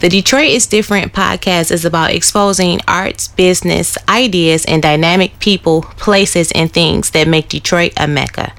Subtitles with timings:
[0.00, 6.52] The Detroit is Different podcast is about exposing arts, business, ideas, and dynamic people, places,
[6.52, 8.54] and things that make Detroit a mecca.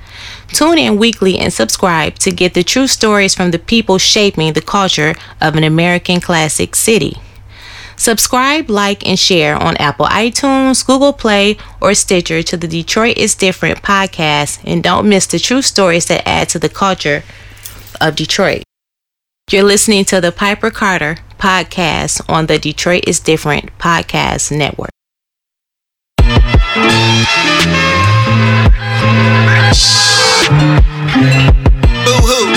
[0.49, 4.61] Tune in weekly and subscribe to get the true stories from the people shaping the
[4.61, 7.15] culture of an American classic city.
[7.95, 13.33] Subscribe, like, and share on Apple iTunes, Google Play, or Stitcher to the Detroit is
[13.33, 17.23] Different podcast, and don't miss the true stories that add to the culture
[18.01, 18.63] of Detroit.
[19.49, 24.91] You're listening to the Piper Carter podcast on the Detroit is Different podcast network.
[32.05, 32.53] Boo hoo.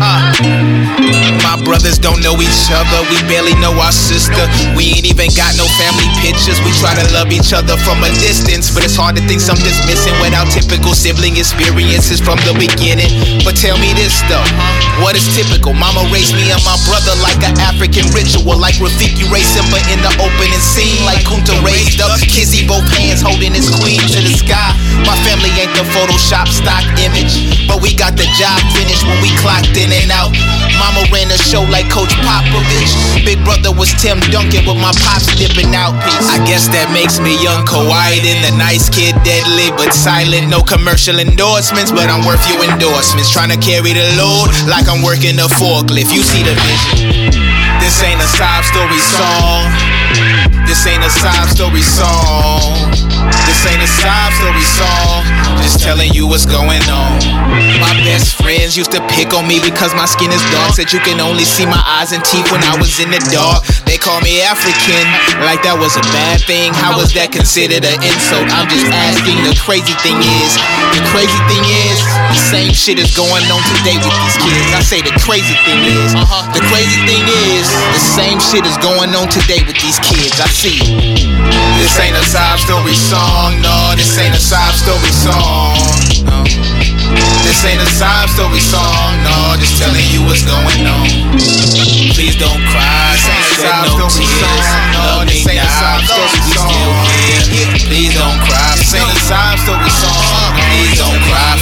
[0.00, 0.65] Uh.
[1.56, 4.44] My brothers don't know each other, we barely know our sister.
[4.76, 6.60] We ain't even got no family pictures.
[6.60, 9.80] We try to love each other from a distance, but it's hard to think something's
[9.88, 13.08] missing without typical sibling experiences from the beginning.
[13.40, 14.44] But tell me this though,
[15.00, 15.72] what is typical?
[15.72, 20.04] Mama raised me and my brother like an African ritual, like Rafiki raised Simba in
[20.04, 24.36] the opening scene, like Kunta raised up Kizzy, both hands holding his queen to the
[24.36, 24.76] sky.
[25.08, 29.32] My family ain't the Photoshop stock image, but we got the job finished when we
[29.40, 30.36] clocked in and out.
[30.76, 32.90] Mama ran a show like Coach Popovich.
[33.22, 35.94] Big brother was Tim Duncan with my pops dipping out.
[36.26, 40.50] I guess that makes me young Kawhi and the nice kid, deadly but silent.
[40.50, 43.30] No commercial endorsements, but I'm worth your endorsements.
[43.30, 46.10] Trying to carry the load like I'm working a forklift.
[46.10, 47.30] You see the vision.
[47.78, 49.70] This ain't a sob story song.
[50.66, 52.90] This ain't a sob story song.
[53.46, 55.22] This ain't a sob story song.
[55.62, 57.22] Just telling you what's going on.
[57.78, 60.74] My best friends used to pick on me because my skin is dark.
[60.74, 63.62] Said you can only see my eyes and teeth when I was in the dark.
[63.86, 65.06] They call me African,
[65.46, 66.74] like that was a bad thing.
[66.74, 68.50] How was that considered an insult?
[68.50, 69.38] I'm just asking.
[69.46, 70.52] The crazy thing is,
[70.92, 71.98] the crazy thing is,
[72.34, 74.70] the same shit is going on today with these kids.
[74.74, 76.12] I say the crazy thing is,
[76.50, 80.42] the crazy thing is, the same shit is going on today with these kids.
[80.42, 80.80] I see.
[81.76, 83.92] This ain't a sob story song, no.
[83.92, 85.76] This ain't a sob story song,
[86.24, 86.40] no.
[87.44, 89.36] This ain't a sob story song, no.
[89.60, 91.04] Just telling you what's going on.
[92.16, 95.28] Please don't cry, this ain't a sob story song, no.
[95.28, 97.04] This ain't a sob story song.
[97.84, 100.56] Please don't cry, this ain't a sob story song.
[100.72, 101.52] Please don't cry.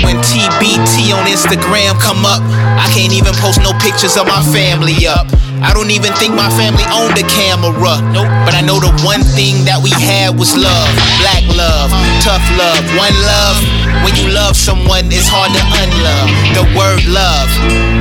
[0.00, 2.40] When TBT on Instagram come up,
[2.80, 5.28] I can't even post no pictures of my family up.
[5.60, 8.00] I don't even think my family owned a camera.
[8.12, 8.32] Nope.
[8.48, 10.88] But I know the one thing that we had was love.
[11.20, 11.92] Black love,
[12.24, 13.56] tough love, one love.
[14.00, 16.28] When you love someone, it's hard to unlove.
[16.56, 17.50] The word love,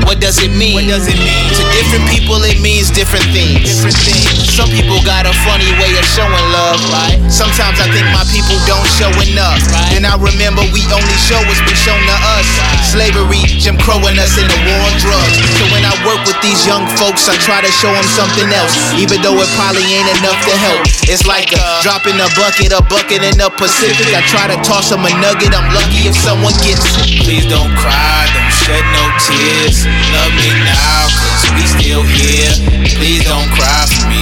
[0.08, 0.80] what does it mean?
[0.80, 1.46] What does it mean?
[1.60, 3.68] To different people, it means different things.
[3.68, 4.48] Different things.
[4.48, 7.20] Some people got a funny way of showing love, right?
[7.28, 9.60] Sometimes I think my people don't show enough.
[9.72, 10.00] Right.
[10.00, 12.48] And I remember we only show what's been shown to us.
[12.48, 12.80] Right.
[12.88, 15.36] Slavery, Jim Crow and us in the war on drugs.
[15.60, 18.78] So when I work with these young folks, I try to show them something else,
[18.94, 20.86] even though it probably ain't enough to help.
[21.10, 24.06] It's like a dropping a bucket, a bucket in the Pacific.
[24.14, 25.58] I try to toss them a nugget.
[25.58, 27.26] I'm lucky if someone gets it.
[27.26, 29.90] Please don't cry, don't shed no tears.
[30.14, 32.54] Love me now, cause we still here.
[33.02, 34.22] Please don't cry for me.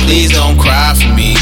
[0.00, 1.36] Please don't cry for me.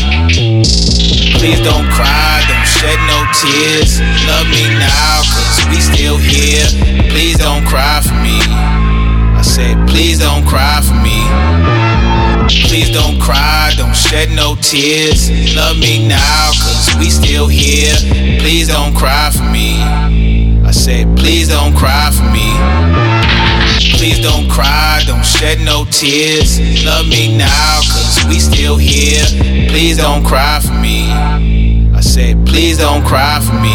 [1.39, 4.03] Please don't cry, don't shed no tears.
[4.27, 6.67] Love me now, cause we still here.
[7.15, 8.74] Please don't cry for me.
[9.55, 11.23] Said, please don't cry for me.
[12.67, 15.31] Please don't cry, don't shed no tears.
[15.55, 17.95] Love me now, cause we still here.
[18.41, 19.81] Please don't cry for me.
[20.67, 22.51] I said, please don't cry for me.
[23.97, 26.59] Please don't cry, don't shed no tears.
[26.85, 29.25] Love me now, cause we still here.
[29.69, 31.13] Please don't cry for me.
[31.95, 33.71] I said, please don't cry for me.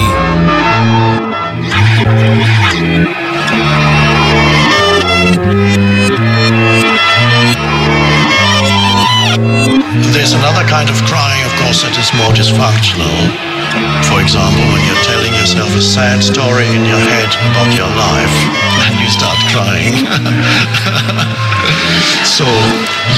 [10.19, 13.31] There's another kind of crying, of course, that is more dysfunctional.
[14.12, 18.35] For example, when you're telling yourself a sad story in your head about your life
[18.84, 19.95] and you start crying.
[22.27, 22.44] so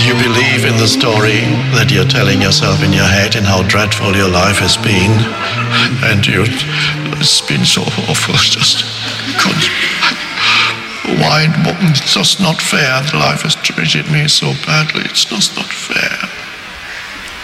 [0.06, 1.42] you believe in the story
[1.74, 5.18] that you're telling yourself in your head and how dreadful your life has been.
[6.06, 6.46] And you,
[7.18, 8.38] it's been so awful.
[8.54, 8.86] Just.
[11.18, 11.50] Why?
[11.90, 13.02] It's just not fair.
[13.18, 15.02] Life has treated me so badly.
[15.10, 16.41] It's just not fair.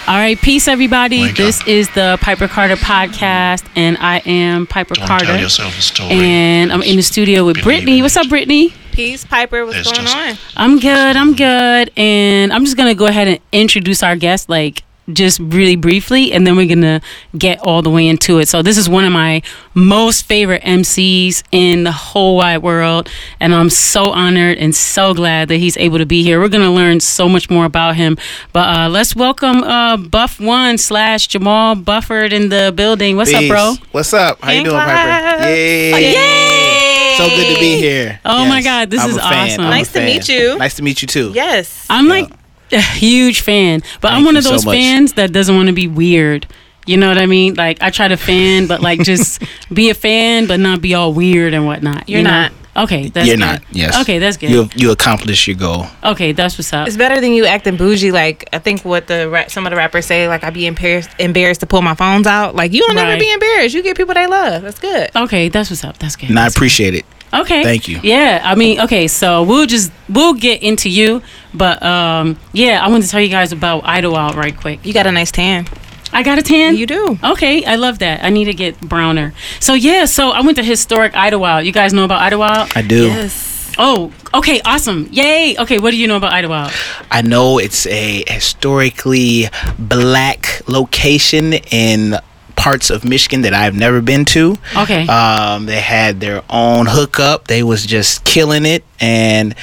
[0.07, 1.23] All right, peace, everybody.
[1.23, 1.67] Wake this up.
[1.67, 5.25] is the Piper Carter podcast, and I am Piper Don't Carter.
[5.25, 6.11] tell yourself a story.
[6.13, 8.01] and I'm in the studio with Brittany.
[8.01, 8.73] What's up, Brittany?
[8.93, 9.65] Peace, Piper.
[9.65, 10.37] What's It's going just- on?
[10.55, 11.15] I'm good.
[11.17, 11.91] I'm good.
[11.97, 14.47] And I'm just gonna go ahead and introduce our guest.
[14.49, 14.83] Like
[15.13, 17.01] just really briefly, and then we're gonna
[17.37, 18.47] get all the way into it.
[18.47, 19.41] So this is one of my
[19.73, 23.09] most favorite MCs in the whole wide world,
[23.39, 26.39] and I'm so honored and so glad that he's able to be here.
[26.39, 28.17] We're gonna learn so much more about him.
[28.53, 33.15] But uh, let's welcome uh, Buff One slash Jamal Bufford in the building.
[33.15, 33.75] What's up, bro?
[33.91, 34.41] What's up?
[34.41, 35.37] How you doing, claps.
[35.37, 35.49] Piper?
[35.49, 36.13] Yay!
[36.13, 37.15] Yay!
[37.17, 38.19] So good to be here.
[38.25, 39.63] Oh my God, this I'm is awesome.
[39.63, 40.57] Nice to meet you.
[40.57, 41.31] Nice to meet you too.
[41.33, 41.87] Yes.
[41.89, 42.29] I'm like
[42.71, 44.75] a huge fan, but I'm one of those much.
[44.75, 46.47] fans that doesn't want to be weird.
[46.85, 47.55] You know what I mean?
[47.55, 49.41] Like I try to fan, but like just
[49.73, 52.07] be a fan, but not be all weird and whatnot.
[52.07, 52.31] You're you know?
[52.31, 52.51] not.
[52.77, 53.41] Okay, that's You're good.
[53.43, 53.63] not.
[53.71, 53.99] Yes.
[54.03, 54.51] Okay, that's good.
[54.51, 55.87] You you accomplish your goal.
[56.03, 56.87] okay, that's what's up.
[56.87, 58.11] It's better than you acting bougie.
[58.11, 60.27] Like I think what the ra- some of the rappers say.
[60.27, 62.55] Like I be embarrassed embarrassed to pull my phones out.
[62.55, 63.09] Like you don't Right.
[63.09, 63.73] ever be embarrassed.
[63.73, 64.61] You get people they love.
[64.61, 65.09] That's good.
[65.15, 65.97] Okay, that's what's up.
[65.97, 66.29] That's good.
[66.29, 66.59] And I That's good.
[66.59, 67.05] appreciate it.
[67.33, 67.63] Okay.
[67.63, 67.99] Thank you.
[68.03, 71.21] Yeah, I mean, okay, so we'll just we'll get into you,
[71.53, 74.85] but um, yeah, I want to tell you guys about Idlewild right quick.
[74.85, 75.67] You got a nice tan.
[76.13, 76.75] I got a tan.
[76.77, 77.19] You do.
[77.23, 78.23] Okay, I love that.
[78.23, 79.33] I need to get browner.
[79.59, 81.65] So yeah, so I went to historic Idlewild.
[81.65, 82.71] You guys know about Idlewild?
[82.75, 83.07] I do.
[83.07, 83.73] Yes.
[83.77, 85.07] Oh, okay, awesome.
[85.11, 85.55] Yay.
[85.57, 86.71] Okay, what do you know about Idlewild?
[87.11, 92.15] I know it's a historically black location in
[92.57, 94.57] parts of Michigan that I've never been to.
[94.75, 95.07] Okay.
[95.07, 97.47] Um, they had their own hookup.
[97.47, 99.55] They was just killing it, and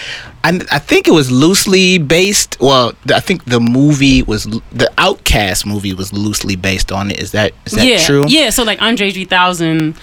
[0.44, 2.56] I, I think it was loosely based.
[2.61, 7.20] Well, I think the movie was the OutKast movie was loosely based on it.
[7.20, 7.99] Is that is that yeah.
[7.99, 8.25] true?
[8.29, 9.94] Yeah, so like Andre 3000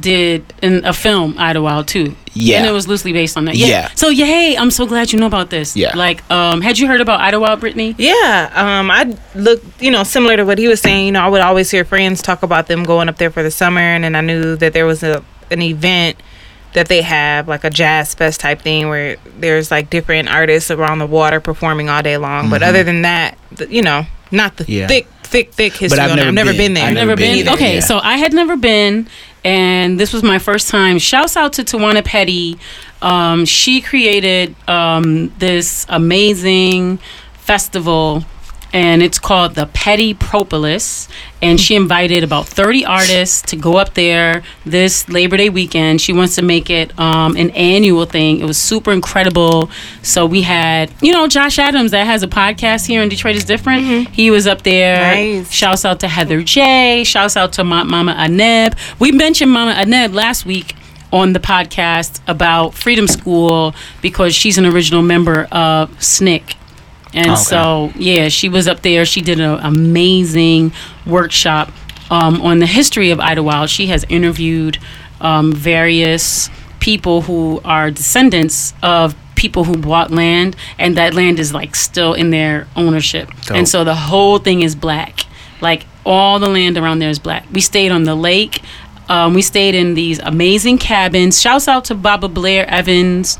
[0.00, 2.14] did in a film Idlewild too.
[2.34, 2.58] Yeah.
[2.58, 3.54] And it was loosely based on that.
[3.56, 3.66] Yeah.
[3.66, 3.88] Yeah.
[3.94, 5.76] So yay, I'm so glad you know about this.
[5.76, 5.96] Yeah.
[5.96, 7.94] Like, um, had you heard about Idlewild, Brittany?
[7.98, 11.06] Yeah, um, I look, you know, similar to what he was saying.
[11.06, 13.50] You know, I would always hear friends talk about them going up there for the
[13.50, 16.18] summer, and then I knew that there was a an event
[16.74, 20.98] that they have, like a jazz fest type thing, where there's like different artists around
[20.98, 22.50] the water performing all day long.
[22.50, 24.72] But other than that, th- you know, not the Mm-hmm.
[24.72, 24.86] Yeah.
[24.88, 26.00] thick, thick, thick history.
[26.00, 26.58] I've on never I've never been.
[26.58, 26.84] been, there.
[26.88, 27.36] I've Never been.
[27.36, 27.80] either, Okay, yeah.
[27.80, 29.08] so I had never been,
[29.46, 30.98] and this was my first time.
[30.98, 32.58] Shouts out to Tawana Petty.
[33.00, 36.98] Um, she created um, this amazing
[37.34, 38.24] festival,
[38.76, 41.08] and it's called the Petty Propolis.
[41.40, 46.02] And she invited about 30 artists to go up there this Labor Day weekend.
[46.02, 48.38] She wants to make it um, an annual thing.
[48.38, 49.70] It was super incredible.
[50.02, 53.46] So we had, you know, Josh Adams that has a podcast here in Detroit is
[53.46, 54.08] different.
[54.08, 55.00] He was up there.
[55.00, 55.50] Nice.
[55.50, 57.02] Shouts out to Heather J.
[57.02, 58.76] Shouts out to Ma- Mama Aneb.
[58.98, 60.76] We mentioned Mama Aneb last week
[61.14, 66.55] on the podcast about Freedom School because she's an original member of SNCC.
[67.16, 67.36] And Okay.
[67.40, 69.04] so, yeah, she was up there.
[69.06, 70.72] She did an amazing
[71.06, 71.72] workshop
[72.10, 73.70] um, on the history of Idlewild.
[73.70, 74.78] She has interviewed
[75.20, 81.52] um, various people who are descendants of people who bought land, and that land is
[81.54, 83.28] like still in their ownership.
[83.46, 83.56] Dope.
[83.56, 85.24] And so the whole thing is black.
[85.60, 87.46] Like all the land around there is black.
[87.52, 88.60] We stayed on the lake.
[89.08, 91.40] Um, we stayed in these amazing cabins.
[91.40, 93.38] Shouts out to Baba Blair Evans,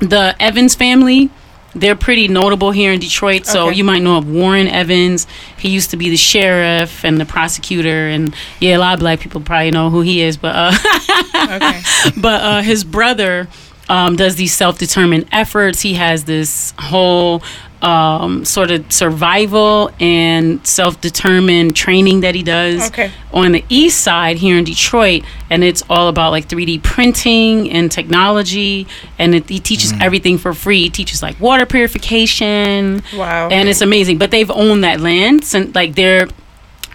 [0.00, 1.28] the Evans family.
[1.74, 3.46] They're pretty notable here in Detroit.
[3.46, 3.76] So Okay.
[3.76, 5.26] you might know of Warren Evans.
[5.58, 9.20] He used to be the sheriff and the prosecutor, and yeah, a lot of black
[9.20, 10.36] people probably know who he is.
[10.36, 10.72] But uh,
[11.34, 11.80] Okay.
[12.18, 13.48] but uh, his brother
[13.88, 15.80] um, does these self-determined efforts.
[15.80, 17.42] He has this whole
[17.82, 23.10] um, sort of survival and self-determined training that he does Okay.
[23.32, 27.90] on the east side here in Detroit, and it's all about like 3D printing and
[27.90, 28.86] technology,
[29.18, 30.82] and it, he teaches everything for free.
[30.84, 33.48] He teaches like water purification, Wow.
[33.50, 34.18] and it's amazing.
[34.18, 36.28] But they've owned that land since like their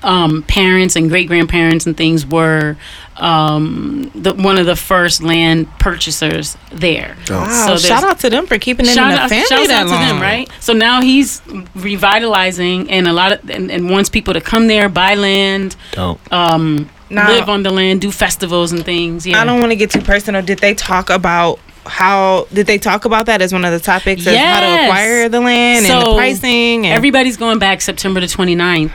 [0.03, 2.77] um, parents and great grandparents and things were
[3.17, 7.17] um, the, one of the first land purchasers there.
[7.29, 7.65] Wow.
[7.67, 9.81] there's- shout out to them for keeping it in Shout the out, family shouts that
[9.81, 9.99] out long.
[9.99, 10.49] to them, right?
[10.59, 11.41] So now he's
[11.75, 16.19] revitalizing and a lot of and, and wants people to come there, buy land, Dope.
[16.31, 19.25] um, Now- live on the land, do festivals and things.
[19.25, 19.41] Yeah.
[19.41, 20.41] I don't want to get too personal.
[20.41, 22.47] Did they talk about how?
[22.53, 24.27] Did they talk about that as one of the topics?
[24.27, 26.85] As how to acquire the land and the pricing?
[26.85, 28.91] And, Everybody's going back September the 29th.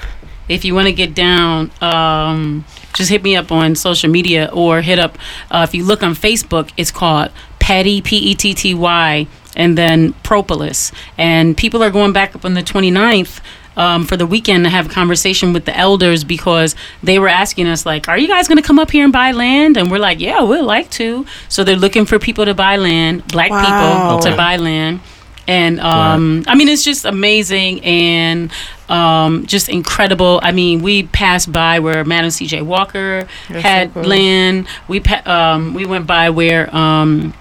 [0.48, 4.82] If you want to get down, um, just hit me up on social media or
[4.82, 5.16] hit up,
[5.50, 9.78] uh, if you look on Facebook, it's called Petty, P E T T Y, and
[9.78, 10.92] then Propolis.
[11.16, 13.40] And people are going back up on the 29th.
[13.74, 17.66] Um, for the weekend to have a conversation with the elders because they were asking
[17.68, 19.96] us like are you guys going to come up here and buy land and we're
[19.98, 24.18] like yeah we'd like to so they're looking for people to buy land black Wow.
[24.18, 25.00] people to buy land
[25.48, 28.50] and um, I mean it's just amazing and
[28.88, 30.38] um, just incredible.
[30.42, 32.62] I mean, we passed by where Madam C.J.
[32.62, 34.10] Walker That's had so cool.
[34.10, 34.66] land.
[34.88, 37.32] We pa- um, we went by where um,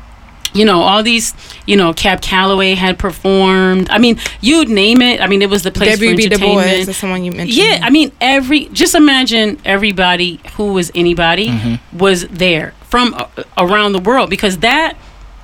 [0.53, 1.34] you know, all these,
[1.65, 3.89] you know, Cab Calloway had performed.
[3.89, 5.22] I mean, you'd name it.
[5.22, 6.24] I mean, it was the place W.B.
[6.24, 6.89] for Du Bois entertainment.
[6.89, 7.58] is someone you mentioned.
[7.58, 11.98] Yeah, I mean, every just imagine everybody who was anybody Mm-hmm.
[11.98, 13.27] was there from uh,
[13.58, 14.98] around the world because that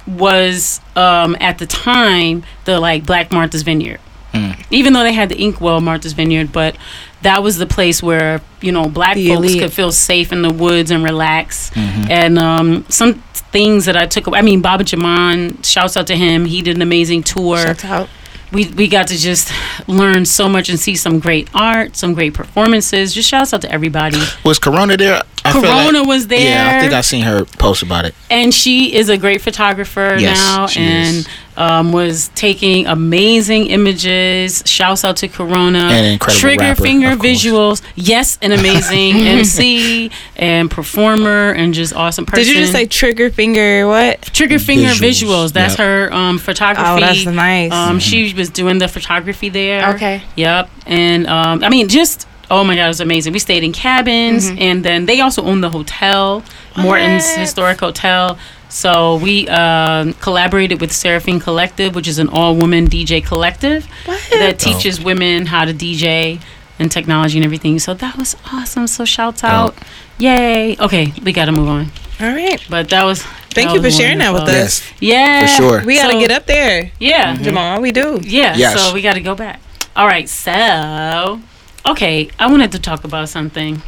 [0.08, 4.00] was um, at the time the like Black Martha's Vineyard.
[4.34, 4.66] Mm.
[4.70, 6.78] Even though they had the Inkwell Martha's Vineyard, but
[7.22, 9.62] that was the place where you know black The folks elite.
[9.62, 11.72] could feel safe in the woods and relax.
[11.72, 12.12] Mm-hmm.
[12.12, 14.28] And um, some things that I took.
[14.34, 15.62] I mean, Baba Jaman.
[15.64, 16.46] Shouts out to him.
[16.46, 18.10] He did an amazing tour Shout out.
[18.52, 19.52] We we got to just
[19.88, 23.14] learn so much and see some great art, some great performances.
[23.14, 24.20] Just shouts out to everybody.
[24.46, 25.22] Was Corona there?
[25.44, 26.40] I Corona was there.
[26.40, 28.16] Yeah, I think I seen her post about it.
[28.30, 31.28] And she is a great photographer Yes, now she and is.
[31.58, 34.64] Um, was taking amazing images.
[34.66, 35.80] Shouts out to Corona.
[35.80, 37.82] And incredible Trigger rapper, finger of visuals.
[37.96, 42.46] Yes, an amazing MC and performer and just awesome person.
[42.46, 43.88] Did you just say trigger finger?
[43.88, 44.22] What?
[44.22, 45.54] Trigger finger Visuals, visuals.
[45.54, 45.80] That's yep.
[45.80, 46.88] her um, photography.
[46.88, 47.72] Oh, that's nice.
[47.72, 49.96] Um, she was doing the photography there.
[49.96, 50.22] Okay.
[50.36, 50.70] Yep.
[50.86, 53.34] And um, I mean, just oh my god, it was amazing.
[53.34, 56.44] We stayed in cabins, and then they also own the hotel,
[56.78, 57.40] Morton's What?
[57.40, 58.38] Historic Hotel.
[58.78, 63.88] So we um, collaborated with Seraphine Collective, which is an all-woman DJ collective
[64.30, 66.40] that teaches women how to DJ
[66.78, 67.80] and technology and everything.
[67.80, 68.86] So that was awesome.
[68.86, 69.76] So shouts out,
[70.20, 70.78] yay!
[70.80, 71.88] Okay, we got to move on.
[72.20, 72.64] All right.
[72.70, 73.24] But that was.
[73.24, 74.84] Thank that you for was sharing that with us.
[75.00, 75.48] Yes, Yeah, for
[75.80, 75.84] sure.
[75.84, 77.82] We got to So- get up there, Yeah, Jamal.
[77.82, 78.20] We do.
[78.22, 78.56] yeah.
[78.56, 78.80] Yes.
[78.80, 79.60] So we got to go back.
[79.96, 80.30] All right.
[80.30, 81.42] So,
[81.84, 83.82] okay, I wanted to talk about something.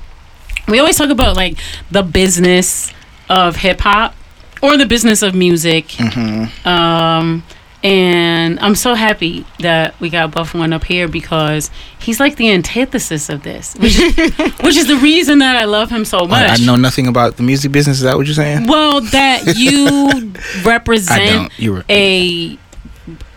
[0.67, 1.59] We always talk about like
[1.91, 2.91] the business
[3.29, 4.15] of hip hop
[4.61, 5.87] or the business of music.
[5.87, 6.67] Mm-hmm.
[6.67, 7.43] Um,
[7.81, 12.51] and I'm so happy that we got Buff One up here because he's like the
[12.51, 14.17] antithesis of this, which is,
[14.61, 16.49] which is the reason that I love him so much.
[16.49, 17.97] I, I know nothing about the music business.
[17.97, 18.67] Is that what you're saying?
[18.67, 20.33] Well, that you
[20.65, 21.85] represent were.
[21.87, 22.59] a, a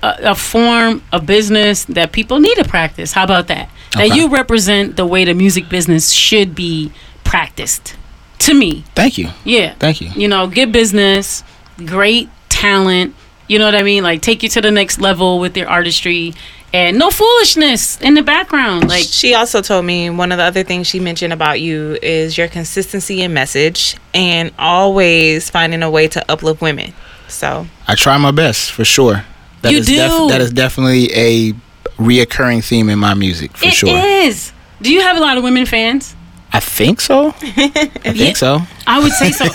[0.03, 3.13] a form of business that people need to practice.
[3.13, 3.71] How about that?
[3.93, 6.91] That you represent the way the music business should be
[7.23, 7.95] practiced.
[8.47, 9.29] To me, Thank you.
[9.45, 9.75] yeah.
[9.79, 10.11] Thank you.
[10.17, 11.45] You know, good business,
[11.85, 13.15] great talent.
[13.49, 14.03] You know what I mean?
[14.03, 16.33] Like take you to the next level with your artistry,
[16.73, 18.89] and no foolishness in the background.
[18.89, 22.37] Like she also told me one of the other things she mentioned about you is
[22.39, 26.93] your consistency in message and always finding a way to uplift women.
[27.29, 29.25] So I try my best for sure.
[29.63, 29.97] That You is do.
[30.29, 31.53] that is definitely a
[31.99, 33.91] reoccurring theme in my music for it sure.
[34.05, 34.53] is.
[34.81, 36.17] Do you have a lot of women fans?
[36.53, 37.29] I think so.
[37.43, 37.69] I
[38.13, 38.33] think Yeah.
[38.35, 38.61] so.
[38.87, 39.47] I would say so.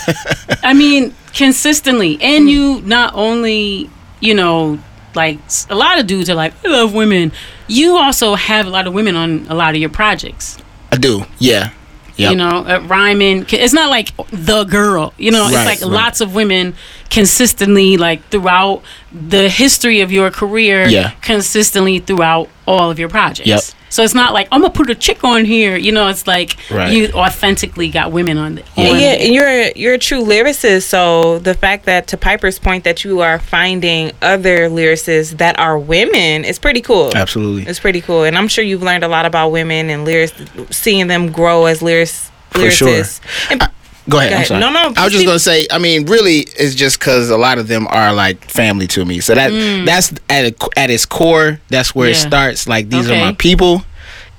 [0.64, 3.90] I mean, consistently, and you not only
[4.20, 4.80] you know
[5.14, 5.40] like
[5.70, 7.32] a lot of dudes are like I love women.
[7.68, 10.58] You also have a lot of women on a lot of your projects.
[10.92, 11.24] I do.
[11.40, 11.72] Yeah.
[12.16, 12.32] Yep.
[12.32, 13.46] You know, uh, rhyming.
[13.52, 15.14] It's not like the girl.
[15.18, 15.90] You know, it's like right.
[15.90, 16.74] lots of women
[17.12, 20.88] consistently, like throughout the history of your career.
[20.88, 21.12] Yeah.
[21.22, 23.48] Consistently throughout all of your projects.
[23.48, 23.62] Yep.
[23.98, 25.76] So it's not like I'm gonna put a chick on here.
[25.76, 26.94] You know, it's like Right.
[26.94, 28.54] you authentically got women on.
[28.54, 30.84] The, yeah, on yeah, and you're you're a true lyricist.
[30.84, 35.80] So the fact that to Piper's point that you are finding other lyricists that are
[35.80, 37.12] women is pretty cool.
[37.16, 37.64] Absolutely.
[37.64, 40.34] It's pretty cool, and I'm sure you've learned a lot about women and lyrics,
[40.70, 42.90] seeing them grow as lyrics, For sure.
[42.90, 43.20] lyricists.
[43.50, 43.68] And
[44.10, 44.30] Go ahead.
[44.30, 44.48] Go I'm ahead.
[44.48, 44.60] sorry.
[44.62, 45.68] No, no, I was just gonna say.
[45.72, 49.20] I mean, really, it's just because a lot of them are like family to me.
[49.20, 49.50] So that
[49.86, 51.60] that's at a, at its core.
[51.70, 52.28] That's where it Mm.
[52.28, 52.68] Starts.
[52.68, 53.84] Like these are my people,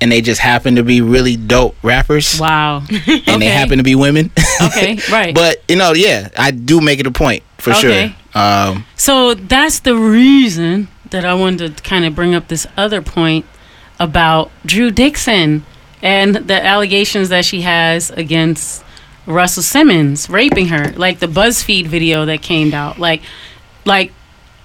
[0.00, 2.78] and they just happen to be really dope rappers, Wow.
[3.06, 4.30] and they happen to be women.
[4.60, 5.34] Okay, right.
[5.34, 8.14] but you know, yeah, I do make it a point for Okay.
[8.34, 8.42] sure.
[8.42, 13.00] Um, So that's the reason that I wanted to kind of bring up this other
[13.00, 13.44] point
[14.00, 15.64] about Drew Dixon
[16.02, 18.82] and the allegations that she has against
[19.28, 23.22] Russell Simmons raping her, like the BuzzFeed video that came out, like,
[23.84, 24.12] like,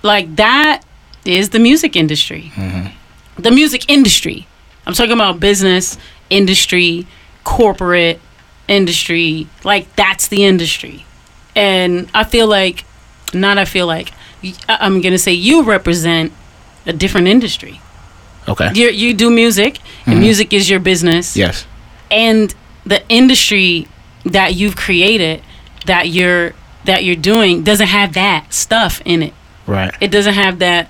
[0.01, 0.81] like that
[1.25, 2.51] is the music industry.
[2.55, 3.41] Mm-hmm.
[3.41, 4.47] The music industry.
[4.87, 5.97] I'm talking about business,
[6.29, 7.05] industry,
[7.43, 8.19] corporate
[8.67, 9.47] industry.
[9.63, 11.05] Like that's the industry,
[11.55, 12.85] and I feel like,
[13.33, 14.11] not I feel like,
[14.69, 16.31] I'm gonna say you represent
[16.85, 17.81] a different industry.
[18.47, 18.69] okay.
[18.73, 20.21] You you do music, and mm-hmm.
[20.21, 21.65] music is your business, Yes.
[22.11, 22.53] and
[22.85, 23.87] the industry
[24.25, 25.41] that you've created,
[25.85, 26.53] that you're
[26.85, 29.33] that you're doing, doesn't have that stuff in it.
[29.65, 29.93] Right.
[30.01, 30.89] It doesn't have that,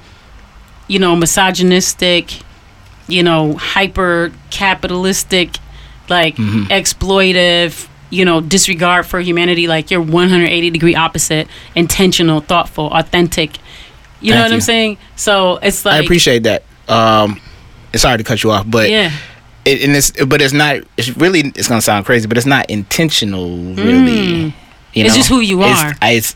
[0.87, 2.41] you know, misogynistic,
[3.07, 5.57] you know, hyper capitalistic,
[6.09, 6.71] like Mm-hmm.
[6.71, 9.67] exploitive, you know, disregard for humanity.
[9.67, 13.57] Like you're 180 degree opposite, intentional, thoughtful, authentic.
[14.21, 14.97] You know Thank what I'm saying?
[15.15, 16.63] So it's like, I appreciate that.
[16.87, 17.39] Um,
[17.93, 19.11] it's sorry to cut you off, but yeah,
[19.65, 20.77] it, and it's but it's not.
[20.97, 23.49] It's really it's gonna sound crazy, but it's not intentional.
[23.73, 24.53] Really, you Mm.
[24.93, 25.95] It's just who you It's- are.
[26.01, 26.35] I- It's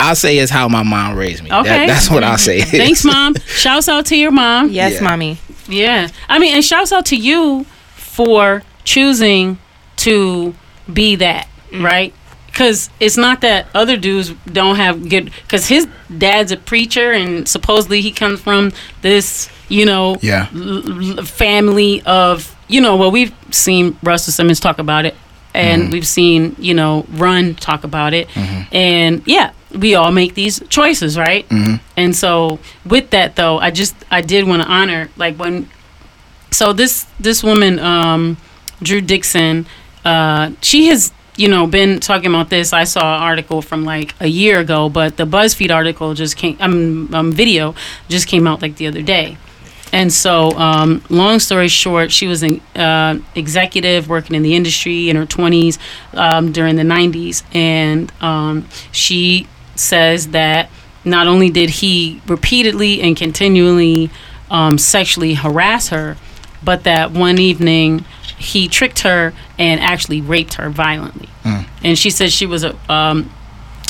[0.00, 1.50] I'll say is how my mom raised me.
[1.50, 1.86] That- Okay.
[1.86, 2.60] that's what I'll say.
[2.62, 3.34] Thanks, mom.
[3.48, 4.70] Shouts out to your mom.
[4.70, 5.00] Yes, Yeah.
[5.02, 5.38] mommy.
[5.68, 6.08] Yeah.
[6.28, 7.66] I mean, and shouts out to you
[7.96, 9.58] for choosing
[9.96, 10.54] to
[10.92, 12.14] be that, right?
[12.46, 15.30] Because it's not that other dudes don't have good.
[15.42, 20.46] Because his dad's a preacher, and supposedly he comes from this, you know, Yeah.
[20.54, 25.14] l- l- family of, you know, well, we've seen Russell Simmons talk about it,
[25.54, 28.28] and we've seen, you know, Run talk about it,
[28.72, 31.46] and yeah, we all make these choices, right?
[31.96, 35.68] And so, with that though, I just I did want to honor like when
[36.50, 38.36] so this this woman um
[38.82, 39.66] drew dixon
[40.04, 42.72] uh she has you know been talking about this.
[42.72, 46.56] I saw an article from like a year ago but the buzzfeed article just came
[46.60, 47.74] um, um video
[48.08, 49.36] just came out like the other day
[49.92, 55.08] and so um long story short she was an uh, executive working in the industry
[55.08, 55.78] in her 20s
[56.14, 60.68] um, during the 90s and um she says that
[61.04, 64.10] not only did he repeatedly and continually
[64.50, 66.16] um, sexually harass her,
[66.62, 68.04] but that one evening
[68.36, 71.28] he tricked her and actually raped her violently.
[71.82, 72.76] And she said she was a.
[72.92, 73.30] Um,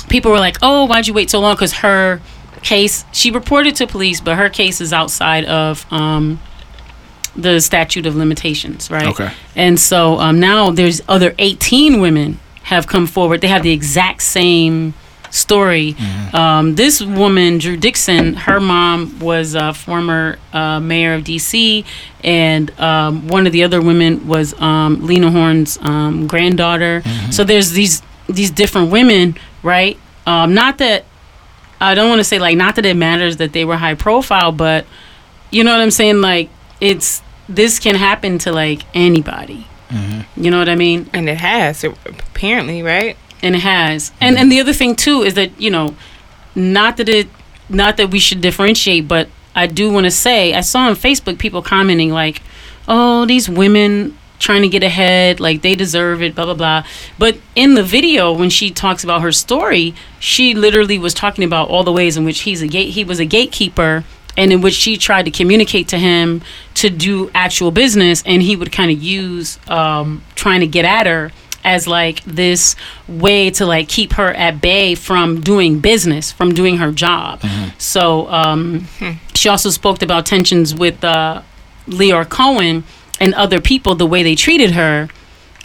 [0.08, 2.20] people were like, "Oh, why'd you wait so long?" Because her
[2.58, 6.40] case, she reported to police, but her case is outside of um,
[7.36, 9.08] the statute of limitations, right?
[9.08, 9.30] Okay.
[9.54, 13.40] And so um, now there's other 18 women have come forward.
[13.40, 14.94] They have the exact same
[15.30, 15.94] story.
[16.32, 21.84] Um, this woman, Drew Dixon, her mom was a former uh, mayor of D.C.,
[22.24, 27.02] and um, one of the other women was um, Lena Horne's um, granddaughter.
[27.30, 29.98] So there's these these different women, right?
[30.26, 31.04] Um, not that
[31.80, 34.52] I don't want to say like not that it matters that they were high profile,
[34.52, 34.86] but
[35.50, 36.20] you know what I'm saying?
[36.20, 39.66] Like it's this can happen to like anybody.
[39.88, 40.42] Mm-hmm.
[40.42, 41.08] You know what I mean?
[41.12, 43.16] And it has apparently, right?
[43.42, 45.94] and it has and and the other thing too is that you know
[46.54, 47.28] not that it
[47.68, 51.38] not that we should differentiate but i do want to say i saw on facebook
[51.38, 52.42] people commenting like
[52.88, 56.84] oh these women trying to get ahead like they deserve it blah blah blah.
[57.18, 61.68] But in the video when she talks about her story she literally was talking about
[61.68, 64.04] all the ways in which he's a gate he was a gatekeeper
[64.38, 66.40] and in which she tried to communicate to him
[66.74, 68.22] to do actual business.
[68.24, 71.32] And he would kind of use um, trying to get at her
[71.64, 72.76] as like this
[73.08, 77.42] way to like keep her at bay from doing business from doing her job.
[77.78, 78.86] So um,
[79.34, 81.42] she also spoke about tensions with uh,
[81.88, 82.84] Lyor Cohen
[83.20, 85.08] and other people the way they treated her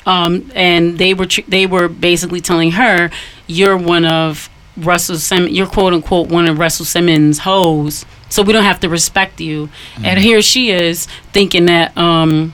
[0.06, 3.10] um, and they were tr- they were basically telling her
[3.48, 8.52] you're one of Russell Simmons you're quote unquote one of Russell Simmons hoes so we
[8.52, 9.70] don't have to respect you.
[10.04, 12.54] And here she is thinking that um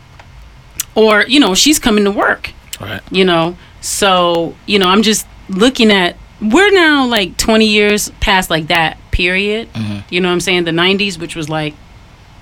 [0.96, 2.52] or you know she's coming to work.
[2.82, 3.02] Right.
[3.12, 3.58] you know?
[3.82, 8.98] So you know i'm just looking at we're now like 20 years past like that
[9.12, 9.70] period.
[10.10, 10.66] You know what i'm saying?
[10.66, 11.74] The 90s which was like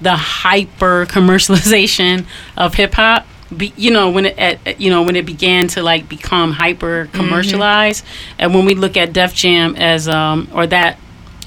[0.02, 5.16] the hyper commercialization of hip hop be, you know when it at, you know when
[5.16, 8.04] it began to like become hyper commercialized.
[8.38, 11.00] And when we look at def jam as um or that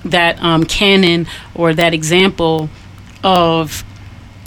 [0.07, 2.71] that um canon or that example
[3.23, 3.85] of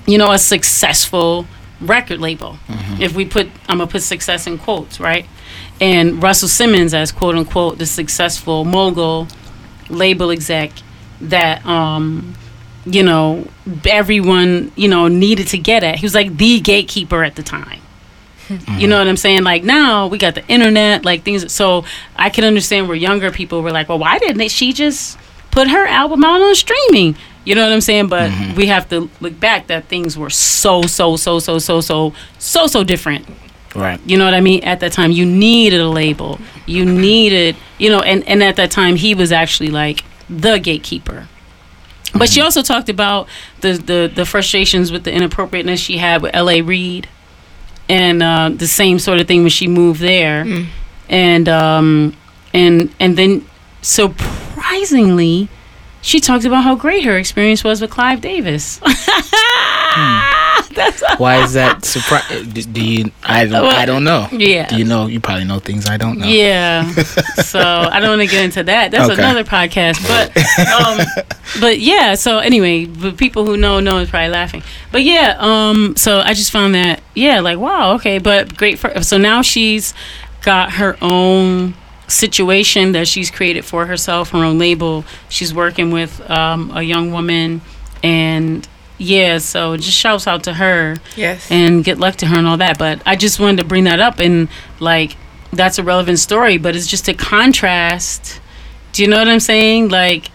[0.07, 1.45] you know a successful
[1.79, 2.57] record label.
[2.99, 5.25] If we put i'm gonna put success in quotes right?
[5.79, 9.27] And russell simmons as quote unquote the successful mogul
[9.89, 10.71] label exec
[11.21, 12.35] that um
[12.85, 13.47] you know,
[13.85, 15.99] everyone, you know, needed to get at.
[15.99, 17.79] He was like the gatekeeper at the time.
[18.47, 18.79] Mm-hmm.
[18.79, 19.43] You know what I'm saying?
[19.43, 21.51] Like now we got the internet, like things.
[21.51, 25.17] So I can understand where younger people were like, well, why didn't she just
[25.51, 27.15] put her album out on streaming?
[27.45, 28.07] You know what I'm saying?
[28.07, 28.55] But mm-hmm.
[28.55, 32.67] we have to look back that things were so, so, so, so, so, so, so,
[32.67, 33.27] so different.
[33.75, 33.99] Right.
[34.05, 34.63] You know what I mean?
[34.63, 36.39] At that time, you needed a label.
[36.65, 41.27] You needed, you know, and, and at that time, he was actually like the gatekeeper.
[42.13, 43.27] But she also talked about
[43.61, 46.61] the, the, the frustrations with the inappropriateness she had with L.A.
[46.61, 47.07] Reid
[47.89, 50.43] and uh, the same sort of thing when she moved there.
[51.09, 52.15] And, um,
[52.53, 53.45] and, and then
[53.81, 55.49] surprisingly,
[56.03, 58.79] she talked about how great her experience was with Clive Davis.
[61.17, 62.27] Why is that surprise?
[62.47, 63.11] Do, do you?
[63.23, 63.65] I don't.
[63.65, 64.27] I don't know.
[64.31, 64.67] Yeah.
[64.67, 65.07] Do you know?
[65.07, 66.25] You probably know things I don't know.
[66.27, 66.89] Yeah.
[67.43, 68.91] so I don't want to get into that.
[68.91, 69.21] That's Okay.
[69.21, 70.01] another podcast.
[70.07, 70.35] But
[70.71, 71.25] um
[71.61, 74.63] but yeah, so anyway, the people who know know is probably laughing.
[74.91, 79.01] But yeah, um so I just found that yeah, like wow, okay, but great for
[79.03, 79.93] so now she's
[80.41, 81.75] got her own
[82.07, 85.05] situation that she's created for herself, her own label.
[85.29, 87.61] She's working with um a young woman
[88.03, 88.67] and
[88.99, 91.49] yeah, so just shouts out to her Yes.
[91.51, 92.77] and good luck to her and all that.
[92.77, 94.47] But I just wanted to bring that up and
[94.79, 95.17] like
[95.51, 98.39] that's a relevant story, but it's just a contrast
[98.93, 99.89] Do you know what I'm saying?
[99.89, 100.29] Like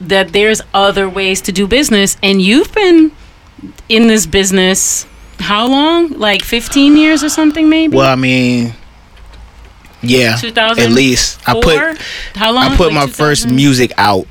[0.00, 3.12] that there's other ways to do business and you've been
[3.88, 5.06] in this business
[5.40, 6.10] how long?
[6.18, 7.96] Like 15 years or something maybe?
[7.96, 8.72] Well, I mean,
[10.08, 10.84] yeah, 2004?
[10.84, 11.98] at least I put
[12.36, 12.64] How long?
[12.72, 14.26] I put Like my first music out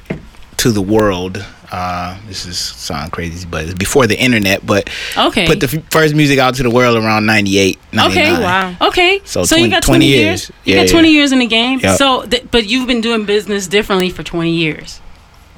[0.57, 1.43] to the world.
[1.71, 4.63] Uh, this is sound crazy, but it's before the internet.
[4.63, 5.47] But Okay.
[5.47, 8.33] put the f- first music out to the world around 98, 99.
[8.36, 8.43] Okay.
[8.43, 8.75] Wow.
[8.79, 9.21] Okay.
[9.25, 10.21] So So, 20 you got 20 20, years.
[10.23, 10.51] years.
[10.65, 11.13] You Yeah, got 20 yeah.
[11.15, 11.79] years in the game.
[11.79, 11.97] Yep.
[11.97, 15.01] So, th- but you've been doing business differently for 20 years.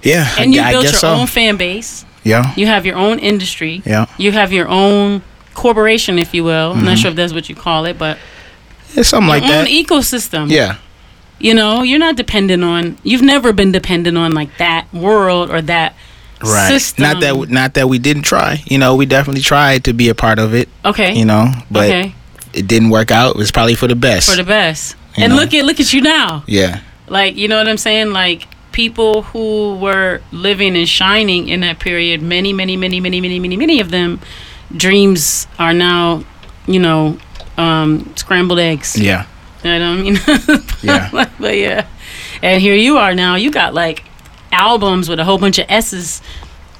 [0.03, 1.09] Yeah, And you I, I built your so.
[1.13, 2.05] own fan base.
[2.23, 3.81] Yeah, You have your own industry.
[3.85, 5.21] yeah, You have your own
[5.53, 6.71] corporation, if you will.
[6.73, 8.17] I'm not sure if that's what you call it, but
[8.93, 9.67] it's something like that.
[9.67, 10.49] ecosystem.
[10.49, 10.77] yeah,
[11.39, 12.97] You know, you're not dependent on.
[13.03, 15.95] You've never been dependent on like that world or that
[16.41, 16.67] right.
[16.67, 17.03] system.
[17.03, 18.61] Not that not that we didn't try.
[18.65, 20.69] You know, we definitely tried to be a part of it.
[20.83, 21.13] Okay.
[21.13, 22.15] You know, but okay.
[22.53, 23.35] it didn't work out.
[23.35, 24.29] It was probably for the best.
[24.29, 24.95] For the best.
[25.17, 25.39] You and know.
[25.39, 26.43] look at look at you now.
[26.47, 28.11] yeah, Like, you know what I'm saying?
[28.11, 33.39] Like people who were living and shining in that period, many, many, many, many, many,
[33.39, 34.19] many, many of them
[34.75, 36.25] dreams are now,
[36.67, 37.17] you know,
[37.57, 38.97] um, scrambled eggs.
[38.97, 39.25] yeah,
[39.63, 40.17] You know what I mean?
[40.83, 41.29] yeah.
[41.39, 41.87] but yeah.
[42.41, 43.35] And here you are now.
[43.35, 44.03] You got like
[44.51, 46.21] albums with a whole bunch of S's,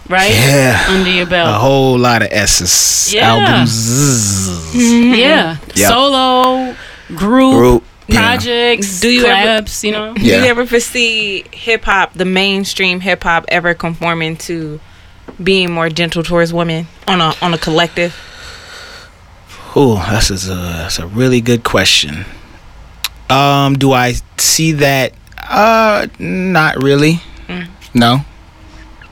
[0.10, 0.32] right?
[0.32, 0.86] Yeah.
[0.90, 1.50] Under your belt.
[1.50, 3.14] A whole lot of S's.
[3.14, 3.34] Yeah.
[3.34, 4.76] Albums.
[4.76, 5.58] yeah.
[5.76, 5.88] Yeah.
[5.88, 6.76] Solo,
[7.16, 7.84] group, Group.
[8.08, 8.20] yeah.
[8.36, 10.14] projects, Do you ever- collabs, you know?
[10.14, 10.42] Do Yeah.
[10.44, 14.80] you ever foresee hip hop, the mainstream hip hop, ever conforming to
[15.44, 18.16] being more gentle towards women on a on a collective?
[19.76, 22.26] Oh, that's a that's a really good question.
[23.30, 25.14] Um, do I see that?
[25.38, 27.20] Uh, not really.
[27.48, 27.68] Mm.
[27.94, 28.20] No,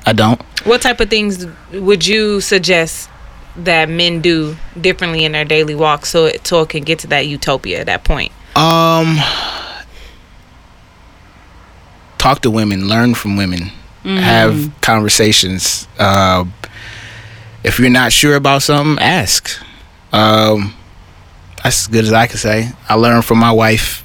[0.05, 0.41] I don't.
[0.65, 3.09] What type of things would you suggest
[3.57, 7.07] that men do differently in their daily walk so it so it can get to
[7.07, 8.31] that utopia, at that point?
[8.55, 9.17] Um,
[12.17, 13.71] talk to women, learn from women,
[14.03, 14.17] Mm-hmm.
[14.17, 15.87] have conversations.
[15.97, 16.43] Uh,
[17.63, 19.49] if you're not sure about something, ask.
[20.13, 20.73] Um,
[21.63, 22.69] that's as good as I can say.
[22.87, 24.03] I learn from my wife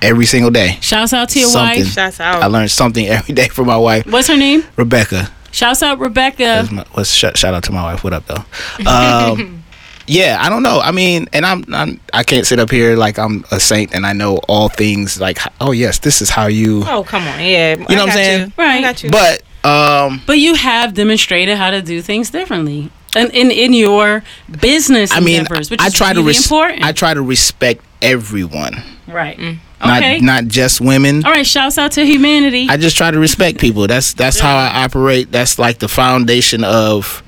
[0.00, 0.78] every single day.
[0.80, 1.80] Shouts out to your Something.
[1.84, 1.92] wife.
[1.92, 2.42] Shouts out.
[2.42, 4.62] I learn something every day from my wife, What's her name?
[4.76, 5.30] Rebecca.
[5.50, 6.68] Shouts out Rebecca.
[6.70, 8.04] My, what's sh- shout out to my wife.
[8.04, 8.44] What up though?
[8.86, 9.64] Um,
[10.06, 10.78] yeah, I don't know.
[10.80, 14.04] I mean, and I'm, I'm I can't sit up here like I'm a saint and
[14.06, 15.18] I know all things.
[15.18, 16.84] Like, oh yes, this is how you.
[16.86, 17.76] oh come on, yeah.
[17.76, 18.52] You know what I'm saying?
[18.58, 18.80] I Right.
[18.82, 19.10] got you.
[19.10, 22.90] But um, But you have demonstrated how to do things differently.
[23.16, 24.22] And in, in your
[24.60, 26.84] business I mean, endeavors, which I is try to really res- important.
[26.84, 29.36] I try to respect everyone, right.
[29.38, 29.58] Mm.
[29.80, 30.18] Okay.
[30.18, 31.24] not not just women.
[31.24, 31.46] All right.
[31.46, 32.66] Shouts out to humanity.
[32.68, 33.86] I just try to respect people.
[33.86, 35.30] That's that's how I operate.
[35.30, 37.22] That's like the foundation of.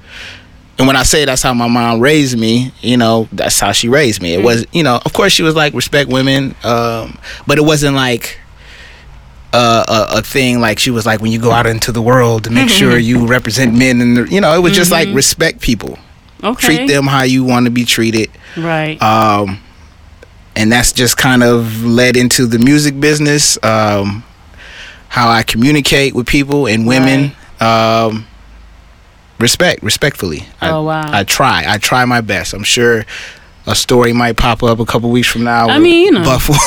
[0.78, 3.90] And when I say that's how my mom raised me, you know, that's how she
[3.90, 4.32] raised me.
[4.32, 7.96] It was, you know, of course she was like respect women, um, but it wasn't
[7.96, 8.40] like
[9.52, 12.44] uh, a, a thing like she was like when you go out into the world
[12.44, 15.98] to make sure you represent men and you know, it was just like respect people,
[16.42, 16.76] okay.
[16.76, 18.30] treat them how you want to be treated.
[18.56, 19.00] Right.
[19.02, 19.60] um,
[20.56, 23.56] and that's just kind of led into the music business.
[23.62, 24.24] Um,
[25.08, 27.32] how I communicate with people and women.
[27.60, 28.26] Um,
[29.38, 30.46] respect, respectfully.
[30.60, 31.02] I, Oh, wow.
[31.12, 31.64] I try.
[31.66, 32.54] I try my best.
[32.54, 33.04] I'm sure
[33.66, 35.68] a story might pop up a couple weeks from now.
[35.68, 36.24] I mean, you know.
[36.24, 36.58] Buffalo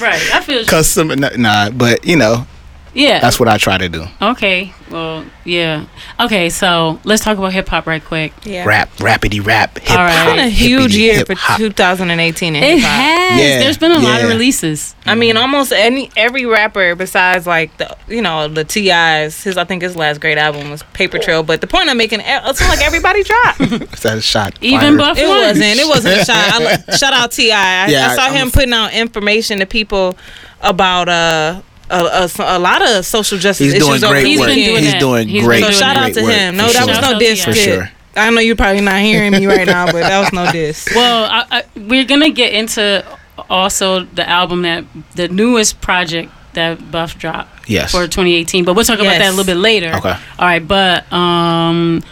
[0.00, 0.34] right.
[0.34, 0.64] I feel.
[0.66, 1.08] custom.
[1.08, 2.46] Nah, but you know,
[2.94, 3.18] Yeah.
[3.20, 4.06] that's what I try to do.
[4.22, 4.72] okay.
[4.90, 5.24] Well.
[5.44, 5.86] Yeah.
[6.20, 6.48] Okay.
[6.50, 8.32] So let's talk about hip hop right quick.
[8.44, 8.64] yeah.
[8.64, 10.12] Rap, rapidy rap, hip All right.
[10.12, 10.28] hop.
[10.28, 12.90] It's been a huge year hip for 2018 in It hip hop.
[12.90, 13.40] has.
[13.40, 14.32] Yeah, There's been a lot of yeah.
[14.34, 14.94] releases.
[15.06, 19.42] I mean, almost any every rapper besides like the you know the T.I.'s.
[19.42, 21.42] His I think his last great album was Paper Trail.
[21.42, 23.60] But the point I'm making, it seems like everybody dropped.
[23.60, 24.56] it Is that a shot?
[24.60, 24.98] Even fired?
[24.98, 25.28] Buff one.
[25.28, 25.80] wasn't.
[25.80, 26.36] It wasn't a shot.
[26.36, 27.50] I, li- shout out Ti.
[27.50, 30.16] I, Yeah, I saw I'm him a- putting out information to people
[30.60, 31.60] about uh.
[31.90, 31.96] A,
[32.38, 34.48] a, a lot of social justice He's issues doing over great the He's work.
[34.48, 35.00] been doing He's that.
[35.00, 35.60] doing He's been great.
[35.60, 36.10] So doing shout that.
[36.10, 36.56] out to great him.
[36.56, 37.44] No, for that was no Shout diss.
[37.44, 37.90] For sure.
[38.16, 40.88] I know you're probably not hearing me right now, but that was no diss.
[40.94, 43.04] Well, I, I, we're gonna get into
[43.50, 44.84] also the album that
[45.16, 47.90] the newest project that Buff dropped Yes.
[47.90, 49.92] for 2018, but we'll talk about that a little bit later.
[49.94, 50.10] Okay.
[50.38, 52.02] All right, but um,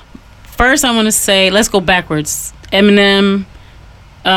[0.44, 2.52] first I want to say let's go backwards.
[2.72, 3.44] Eminem.
[4.24, 4.28] Uh,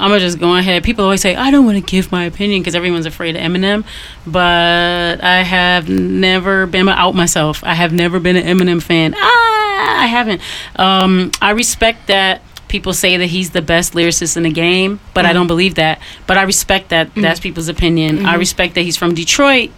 [0.00, 0.82] I'm gonna just go ahead.
[0.84, 3.84] People always say I don't want to give my opinion because everyone's afraid of Eminem,
[4.26, 7.62] but I have never been out myself.
[7.62, 9.14] I have never been an Eminem fan.
[9.16, 10.40] Ah, I haven't.
[10.76, 15.26] Um, I respect that people say that he's the best lyricist in the game, but
[15.26, 16.00] I don't believe that.
[16.26, 17.14] But I respect that.
[17.14, 18.24] That's people's opinion.
[18.24, 19.70] I respect that he's from Detroit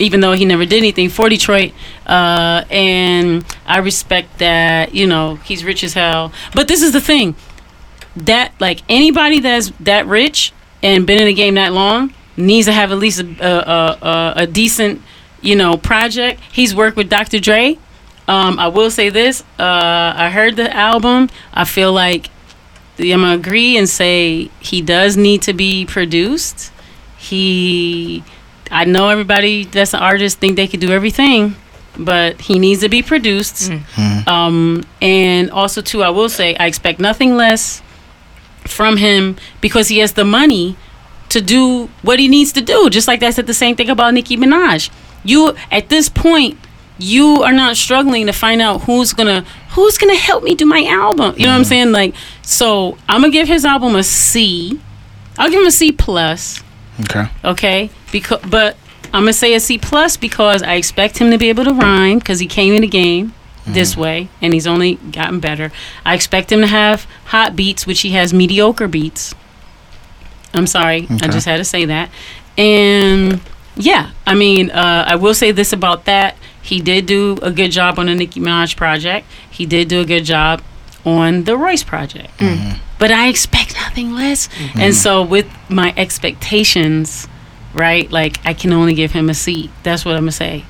[0.00, 1.72] even though he never did anything for Detroit.
[2.06, 6.32] Uh, and I respect that, you know, he's rich as hell.
[6.54, 7.36] But this is the thing
[8.16, 12.72] that, like, anybody that's that rich and been in the game that long needs to
[12.72, 15.02] have at least a a, a, a decent,
[15.42, 16.40] you know, project.
[16.52, 17.38] He's worked with Dr.
[17.38, 17.78] Dre.
[18.28, 21.28] Um, I will say this: uh, I heard the album.
[21.52, 22.30] I feel like
[22.98, 26.72] I'm gonna agree and say he does need to be produced.
[27.18, 28.22] He,
[28.70, 31.54] I know everybody that's an artist think they could do everything,
[31.98, 33.70] but he needs to be produced.
[34.26, 37.82] Um, and also too, I will say I expect nothing less
[38.72, 40.76] from him because he has the money
[41.30, 42.90] to do what he needs to do.
[42.90, 44.90] Just like I said the same thing about Nicki Minaj.
[45.24, 46.58] You at this point,
[46.98, 50.84] you are not struggling to find out who's gonna who's gonna help me do my
[50.84, 51.34] album.
[51.36, 51.68] You know what I'm mm-hmm.
[51.68, 51.92] saying?
[51.92, 54.80] Like, so I'm gonna give his album a C.
[55.38, 56.62] I'll give him a C plus.
[57.02, 57.28] Okay.
[57.44, 61.48] Okay, because but I'm gonna say a C plus because I expect him to be
[61.48, 63.34] able to rhyme because he came in the game
[63.70, 63.78] Mm-hmm.
[63.78, 65.72] this way and he's only gotten better.
[66.04, 69.34] I expect him to have hot beats, which he has mediocre beats.
[70.52, 72.10] I'm sorry, I just had to say that.
[72.58, 73.40] And
[73.76, 76.36] yeah, I mean, uh, I will say this about that.
[76.62, 79.26] He did do a good job on the Nicki Minaj project.
[79.50, 80.62] He did do a good job
[81.04, 82.36] on the Royce project.
[82.38, 82.78] Mm-hmm.
[82.98, 84.48] But I expect nothing less.
[84.48, 84.80] Mm-hmm.
[84.80, 87.28] And so with my expectations,
[87.72, 89.70] right, like I can only give him a C.
[89.82, 90.64] That's what I'm gonna say.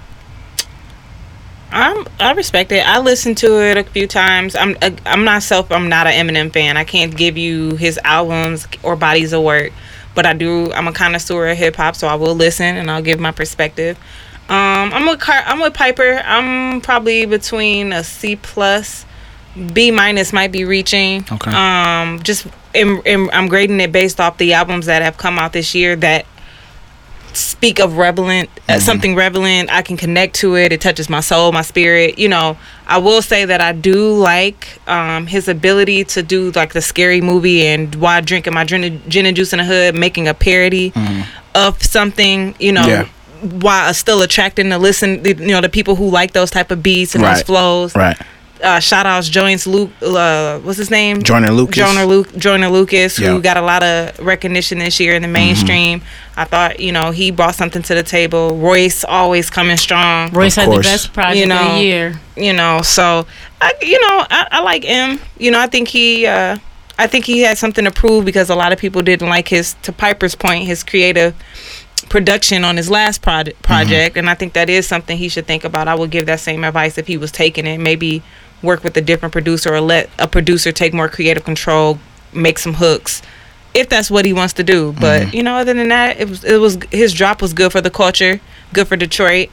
[1.72, 2.87] I'm I respect it.
[2.87, 4.56] I listened to it a few times.
[4.56, 5.70] I'm uh, I'm not self.
[5.70, 6.76] I'm not an Eminem fan.
[6.76, 9.72] I can't give you his albums or bodies of work,
[10.14, 10.72] but I do.
[10.72, 13.98] I'm a connoisseur of hip hop, so I will listen and I'll give my perspective.
[14.48, 16.20] Um, I'm with Car- I'm with Piper.
[16.24, 19.06] I'm probably between a C plus,
[19.72, 21.24] B minus might be reaching.
[21.30, 21.52] Okay.
[21.52, 25.52] Um, just in, in, I'm grading it based off the albums that have come out
[25.52, 26.26] this year that
[27.32, 31.52] speak of relevant uh, something relevant i can connect to it it touches my soul
[31.52, 32.56] my spirit you know.
[32.86, 37.20] I will say that i do like um, his ability to do like the scary
[37.20, 40.92] movie and while drinking my gin, gin and juice in the hood making a parody
[41.54, 43.04] of something you know Yeah.
[43.60, 47.14] while still attracting to listen you know the people who like those type of beats
[47.14, 47.94] and those flows.
[47.94, 48.18] Right.
[48.62, 51.23] Uh, shout outs Joyce Luke uh, what's his name?
[51.23, 51.77] Joyner Lucas.
[51.77, 53.38] Joyner, Luke, Joyner Lucas who Yeah.
[53.40, 56.03] got a lot of recognition this year in the mainstream.
[56.37, 58.57] I thought you know he brought something to the table.
[58.57, 60.31] Royce always coming strong.
[60.33, 62.20] Royce had the best project You of the year.
[62.37, 63.27] you know so
[63.61, 65.20] I you know I, I like him.
[65.38, 66.57] You know I think he uh
[66.99, 69.75] I think he had something to prove because a lot of people didn't like his
[69.83, 71.35] to Piper's point his creative
[72.09, 73.62] production on his last project.
[73.62, 75.88] Project and I think that is something he should think about.
[75.88, 77.79] I would give that same advice if he was taking it.
[77.79, 78.23] Maybe
[78.62, 81.99] work with a different producer or let a producer take more creative control
[82.33, 83.23] make some hooks
[83.73, 84.92] if that's what he wants to do.
[85.01, 87.81] But you know other than that it was it was his drop was good for
[87.81, 88.40] the culture
[88.73, 89.49] good for Detroit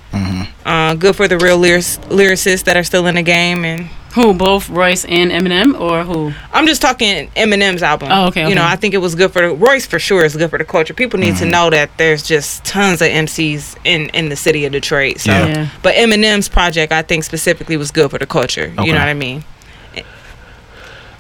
[0.66, 4.34] uh, good for the real lyric- lyricists that are still in the game and Who
[4.34, 6.34] both Royce and Eminem or who?
[6.52, 8.10] I'm just talking Eminem's album.
[8.12, 8.66] Oh, okay, You know.
[8.66, 10.26] I think it was good for the Royce for sure.
[10.26, 10.96] It's good for the culture.
[10.96, 14.72] People need to know that there's just tons of MCs in in the city of
[14.72, 15.20] Detroit.
[15.20, 15.48] So, Yeah.
[15.48, 15.70] Yeah.
[15.84, 18.74] but Eminem's project, I think specifically was good for the culture.
[18.76, 18.88] Okay.
[18.88, 19.44] You know what I mean?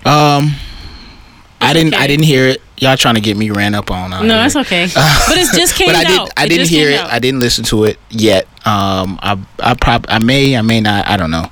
[0.05, 0.55] Um,
[1.61, 1.93] I didn't.
[1.93, 2.03] okay.
[2.03, 2.61] I didn't hear it.
[2.77, 4.09] Y'all trying to get me ran up on?
[4.11, 4.27] No, here.
[4.27, 4.85] that's okay.
[5.27, 6.19] but it just came but I did.
[6.19, 6.29] out.
[6.37, 6.99] I didn't hear it.
[6.99, 7.11] out.
[7.11, 8.45] I didn't listen to it yet.
[8.65, 11.07] Um, I I prob I may I may not.
[11.07, 11.49] I don't know.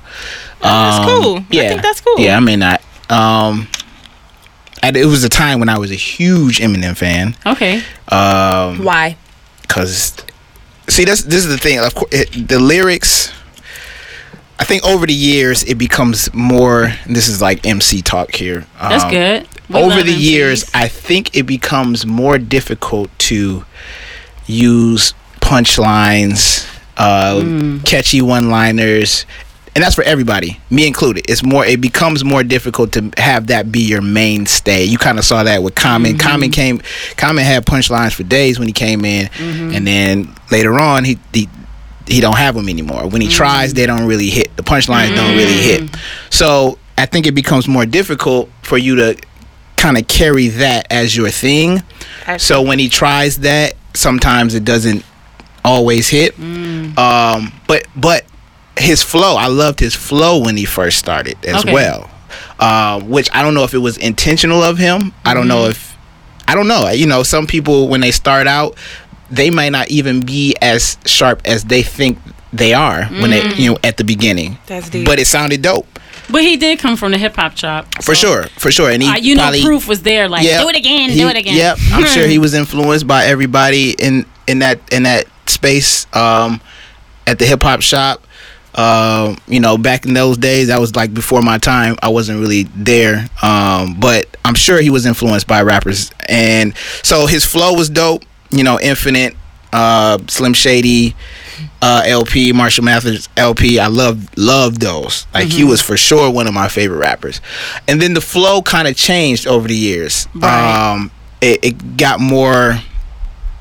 [0.60, 1.36] That's Um, cool.
[1.38, 2.18] I Yeah, think that's cool.
[2.18, 2.80] Yeah, I may not.
[3.10, 3.68] Um,
[4.82, 7.36] and it was a time when I was a huge Eminem fan.
[7.44, 7.82] Okay.
[8.08, 9.16] Um, Why?
[9.62, 10.14] because
[10.88, 13.32] see that's this is the thing of course it, the lyrics
[14.60, 19.02] i think over the years it becomes more this is like mc talk here That's
[19.02, 19.48] um, good.
[19.68, 20.20] We over the MCs.
[20.20, 23.64] years i think it becomes more difficult to
[24.46, 26.64] use punchlines
[26.96, 27.84] uh, Mm.
[27.84, 29.26] catchy one liners
[29.76, 31.26] and that's for everybody me included.
[31.28, 34.84] It's more it becomes more difficult to have that be your mainstay.
[34.84, 36.12] You kind of saw that with common.
[36.12, 36.26] Mm-hmm.
[36.28, 36.80] common came
[37.18, 39.26] common had punchlines for days when he came in.
[39.26, 39.74] Mm-hmm.
[39.74, 41.46] and then later on he, he
[42.06, 43.06] he don't have them anymore.
[43.06, 43.76] When he tries Mm-hmm.
[43.76, 44.56] they don't really hit.
[44.56, 45.94] The punchlines don't really hit.
[46.30, 49.14] So i think it becomes more difficult for you to
[49.76, 51.82] kind of carry that as your thing.
[52.38, 55.04] So when he tries that sometimes it doesn't
[55.66, 56.38] always hit.
[56.38, 58.24] Um but but
[58.78, 61.72] his flow i loved his flow when he first started as Okay.
[61.72, 62.10] well
[62.58, 65.96] uh, which i don't know if it was intentional of him i don't know if
[66.48, 68.76] i don't know you know some people when they start out
[69.30, 72.18] they might not even be as sharp as they think
[72.52, 75.06] they are when they you know at the beginning That's deep.
[75.06, 75.86] but it sounded dope
[76.30, 77.86] But he did come from the hip hop shop.
[78.02, 80.28] for so, sure for sure and he uh, you know, proof was there.
[80.28, 80.62] Like, Yep.
[80.62, 81.56] do it again, He- do it again.
[81.56, 86.60] Yep, I'm sure he was influenced by everybody in in that in that space um,
[87.26, 88.25] at the hip hop shop.
[88.76, 91.96] Um, you know, back in those days, that was like before my time.
[92.02, 97.26] I wasn't really there, um, but I'm sure he was influenced by rappers, and so
[97.26, 98.22] his flow was dope.
[98.50, 99.34] you know, Infinite,
[99.72, 101.14] uh, Slim Shady,
[101.82, 103.78] uh, LP, Marshall Mathers LP.
[103.78, 105.26] I love love those.
[105.34, 107.40] Like he was for sure one of my favorite rappers.
[107.88, 110.28] And then the flow kind of changed over the years.
[110.34, 110.92] Right.
[110.92, 111.10] Um,
[111.40, 112.78] it, it got more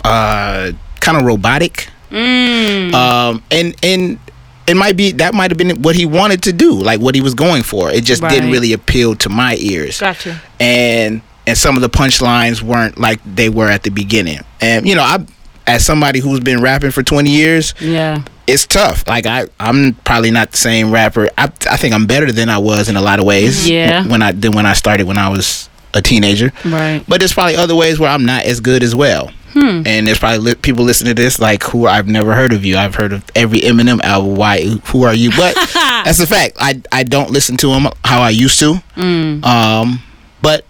[0.04, 1.90] uh, kind of robotic.
[2.12, 2.94] Mm.
[2.94, 4.20] Um, and and
[4.68, 7.22] it might be that might have been what he wanted to do, like what he
[7.22, 7.92] was going for.
[7.92, 10.42] It just didn't really appeal to my ears Gotcha.
[10.60, 14.40] and and some of the punchlines weren't like they were at the beginning.
[14.62, 15.26] And you know, I
[15.68, 18.24] as somebody who's been rapping for 20 years, Yeah.
[18.48, 19.08] it's tough.
[19.08, 21.30] Like I I'm probably not the same rapper.
[21.38, 23.70] I I think I'm better than I was in a lot of ways.
[23.70, 24.08] Yeah.
[24.08, 26.52] When I than when I started when I was a teenager.
[26.66, 27.04] Right.
[27.08, 29.32] But there's probably other ways where I'm not as good as well.
[29.56, 29.84] Hmm.
[29.86, 32.76] And there's probably li- people listening to this like who I've never heard of you.
[32.76, 34.36] I've heard of every Eminem album.
[34.36, 34.66] Why?
[34.92, 35.30] Who are you?
[35.32, 36.58] But that's a fact.
[36.60, 38.84] I I don't listen to him how I used to.
[38.98, 39.46] Mm.
[39.46, 40.04] Um,
[40.42, 40.66] but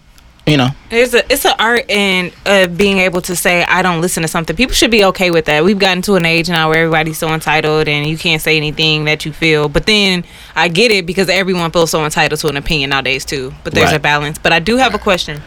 [0.46, 4.00] you know, It's a it's an art in uh, being able to say I don't
[4.00, 4.54] listen to something.
[4.54, 5.64] People should be okay with that.
[5.64, 9.06] We've gotten to an age now where everybody's so entitled and you can't say anything
[9.06, 9.68] that you feel.
[9.68, 10.22] But then
[10.54, 13.52] I get it because everyone feels so entitled to an opinion nowadays too.
[13.64, 14.38] But there's a balance.
[14.38, 15.42] But I do have a question: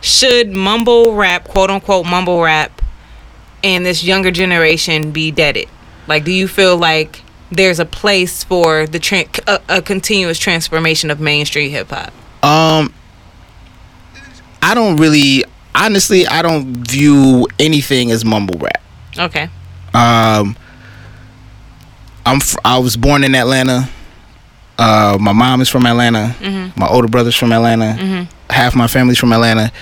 [0.00, 2.82] Should mumble rap, quote unquote mumble rap,
[3.64, 5.68] and this younger generation be deaded?
[6.06, 11.10] Like, do you feel like there's a place for the tra- a, a continuous transformation
[11.10, 12.12] of mainstream hip hop?
[12.44, 12.92] Um,
[14.62, 18.82] I don't really, honestly, I don't view anything as mumble rap.
[19.18, 19.48] Okay.
[19.94, 20.56] Um,
[22.24, 23.88] I'm fr- I was born in Atlanta.
[24.78, 26.34] Uh, my mom is from Atlanta.
[26.76, 28.28] My older brother's from Atlanta.
[28.50, 29.72] Half my family's from Atlanta.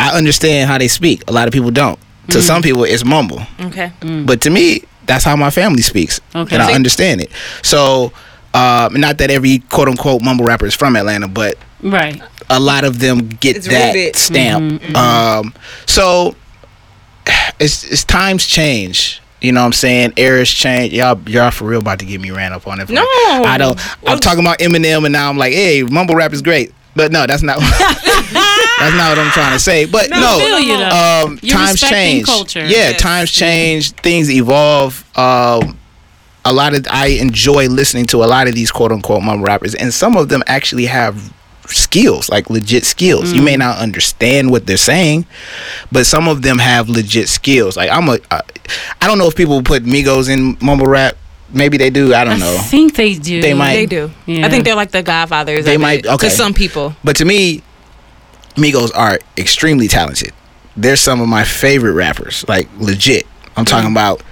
[0.00, 1.22] I understand how they speak.
[1.28, 1.98] A lot of people don't.
[2.30, 3.40] To some people, it's mumble.
[3.60, 3.90] Okay.
[4.26, 6.54] But to me, that's how my family speaks, Okay.
[6.54, 7.30] and I understand it.
[7.62, 8.12] So,
[8.52, 12.20] uh, not that every quote unquote mumble rapper is from Atlanta, but Right.
[12.50, 14.16] a lot of them get It's that rooted.
[14.16, 14.94] stamp.
[14.96, 15.54] Um,
[15.86, 16.34] so
[17.58, 19.22] it's it's times change.
[19.40, 20.14] You know what I'm saying?
[20.16, 20.92] Eras change.
[20.92, 22.88] Y'all y'all for real about to get me ran up on it.
[22.88, 23.02] No.
[23.02, 23.78] I don't.
[24.06, 26.72] I'm talking about Eminem, and now I'm like, hey, mumble rap is great.
[26.96, 27.58] But no, that's not.
[27.60, 29.84] that's not what I'm trying to say.
[29.86, 32.26] But no, you, um, times change.
[32.26, 32.60] culture.
[32.60, 33.00] Yeah, Yes.
[33.00, 33.92] times change.
[33.92, 35.04] Things evolve.
[35.16, 35.78] Um,
[36.44, 39.74] a lot of I enjoy listening to a lot of these quote unquote mumble rappers,
[39.76, 41.32] and some of them actually have
[41.68, 43.32] skills, like legit skills.
[43.32, 43.58] You may Mm.
[43.60, 45.26] not understand what they're saying,
[45.92, 47.76] but some of them have legit skills.
[47.76, 48.40] Like I'm a, I,
[49.02, 51.16] I don't know if people put Migos in mumble rap.
[51.50, 52.12] Maybe they do.
[52.14, 52.54] I don't I know.
[52.58, 53.40] I think they do.
[53.40, 54.10] They might- They do.
[54.26, 54.46] Yeah.
[54.46, 55.64] I think they're like the godfathers.
[55.64, 56.28] They of might- it, okay.
[56.28, 56.94] To some people.
[57.02, 57.62] But to me,
[58.56, 60.32] Migos are extremely talented.
[60.76, 63.26] They're some of my favorite rappers, like legit.
[63.56, 64.22] I'm talking about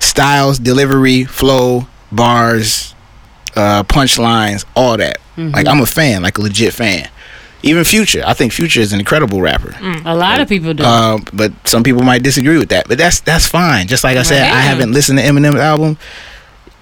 [0.00, 2.94] styles, delivery, flow, bars,
[3.56, 5.18] uh, punchlines, all that.
[5.36, 7.08] Like I'm a fan, like a legit fan.
[7.62, 9.74] Even Future, I think Future is an incredible rapper.
[10.04, 10.84] A lot of people do.
[10.84, 12.86] Um, but some people might disagree with that.
[12.88, 13.86] But that's that's fine.
[13.88, 15.98] Just like I said, I haven't listened to Eminem's album.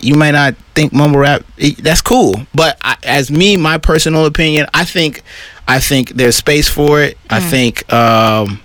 [0.00, 1.44] You might not think mumble rap.
[1.56, 2.46] it- that's cool.
[2.54, 5.22] But I, as me, my personal opinion, I think
[5.66, 7.16] I think there's space for it.
[7.30, 8.60] I think um,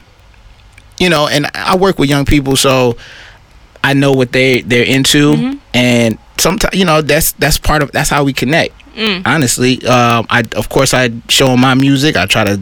[0.99, 2.97] you know, and I work with young people, so
[3.83, 8.09] I know what they they're into, and sometimes you know that's that's part of that's
[8.09, 8.73] how we connect.
[9.25, 12.15] Honestly, um, I of course I show them my music.
[12.17, 12.59] I try to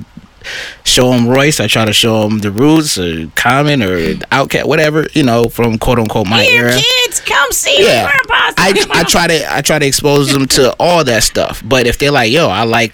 [0.83, 1.59] show them Royce.
[1.59, 3.97] I try to show them the Roots or Common or
[4.31, 6.79] OutKast, whatever you know from quote unquote my era.
[6.79, 11.03] kids, come see Yeah, I I try to I try to expose them to all
[11.03, 11.61] that stuff.
[11.65, 12.93] But if they're like, yo, I like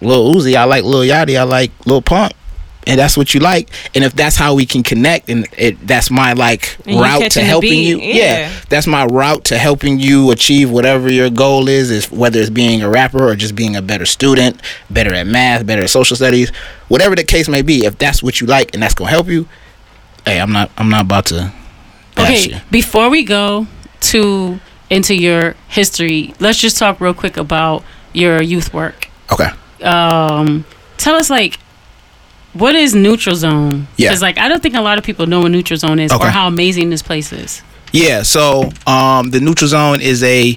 [0.00, 2.32] Lil Uzi, I like Lil Yachty, I like Lil Pump,
[2.86, 6.10] and that's what you like, and if that's how we can connect, and it that's
[6.10, 8.52] my like And route to helping you, yeah.
[8.68, 11.90] that's my route to helping you achieve whatever your goal is.
[11.90, 15.66] Is whether it's being a rapper or just being a better student, better at math,
[15.66, 16.50] better at social studies,
[16.88, 17.84] whatever the case may be.
[17.84, 19.48] If that's what you like and that's gonna help you,
[20.24, 21.52] hey, I'm not I'm not about to.
[22.18, 22.56] Okay, you.
[22.70, 23.66] before we go
[24.00, 29.08] to into your history, let's just talk real quick about your youth work.
[29.32, 29.48] Okay.
[29.82, 30.64] Um,
[30.98, 31.58] tell us like
[32.54, 33.86] what is neutral zone?
[33.96, 34.08] Yeah.
[34.10, 36.26] Because like I don't think a lot of people know what neutral zone is Okay.
[36.26, 37.62] or how amazing this place is.
[37.92, 40.56] Yeah, so um, the Neutral Zone is a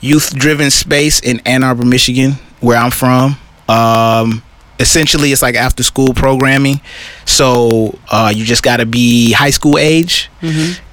[0.00, 3.36] youth-driven space in Ann Arbor, Michigan, where I'm from.
[3.68, 4.42] Um,
[4.80, 6.80] essentially, it's like after-school programming.
[7.26, 10.30] So uh, you just got to be high school age,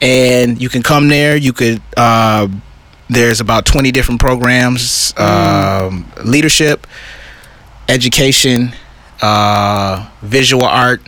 [0.02, 1.38] and you can come there.
[1.38, 1.82] You could.
[1.96, 2.50] Uh,
[3.10, 6.86] there's about 20 different programs: um, leadership,
[7.88, 8.74] education,
[9.22, 11.02] uh, visual art,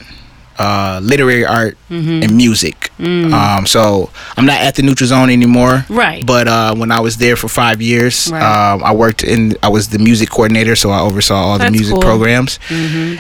[0.58, 2.90] uh, literary art, and music.
[3.00, 5.86] Um, so I'm not at the Neutral Zone anymore.
[5.90, 6.24] Right.
[6.26, 8.44] But uh, when I was there for five years, Right.
[8.74, 9.56] um, I worked in.
[9.64, 12.02] I was the music coordinator, so I oversaw all the music cool.
[12.02, 12.60] programs.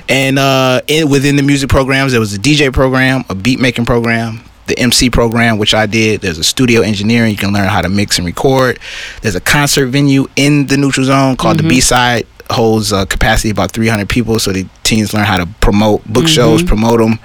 [0.08, 3.86] And uh, in within the music programs, there was a DJ program, a beat making
[3.86, 4.42] program.
[4.68, 7.32] The MC program, which I did, there's a studio engineering.
[7.32, 8.80] You can learn how to mix and record.
[9.22, 12.26] There's a concert venue in the neutral zone called the B Side.
[12.52, 16.62] Holds uh, capacity about 300 people, so the teens learn how to promote book shows,
[16.64, 17.20] promote them,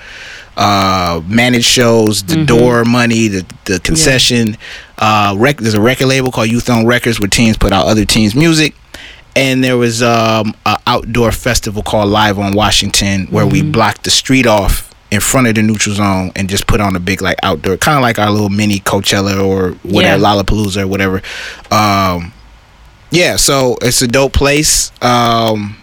[0.57, 4.57] uh, manage shows, the door money, the the concession.
[4.99, 8.05] Uh, rec- there's a record label called Youth Owned Records where teens put out other
[8.05, 8.75] teens' music.
[9.35, 14.11] And there was um, an outdoor festival called Live on Washington where we blocked the
[14.11, 17.37] street off in front of the neutral zone and just put on a big like
[17.43, 20.27] outdoor, kind of like our little mini Coachella or whatever, Yeah.
[20.27, 21.21] Lollapalooza or whatever.
[21.71, 22.33] Um,
[23.11, 24.91] yeah, so it's a dope place.
[25.03, 25.77] Um,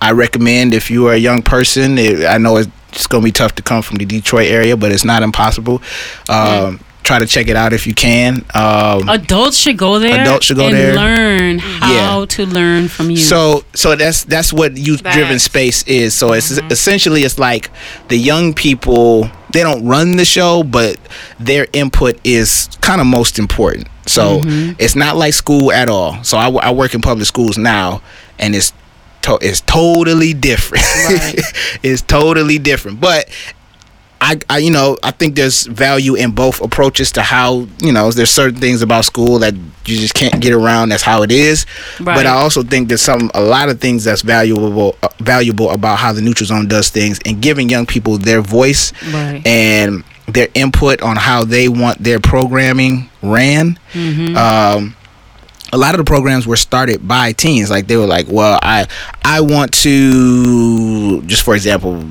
[0.00, 1.98] I recommend if you are a young person.
[1.98, 5.04] It, I know it's gonna be tough to come from the Detroit area, but it's
[5.04, 5.82] not impossible.
[6.28, 8.44] Um, Try to check it out if you can.
[8.54, 10.22] Um, Adults should go there.
[10.22, 10.94] Adults should go and there.
[10.94, 12.26] learn how Yeah.
[12.26, 13.18] to learn from you.
[13.18, 15.42] So so that's that's what youth driven Facts.
[15.44, 16.14] space is.
[16.14, 16.70] So it's Mm-hmm.
[16.72, 17.70] essentially it's like
[18.08, 20.96] the young people they don't run the show, but
[21.38, 23.86] their input is kind of most important.
[24.06, 24.72] So Mm-hmm.
[24.78, 26.24] it's not like school at all.
[26.24, 28.00] So I, I work in public schools now,
[28.38, 28.72] and it's
[29.22, 30.84] to, it's totally different.
[31.82, 33.28] it's totally different, but.
[34.24, 38.10] I, I, you know, I think there's value in both approaches to how, you know,
[38.10, 40.88] there's certain things about school that you just can't get around.
[40.88, 41.66] That's how it is.
[42.00, 45.98] But I also think there's some, a lot of things that's valuable, uh, valuable about
[45.98, 49.46] how the Neutral Zone does things and giving young people their voice Right.
[49.46, 53.78] and their input on how they want their programming ran.
[53.92, 54.36] Mm-hmm.
[54.38, 54.96] Um,
[55.72, 57.70] a lot of the programs were started by teens.
[57.70, 58.86] Like they were like, well, I
[59.24, 62.02] I want to just for example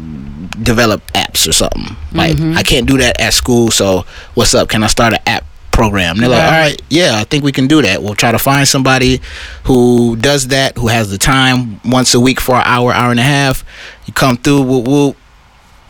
[0.62, 1.96] develop apps or something.
[2.14, 2.58] Like Mm-hmm.
[2.58, 4.70] I can't do that at school, so what's up?
[4.70, 6.18] Can I start an app program?
[6.18, 8.02] They're like, all right, yeah, I think we can do that.
[8.04, 9.22] We'll try to find somebody
[9.64, 13.20] who does that, who has the time once a week for an hour, hour and
[13.20, 13.64] a half.
[14.06, 15.16] You come through, we'll, we'll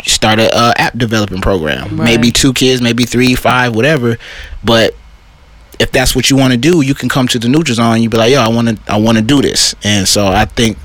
[0.06, 1.98] start a uh, app developing program.
[1.98, 2.06] Right.
[2.06, 4.18] Maybe two kids, maybe three, five, whatever.
[4.64, 4.96] But
[5.80, 8.02] if that's what you want to do, you can come to the Neutral Zone.
[8.02, 9.76] You be like, yo, I want to, I want to do this.
[9.84, 10.78] And so I think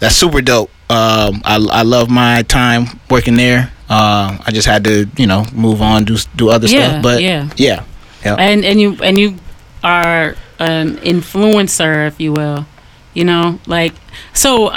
[0.00, 0.70] that's super dope.
[0.88, 3.72] Um, I, I love my time working there.
[3.88, 7.02] Uh, I just had to, you know, move on, do do other Yeah, stuff.
[7.02, 7.48] But yeah.
[7.56, 7.84] yeah,
[8.24, 8.34] yeah.
[8.36, 9.36] and and you and you
[9.84, 12.66] are an influencer, if you will.
[13.14, 13.94] You know, like
[14.32, 14.72] so.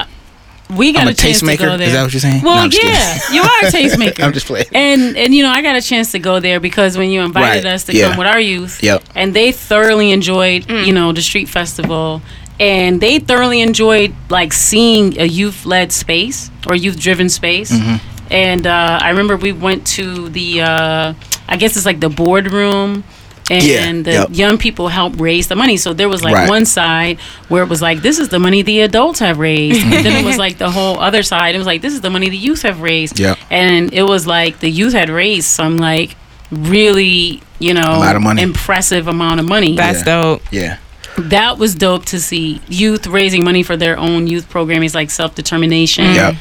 [0.75, 1.57] We got I'm a, a chance to tastemaker.
[1.59, 1.87] go there.
[1.87, 2.43] Is that what you're saying?
[2.43, 3.35] No, Well, I'm just yeah, kidding.
[3.35, 4.23] you are a tastemaker.
[4.23, 4.67] I'm just playing.
[4.71, 7.63] And and you know, I got a chance to go there because when you invited
[7.65, 8.09] Right, us to yeah.
[8.09, 9.03] come with our youth, Yep.
[9.15, 12.21] and they thoroughly enjoyed, you know, the street festival,
[12.59, 17.71] and they thoroughly enjoyed like seeing a youth-led space or youth-driven space.
[17.71, 18.05] Mm-hmm.
[18.31, 21.13] And uh, I remember we went to the, uh,
[21.47, 23.03] I guess it's like the boardroom.
[23.49, 24.27] And Yeah, the yep.
[24.31, 25.75] young people helped raise the money.
[25.77, 26.49] So there was like Right.
[26.49, 29.81] one side where it was like, this is the money the adults have raised.
[29.83, 31.55] and then it was like the whole other side.
[31.55, 33.19] It was like, this is the money the youth have raised.
[33.19, 33.37] Yep.
[33.49, 36.15] And it was like the youth had raised some like
[36.51, 38.41] really, you know, lot of money.
[38.41, 39.75] impressive amount of money.
[39.75, 40.21] That's Yeah.
[40.21, 40.41] dope.
[40.51, 40.77] Yeah.
[41.17, 45.35] that was dope to see youth raising money for their own youth programs like self
[45.35, 46.05] determination.
[46.15, 46.35] Yep.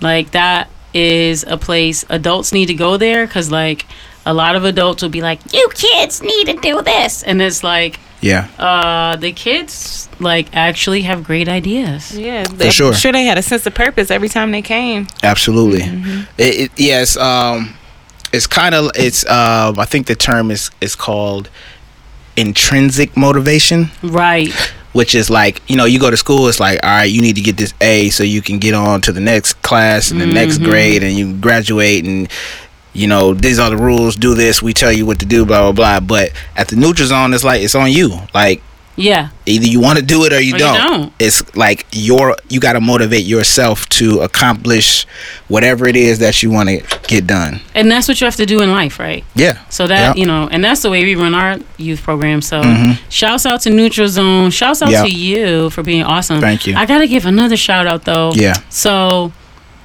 [0.00, 3.86] Like that is a place adults need to go there because like
[4.26, 7.62] a lot of adults will be like, you kids need to do this, and it's
[7.64, 8.48] like Yeah.
[8.58, 12.16] uh the kids like actually have great ideas.
[12.18, 12.88] Yeah, For sure.
[12.88, 15.06] I'm sure they had a sense of purpose every time they came.
[15.22, 15.82] Absolutely.
[15.82, 16.20] Mm-hmm.
[16.38, 17.16] It, it, yes.
[17.16, 17.74] Um,
[18.32, 19.24] it's kind of it's.
[19.26, 21.48] Um, I think the term is is called
[22.36, 24.52] intrinsic motivation, Right.
[24.92, 26.48] which is like you know you go to school.
[26.48, 29.00] It's like all right, you need to get this A so you can get on
[29.02, 30.64] to the next class and the next Mm-hmm.
[30.70, 32.28] grade, and you graduate and.
[32.98, 34.16] You know, these are the rules.
[34.16, 34.60] Do this.
[34.62, 35.44] We tell you what to do.
[35.46, 36.00] Blah blah blah.
[36.00, 38.18] But at the neutral zone, it's like it's on you.
[38.34, 38.60] Like
[38.96, 39.28] Yeah.
[39.46, 40.76] either you want to do it or you, Or don't.
[40.88, 41.12] don't.
[41.20, 45.06] It's like your you got to motivate yourself to accomplish
[45.46, 47.60] whatever it is that you want to get done.
[47.76, 49.22] And that's what you have to do in life, right?
[49.36, 49.58] Yeah.
[49.70, 50.16] So that Yep.
[50.16, 52.42] you know, and that's the way we run our youth program.
[52.42, 52.98] So Mhm.
[53.08, 54.50] shouts out to Neutral Zone.
[54.50, 55.04] Shouts out Yep.
[55.06, 56.40] to you for being awesome.
[56.40, 56.74] Thank you.
[56.76, 58.32] I gotta give another shout out though.
[58.34, 58.56] Yeah.
[58.68, 59.32] So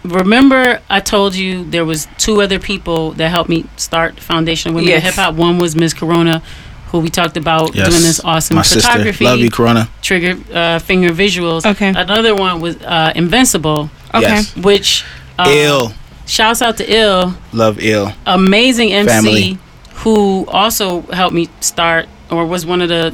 [0.04, 4.76] remember I told you there was two other people that helped me start Foundation of
[4.76, 5.36] Women in Hip Hop.
[5.36, 6.40] One was Miss Corona,
[6.88, 8.82] who we talked about doing this awesome My sister.
[8.90, 9.90] photography, Love you, Corona.
[10.02, 11.66] trigger uh, finger visuals.
[11.66, 11.90] Okay.
[11.90, 14.22] Another one was uh, Invincible, Okay.
[14.22, 14.56] Yes.
[14.58, 15.04] which
[15.40, 15.94] uh, Ill.
[16.26, 18.14] Shouts out to Ill Love ill.
[18.26, 19.58] amazing MC Family.
[19.96, 23.14] who also helped me start or was one of the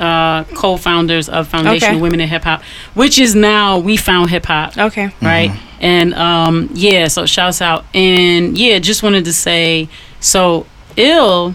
[0.00, 1.96] uh, co-founders of Foundation Okay.
[1.96, 2.62] of Women in Hip Hop,
[2.94, 5.10] which is now We Found Hip Hop, Okay.
[5.22, 5.50] right?
[5.80, 7.84] And um, yeah, so shouts out.
[7.94, 9.88] And yeah, just wanted to say,
[10.20, 10.66] so
[10.96, 11.54] ill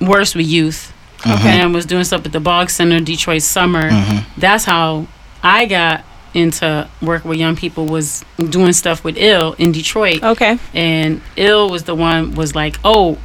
[0.00, 0.92] works with youth.
[1.26, 1.60] Okay.
[1.60, 3.90] And was doing stuff at the Boggs Center, Detroit Summer.
[4.36, 5.06] That's how
[5.42, 10.58] I got into work with young people was doing stuff with ill in Detroit Okay.
[10.74, 13.16] and ill was the one was like oh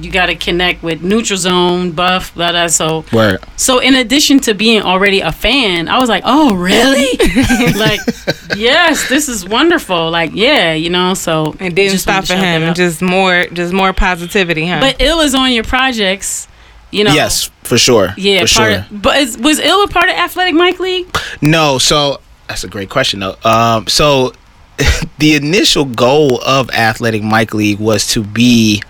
[0.00, 3.44] you got to connect with neutral zone buff blah blah so Word.
[3.56, 7.06] so in addition to being already a fan i was like oh really
[7.78, 8.00] like
[8.56, 12.62] yes this is wonderful like yeah you know so It didn't stop for him.
[12.62, 12.76] out.
[12.76, 14.80] Just more, just more positivity, huh?
[14.80, 16.48] but ill is on your projects
[16.90, 18.14] you know Yes, for sure.
[18.16, 18.80] yeah for part sure.
[18.90, 21.06] of, but is, was ill a part of athletic mic league
[21.40, 23.36] No, so that's a great question though.
[23.44, 24.32] Um, so
[25.18, 28.82] the initial goal of Athletic Mic League was to be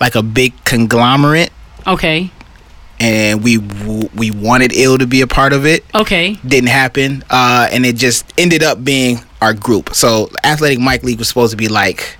[0.00, 1.50] like a big conglomerate,
[1.86, 2.30] okay
[3.00, 5.84] and we w- we wanted Ill to be a part of it.
[5.94, 9.94] okay Didn't happen, uh, and it just ended up being our group.
[9.94, 12.16] So Athletic Mic League was supposed to be like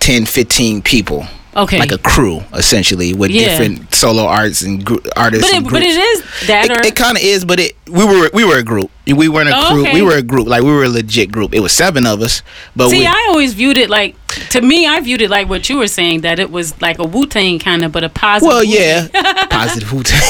[0.00, 1.26] 10, 15 people.
[1.56, 3.48] okay Like a crew, essentially, with Yeah.
[3.48, 5.50] different solo arts and gr- artists.
[5.50, 7.72] but and it, but it is that or It, it kind of is, but it
[7.88, 8.90] we were we were a group.
[9.06, 9.82] We weren't a Oh, crew.
[9.86, 9.94] okay.
[9.94, 10.46] We were a group.
[10.46, 11.54] Like we were a legit group.
[11.54, 12.42] It was seven of us,
[12.76, 14.14] but See, we, I always viewed it like,
[14.50, 17.04] to me, I viewed it like what you were saying, that it was like a
[17.04, 18.48] Wu Tang kind of, but a positive.
[18.48, 19.10] well, Wu-Tang.
[19.14, 20.20] yeah, positive Wu Tang.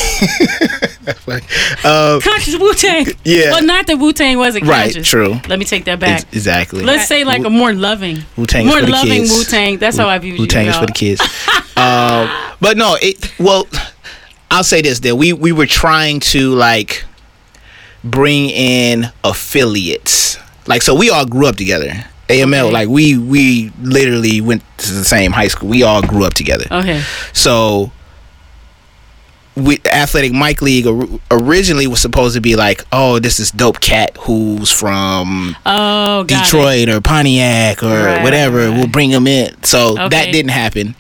[1.84, 3.06] um, Conscious Wu Tang.
[3.24, 3.50] Yeah.
[3.52, 5.09] Well, not that Wu Tang wasn't Right, conscious.
[5.09, 5.40] true.
[5.48, 6.22] Let me take that back.
[6.22, 6.82] ex- exactly.
[6.82, 8.24] Let's say like a more loving.
[8.36, 9.22] Wu Tang More loving.
[9.22, 9.78] Wu Tang.
[9.78, 11.20] That's how I viewed Wu Tang is for the kids.
[11.76, 12.30] um,
[12.61, 13.32] but no, it.
[13.38, 13.66] Well,
[14.50, 17.04] I'll say this: that we we were trying to like
[18.04, 20.38] bring in affiliates.
[20.66, 22.04] Like, so we all grew up together.
[22.29, 25.68] AML, like we we literally went to the same high school.
[25.68, 26.66] We all grew up together.
[26.70, 27.03] Okay.
[27.33, 27.91] So,
[29.57, 30.87] we Athletic Mic League
[31.31, 36.43] originally was supposed to be like, oh, this is dope cat who's from Oh, got
[36.43, 36.45] it.
[36.45, 38.68] Detroit or Pontiac or Right, whatever.
[38.68, 38.76] right.
[38.76, 39.62] We'll bring him in.
[39.64, 40.09] So Okay.
[40.11, 40.95] that didn't happen.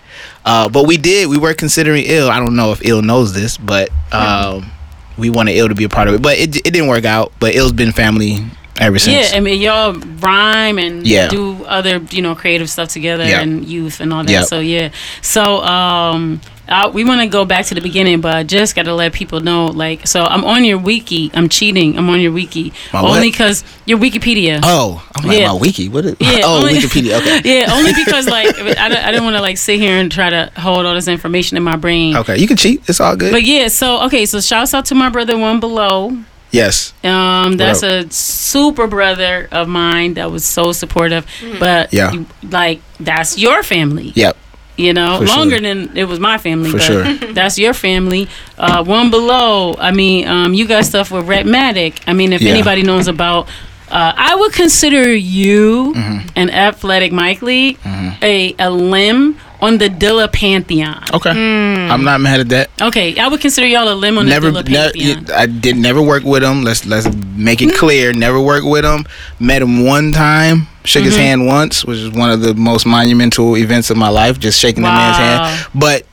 [0.44, 1.28] Uh, but we did.
[1.28, 2.30] We were considering Ill.
[2.30, 4.70] I don't know if Ill knows this, but um,
[5.18, 6.22] we wanted Ill to be a part of it.
[6.22, 7.32] But it, it didn't work out.
[7.38, 8.38] But Ill's been family
[8.78, 9.30] ever since.
[9.32, 11.28] Yeah, I mean, y'all rhyme and Yeah.
[11.28, 13.40] do other, you know, creative stuff together Yeah.
[13.40, 14.30] and youth and all that.
[14.32, 14.44] Yep.
[14.44, 14.90] So yeah,
[15.22, 18.82] so um, uh, we want to go back to the beginning, but I just got
[18.84, 21.30] to let people know, like, so I'm on your wiki.
[21.32, 21.96] I'm cheating.
[21.96, 24.60] I'm on your wiki My only because your Wikipedia.
[24.62, 25.48] Oh, I'm like Yeah.
[25.48, 25.88] my wiki.
[25.88, 26.16] What is?
[26.20, 27.18] Yeah, oh, only- Wikipedia.
[27.20, 27.40] Okay.
[27.60, 30.28] Yeah, only because like I, don't- I didn't want to like sit here and try
[30.28, 32.14] to hold all this information in my brain.
[32.18, 32.82] Okay, you can cheat.
[32.86, 33.32] It's all good.
[33.32, 36.18] But yeah, so okay, so shouts out to my brother one below.
[36.50, 36.92] Yes.
[37.04, 41.26] Um, that's a super brother of mine that was so supportive.
[41.58, 42.12] But Yeah.
[42.12, 44.12] you- like that's your family.
[44.14, 44.36] Yep.
[44.76, 45.36] You know, For sure.
[45.36, 46.70] longer than it was my family.
[46.70, 47.12] For but sure.
[47.32, 48.28] That's your family.
[48.56, 49.74] Uh, one below.
[49.76, 51.94] I mean, um, you got stuff with Redmatic.
[52.06, 52.52] I mean, if Yeah.
[52.52, 53.48] anybody knows about.
[53.90, 56.28] Uh, I would consider you Mm-hmm.
[56.36, 57.78] an athletic Mic League
[58.22, 61.02] a, a limb on the Dilla Pantheon.
[61.12, 61.30] Okay.
[61.30, 62.70] I'm not mad at that.
[62.80, 65.26] Okay, I would consider y'all a limb on never, the Dilla ne- Pantheon.
[65.36, 66.62] I did never work with him.
[66.62, 68.12] Let's let's make it clear.
[68.12, 69.04] Never worked with him.
[69.40, 70.66] Met him one time.
[70.84, 71.22] Shook his Mm-hmm.
[71.22, 74.38] hand once, which is one of the most monumental events of my life.
[74.38, 75.68] Just shaking the man's hand.
[75.74, 76.06] But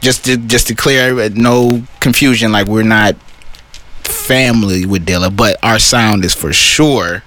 [0.00, 2.52] just to just to clear, no confusion.
[2.52, 3.16] Like we're not
[4.10, 7.22] family with Dilla, but our sound is for sure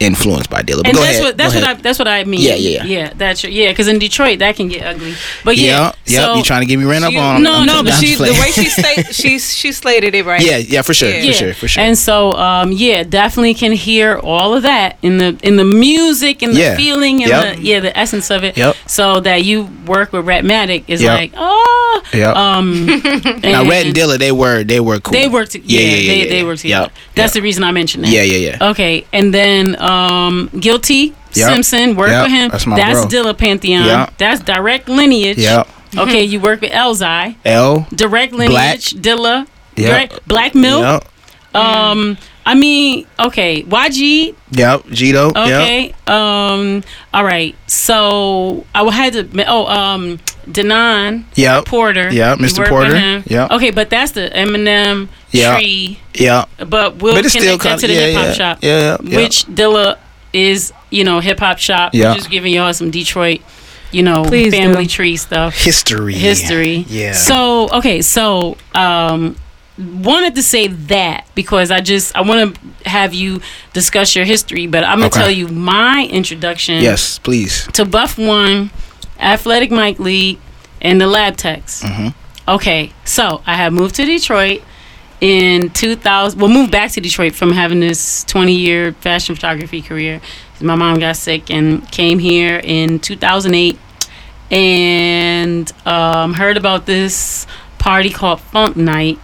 [0.00, 0.78] influenced by Dilla.
[0.78, 1.24] But and go that's ahead.
[1.24, 2.40] what that's what I that's what I mean.
[2.40, 2.84] Yeah, yeah.
[2.84, 3.12] yeah.
[3.14, 3.70] That's your, yeah.
[3.70, 5.14] Because in Detroit, that can get ugly.
[5.44, 6.20] But yeah, yeah, yeah.
[6.26, 7.42] so- you trying to get me ran up on?
[7.42, 10.14] no, I'm- no, No, I'm but just she the way she state she she slated
[10.14, 10.42] it right.
[10.44, 11.26] Yeah, yeah, for sure, Yeah.
[11.30, 11.82] for sure, for sure.
[11.82, 16.42] And so, um, yeah, definitely can hear all of that in the in the music
[16.42, 16.76] and the Yeah.
[16.76, 17.56] feeling and Yep.
[17.56, 18.56] the yeah the essence of it.
[18.56, 18.76] Yep.
[18.86, 21.18] So that you work with Rapmatic is Yep.
[21.18, 22.36] like oh Yep.
[22.36, 22.86] um
[23.42, 25.12] now, Red and Dilla, they were they were cool.
[25.12, 25.72] they work together.
[25.72, 26.54] Yeah, Yeah, yeah, yeah, they yeah, they yeah.
[26.56, 26.82] together.
[26.84, 28.10] Yep, That's the reason I mentioned that.
[28.10, 28.68] Yeah, yeah, yeah.
[28.70, 31.48] Okay, and then um, Guilty Yep.
[31.50, 32.22] Simpson work Yep.
[32.24, 32.48] with him.
[32.50, 33.22] That's my That's bro.
[33.24, 33.84] Dilla Pantheon.
[33.86, 34.18] Yep.
[34.18, 35.38] That's direct lineage.
[35.38, 35.66] Yep.
[35.96, 37.36] Okay, you work with Elzhi.
[37.44, 37.86] L.
[37.94, 38.90] Direct lineage.
[38.94, 39.46] Dilla.
[39.76, 39.90] Yep.
[39.90, 41.02] Direct, Black Milk.
[41.54, 41.60] Yep.
[41.62, 44.34] Um, I mean, okay, YG.
[44.50, 44.86] Yep.
[44.90, 45.32] Gito.
[45.34, 45.36] Yep.
[45.36, 45.94] Okay.
[46.06, 46.82] Um.
[47.12, 47.54] All right.
[47.66, 49.44] So I had to.
[49.48, 49.66] Oh.
[49.66, 50.18] Um.
[50.46, 51.64] Denaun Yep.
[51.64, 52.12] Porter.
[52.12, 52.68] Yep, You Mr.
[52.68, 52.92] Porter.
[52.92, 53.24] with him.
[53.26, 53.50] Yep.
[53.52, 55.58] Okay, but that's the Eminem Yep.
[55.58, 55.98] tree.
[56.16, 56.48] Yep.
[56.68, 58.32] But we'll But it's connect still that to the yeah, hip hop yeah.
[58.34, 58.58] shop.
[58.60, 59.16] Yeah, yeah, yeah.
[59.16, 59.96] Which Dilla
[60.34, 61.94] is, you know, hip hop shop.
[61.94, 62.10] Yeah.
[62.10, 63.40] We're just giving y'all some Detroit,
[63.90, 64.58] you know, Please do.
[64.58, 65.54] family tree stuff.
[65.56, 66.12] History.
[66.12, 66.84] History.
[66.88, 67.12] Yeah.
[67.14, 69.36] So okay, so um
[69.78, 73.40] wanted to say that because I just I want to have you
[73.72, 75.20] discuss your history, but I'm gonna Okay.
[75.20, 77.66] tell you my introduction yes, please.
[77.72, 78.70] to Buff One,
[79.18, 80.38] Athletic Mic League,
[80.80, 81.82] and the Lab Techs.
[81.82, 82.08] Mm-hmm.
[82.48, 84.62] Okay, so I have moved to Detroit
[85.20, 86.38] in 2000.
[86.38, 90.20] Well, moved back to Detroit from having this 20 year fashion photography career.
[90.60, 93.78] my mom got sick and came here in 2008
[94.50, 97.46] and um, heard about this
[97.78, 99.18] party called Funk Night.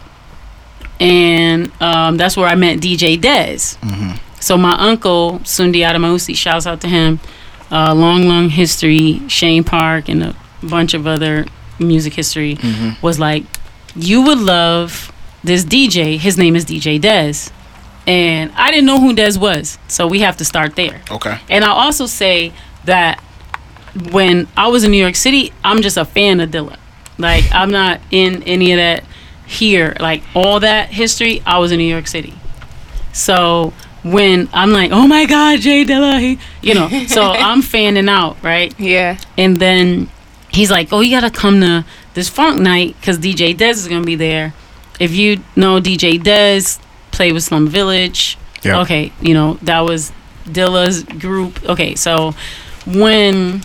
[1.01, 3.77] And um, that's where I met DJ Dez.
[4.41, 7.21] So my uncle, Sundi Adamausi, shouts out to him.
[7.71, 11.47] Uh, long, long history, Shane Park and a bunch of other
[11.79, 12.59] music history,
[13.01, 13.45] was like,
[13.97, 15.11] you would love
[15.43, 16.19] this DJ.
[16.19, 17.51] His name is DJ Dez.
[18.07, 19.79] And I didn't know who Dez was.
[19.89, 21.01] So we have to start there.
[21.11, 21.39] Okay.
[21.49, 22.53] And I'll also say
[22.85, 23.23] that
[24.11, 26.77] when I was in New York City, I'm just a fan of Dilla.
[27.19, 29.05] Like I'm not in any of that
[29.51, 29.97] here.
[30.01, 32.35] Like all that history, I was in New York City.
[33.13, 33.73] So
[34.03, 38.43] when I'm like, oh my God, Jay Dilla, he, you know, so I'm fanning out,
[38.43, 38.79] right?
[38.79, 39.19] Yeah.
[39.37, 40.09] And then
[40.53, 41.85] he's like, "Oh, you gotta come to
[42.15, 44.55] this funk night because DJ Dez is gonna be there.
[44.99, 46.81] If you know DJ Dez,
[47.11, 48.39] play with Slum Village.
[48.63, 48.81] Yeah.
[48.81, 50.13] Okay, you know that was
[50.45, 51.63] Dilla's group.
[51.65, 52.35] Okay, so
[52.87, 53.63] when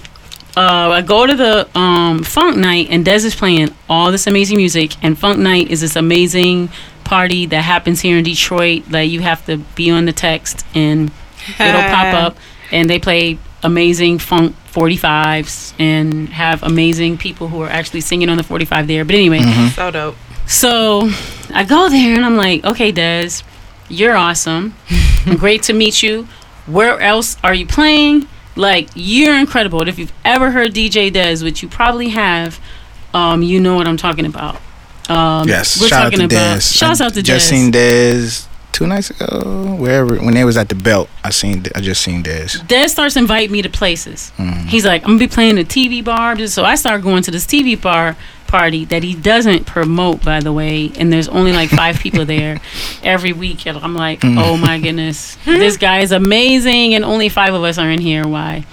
[0.57, 4.57] uh, I go to the um, funk night and Dez is playing all this amazing
[4.57, 6.69] music, and funk night is this amazing
[7.03, 8.85] party that happens here in Detroit.
[8.89, 11.11] That you have to be on the text and
[11.59, 12.37] it'll pop up
[12.71, 18.37] and they play amazing funk 45s and have amazing people who are actually singing on
[18.37, 19.39] the 45 there but anyway
[19.73, 20.15] So dope.
[20.45, 21.09] so
[21.53, 23.41] i go there and i'm like okay dez
[23.89, 24.75] you're awesome
[25.37, 26.27] great to meet you
[26.67, 31.43] where else are you playing like you're incredible and if you've ever heard dj dez
[31.43, 32.59] which you probably have
[33.13, 34.61] um, you know what i'm talking about
[35.09, 35.79] um, Yes.
[35.79, 36.73] we're shout talking out to about Dez.
[36.77, 37.49] shouts out to just Dez.
[37.49, 39.75] seen Dez two nights ago.
[39.79, 41.63] Wherever when they was at the belt, I seen.
[41.75, 42.57] I just seen Dez.
[42.67, 44.31] Dez starts inviting me to places.
[44.37, 44.67] Mm-hmm.
[44.67, 46.35] He's like, I'm gonna be playing a TV bar.
[46.47, 50.53] So I start going to this TV bar party that he doesn't promote, by the
[50.53, 50.91] way.
[50.97, 52.59] And there's only like five people there
[53.03, 53.65] every week.
[53.67, 54.37] And I'm like, Mm.
[54.43, 58.27] oh my goodness, this guy is amazing, and only five of us are in here.
[58.27, 58.65] Why?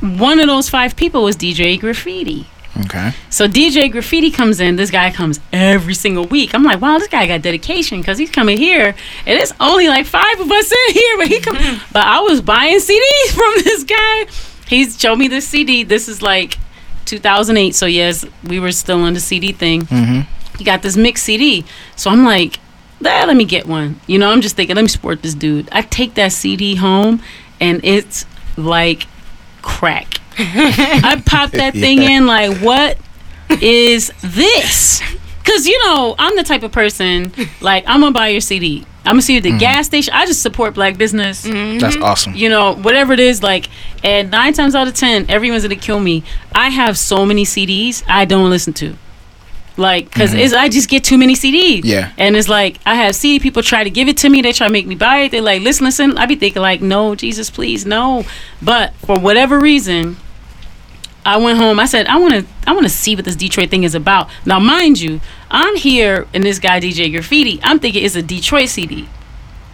[0.00, 2.46] One of those five people was DJ Graffiti.
[2.86, 3.12] Okay.
[3.30, 4.76] So DJ Graffiti comes in.
[4.76, 6.54] This guy comes every single week.
[6.54, 8.86] I'm like, wow, this guy got dedication because he's coming here,
[9.26, 11.56] and it's only like five of us in here, but he come.
[11.92, 14.26] but I was buying CDs from this guy.
[14.66, 15.82] He's showed me this CD.
[15.84, 16.58] This is like
[17.04, 17.74] 2008.
[17.74, 19.82] So yes, we were still on the CD thing.
[19.82, 20.56] Mm-hmm.
[20.58, 21.64] He got this mixed CD.
[21.96, 22.58] So I'm like,
[23.04, 24.00] "Ah, let me get one.
[24.06, 25.68] You know, I'm just thinking, let me support this dude.
[25.72, 27.22] I take that CD home,
[27.60, 28.26] and it's
[28.56, 29.06] like
[29.62, 30.14] crack.
[30.38, 32.10] I pop that thing Yeah.
[32.18, 32.98] in like, what
[33.60, 35.02] is this?
[35.38, 38.86] Because you know, I'm the type of person like I'm gonna buy your CD.
[39.04, 39.58] I'm gonna see you at the mm-hmm.
[39.58, 40.14] gas station.
[40.14, 41.44] I just support black business.
[41.44, 41.78] Mm-hmm.
[41.78, 42.04] That's mm-hmm.
[42.04, 42.34] awesome.
[42.34, 43.68] You know, whatever it is, like,
[44.04, 46.22] and nine times out of ten, everyone's gonna kill me.
[46.54, 48.96] I have so many CDs I don't listen to.
[49.76, 51.80] Like, because it's I just get too many CDs.
[51.84, 52.12] Yeah.
[52.18, 54.42] And it's like, I have CD people try to give it to me.
[54.42, 55.30] They try to make me buy it.
[55.30, 56.18] They're like, listen, listen.
[56.18, 58.24] I be thinking, like, no, Jesus, please, no.
[58.60, 60.16] But for whatever reason,
[61.24, 61.78] I went home.
[61.78, 64.28] I said, I want to, I want to see what this Detroit thing is about.
[64.44, 65.20] Now, mind you,
[65.50, 67.60] I'm here and this guy DJ Graffiti.
[67.62, 69.08] I'm thinking it's a Detroit CD.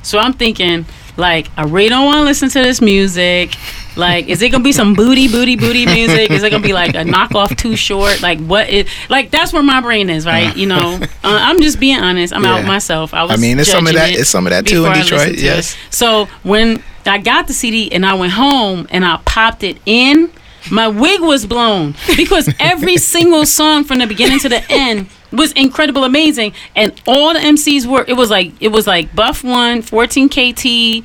[0.03, 0.87] So I'm thinking,
[1.17, 3.55] like, I really don't want to listen to this music.
[3.97, 6.31] Like, is it gonna be some booty, booty, booty music?
[6.31, 8.23] Is it gonna be like a knockoff Too Short?
[8.23, 8.89] Like, what is?
[9.09, 10.57] Like, that's where my brain is, right?
[10.57, 12.33] You know, uh, I'm just being honest.
[12.33, 13.13] I'm out myself.
[13.13, 13.33] I was.
[13.33, 15.77] I mean, it's some of that- it it's some of that too in Detroit, yes.
[15.91, 20.31] So when I got the CD and I went home and I popped it in,
[20.71, 25.53] my wig was blown because every single song from the beginning to the end was
[25.53, 28.05] incredible, amazing, and all the MCs were.
[28.09, 31.05] It was like it was like Buff One, 14 KT,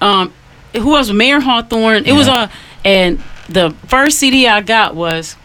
[0.00, 0.32] um,
[0.74, 1.10] who else?
[1.10, 2.04] Mayer Hawthorne.
[2.06, 2.44] It was Yeah.
[2.84, 5.36] a and the first CD I got was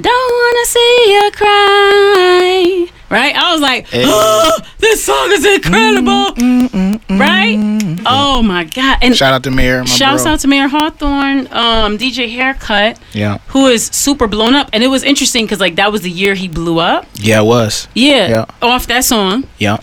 [0.00, 3.34] "Don't Wanna See You Cry." Right?
[3.34, 4.02] I was like, Hey.
[4.06, 6.34] oh, this song is incredible.
[6.36, 8.02] Mm, mm, mm, right?
[8.06, 8.98] Oh my god!
[9.00, 9.80] And Shout out to Mayer.
[9.80, 10.32] My shouts bro.
[10.32, 13.38] out to Mayer Hawthorne, um, DJ Haircut, Yeah.
[13.48, 14.68] who is super blown up.
[14.74, 17.06] And it was interesting because like that was the year he blew up.
[17.14, 17.88] Yeah, it was.
[17.94, 18.44] Yeah, Yeah.
[18.60, 19.44] off that song.
[19.58, 19.78] Yeah.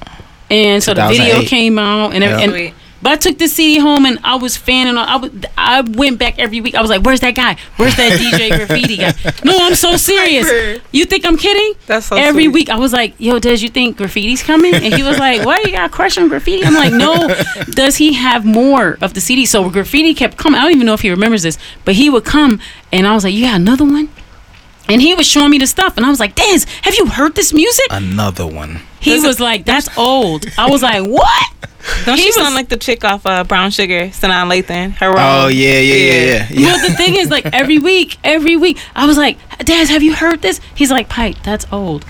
[0.51, 2.39] And so the video came out, and, Yeah.
[2.39, 2.73] and.
[3.05, 4.97] But I took the CD home, and I was fanning.
[4.97, 6.73] I was I went back every week.
[6.73, 7.55] I was like, "Where's that guy?
[7.77, 10.81] Where's that DJ Graffiti guy?" No, I'm so serious.
[10.91, 11.79] You think I'm kidding?
[11.85, 12.53] That's so every sweet.
[12.55, 15.59] week I was like, "Yo, does you think Graffiti's coming?" And he was like, "Why
[15.59, 17.13] You got a crush on Graffiti?" I'm like, "No."
[17.69, 19.45] Does he have more of the CD?
[19.45, 20.59] So Graffiti kept coming.
[20.59, 22.59] I don't even know if he remembers this, but he would come,
[22.91, 24.09] and I was like, "You got another one?"
[24.87, 27.35] And he was showing me the stuff, and I was like, "Dez, have you heard
[27.35, 28.81] this music?" Another one.
[28.99, 31.45] He was like, "That's old." I was like, "What?"
[32.05, 34.93] Don't He she was- sound like the chick off uh, Brown Sugar, Sanaa Lathan?
[34.97, 36.47] Her Oh own- yeah, yeah, yeah, yeah.
[36.49, 36.65] yeah.
[36.67, 40.13] Well, the thing is, like every week, every week, I was like, "Daz, have you
[40.15, 42.03] heard this?" He's like, "Pike, that's old.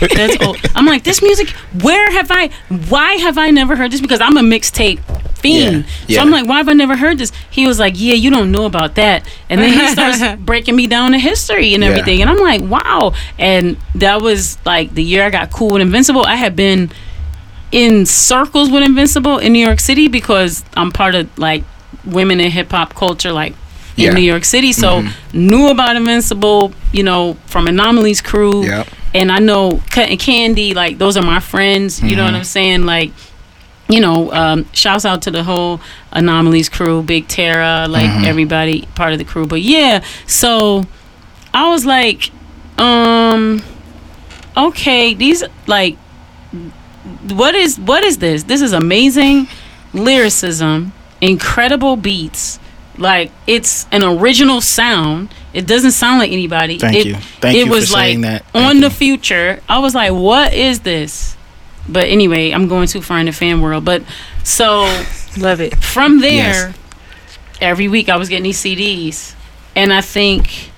[0.00, 1.48] That's old." I'm like, "This music,
[1.82, 2.50] where have I?
[2.88, 5.00] Why have I never heard this?" Because I'm a mixtape
[5.42, 5.84] Fiend.
[5.84, 6.16] Yeah, yeah.
[6.16, 7.32] So I'm like, why have I never heard this?
[7.50, 9.26] He was like, yeah, you don't know about that.
[9.50, 11.90] And then he starts breaking me down the history and Yeah.
[11.90, 12.20] everything.
[12.22, 13.12] And I'm like, wow.
[13.38, 16.24] And that was like the year I got cool with Invincible.
[16.24, 16.90] I had been
[17.70, 21.64] in circles with Invincible in New York City because I'm part of like
[22.04, 23.56] women in hip hop culture, like in
[23.96, 24.08] Yeah.
[24.10, 24.16] Mm-hmm.
[24.16, 24.72] New York City.
[24.72, 28.64] So knew about Invincible, you know, from Anomalies crew.
[28.64, 28.88] Yep.
[29.14, 32.02] And I know Kuttin Kandi, like those are my friends.
[32.02, 32.32] You know Mm-hmm.
[32.32, 32.84] what I'm saying?
[32.86, 33.12] Like,
[33.92, 35.80] you know, um, shouts out to the whole
[36.12, 38.24] Anomalies crew, Big Terra, like Mm-hmm.
[38.32, 39.46] everybody part of the crew.
[39.46, 40.84] But yeah, so
[41.52, 42.30] I was like,
[42.78, 43.62] um,
[44.56, 45.96] okay, these like
[47.30, 48.44] what is what is this?
[48.44, 49.48] This is amazing
[49.92, 52.58] lyricism, incredible beats.
[52.98, 55.32] Like it's an original sound.
[55.52, 56.78] It doesn't sound like anybody.
[56.78, 57.14] Thank it, you.
[57.40, 58.44] Thank it you for was like saying that.
[58.52, 59.60] Thank on the future.
[59.68, 61.36] I was like, what is this?
[61.88, 63.84] But anyway, I'm going too far in the fan world.
[63.84, 64.02] But
[64.44, 64.82] so
[65.38, 65.76] Love it.
[65.82, 66.74] from there, Yes.
[67.60, 69.34] every week I was getting these CDs,
[69.74, 70.70] and I think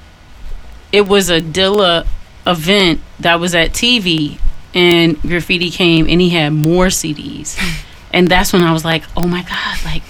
[0.93, 2.07] it was a Dilla
[2.47, 4.39] event that was at TV,
[4.75, 7.59] and Graffiti came and he had more CDs,
[8.13, 10.03] and that's when I was like, oh my god, like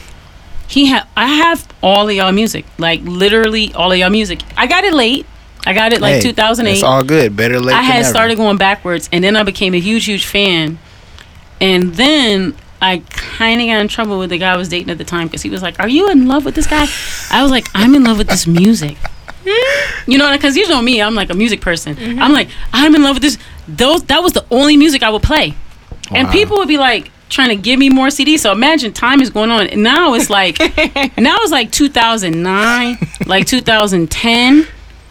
[0.66, 4.40] he had I have all of y'all music, like literally all of y'all music.
[4.56, 5.26] I got it late.
[5.66, 6.72] I got it like Hey, 2008.
[6.74, 7.34] It's all good.
[7.36, 8.08] Better late I than had never.
[8.10, 10.78] started going backwards, and then I became a huge, huge fan.
[11.68, 14.98] And then I kind of got in trouble with the guy I was dating at
[14.98, 16.86] the time because he was like, "Are you in love with this guy?"
[17.30, 18.96] I was like, "I'm in love with this music."
[20.06, 21.96] You know, because you know me, I'm like a music person.
[22.22, 23.38] I'm like, I'm in love with this.
[23.68, 25.54] Those that was the only music I would play,
[26.10, 28.40] and people would be like trying to give me more CDs.
[28.40, 30.58] So imagine time is going on, and now it's like,
[31.18, 34.66] now it's like 2009, like 2010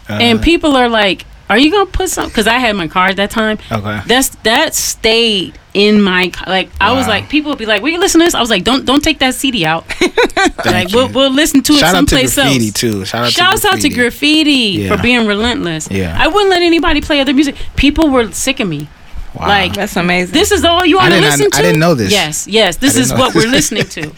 [0.08, 0.44] and Uh-huh.
[0.44, 3.30] people are like, "Are you gonna put some?" Because I had my car at that
[3.30, 3.58] time.
[3.70, 4.00] Okay.
[4.06, 6.70] That's that stayed in my ca- like.
[6.80, 8.64] I was like, people would be like, "We can listen to this." I was like,
[8.64, 9.84] "Don't don't take that CD out.
[10.00, 13.04] like Thank we'll we'll listen to it Shout out to someplace graffiti else." too.
[13.04, 14.50] Shout out Shouts to out to graffiti
[14.82, 14.96] Yeah.
[14.96, 15.88] for being relentless.
[15.90, 16.16] Yeah.
[16.18, 17.56] I wouldn't let anybody play other music.
[17.76, 18.88] People were sick of me.
[19.34, 19.48] Wow.
[19.48, 20.32] Like That's amazing.
[20.32, 21.62] this is all you want to didn't- listen I to.
[21.62, 22.12] didn't know this.
[22.12, 22.76] Yes, yes.
[22.76, 23.44] This is what this.
[23.44, 24.12] we're listening to.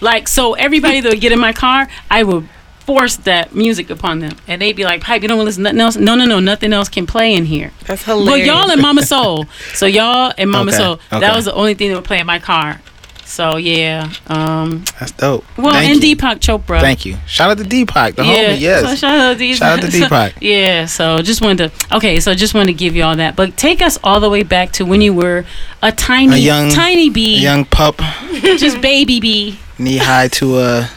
[0.00, 2.48] Like so, everybody that would get in my car, I would
[2.86, 5.64] force that music upon them, and they'd be like, "Pipe, you don't want to listen
[5.64, 5.96] to nothing else?
[5.96, 8.28] No, no, no, nothing else can play in here." That's hilarious.
[8.48, 9.46] Well, y'all and Mama Soul.
[9.74, 10.92] So y'all and Mama Okay, Soul.
[11.12, 11.20] okay.
[11.20, 12.80] That was the only thing that would play in my car.
[13.24, 14.12] So yeah.
[14.28, 14.84] Um.
[15.00, 15.44] That's dope.
[15.58, 16.14] Well, Thank and you.
[16.16, 16.80] Deepak Chopra.
[16.80, 17.16] Thank you.
[17.26, 18.54] Shout out to Deepak, the yeah.
[18.54, 18.60] homie.
[18.60, 18.88] Yes.
[18.88, 19.56] So shout out to Deepak.
[19.56, 20.32] Shout out to So- Deepak.
[20.40, 20.86] yeah.
[20.86, 21.96] So just wanted to.
[21.96, 22.20] Okay.
[22.20, 24.70] So just wanted to give you all that, but take us all the way back
[24.74, 25.44] to when you were
[25.82, 27.96] a tiny, A young- tiny bee, A young pup,
[28.42, 29.58] just baby bee.
[29.76, 30.90] knee high to a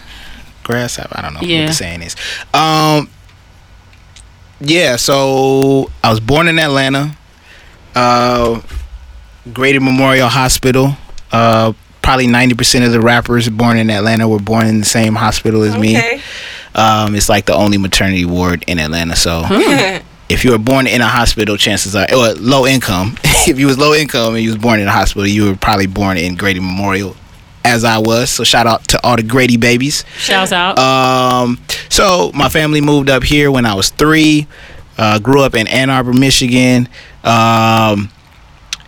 [0.74, 1.18] grasshopper.
[1.18, 1.62] I don't know Yeah.
[1.62, 2.16] what the saying is.
[2.54, 3.10] Um.
[4.62, 4.96] Yeah.
[4.98, 7.16] So I was born in Atlanta.
[7.96, 8.62] Uh,
[9.52, 10.96] Grady Memorial Hospital.
[11.32, 15.16] Uh, probably ninety percent of the rappers born in Atlanta were born in the same
[15.16, 15.98] hospital as me.
[16.76, 19.16] Um, it's like the only maternity ward in Atlanta.
[19.16, 19.44] So
[20.30, 23.16] if you were born in a hospital, chances are, or low income.
[23.48, 25.88] if you was low income and you was born in a hospital, you were probably
[25.88, 27.16] born in Grady Memorial,
[27.64, 28.30] as I was.
[28.30, 30.06] So shout out to all the Grady babies.
[30.18, 30.78] Shouts out.
[30.80, 34.48] Um, so my family moved up here when I was three.
[34.98, 36.90] Uh, grew up in Ann Arbor, Michigan,
[37.24, 38.10] um,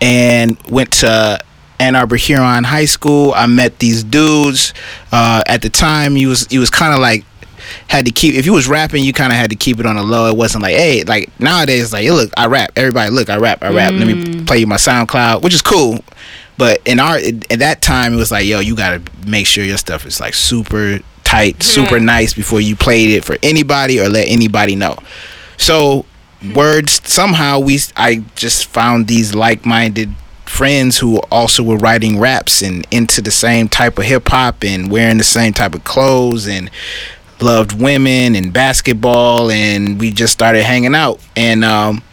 [0.01, 1.39] and went to
[1.79, 3.33] Ann Arbor Huron High School.
[3.33, 4.73] I met these dudes.
[5.11, 7.23] Uh, at the time, you was you was kind of like
[7.87, 9.95] had to keep if you was rapping, you kind of had to keep it on
[9.95, 10.27] the low.
[10.27, 12.71] It wasn't like hey, like nowadays, like hey, look, I rap.
[12.75, 13.93] Everybody, look, I rap, I rap.
[13.93, 16.03] Let me play you my SoundCloud, which is cool.
[16.57, 19.77] But in our at that time, it was like, yo, you gotta make sure your
[19.77, 24.27] stuff is like super tight, super nice before you played it for anybody or let
[24.27, 24.97] anybody know.
[25.57, 26.05] So
[26.53, 30.13] words somehow we I just found these like-minded
[30.45, 34.91] friends who also were writing raps and into the same type of hip hop and
[34.91, 36.69] wearing the same type of clothes and
[37.39, 41.19] loved women and basketball and we just started hanging out.
[41.35, 42.03] And um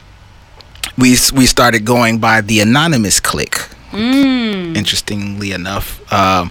[0.97, 3.59] we we started going by the anonymous clique
[3.95, 6.51] interestingly enough um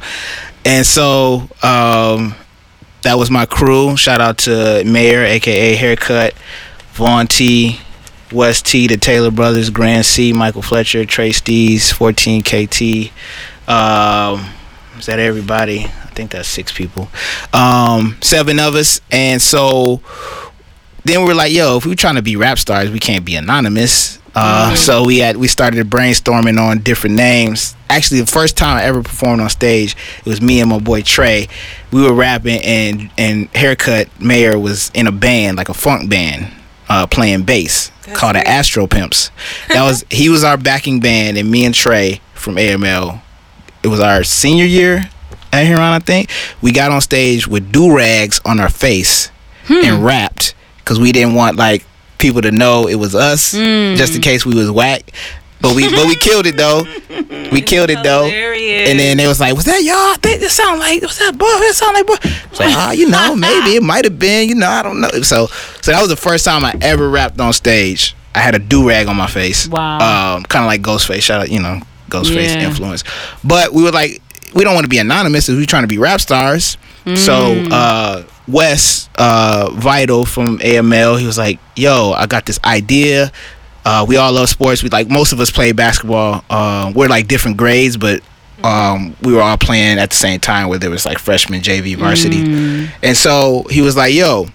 [0.66, 2.36] and so um
[3.04, 3.96] that was my crew.
[3.96, 6.34] Shout out to mayer aka haircut
[6.94, 7.80] vaughn t
[8.32, 13.12] west t the taylor brothers grand c michael fletcher trey stees 14 kt
[13.70, 14.46] um
[15.00, 15.82] is that everybody?
[15.86, 17.08] I think that's six people.
[17.54, 19.00] Um seven of us.
[19.12, 20.02] And so
[21.06, 23.24] then we were like, yo, if we are trying to be rap stars, we can't
[23.24, 24.18] be anonymous.
[24.40, 27.76] Uh, So we had we started brainstorming on different names.
[27.90, 31.02] Actually, the first time I ever performed on stage, it was me and my boy
[31.02, 31.48] Trey.
[31.92, 36.52] We were rapping, and and Haircut Mayer was in a band, like a funk band,
[36.90, 39.32] uh, playing bass called the Astro Pimps.
[39.70, 43.22] That was he was our backing band, and me and Trey from AML.
[43.84, 45.10] It was our senior year
[45.54, 46.30] at Huron, I think.
[46.62, 49.32] We got on stage with do rags on our face
[49.70, 51.86] and rapped because we didn't want like
[52.18, 55.12] people to know it was us, just in case we was whack.
[55.60, 56.84] But we but we killed it though.
[57.52, 58.26] We killed it though.
[58.26, 58.90] Hilarious.
[58.90, 60.14] And then they was like, "Was that y'all?
[60.22, 61.46] Think sound like was that boy?
[61.48, 62.16] It sound like boy."
[62.52, 64.50] It's like, "Ah, you know, maybe it might have been.
[64.50, 65.48] You know, I don't know." So
[65.82, 68.16] so that was the first time I ever rapped on stage.
[68.36, 69.68] I had a do rag on my face.
[69.68, 70.36] Wow.
[70.36, 71.24] Um, kind of like Ghostface.
[71.24, 72.68] Shout out, you know, Ghostface Yeah.
[72.68, 73.04] influence.
[73.44, 74.22] But we were like,
[74.54, 75.48] we don't want to be anonymous.
[75.50, 76.78] We trying to be rap stars.
[77.16, 77.70] So Mm.
[77.72, 83.32] uh, Wes uh, Vital from AML, he was like, "Yo, I got this idea.
[83.86, 84.84] Uh, we all love sports.
[84.84, 86.44] We like most of us play basketball.
[86.50, 88.22] Uh, we're like different grades, but
[88.64, 90.68] um, we were all playing at the same time.
[90.68, 92.90] Where there was like freshman, JV, varsity, Mm.
[93.04, 94.48] and so he was like, "Yo."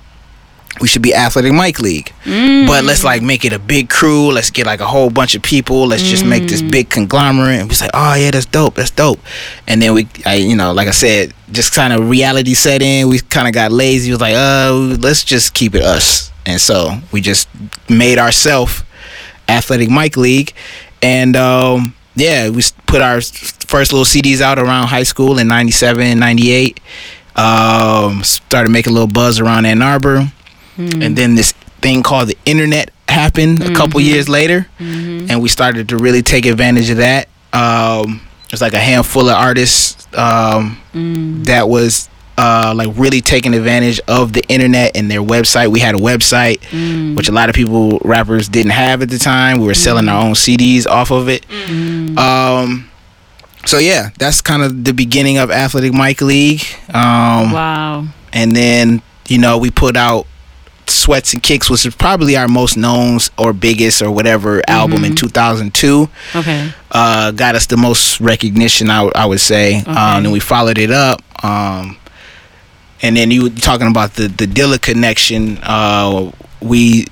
[0.80, 4.32] We should be athletic Mic League, but let's like make it a big crew.
[4.32, 5.86] Let's get like a whole bunch of people.
[5.86, 7.60] Let's just make this big conglomerate.
[7.60, 8.76] And we like, oh yeah, that's dope.
[8.76, 9.20] That's dope.
[9.68, 13.08] And then we, I, you know, like I said, just kind of reality set in.
[13.08, 14.10] We kind of got lazy.
[14.10, 16.32] It was like, oh let's just keep it us.
[16.46, 17.48] And so we just
[17.88, 18.82] made ourselves
[19.48, 20.54] Athletic Mic League,
[21.02, 26.18] and um, yeah, we put our first little CDs out around high school in '97,
[26.18, 26.80] '98.
[27.34, 30.30] Um, started making a little buzz around Ann Arbor,
[31.02, 35.88] and then this thing called the internet happened a couple years later, and we started
[35.90, 37.28] to really take advantage of that.
[37.52, 38.20] Um,
[38.50, 40.78] there's like a handful of artists um,
[41.44, 42.08] that was
[42.38, 45.68] uh, like really taking advantage of the internet and their website.
[45.70, 46.60] We had a website,
[47.16, 49.58] which a lot of people rappers didn't have at the time.
[49.60, 51.44] We were selling our own CDs off of it.
[52.18, 52.88] Um,
[53.64, 56.62] so yeah, that's kind of the beginning of Athletic Mic League.
[56.88, 58.06] Um, Wow.
[58.32, 60.26] and then you know we put out
[60.88, 65.14] Sweats and Kicks, which is probably our most known or biggest or whatever album in
[65.14, 66.70] 2002 Okay.
[66.90, 69.76] uh, got us the most recognition, I, w- I would say.
[69.86, 71.22] Um, and we followed it up.
[71.44, 71.96] Um,
[73.00, 75.58] and then you were talking about the, the Dilla connection.
[75.62, 76.30] Uh,
[76.60, 77.06] we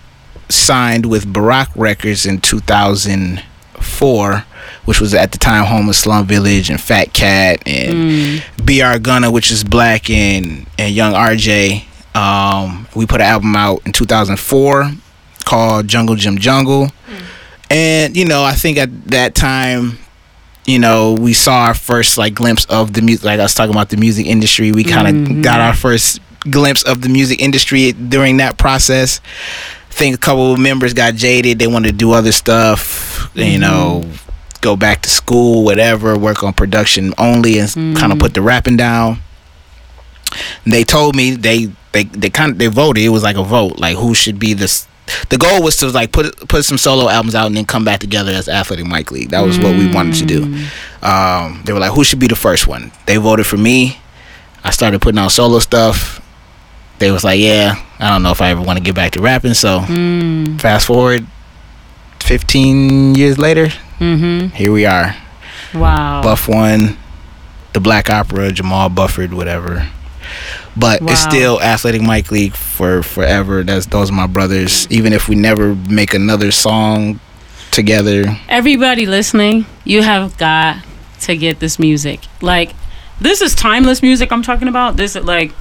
[0.49, 4.45] signed with Barak Records in 2004,
[4.85, 9.31] which was at the time home of Slum Village and Fat Kat and BR Gunna,
[9.31, 11.85] which is black, and, and Young RJ.
[12.15, 14.91] Um, we put an album out in 2004
[15.45, 16.89] called Jungle Gym Jungle.
[17.07, 17.25] Hmm.
[17.71, 19.99] And you know, I think at that time,
[20.67, 23.25] you know, we saw our first like glimpse of the music.
[23.25, 25.43] Like I was talking about the music industry, we kind of mm-hmm.
[25.43, 29.21] got our first glimpse of the music industry during that process.
[29.89, 31.59] I think a couple of members got jaded.
[31.59, 33.31] They wanted to do other stuff.
[33.35, 33.61] You mm-hmm.
[33.61, 34.11] know,
[34.61, 38.19] go back to school, whatever, work on production only, and kind of mm-hmm.
[38.19, 39.19] put the rapping down.
[40.65, 43.03] They told me they they they kind of they voted.
[43.05, 44.87] It was like a vote, like who should be this.
[45.29, 47.99] The goal was to like put put some solo albums out and then come back
[48.01, 49.31] together as Athletic Mic League.
[49.31, 50.43] That was what we wanted to do.
[51.03, 52.93] Um, they were like, who should be the first one?
[53.07, 53.99] They voted for me.
[54.63, 56.21] I started putting out solo stuff.
[57.01, 59.21] They was like, yeah, I don't know if I ever want to get back to
[59.21, 59.55] rapping.
[59.55, 59.81] So
[60.61, 61.27] fast forward,
[62.21, 63.69] fifteen years later,
[63.99, 64.55] Mm-hmm.
[64.55, 65.15] here we are.
[65.75, 66.23] Wow.
[66.23, 66.97] Buff one,
[67.75, 69.89] the Black Opera, Jamal Bufford, whatever.
[70.77, 73.63] But it's still Athletic Mic League for forever.
[73.63, 74.87] That's those are my brothers.
[74.91, 77.21] Even if we never make another song
[77.71, 80.85] together, Everybody listening, you have got
[81.23, 82.21] to get this music.
[82.41, 82.73] Like,
[83.21, 84.97] this is timeless music I'm talking about.
[84.97, 85.53] This is like,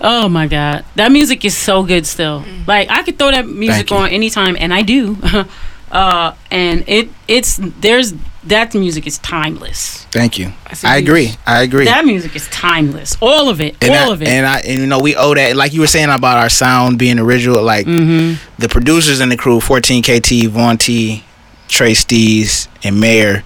[0.00, 2.44] oh my god, that music is so good still.
[2.66, 5.16] Like, I could throw that music on anytime, and I do.
[5.90, 8.14] uh, and it it's there's
[8.48, 10.04] that music is timeless.
[10.10, 10.52] thank you.
[10.84, 11.30] I agree.
[11.46, 11.84] I agree.
[11.86, 13.16] That music is timeless.
[13.20, 13.76] All of it.
[13.82, 14.28] and all I, of it.
[14.28, 16.98] And I and you know we owe that like you were saying about our sound
[16.98, 17.62] being original.
[17.62, 18.60] Like Mm-hmm.
[18.60, 21.24] the producers in the crew, 14 KT, Vaughn T,
[21.68, 23.42] Trey Stees, and Mayer,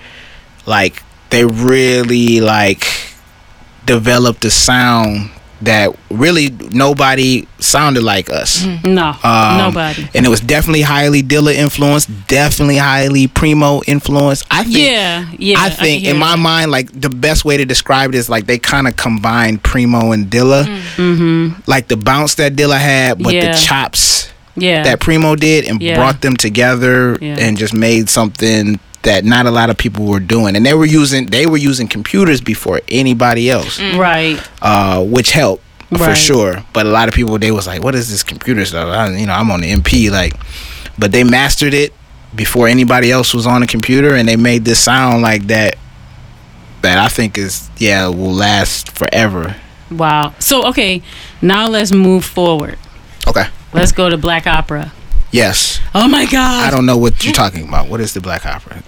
[0.66, 2.84] like they really like
[3.86, 5.30] developed the sound
[5.62, 8.64] that really nobody sounded like us.
[8.82, 10.08] no, Um, nobody.
[10.14, 14.46] And it was definitely highly Dilla influenced, definitely highly Primo influenced.
[14.50, 15.56] I think Yeah, yeah.
[15.58, 16.38] I think hear in my that.
[16.38, 20.12] mind, like the best way to describe it is like they kind of combined Primo
[20.12, 20.64] and Dilla.
[20.96, 21.60] mm-hmm.
[21.66, 23.36] Like the bounce that Dilla had, but Mm-hmm.
[23.46, 23.52] Yeah.
[23.52, 25.96] the chops yeah, that Primo did and Yeah.
[25.96, 27.36] brought them together Yeah.
[27.38, 30.56] and just made something that not a lot of people were doing.
[30.56, 34.40] And they were using they were using computers before anybody else, right.
[34.62, 35.64] uh, which helped
[35.96, 36.64] for sure.
[36.72, 39.26] But a lot of people they was like, "What is this computer stuff?" I, you
[39.26, 40.34] know, I'm on the MP like,
[40.98, 41.92] but they mastered it
[42.34, 45.76] before anybody else was on the computer, and they made this sound like that.
[46.82, 49.54] That I think is yeah will last forever.
[49.90, 50.34] Wow.
[50.38, 51.02] So okay,
[51.42, 52.78] now let's move forward.
[53.26, 53.44] Okay.
[53.72, 54.92] Let's go to Black Opera.
[55.30, 55.78] Yes.
[55.94, 56.66] Oh my God.
[56.66, 57.88] I don't know what you're talking about.
[57.88, 58.82] What is the Black Opera?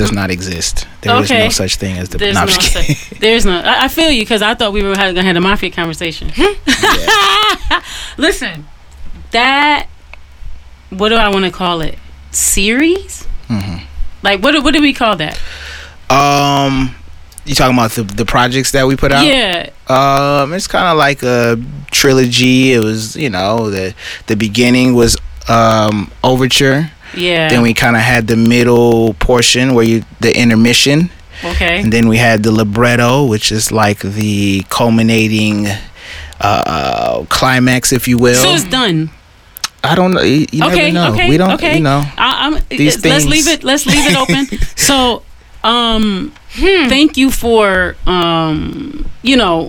[0.00, 0.86] Does not exist.
[1.02, 1.44] There is Okay.
[1.44, 2.18] no such thing as the.
[2.18, 2.96] There's no, no, I'm just kidding.
[2.96, 3.60] such- there's no.
[3.60, 6.32] I, I feel you because I thought we were gonna have a mafia conversation.
[8.16, 8.66] Listen,
[9.30, 9.86] that
[10.90, 11.98] what do I want to call it?
[12.32, 13.26] Series?
[13.48, 13.84] Mm-hmm.
[14.22, 14.52] Like what?
[14.52, 15.40] do- What do we call that?
[16.10, 16.94] Um,
[17.44, 19.24] you talking about the the projects that we put out?
[19.26, 19.70] Yeah.
[19.88, 22.72] Um, it's kind of like a trilogy.
[22.72, 23.94] It was, you know, the
[24.26, 25.16] the beginning was
[25.48, 26.90] um overture.
[27.14, 27.48] Yeah.
[27.48, 31.10] Then we kind of had the middle portion where you the intermission,
[31.44, 31.80] okay.
[31.80, 35.66] and then we had the libretto, which is like the culminating
[36.40, 38.42] uh climax, if you will.
[38.42, 39.10] So it's done.
[39.82, 40.20] I don't know.
[40.20, 40.90] You, you okay.
[40.90, 41.12] never know.
[41.14, 41.28] Okay.
[41.28, 41.52] we don't.
[41.52, 41.76] Okay.
[41.76, 42.04] You know.
[42.18, 42.54] I, I'm.
[42.68, 43.64] These let's things- leave it.
[43.64, 44.46] Let's leave it open.
[44.76, 45.22] so,
[45.62, 49.60] um, thank you for um, you know,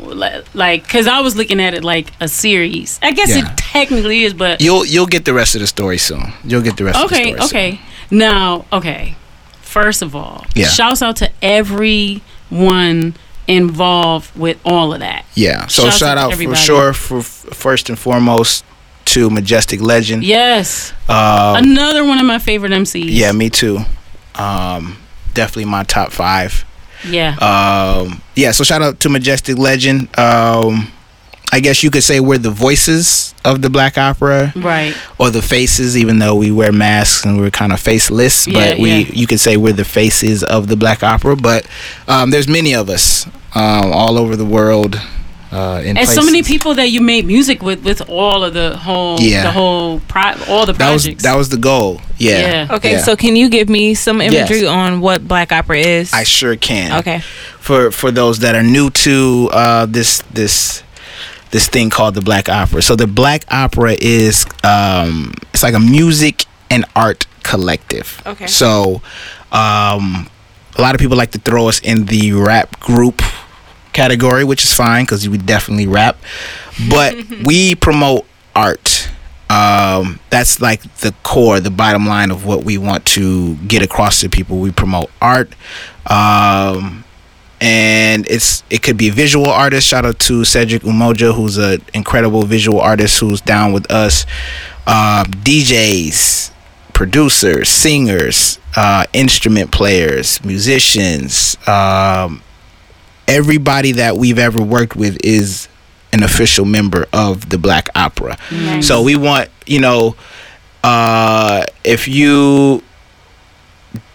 [0.53, 2.99] like, cause I was looking at it like a series.
[3.03, 3.51] I guess Yeah.
[3.51, 6.31] it technically is, but You'll you'll get the rest of the story soon.
[6.43, 7.31] You'll get the rest okay.
[7.33, 7.61] of the story.
[7.63, 7.73] Okay.
[7.75, 7.81] Okay.
[8.09, 9.15] Now, okay.
[9.61, 10.67] First of all, Yeah.
[10.67, 13.15] shouts out to everyone
[13.47, 15.25] involved with all of that.
[15.35, 15.67] Yeah.
[15.67, 18.63] So Shouts shout out out for sure for first and foremost
[19.05, 20.23] to Majestic Legend.
[20.23, 20.93] Yes.
[21.09, 23.05] Um, Another one of my favorite MCs.
[23.09, 23.79] yeah, me too.
[24.35, 24.97] Um,
[25.33, 26.65] definitely my top five.
[27.07, 27.35] Yeah.
[27.37, 30.07] Um, yeah, so shout out to Majestic Legend.
[30.17, 30.91] Um,
[31.53, 34.95] I guess you could say we're the voices of the black opera right.
[35.19, 38.47] or the faces, even though we wear masks and we're kind of faceless.
[38.47, 39.11] Yeah, but we, yeah.
[39.11, 41.35] you could say we're the faces of the black opera.
[41.35, 41.67] But
[42.07, 44.95] um, there's many of us um, all over the world.
[45.51, 48.77] Uh, in and so many people that you made music with with all of the
[48.77, 49.43] whole Yeah.
[49.43, 51.99] the whole pro- all the That was projects that was the goal.
[52.17, 52.39] Yeah.
[52.67, 52.75] Yeah.
[52.75, 53.03] Okay, Yeah.
[53.03, 54.69] so can you give me some imagery Yes.
[54.69, 56.13] on what black opera is?
[56.13, 56.99] I sure can.
[56.99, 57.19] Okay.
[57.59, 60.83] for for those that are new to uh, this this
[61.51, 62.81] this thing called the black opera.
[62.81, 68.21] So the black opera is um, it's like a music and art collective.
[68.25, 68.47] Okay.
[68.47, 69.01] So
[69.51, 70.27] um,
[70.77, 73.21] a lot of people like to throw us in the rap group
[73.93, 76.17] category, which is fine because we definitely rap,
[76.89, 78.25] but we promote
[78.55, 79.09] art.
[79.49, 84.21] Um, that's like the core, the bottom line of what we want to get across
[84.21, 84.59] to people.
[84.59, 85.53] We promote art.
[86.05, 87.03] Um,
[87.59, 89.87] and it's it could be visual artist.
[89.87, 94.25] Shout out to Cedric Umoja, who's an incredible visual artist who's down with us.
[94.87, 96.51] Um, DJs,
[96.93, 101.55] producers, singers, uh, instrument players, musicians.
[101.67, 102.41] Um,
[103.31, 105.67] everybody that we've ever worked with is
[106.13, 108.37] an official member of the Black Opera.
[108.81, 110.15] So we want you know,
[110.83, 112.83] uh, if you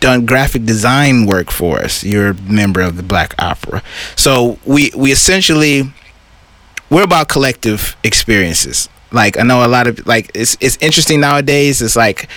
[0.01, 2.05] done graphic design work for us.
[2.05, 3.83] You're a member of the Black Opera.
[4.15, 5.93] So we we essentially
[6.91, 8.89] we're about collective experiences.
[9.13, 11.83] Like I know a lot of like it's it's interesting nowadays.
[11.83, 12.29] It's like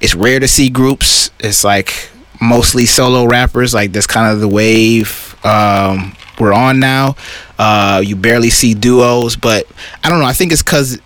[0.00, 1.30] it's rare to see groups.
[1.40, 2.10] It's like
[2.40, 3.74] mostly solo rappers.
[3.74, 7.16] Like that's kind of the wave um, we're on now.
[7.58, 9.66] Uh, you barely see duos, but
[10.04, 10.26] I don't know.
[10.26, 10.98] I think it's because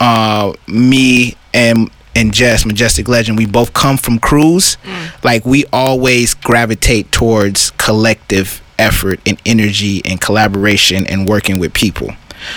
[0.00, 4.76] uh, me and and Jess, Majestic Legend, we both come from crews.
[5.22, 12.10] Like we always gravitate towards collective effort and energy and collaboration and working with people.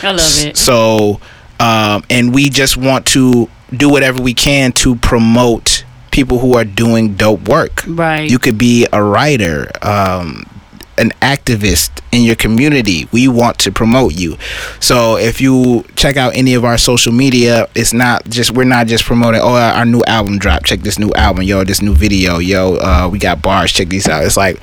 [0.04, 0.58] I love it.
[0.58, 1.20] So,
[1.60, 6.66] um, and we just want to do whatever we can to promote people who are
[6.66, 7.84] doing dope work.
[7.88, 8.30] Right.
[8.30, 10.46] You could be a writer, um,
[10.98, 13.08] an activist in your community.
[13.12, 14.38] We want to promote you.
[14.80, 18.88] So if you check out any of our social media, it's not just we're not
[18.88, 19.42] just promoting.
[19.42, 20.66] Oh, our our new album drop.
[20.66, 21.64] Check this new album, yo.
[21.64, 22.76] This new video, yo.
[22.76, 23.72] Uh, we got bars.
[23.72, 24.24] Check these out.
[24.24, 24.60] It's like,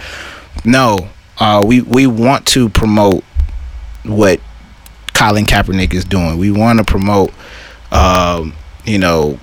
[0.64, 3.24] no, uh, we we want to promote
[4.04, 4.40] what
[5.14, 6.38] Colin Kaepernick is doing.
[6.38, 7.32] We want to promote,
[7.90, 9.40] um, you know,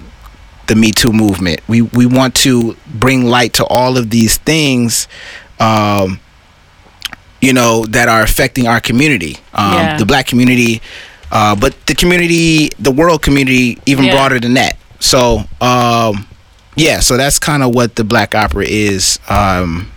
[0.67, 1.61] the Me Too movement.
[1.67, 5.07] We we want to bring light to all of these things,
[5.59, 6.19] um,
[7.41, 9.97] you know, that are affecting our community, um, Yeah.
[9.97, 10.81] the Black community,
[11.31, 14.11] uh, but the community, the world community, even Yeah.
[14.15, 14.77] broader than that.
[14.99, 16.25] So, um,
[16.75, 19.19] yeah, so that's kind of what the Black Opera is.
[19.29, 19.91] Um,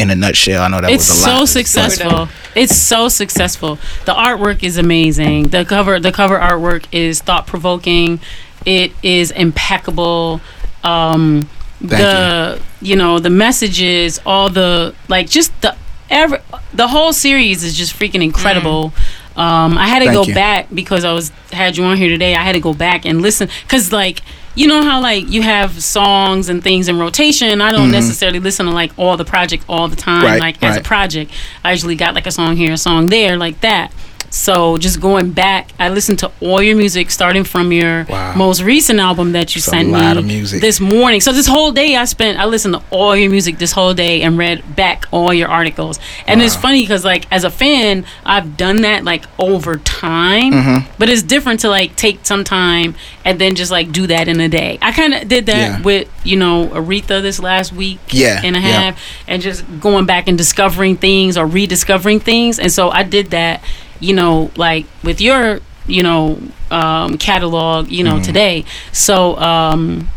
[0.00, 1.48] in a nutshell, I know that it's was a so lot.
[1.48, 2.28] successful.
[2.54, 3.78] It's so successful.
[4.06, 5.48] The artwork is amazing.
[5.48, 8.18] The cover the cover artwork is thought provoking.
[8.64, 10.40] It is impeccable.
[10.84, 11.48] Um
[11.80, 12.96] the you.
[12.96, 15.76] know, the messages, all the like just the
[16.10, 16.38] every
[16.72, 18.92] the whole series is just freaking incredible.
[19.36, 20.34] Um I had to Thank go you.
[20.34, 22.34] back because I was had you on here today.
[22.34, 24.22] I had to go back and listen cuz like
[24.54, 27.60] you know how like you have songs and things in rotation.
[27.62, 30.26] I don't necessarily listen to like all the project all the time Mm-hmm.
[30.26, 31.30] Right, like as a project.
[31.64, 33.90] I usually got like a song here, a song there, like that.
[34.30, 38.34] So just going back, I listened to all your music starting from your Wow.
[38.34, 40.60] most recent album that you It's sent lot me of music.
[40.60, 41.20] this morning.
[41.20, 44.22] So this whole day I spent I listened to all your music this whole day
[44.22, 45.98] and read back all your articles.
[46.26, 50.90] And it's funny because like as a fan, I've done that like over time, Mm-hmm.
[50.98, 52.94] but it's different to like take some time
[53.24, 54.78] and then just like do that in a day.
[54.82, 55.82] I kind of did that Yeah.
[55.82, 58.66] with you know Aretha this last week Yeah, and a yeah.
[58.82, 62.58] half, and just going back and discovering things or rediscovering things.
[62.58, 63.62] And so I did that,
[64.02, 66.38] you know, like with your, you know,
[66.70, 68.16] um, catalog, you Mm-hmm.
[68.18, 68.64] know, today.
[68.92, 70.08] So um,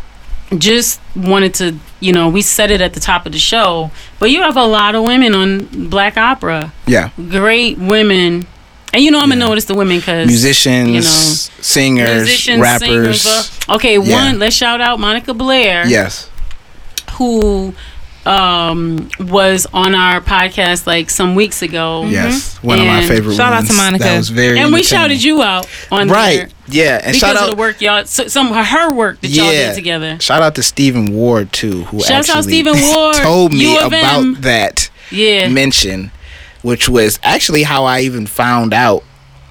[0.58, 4.30] just wanted to, you know, we said it at the top of the show, but
[4.32, 7.10] you have a lot of women on Black Opera, Yeah.
[7.30, 8.48] great women.
[8.94, 13.22] And you know I'm gonna notice the women because Musicians, you know, singers, musicians, rappers.
[13.22, 13.60] singers.
[13.68, 14.14] uh, okay, Yeah.
[14.28, 14.40] one.
[14.40, 16.30] Let's shout out Monica Blair yes.
[17.14, 17.74] who
[18.26, 22.06] um was on our podcast like some weeks ago.
[22.06, 22.58] Yes.
[22.64, 24.04] One of my favorite shout out to Monica.
[24.04, 26.38] That was very And we shouted you out on Right.
[26.38, 26.96] there Yeah.
[26.96, 29.52] And because shout of out the work y'all so, some of her work that y'all
[29.52, 29.68] Yeah.
[29.70, 30.18] did together.
[30.20, 33.80] Shout out to Stephen Ward too, who Shouts actually out Stephen Ward, told me U
[33.80, 33.88] M.
[33.88, 35.48] about that Yeah.
[35.50, 36.12] mention,
[36.64, 39.04] which was actually how I even found out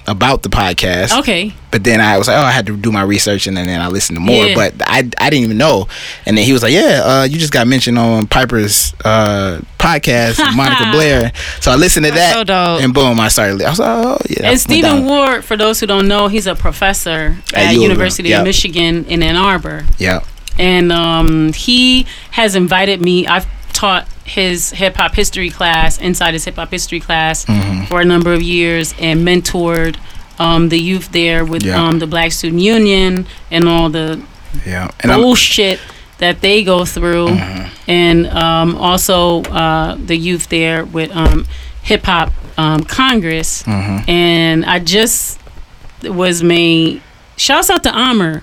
[0.07, 1.19] about the podcast.
[1.21, 1.53] Okay.
[1.71, 3.89] But then I was like, oh, I had to do my research, and then, I
[3.89, 4.47] listened to more.
[4.47, 4.55] Yeah.
[4.55, 5.89] But I, I didn't even know.
[6.25, 10.39] And then he was like, yeah, uh, you just got mentioned on Piper's uh, podcast,
[10.57, 11.33] Monica Blair.
[11.61, 13.63] So I listened to that, so and boom, I started.
[13.63, 14.51] I was like, oh yeah.
[14.51, 15.05] And Stephen.
[15.05, 18.29] Ward, for those who don't know, he's a professor At at, U of M, University
[18.29, 18.41] yep.
[18.41, 19.85] of Michigan in Ann Arbor.
[19.99, 20.21] Yeah.
[20.59, 23.27] and um, he has invited me.
[23.27, 27.85] I've taught his hip hop history class inside his hip hop history class Mm-hmm.
[27.87, 29.97] for a number of years and mentored
[30.39, 31.83] um, the youth there with Yeah.
[31.87, 34.23] um, the Black Student Union and all the
[34.67, 34.91] Yeah.
[35.01, 35.79] And I'm, bullshit
[36.19, 37.91] that they go through, Mm-hmm.
[37.91, 41.47] and um, also uh, the youth there with um,
[41.83, 43.63] Hip Hop um, Congress.
[43.65, 44.09] Mm-hmm.
[44.11, 45.39] And I just
[46.03, 47.03] was made.
[47.37, 48.43] Shouts out to Amr,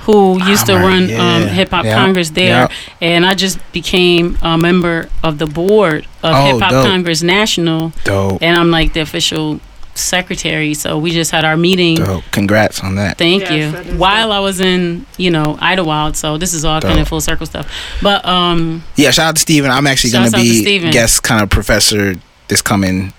[0.00, 1.46] who used to Amr, run um, yeah.
[1.48, 2.72] Hip Hop Yep, Congress there, yep.
[3.00, 6.70] and I just became a member of the board of Oh, Hip Hop.
[6.86, 8.42] Congress National, dope.
[8.42, 9.60] and I'm like the official
[9.94, 10.72] secretary.
[10.74, 11.96] So we just had our meeting.
[11.96, 12.24] Dope.
[12.30, 13.18] Congrats on that.
[13.18, 13.92] Thank Yes, you.
[13.92, 17.20] is While I was in, you know, Idlewild, so this is all kind of full
[17.20, 17.70] circle stuff.
[18.00, 19.10] But um, Yeah.
[19.10, 19.70] Shout out to Steven.
[19.70, 22.14] I'm actually going to be guest kind of professor
[22.48, 23.12] this coming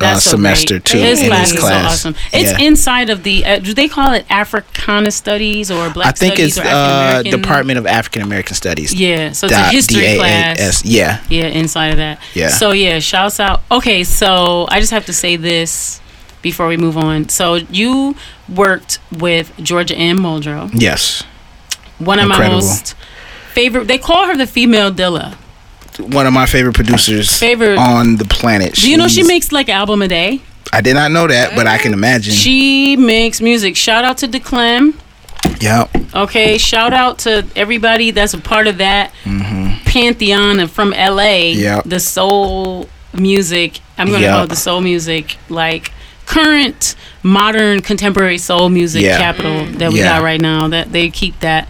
[0.00, 0.84] uh, so semester great.
[0.84, 2.02] too His in class his is class.
[2.02, 2.22] so awesome.
[2.32, 2.66] It's Yeah.
[2.66, 3.44] inside of the.
[3.44, 7.78] Uh, do they call it Africana Studies or Black I think Studies it's uh, Department
[7.78, 8.94] of African American Studies.
[8.94, 10.16] Yeah, so it's a history DAAS.
[10.18, 10.84] class.
[10.84, 11.22] Yeah.
[11.28, 12.20] Yeah, inside of that.
[12.34, 12.48] Yeah.
[12.48, 13.62] So yeah, shouts out.
[13.70, 16.00] Okay, so I just have to say this
[16.42, 17.28] before we move on.
[17.28, 18.14] So you
[18.48, 21.22] worked with Georgia Anne Muldrow, Yes.
[21.98, 22.58] one of Incredible.
[22.58, 22.94] my most
[23.52, 23.88] favorite.
[23.88, 25.36] They call her the female Dilla.
[25.98, 28.74] One of my favorite producers Favorite- on the planet.
[28.74, 30.40] Do you know she She's- makes like an album a day?
[30.72, 32.34] I did not know that, but I can imagine.
[32.34, 33.76] She makes music.
[33.76, 34.94] Shout out to Declaime.
[35.60, 35.88] yep.
[36.14, 39.12] Okay, shout out to everybody that's a part of that
[39.84, 41.52] pantheon of- from LA.
[41.54, 41.60] Mm-hmm.
[41.60, 41.82] Yep.
[41.86, 43.80] The soul music.
[43.98, 44.30] I'm gonna Yep.
[44.34, 45.92] call it the soul music, like
[46.26, 49.18] current modern contemporary soul music Yeah.
[49.18, 50.16] capital that we Yeah.
[50.16, 50.68] got right now.
[50.68, 51.68] That they keep that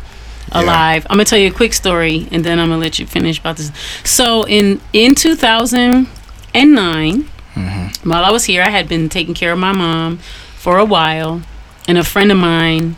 [0.53, 0.63] Yeah.
[0.63, 1.07] alive.
[1.11, 3.57] I'm gonna tell you a quick story, and then I'm gonna let you finish about
[3.57, 3.71] this.
[4.05, 8.11] So in in 2009, Mm-hmm.
[8.11, 10.19] while I was here, I had been taking care of my mom
[10.59, 11.41] for a while,
[11.89, 12.97] and a friend of mine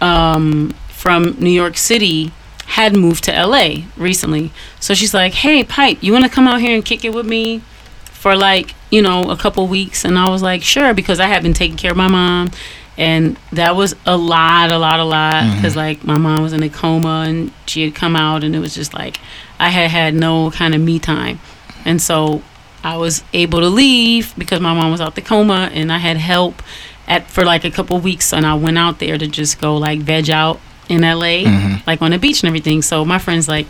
[0.00, 2.30] um, from New York City
[2.66, 4.52] had moved to LA recently.
[4.78, 7.26] So she's like, "Hey, Pipe, you want to come out here and kick it with
[7.26, 7.60] me
[8.04, 11.42] for like, you know, a couple weeks?" And I was like, "Sure," because I had
[11.42, 12.52] been taking care of my mom,
[12.98, 15.56] and that was a lot, a lot, a lot, mm-hmm.
[15.56, 18.58] because like my mom was in a coma and she had come out, and it
[18.58, 19.20] was just like
[19.58, 21.38] I had had no kind of me time,
[21.84, 22.42] and so
[22.82, 26.16] I was able to leave because my mom was out the coma, and I had
[26.16, 26.60] help
[27.06, 30.00] at for like a couple weeks, and I went out there to just go like
[30.00, 31.76] veg out in LA, mm-hmm.
[31.86, 32.82] like on the beach and everything.
[32.82, 33.66] So my friend's like,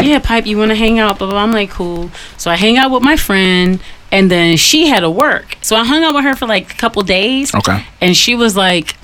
[0.00, 1.36] "Yeah, pipe, you want to hang out?" Blah.
[1.36, 3.80] I'm like, "Cool." So I hang out with my friend,
[4.14, 6.76] and then she had to work, so I hung out with her for like a
[6.76, 7.84] couple days, Okay.
[8.00, 8.96] and she was like.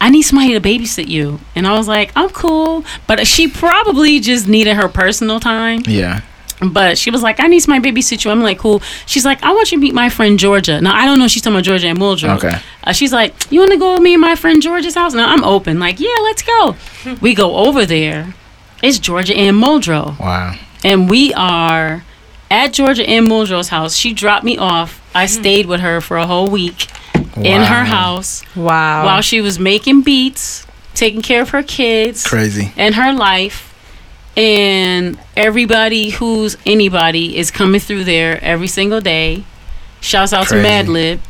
[0.00, 1.40] I need somebody to babysit you.
[1.54, 2.84] And I was like, I'm cool.
[3.06, 5.80] But she probably just needed her personal time.
[5.86, 6.20] Yeah.
[6.60, 8.30] But she was like, I need somebody to babysit you.
[8.30, 8.82] I'm like, cool.
[9.06, 10.78] She's like, I want you to meet my friend Georgia.
[10.80, 12.36] Now, I don't know she's talking about Georgia Anne Muldrow.
[12.36, 12.58] Okay.
[12.82, 15.14] Uh, she's like, you want to go with me and my friend Georgia's house?
[15.14, 15.78] Now, I'm open.
[15.78, 16.76] Like, yeah, let's go.
[17.22, 18.34] we go over there.
[18.82, 20.18] It's Georgia Anne Muldrow.
[20.20, 20.54] Wow.
[20.84, 22.04] And we are
[22.50, 23.96] at Georgia Anne Muldrow's house.
[23.96, 25.00] She dropped me off.
[25.14, 25.28] I mm.
[25.28, 26.88] stayed with her for a whole week
[27.36, 29.04] in her house Wow.
[29.06, 32.72] while she was making beats, taking care of her kids Crazy.
[32.76, 33.72] and her life
[34.36, 39.44] and everybody who's anybody is coming through there every single day
[40.00, 40.62] shouts out Crazy.
[40.62, 41.20] to madlib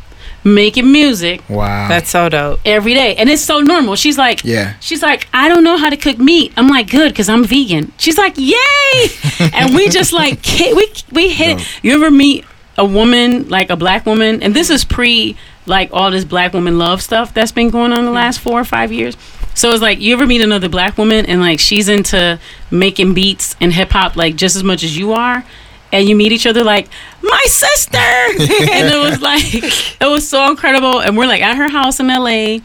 [0.44, 1.42] making music.
[1.48, 1.88] Wow.
[1.88, 2.60] That's so dope.
[2.64, 3.16] every day.
[3.16, 3.96] And it's so normal.
[3.96, 4.74] She's like Yeah.
[4.80, 6.52] she's like i don't know how to cook meat.
[6.56, 7.92] I'm like good because i'm vegan.
[7.98, 9.08] She's like yay!
[9.52, 12.44] And we just like we we hit it you ever meet
[12.76, 14.42] a woman like a black woman?
[14.42, 18.04] And this is pre like all this black woman love stuff that's been going on
[18.04, 19.16] the last four or five years.
[19.54, 22.38] So it's like you ever meet another black woman and like she's into
[22.70, 25.44] making beats and hip hop like just as much as you are
[25.94, 26.88] and you meet each other like
[27.22, 27.96] my sister!
[28.74, 31.00] And it was like it was so incredible.
[31.00, 32.58] And we're like at her house in LA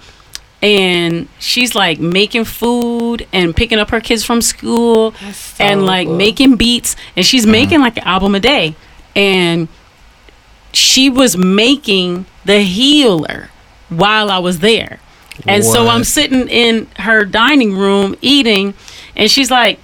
[0.61, 6.07] and she's like making food and picking up her kids from school so and like
[6.07, 6.17] cool.
[6.17, 6.95] making beats.
[7.15, 7.51] And she's uh-huh.
[7.51, 8.75] making like an album a day.
[9.15, 9.67] And
[10.73, 13.49] she was making the healer
[13.89, 14.99] while I was there.
[15.45, 18.73] And so I'm sitting in her dining room eating
[19.15, 19.79] and she's like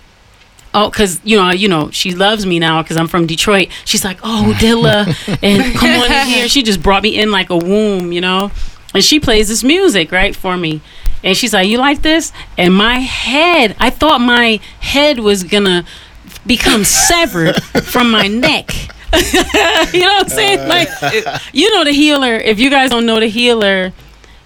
[0.77, 3.69] Oh, cause you know, you know, she loves me now because I'm from Detroit.
[3.85, 5.07] She's like, "Oh, Dilla,
[5.41, 8.51] and come on in here." She just brought me in like a womb, you know.
[8.93, 10.81] And she plays this music right for me,
[11.23, 15.85] and she's like, "You like this?" And my head, I thought my head was gonna
[16.45, 18.75] become severed from my neck.
[19.93, 20.67] you know what I'm saying?
[20.67, 20.89] Like,
[21.53, 22.35] you know, the healer.
[22.35, 23.93] If you guys don't know the healer,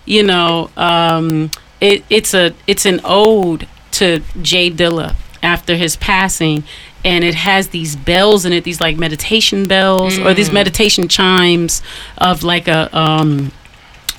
[0.05, 1.49] you know, um,
[1.81, 6.63] it, it's a it's an ode to J Dilla after his passing,
[7.05, 11.81] and it has these bells in it, these like meditation bells or these meditation chimes
[12.17, 13.51] of like a um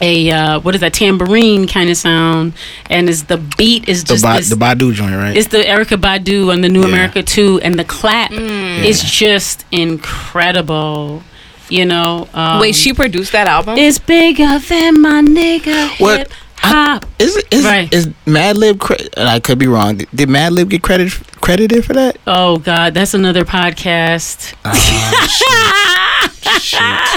[0.03, 2.55] a uh, what is that tambourine kind of sound,
[2.89, 5.37] and is the beat is the, just ba- this, the Badu joint, right?
[5.37, 7.07] it's the Erykah Badu on the New Yeah.
[7.09, 11.23] Amerykah 2 and the clap is just incredible.
[11.69, 13.79] You know, um, Wait, she produced that album?
[13.79, 16.19] it's bigger than my nigga What?
[16.21, 17.07] hip hop.
[17.19, 17.93] is it is, Right.
[17.93, 18.79] is Madlib?
[18.81, 19.97] Cre- I could be wrong.
[19.97, 22.19] Did, did Madlib get credit credited for that?
[22.27, 24.55] Oh God, that's another podcast.
[24.65, 24.71] Oh,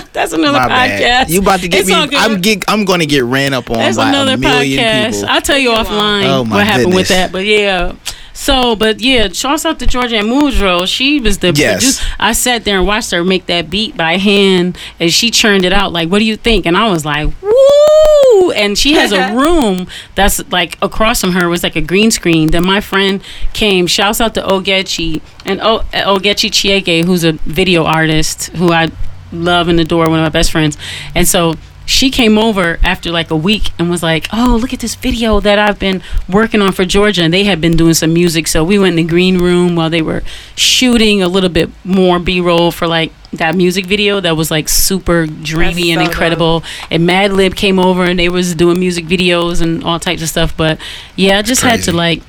[0.13, 0.69] that's another My podcast.
[0.69, 1.29] bad.
[1.29, 1.95] You about to get It's me?
[1.95, 2.63] I'm get.
[2.67, 5.11] I'm going to get ran up on That's by another a million podcast.
[5.13, 5.29] people.
[5.29, 7.31] I'll tell you offline Oh, my what happened with that.
[7.31, 7.93] But yeah.
[8.33, 10.87] So, but yeah, shouts out to Georgia Anne Muldrow.
[10.87, 11.97] She was the Yes.
[11.99, 12.15] producer.
[12.19, 15.71] I sat there and watched her make that beat by hand, and she churned it
[15.73, 15.93] out.
[15.93, 16.65] Like, what do you think?
[16.65, 18.51] And I was like, woo!
[18.51, 22.49] And she has a room that's like across from her was like a green screen.
[22.51, 23.21] Then my friend
[23.53, 23.85] came.
[23.87, 28.89] Shouts out to Ogechi and o- Ogechi Chiege, who's a video artist who I
[29.31, 30.77] love and adore, one of my best friends.
[31.15, 31.55] And so
[31.85, 35.39] she came over after like a week and was like, "Oh, look at this video
[35.41, 38.63] that I've been working on for Georgia." And they had been doing some music, so
[38.63, 40.23] we went in the green room while they were
[40.55, 45.25] shooting a little bit more B-roll for like that music video that was like super
[45.25, 46.63] dreamy and so incredible.
[46.89, 50.55] And Madlib came over and they was doing music videos and all types of stuff.
[50.55, 50.79] But
[51.15, 52.21] yeah, I just had to like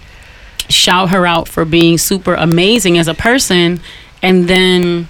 [0.69, 3.81] shout her out for being super amazing as a person,
[4.23, 5.09] and then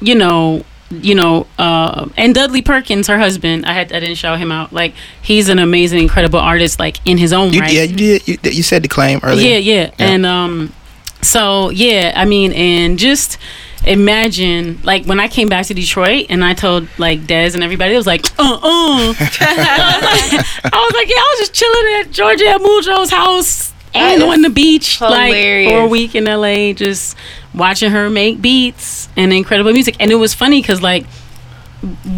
[0.00, 4.38] you know you know uh and dudley perkins her husband i had i didn't shout
[4.38, 7.82] him out like he's an amazing incredible artist like in his own You, right Yeah,
[7.82, 8.28] you did.
[8.28, 9.58] You, you said Declaime earlier.
[9.58, 10.72] yeah, yeah, And um
[11.22, 13.36] so yeah, I mean and just
[13.84, 17.94] imagine like when I came back to Detroit and I told like Dez and everybody,
[17.94, 22.46] it was like, uh uh I was like, yeah, I was just chilling at Georgia
[22.48, 25.32] at Mudro's house and on the beach like
[25.68, 27.16] for a week in LA just
[27.56, 29.96] watching her make beats and incredible music.
[29.98, 31.06] And it was funny cuz like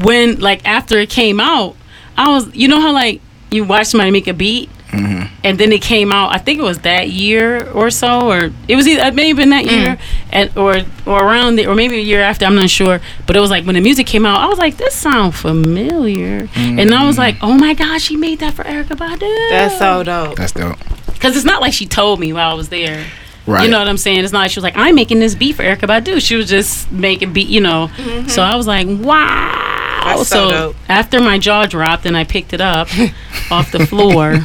[0.02, 1.76] when like after it came out,
[2.16, 3.20] I was you know how like
[3.50, 5.34] you watch somebody make a beat mm-hmm.
[5.44, 6.34] and then it came out.
[6.34, 9.28] I think it was that year or so, or it was either uh, it may
[9.28, 10.00] have been that year, mm.
[10.30, 12.44] and or or around the, or maybe a year after.
[12.44, 14.76] I'm not sure, but it was like when the music came out, I was like,
[14.76, 16.80] this sound familiar, mm.
[16.80, 19.50] and I was like, oh my gosh, she made that for Erykah Badu.
[19.50, 20.36] That's so dope.
[20.36, 20.78] That's dope.
[21.12, 23.06] because it's not like she told me while I was there.
[23.48, 23.64] Right.
[23.64, 24.20] You know what I'm saying?
[24.24, 26.20] It's not like she was like, I'm making this beat for Erykah Badu.
[26.20, 27.88] She was just making beat, you know.
[28.28, 30.04] So I was like, wow.
[30.04, 30.76] That's so dope.
[30.88, 32.88] after my jaw dropped and I picked it up
[33.50, 34.36] off the floor,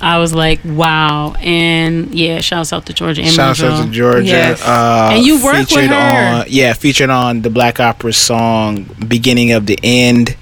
[0.00, 1.34] I was like, wow.
[1.40, 3.86] And yeah, shouts out to Georgia and Shouts out Monroe.
[3.86, 4.26] to Georgia.
[4.26, 4.62] Yes.
[4.66, 6.40] Uh, And you worked with featured her.
[6.40, 10.36] On, yeah, featured on the Black Opera song "Beginning of the End."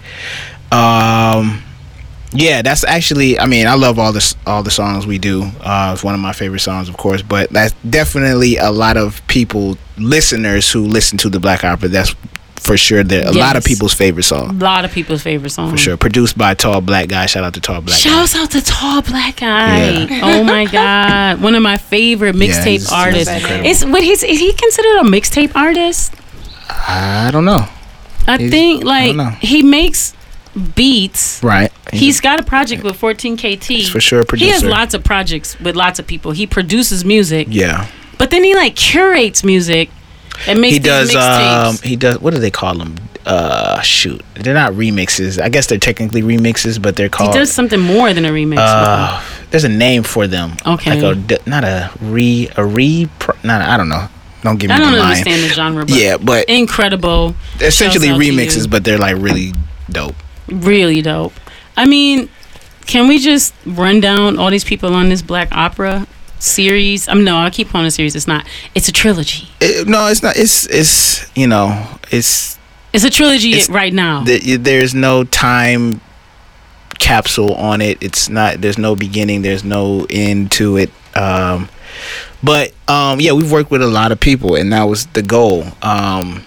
[0.73, 1.62] Um,
[2.32, 3.39] yeah, that's actually.
[3.39, 5.44] I mean, I love all this, all the songs we do.
[5.61, 7.23] Uh, it's one of my favorite songs, of course.
[7.23, 11.89] But that's definitely a lot of people, listeners who listen to the Black Opera.
[11.89, 12.15] That's
[12.57, 13.05] for sure.
[13.05, 14.51] That a lot of people's favorite song.
[14.51, 15.70] A lot of people's favorite song.
[15.70, 15.97] For sure.
[15.97, 17.27] Produced by Tall Black Guy.
[17.27, 18.11] Shout out to Tall Black Guy.
[18.11, 20.07] Shouts out to Tall Black Guy.
[20.07, 20.20] Yeah.
[20.24, 21.40] Oh my God.
[21.40, 23.32] One of my favorite mixtape he's artists.
[23.65, 26.12] Is what he's is he considered a mixtape artist?
[26.69, 27.69] I don't know.
[28.27, 29.31] I He's- think I like know.
[29.40, 30.12] he makes
[30.74, 31.43] beats.
[31.43, 31.73] Right.
[31.93, 33.65] He's got a project with 14KT.
[33.65, 36.33] He's for sure a He has lots of projects with lots of people.
[36.33, 37.87] He produces music, Yeah.
[38.19, 39.91] but then he like curates music
[40.47, 41.15] That makes he these does.
[41.15, 42.19] Um, he does.
[42.20, 42.97] What do they call them?
[43.24, 45.43] Uh, shoot, they're not remixes.
[45.43, 48.59] I guess they're technically remixes, but they're called he does something more than a remix.
[48.59, 49.20] uh,
[49.51, 50.53] there's a name for them.
[50.65, 51.01] Okay.
[51.03, 53.09] Like a not a re a re.
[53.43, 54.09] Not I don't know.
[54.43, 55.09] Don't give me I don't the line.
[55.09, 57.35] understand the genre, but Yeah, but incredible.
[57.61, 59.53] essentially Shouts out to remixes, but they're like really
[59.91, 60.15] dope.
[60.48, 61.32] Really dope.
[61.77, 62.28] I mean,
[62.86, 66.06] can we just run down all these people on this black opera
[66.39, 67.09] series?
[67.09, 68.14] I'm no, I keep calling it a series.
[68.16, 68.47] It's not.
[68.74, 69.48] It's a trilogy.
[69.60, 70.36] It- no, it's not.
[70.36, 72.59] It's it's you know it's
[72.93, 74.24] It's a trilogy It's- right now.
[74.24, 76.01] th- there's no time
[76.98, 77.98] capsule on it.
[78.01, 78.60] It's not.
[78.60, 79.43] There's no beginning.
[79.43, 80.90] There's no end to it.
[81.14, 81.68] Um,
[82.43, 85.64] but um, yeah, we've worked with a lot of people, and that was the goal.
[85.82, 86.44] Um,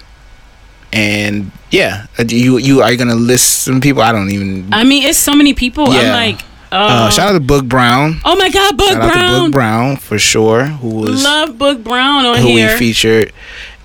[0.93, 4.01] and yeah, uh, you you are you gonna list some people?
[4.01, 4.73] I don't even.
[4.73, 5.85] I mean, it's so many people.
[5.89, 6.41] I'm like,
[6.71, 8.19] uh, Uh, shout out to Boog Brown.
[8.25, 9.49] oh my God, Boog shout out to Brown.
[9.49, 12.73] Boog Brown for sure, who was Love Boog Brown on who here.
[12.73, 13.33] we featured.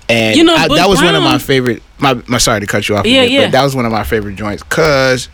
[0.07, 1.81] And You know, I, that was one of my favorite.
[1.97, 3.05] My, my sorry to cut you off.
[3.07, 3.45] Yeah, again, yeah.
[3.47, 5.29] But that was one of my favorite joints because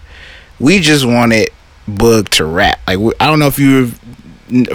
[0.60, 1.50] we just wanted
[1.90, 2.80] Boog to rap.
[2.88, 3.88] Like we, I don't know if you're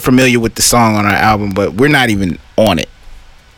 [0.00, 2.88] familiar with the song on our album, but we're not even on it.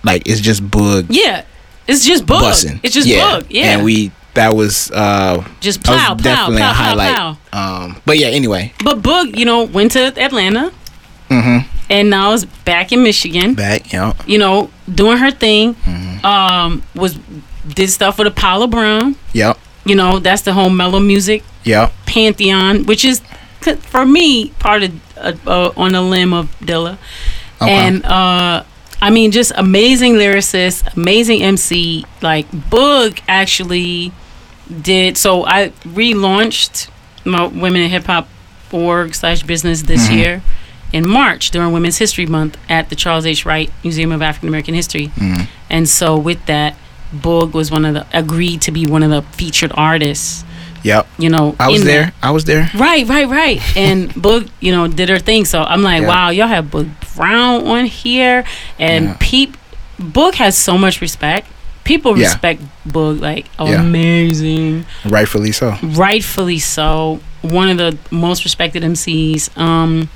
[0.04, 1.44] Like it's just Boog yeah,
[1.88, 2.80] it's just Boog.
[2.82, 3.46] It's just Boog.
[3.48, 6.84] Yeah, And we that was uh just that was plow, plow, definitely plow, a plow,
[6.84, 7.14] highlight.
[7.16, 7.38] plow.
[7.84, 8.28] Um, but yeah.
[8.28, 10.72] Anyway, But Boog, you know, went to Atlanta,
[11.28, 11.66] mm-hmm.
[11.90, 13.54] and now is back in Michigan.
[13.54, 13.92] back.
[13.92, 14.14] Know.
[14.26, 15.74] you know, doing her thing.
[15.74, 16.24] Mm-hmm.
[16.26, 17.18] Um, was
[17.66, 19.16] did stuff with Apollo Brown.
[19.32, 19.58] Yep.
[19.84, 21.92] You know, that's the whole Mello Music Yep.
[22.06, 23.20] pantheon, which is
[23.80, 26.96] for me part of uh, uh, on the limb of Dilla.
[27.60, 27.70] Okay.
[27.70, 28.64] And uh,
[29.00, 32.04] I mean, just amazing lyricist, amazing MC.
[32.22, 34.12] Like Boog actually
[34.82, 35.16] did.
[35.16, 36.90] So I relaunched
[37.24, 38.28] my Women in Hip Hop
[38.72, 40.18] org slash business this Mm-hmm.
[40.18, 40.42] year
[40.92, 43.44] in March during Women's History Month at the Charles H.
[43.44, 45.08] Wright Museum of African American History.
[45.08, 45.42] Mm-hmm.
[45.70, 46.76] And so with that,
[47.14, 50.44] Boog was one of the agreed to be one of the featured artists.
[50.84, 51.06] Yep.
[51.18, 52.04] You know, I was there.
[52.06, 52.14] that.
[52.22, 52.70] I was there.
[52.74, 53.60] Right, right, right.
[53.76, 55.44] And Boog, you know, did her thing.
[55.44, 58.44] So I'm like, wow, y'all have Boog Brown on here,
[58.78, 59.16] and Yeah.
[59.20, 59.56] Peep.
[60.00, 61.48] Boog has so much respect.
[61.84, 62.26] People Yeah.
[62.28, 63.80] respect Boog like Yeah.
[63.80, 65.76] amazing, Rightfully so.
[65.82, 67.20] rightfully so.
[67.42, 69.50] One of the most respected MCs.
[69.56, 70.08] Um,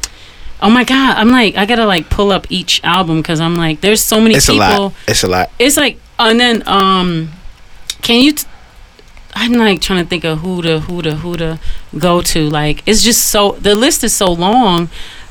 [0.60, 3.80] oh my god, I'm like, I gotta like pull up each album because I'm like,
[3.80, 4.94] there's so many It's a people lot.
[5.08, 5.50] It's a lot.
[5.58, 7.30] it's like and then um
[8.02, 8.46] can you t-
[9.34, 11.58] i'm like trying to think of who to who to who to
[11.98, 14.88] go to like it's just so the list is so long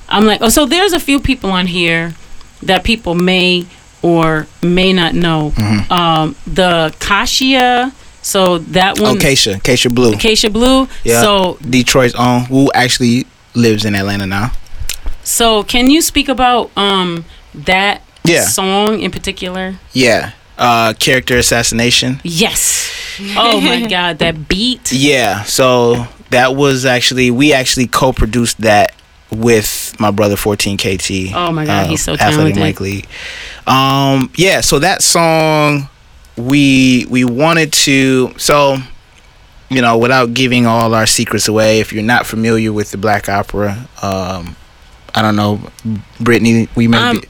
[0.10, 2.14] i'm like oh so there's a few people on here
[2.64, 3.66] that people may
[4.02, 5.92] or may not know Mm-hmm.
[5.94, 7.92] um the kashia
[8.24, 9.56] so that Oh, one Keisha.
[9.64, 10.14] Keisha Blue.
[10.14, 10.88] Keisha Blue.
[11.04, 11.22] Yeah.
[11.24, 13.26] So Detroit's own, who actually
[13.56, 14.52] lives in Atlanta now.
[15.24, 17.26] so can you speak about um
[17.56, 18.46] that Yeah.
[18.46, 19.80] song in particular?
[19.94, 20.32] Yeah.
[20.58, 22.20] Uh, character assassination.
[22.24, 22.92] Yes.
[23.36, 24.92] Oh my god, that beat.
[24.92, 25.44] Yeah.
[25.44, 28.94] So that was actually we actually co-produced that
[29.32, 31.34] with my brother 14 KT.
[31.34, 32.60] Oh my God, he's so Athletic talented.
[32.60, 33.06] Mike Lee.
[33.66, 34.62] Um, yeah.
[34.62, 35.90] So that song,
[36.38, 38.78] we we wanted to so.
[39.70, 43.30] You know, without giving all our secrets away, if you're not familiar with the Black
[43.30, 44.58] Opera, um,
[45.16, 45.62] I don't know,
[46.20, 47.28] Brittany, we may Um, be.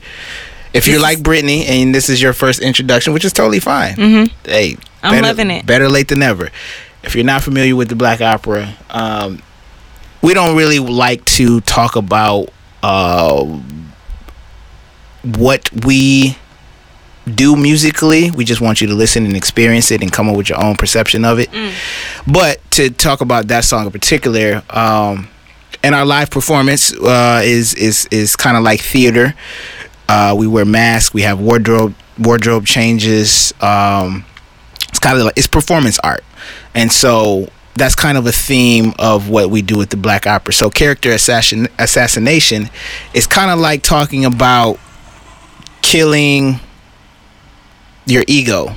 [0.74, 3.96] If you like Britney and this is your first introduction, which is totally fine.
[3.96, 4.50] Mm-hmm.
[4.50, 5.66] Hey, I'm better, loving it.
[5.66, 6.50] Better late than never.
[7.04, 9.42] If you're not familiar with the Black Opera, um,
[10.22, 12.50] we don't really like to talk about
[12.84, 13.44] uh,
[15.24, 16.38] what we
[17.26, 18.32] do musically.
[18.32, 20.76] We just want you to listen and experience it and come up with your own
[20.76, 21.50] perception of it.
[22.28, 25.28] But to talk about that song in particular, um,
[25.84, 29.34] and our live performance uh, is is is kind of like theater.
[30.12, 31.14] Uh, we wear masks.
[31.14, 33.54] We have wardrobe wardrobe changes.
[33.62, 34.26] Um,
[34.90, 36.26] it's kind of like it's performance art,
[36.76, 40.54] and so that's kind of a theme of what we do with the Black Opera.
[40.54, 42.70] So character assassin assassination
[43.14, 44.78] is kind of like talking about
[45.82, 46.60] killing
[48.06, 48.76] your ego,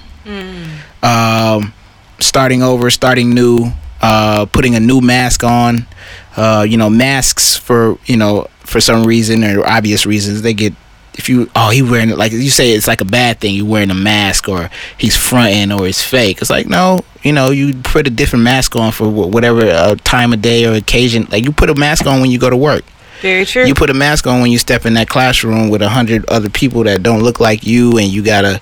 [1.03, 1.73] um,
[2.21, 5.89] starting over, starting new, uh, putting a new mask on.
[6.37, 10.73] Uh, you know, masks for you know for some reason or obvious reasons they get
[11.15, 13.91] if you oh he wearing like you say it's like a bad thing you wearing
[13.91, 14.69] a mask or
[14.99, 18.75] he's fronting or it's fake it's like no you know you put a different mask
[18.77, 22.21] on for whatever uh, time of day or occasion like you put a mask on
[22.21, 22.85] when you go to work
[23.23, 23.65] Very true.
[23.65, 26.51] you put a mask on when you step in that classroom with a hundred other
[26.51, 28.61] people that don't look like you and you gotta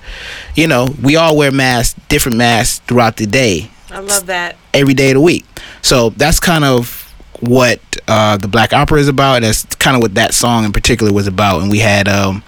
[0.55, 4.55] you know we all wear masks different masks throughout the day I love that.
[4.73, 5.45] every day of the week.
[5.83, 7.02] So that's kind of
[7.47, 9.41] what uh, the Black Opera is about.
[9.41, 11.61] That's kind of what that song in particular was about.
[11.61, 12.43] And we had um,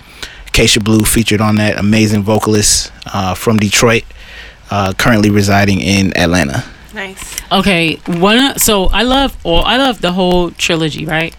[0.48, 4.04] Keisha Blue featured on that amazing vocalist uh, from Detroit,
[4.72, 6.64] uh, currently residing in Atlanta.
[6.94, 7.42] Nice.
[7.52, 8.58] Okay, one.
[8.58, 11.36] So I love, or I love the whole trilogy, right?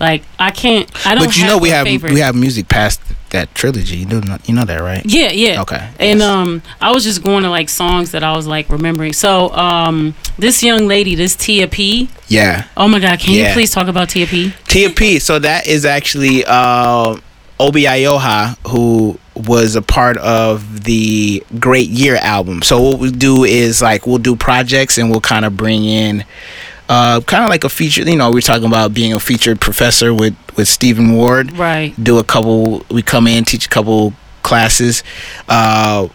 [0.00, 0.90] Like I can't.
[1.06, 1.24] I don't.
[1.24, 1.28] Mm-hmm.
[1.28, 2.12] But you know we have favorite.
[2.12, 3.00] we have music past
[3.36, 3.98] that trilogy.
[3.98, 5.02] You know you know that right?
[5.04, 5.60] Yeah, yeah.
[5.62, 6.28] Okay, And yes.
[6.28, 9.12] um, I was just going to like songs that I was like remembering.
[9.12, 12.08] So um, this young lady, this Tia P.
[12.28, 12.66] Yeah.
[12.76, 14.52] Oh my God, can you please talk about Tia P?
[14.68, 15.18] Tia P.
[15.18, 17.16] So that is actually uh,
[17.60, 22.62] Obi Ioha, who was a part of the Great Year album.
[22.62, 26.24] So what we do is like we'll do projects and we'll kind of bring in.
[26.88, 28.30] Uh, kind of like a feature, you know.
[28.30, 31.52] We're talking about being a featured professor with with Stephen Ward.
[31.52, 31.92] Right.
[32.02, 32.84] Do a couple.
[32.90, 35.02] We come in, teach a couple classes.
[35.48, 36.08] Uh,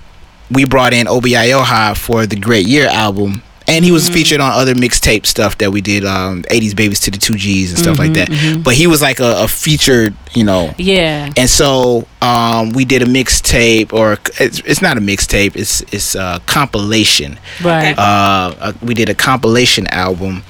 [0.49, 3.41] we brought in Obi Ioha for the Great Year album,
[3.72, 7.11] and he was featured on other mixtape stuff that we did, um, '80s Babies to
[7.11, 8.61] the Two Gs and stuff like that.
[8.64, 10.73] But he was like a, a featured, you know.
[10.77, 11.31] Yeah.
[11.38, 15.56] And so um, we did a mixtape, or it's, it's not a mixtape.
[15.56, 17.39] It's it's a compilation.
[17.64, 17.98] Right.
[17.98, 20.43] Uh, uh, we did a compilation album,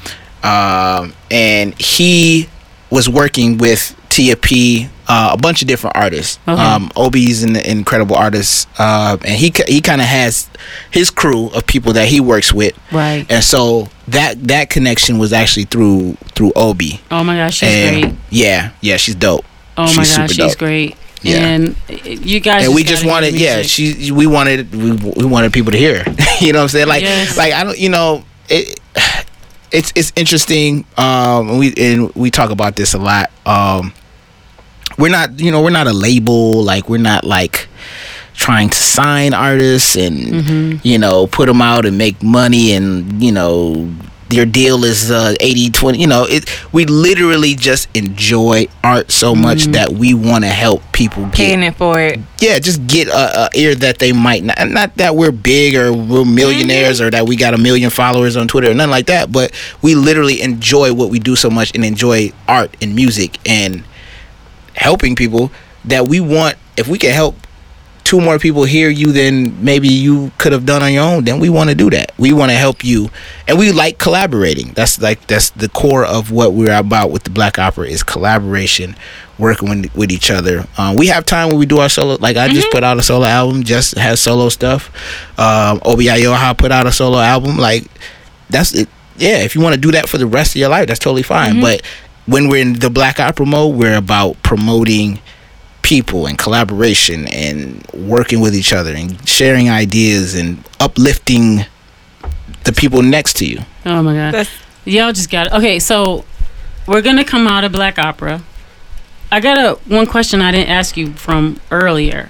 [0.44, 2.50] um, and he
[2.90, 6.38] was working with Tia P, uh, a bunch of different artists.
[6.48, 6.62] Okay.
[6.62, 10.50] Um, Obi's an incredible artist, uh, and he he kind of has
[10.92, 12.78] his crew of people that he works with.
[12.92, 13.26] Right.
[13.30, 17.00] And so that that connection was actually through through Obi.
[17.10, 18.16] Oh my gosh, she's and great.
[18.30, 19.46] yeah, yeah, she's dope.
[19.78, 20.58] Oh my she's gosh, super she's dope.
[20.60, 20.98] great.
[21.24, 21.38] Yeah.
[21.38, 22.66] And you guys.
[22.66, 26.04] and we just wanted yeah she we wanted we, we wanted people to hear
[26.42, 27.38] you know what i'm saying like Yes.
[27.38, 28.80] like i don't you know it
[29.72, 33.94] it's it's interesting um and we and we talk about this a lot um
[34.98, 37.68] we're not you know we're not a label like we're not like
[38.34, 40.78] trying to sign artists and Mm-hmm.
[40.88, 43.94] you know put them out and make money and you know
[44.30, 49.36] your deal is uh 80 20 you know it we literally just enjoy art so
[49.36, 49.72] much Mm-hmm.
[49.74, 52.20] that we want to help people get Paying it for it.
[52.40, 54.58] yeah, just get a, a ear that they might not.
[54.70, 58.48] Not that we're big or we're millionaires or that we got a million followers on
[58.48, 59.32] Twitter or nothing like that.
[59.32, 59.52] But
[59.82, 63.84] we literally enjoy what we do so much and enjoy art and music and
[64.76, 65.52] helping people
[65.86, 66.58] that we want.
[66.78, 67.36] If we can help
[68.04, 71.40] two more people hear you than maybe you could have done on your own, then
[71.40, 72.12] we want to do that.
[72.18, 73.10] We want to help you,
[73.48, 74.74] and we like collaborating.
[74.74, 78.96] That's like that's the core of what we're about with the Black Opera is collaboration,
[79.38, 80.66] working with, with each other.
[80.78, 82.18] Um, we have time when we do our solo.
[82.20, 84.90] Like I just put out a solo album, just has solo stuff.
[85.40, 87.58] Um, Obi Ioha put out a solo album.
[87.58, 87.86] Like
[88.50, 88.90] that's it.
[89.18, 91.24] Yeah, if you want to do that for the rest of your life, that's totally
[91.24, 91.62] fine.
[91.62, 91.82] But
[92.26, 95.20] when we're in the Black Opera mode, we're about promoting
[95.82, 101.66] people and collaboration and working with each other and sharing ideas and uplifting
[102.64, 103.60] the people next to you.
[103.86, 104.34] Oh my god.
[104.34, 104.50] That's
[104.86, 105.54] Y'all just got it.
[105.54, 106.26] Okay, so
[106.88, 108.42] we're gonna come out of Black Opera.
[109.32, 112.30] I got a one question I didn't ask you from earlier.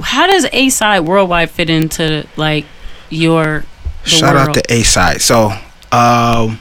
[0.00, 2.64] How does A Side Worldwide fit into like
[3.10, 3.64] your
[4.04, 4.48] the Shout world?
[4.48, 5.20] out to A Side.
[5.20, 5.52] So,
[5.92, 6.58] um,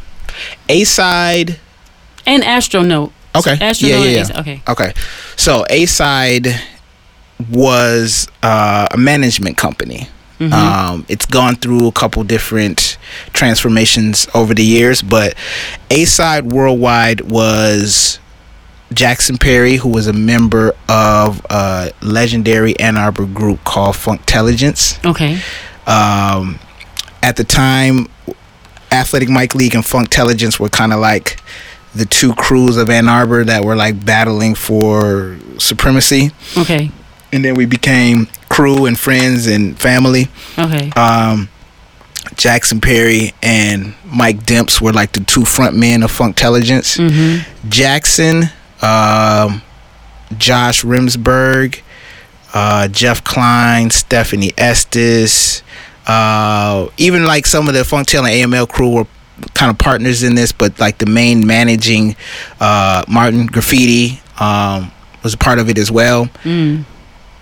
[0.70, 1.60] A Side.
[2.26, 3.12] And Astronaut.
[3.36, 3.58] Okay.
[3.60, 4.00] Astronaut.
[4.00, 4.40] Yeah, yeah, and yeah.
[4.40, 4.62] Okay.
[4.68, 4.94] Okay.
[5.36, 6.48] So A Side
[7.50, 10.08] was uh, a management company.
[10.52, 12.98] Um, it's gone through a couple different
[13.32, 15.36] transformations over the years, but
[15.90, 18.20] A Side Worldwide was
[18.94, 25.00] Jackson Perry, who was a member of a legendary Ann Arbor group called Funktelligence.
[25.06, 25.40] Okay.
[25.88, 26.60] Um,
[27.22, 28.08] at the time,
[28.92, 31.40] Athletic Mic League and Funktelligence were kind of like
[31.96, 36.32] the two crews of Ann Arbor that were like battling for supremacy.
[36.58, 36.92] Okay.
[37.32, 40.28] And then we became crew and friends and family.
[40.58, 40.90] Okay.
[40.92, 41.50] Um,
[42.36, 46.98] Jackson Perry and Mike Demps were like the two front men of Funktelligence.
[46.98, 47.70] Mm-hmm.
[47.70, 48.44] Jackson,
[48.82, 49.62] um,
[50.38, 51.82] Josh Rimsberg,
[52.54, 55.64] uh, Jeff Klein, Stephanie Estes,
[56.08, 59.08] uh, even like some of the Funktail and AML crew were
[59.54, 62.16] kind of partners in this, but like the main managing
[62.60, 64.92] uh, Martin Graffiti um,
[65.24, 66.26] was a part of it as well.
[66.44, 66.86] Mm.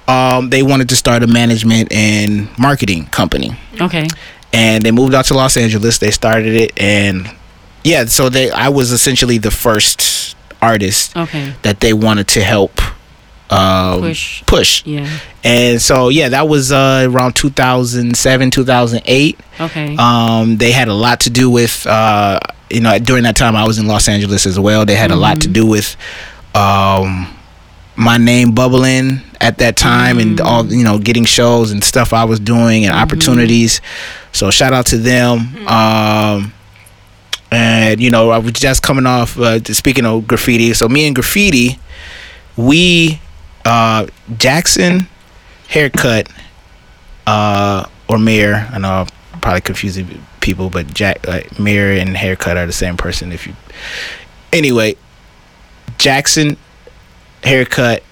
[0.07, 4.07] Um, they wanted to start a management and marketing company Okay.
[4.51, 5.99] and they moved out to Los Angeles.
[5.99, 7.29] They started it, and
[7.83, 11.53] yeah, so they I was essentially the first artist Okay.
[11.61, 12.81] that they wanted to help
[13.51, 14.43] um, Push.
[14.45, 14.85] push.
[14.85, 15.19] Yeah.
[15.43, 19.39] And so yeah, that was uh, around 2007, 2008.
[19.59, 19.95] Okay.
[19.97, 23.67] Um, they had a lot to do with uh, you know during that time I
[23.67, 24.85] was in Los Angeles as well.
[24.85, 25.97] They had a lot to do with
[26.55, 27.27] um,
[27.95, 32.23] my name bubbling at that time and all you know getting shows and stuff I
[32.23, 33.81] was doing and opportunities.
[34.31, 35.67] So shout out to them.
[35.67, 36.53] Um,
[37.51, 40.73] and you know I was just coming off uh, speaking of graffiti.
[40.73, 41.79] So me and graffiti,
[42.55, 43.19] we
[43.65, 44.07] uh,
[44.37, 45.07] Jackson,
[45.67, 46.29] haircut,
[47.27, 48.67] uh, or Mayer.
[48.71, 52.97] I know I'm probably confusing people, but Jack, like Mayer and haircut are the same
[52.97, 53.31] person.
[53.31, 53.53] If you,
[54.51, 54.95] anyway,
[55.97, 56.57] Jackson,
[57.43, 58.03] haircut,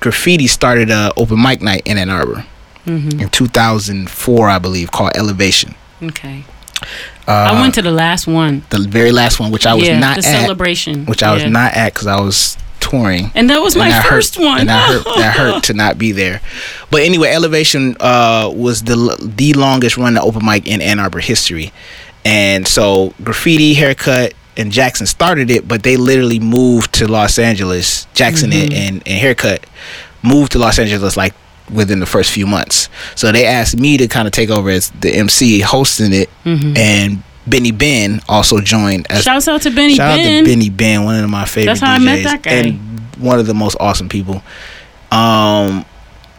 [0.00, 2.46] graffiti started a open mic night in Ann Arbor
[2.86, 3.20] Mm-hmm.
[3.20, 5.74] in 2004, I believe, called Elevation.
[6.02, 6.44] Okay.
[7.28, 8.62] Uh, I went to the last one.
[8.70, 11.04] the very last one, which I was yeah, not the at, celebration.
[11.04, 12.56] which I was not at because I was
[12.90, 13.30] touring.
[13.34, 14.60] And that was my that first hurt, one.
[14.60, 15.04] and that hurt.
[15.16, 16.40] That hurt to not be there.
[16.90, 21.20] But anyway, Elevation uh, was the the longest run of open mic in Ann Arbor
[21.20, 21.72] history,
[22.24, 28.06] and so graffiti, haircut, and Jackson started it, but they literally moved to Los Angeles.
[28.14, 28.72] Jackson Mm-hmm.
[28.72, 29.64] and, and haircut
[30.22, 31.34] moved to Los Angeles like
[31.72, 32.88] within the first few months.
[33.14, 37.22] So they asked me to kind of take over as the MC hosting it, and
[37.50, 40.42] Benny Ben also joined as Shouts out to Benny Shout Ben.
[40.42, 42.50] out to Benny Ben, one of my favorite That's how I DJs, met that guy.
[42.52, 44.42] and one of the most awesome people.
[45.10, 45.84] Um,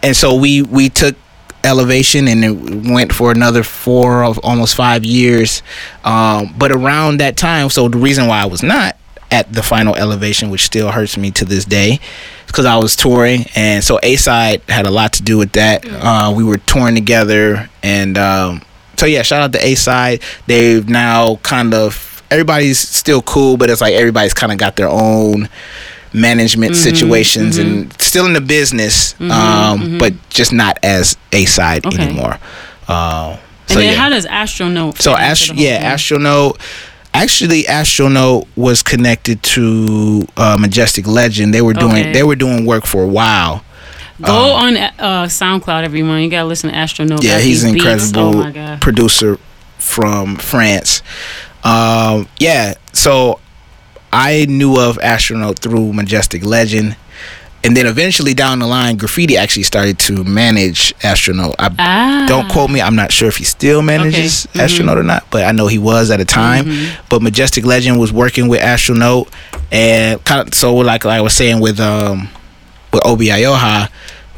[0.04, 1.16] and so we we took
[1.64, 5.62] elevation and it went for another four of almost five years.
[6.04, 8.98] Um, but around that time, so the reason why I was not
[9.30, 12.00] at the final elevation, which still hurts me to this day,
[12.48, 15.86] because I was touring, and so A side had a lot to do with that.
[15.88, 18.62] Uh, we were touring together, and um,
[19.02, 20.22] so yeah, shout out to A side.
[20.45, 24.88] They've now kind of everybody's still cool, but it's like everybody's kind of got their
[24.90, 25.49] own
[26.14, 31.84] management Mm-hmm, situations and still in the business, um, but just not as A side
[31.86, 32.03] Okay.
[32.03, 32.38] anymore.
[32.88, 33.99] Uh, and so then yeah.
[33.99, 34.98] how does Astronaut?
[34.98, 35.86] So fit into Ast- yeah, thing?
[35.88, 36.60] Astronaut.
[37.14, 41.53] Actually, Astronaut was connected to uh, Majestic Legend.
[41.53, 42.14] They were doing Okay.
[42.14, 43.64] they were doing work for a while.
[44.22, 46.22] Go on uh, SoundCloud, everyone.
[46.22, 47.23] You gotta listen to Astronaut.
[47.23, 49.38] Yeah, he's an incredible Oh producer
[49.77, 51.02] from France.
[51.64, 53.39] Um, yeah, so
[54.14, 56.95] I knew of Astronaut through Majestic Legend.
[57.64, 61.53] And then eventually down the line, Graffiti actually started to manage Astronaut.
[61.60, 62.26] I Ah.
[62.27, 62.81] don't quote me.
[62.81, 64.57] I'm not sure if he still manages Okay.
[64.60, 64.64] Mhm.
[64.64, 66.65] Astronaut or not, but I know he was at a time.
[66.65, 67.02] Mm-hmm.
[67.10, 69.27] But Majestic Legend was working with Astronaut,
[69.72, 72.30] and kind of so like, like I was saying with um
[72.93, 73.89] with Obi Ayoha,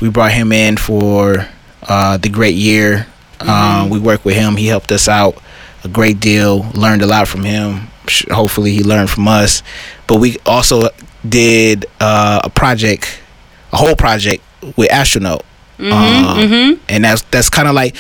[0.02, 1.48] we brought him in for
[1.84, 3.08] uh, the Great Year.
[3.40, 3.50] Mm-hmm.
[3.50, 4.56] Um, we worked with him.
[4.56, 5.42] He helped us out
[5.84, 6.64] a great deal.
[6.74, 7.88] Learned a lot from him.
[8.32, 9.64] Hopefully, he learned from us.
[10.08, 10.90] But we also
[11.28, 13.20] did uh, a project,
[13.72, 14.44] a whole project
[14.78, 15.46] with Astronaut.
[15.78, 17.96] Mm-hmm, Um, and that's that's kind of like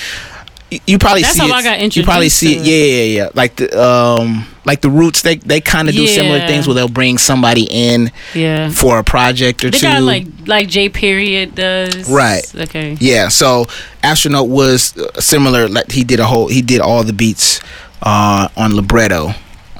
[0.73, 2.67] you, you probably That's see how it, I got you probably see it to it.
[2.67, 6.39] yeah yeah yeah like the um like the roots they they kind of do similar
[6.47, 8.69] things where they'll bring somebody in Yeah.
[8.69, 12.09] for a project or They two got like like J Period does.
[12.09, 12.43] Right.
[12.55, 12.97] Okay.
[12.99, 13.65] yeah so
[14.03, 17.59] astronaut was uh, similar like he did a whole he did all the beats
[18.01, 19.27] uh on libretto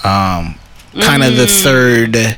[0.04, 0.56] um
[1.00, 2.38] kind of the third of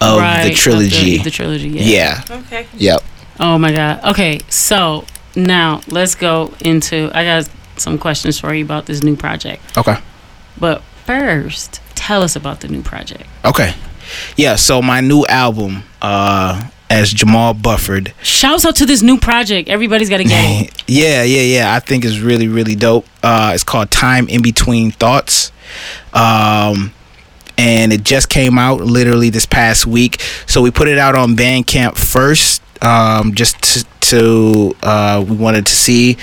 [0.00, 0.18] Mm.
[0.18, 1.68] Right, the of trilogy The, the trilogy.
[1.68, 2.22] Yeah.
[2.28, 2.66] yeah Okay.
[2.74, 3.02] yep
[3.38, 4.04] Oh my god.
[4.12, 5.04] Okay, so
[5.34, 7.10] now let's go into.
[7.14, 7.48] I got
[7.80, 9.62] some questions for you about this new project.
[9.76, 9.96] okay
[10.58, 13.24] But first, tell us about the new project.
[13.44, 13.74] okay
[14.36, 19.68] yeah so my new album uh as jamal bufford Shouts out to this new project.
[19.68, 20.68] Everybody's got a game.
[20.88, 21.74] yeah, yeah, yeah.
[21.74, 23.06] I think it's really, really dope.
[23.22, 25.52] Uh, it's called Time in Between Thoughts.
[26.12, 26.92] Um,
[27.56, 30.20] and it just came out literally this past week.
[30.46, 35.66] So we put it out on Bandcamp first, um, just to, to uh, we wanted
[35.66, 36.16] to see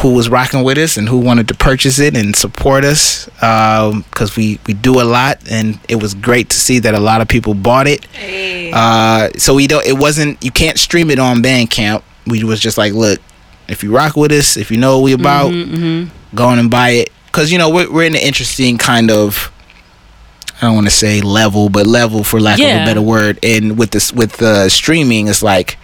[0.00, 4.00] who was rocking with us and who wanted to purchase it and support us um,
[4.02, 7.20] because we, we do a lot and it was great to see that a lot
[7.20, 8.06] of people bought it.
[8.74, 9.86] Uh, so we don't.
[9.86, 10.42] It wasn't.
[10.42, 12.02] You can't stream it on Bandcamp.
[12.26, 13.20] We was just like, look,
[13.68, 16.36] if you rock with us, if you know what we about, mm-hmm, mm-hmm.
[16.36, 17.12] go on and buy it.
[17.32, 19.52] Cause you know we're we're in an interesting kind of.
[20.62, 23.38] I don't want to say level, but level for lack of a better word.
[23.42, 25.78] And with this, with uh, streaming, it's like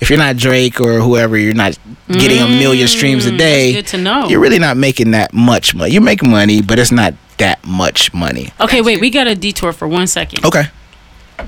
[0.00, 1.78] if you're not Drake or whoever, you're not
[2.08, 3.72] getting a million streams a Mm, day.
[3.74, 4.28] that's good to know.
[4.28, 5.92] You're really not making that much money.
[5.92, 8.52] You're making money, but it's not that much money.
[8.60, 9.00] Okay, wait.
[9.00, 10.44] We got a detour for one second.
[10.44, 10.64] Okay.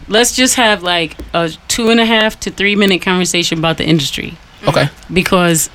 [0.06, 3.84] Let's just have like a two and a half to three minute conversation about the
[3.84, 4.36] industry
[4.68, 4.88] Okay.
[5.12, 5.68] because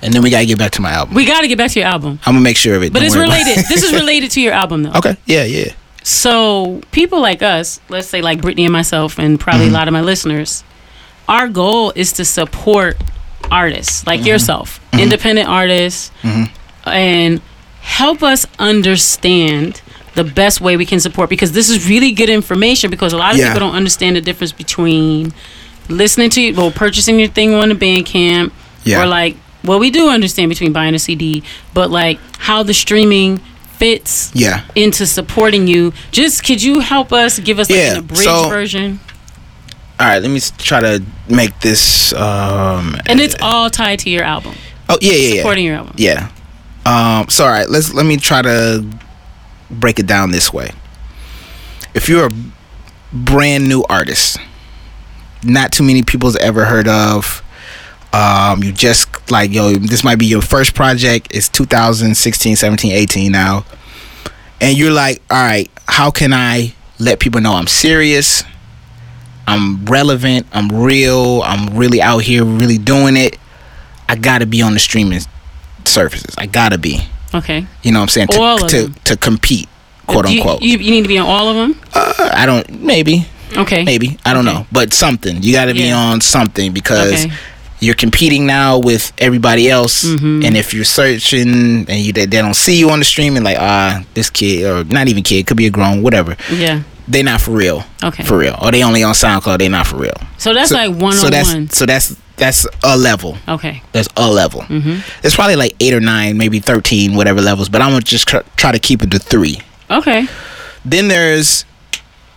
[0.00, 1.14] And then we gotta get back to my album.
[1.14, 2.18] we got to get back to your album.
[2.24, 2.92] I'm gonna make sure of it.
[2.94, 3.20] But Don't it's it.
[3.20, 3.56] related.
[3.68, 4.92] this is related to your album, though.
[4.96, 5.16] Okay.
[5.26, 5.44] Yeah.
[5.44, 5.72] Yeah.
[6.02, 9.74] So people like us, let's say like Brittany and myself, and probably Mm-hmm.
[9.74, 10.64] a lot of my listeners,
[11.28, 12.96] our goal is to support
[13.50, 14.28] artists like Mm-hmm.
[14.28, 16.10] yourself, independent artists,
[16.84, 17.40] and
[17.80, 19.82] help us understand
[20.14, 23.32] the best way we can support because this is really good information because a lot
[23.32, 23.48] of Yeah.
[23.52, 25.32] people don't understand the difference between
[25.88, 28.52] listening to you, well, purchasing your thing on the Bandcamp,
[28.84, 29.02] Yeah.
[29.02, 31.42] or like, well, we do understand between buying a CD,
[31.72, 33.40] but like how the streaming
[33.82, 34.60] fits Yeah.
[34.76, 35.92] into supporting you.
[36.12, 39.00] Just could you help us give us like Yeah, an abridged so- version?
[39.98, 42.12] all right, let me try to make this.
[42.12, 44.54] Um, And it's all tied to your album,
[44.88, 45.36] oh yeah, yeah, yeah.
[45.40, 45.94] supporting your album.
[45.96, 46.28] Yeah.
[46.86, 48.84] Um, so all right, let's let me try to
[49.70, 50.70] break it down this way.
[51.94, 52.32] If you're a
[53.12, 54.38] brand new artist,
[55.42, 57.41] not too many people's ever heard of.
[58.12, 61.28] Um, you just like yo, this might be your first project.
[61.34, 63.64] It's 2016, 17, 18 now,
[64.60, 68.44] and you're like, all right, how can I let people know I'm serious?
[69.46, 70.46] I'm relevant.
[70.52, 71.42] I'm real.
[71.42, 73.38] I'm really out here, really doing it.
[74.08, 75.20] I gotta be on the streaming
[75.84, 76.34] services.
[76.36, 77.00] I gotta be.
[77.34, 77.66] Okay.
[77.82, 78.28] You know what I'm saying?
[78.28, 78.94] To All of to, them.
[79.04, 79.68] to compete,
[80.06, 80.60] quote you- unquote.
[80.62, 81.80] You, you need to be on all of them.
[81.94, 82.82] Uh, I don't.
[82.82, 83.26] Maybe.
[83.56, 83.84] Okay.
[83.84, 84.18] Maybe.
[84.24, 84.58] I don't Okay.
[84.58, 84.66] know.
[84.70, 85.42] But something.
[85.42, 85.96] You gotta be Yeah.
[85.96, 87.24] on something because.
[87.24, 87.34] Okay.
[87.82, 90.44] You're competing now with everybody else, Mm-hmm.
[90.44, 93.44] and if you're searching and you they, they don't see you on the stream and
[93.44, 96.82] like ah this kid or not even kid could be a grown whatever Yeah.
[97.08, 98.22] they not for real Okay.
[98.24, 100.94] for real or they only on SoundCloud they not for real So that's so, like
[100.94, 101.68] one so on that's one.
[101.70, 103.82] so that's that's a level Okay.
[103.92, 104.60] That's a level.
[104.62, 105.00] Mm-hmm.
[105.26, 107.68] It's probably like eight or nine, maybe thirteen, whatever levels.
[107.68, 109.58] But I'm gonna just tr- try to keep it to three.
[109.90, 110.26] Okay.
[110.84, 111.64] Then there's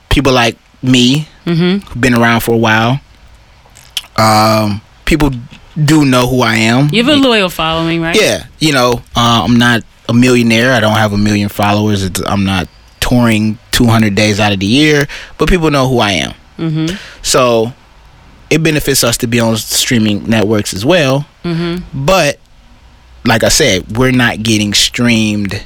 [0.09, 1.85] people like me Mm-hmm.
[1.87, 2.99] who've been around for a while.
[4.17, 5.31] Um, people
[5.83, 6.89] do know who I am.
[6.91, 8.15] You have a loyal following, right?
[8.15, 10.73] yeah, you know, uh, I'm not a millionaire.
[10.73, 12.03] I don't have a million followers.
[12.03, 12.67] It's, I'm not
[12.99, 15.07] touring 200 days out of the year,
[15.37, 16.33] but people know who I am.
[16.57, 16.95] Mm-hmm.
[17.21, 17.73] So
[18.49, 21.27] it benefits us to be on streaming networks as well.
[21.43, 22.05] Mm-hmm.
[22.05, 22.39] But
[23.25, 25.63] like I said, we're not getting streamed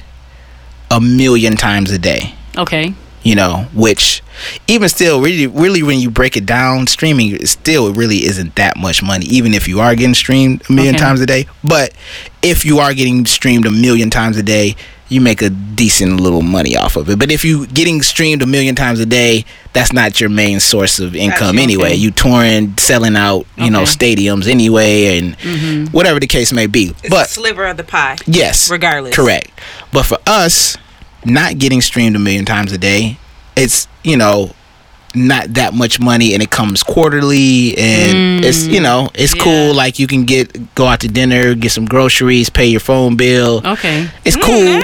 [0.90, 2.34] a million times a day.
[2.58, 2.94] Okay.
[3.22, 4.24] You know, which
[4.68, 8.78] even still, really, really, when you break it down, streaming is still really isn't that
[8.78, 9.26] much money.
[9.26, 11.04] Even if you are getting streamed a million Okay.
[11.04, 11.94] times a day, but
[12.42, 14.76] if you are getting streamed a million times a day,
[15.10, 17.20] you make a decent little money off of it.
[17.20, 19.44] But if you getting streamed a million times a day,
[19.74, 21.62] that's not your main source of income Gotcha.
[21.64, 21.86] anyway.
[21.88, 21.96] Okay.
[21.96, 25.86] You touring, selling out, you know, stadiums anyway, and Mm-hmm.
[25.88, 26.92] whatever the case may be.
[27.04, 28.18] It's but a sliver of the pie.
[28.28, 28.70] Yes.
[28.72, 29.14] Regardless.
[29.16, 29.50] Correct.
[29.92, 30.78] But for us,
[31.26, 33.18] not getting streamed a million times a day,
[33.56, 34.52] it's, you know,
[35.16, 39.38] not that much money and it comes quarterly and it's you know it's mm.
[39.38, 39.44] Yeah.
[39.44, 43.18] cool like you can get go out to dinner get some groceries pay your phone
[43.18, 44.08] bill Okay.
[44.24, 44.82] it's mm, cool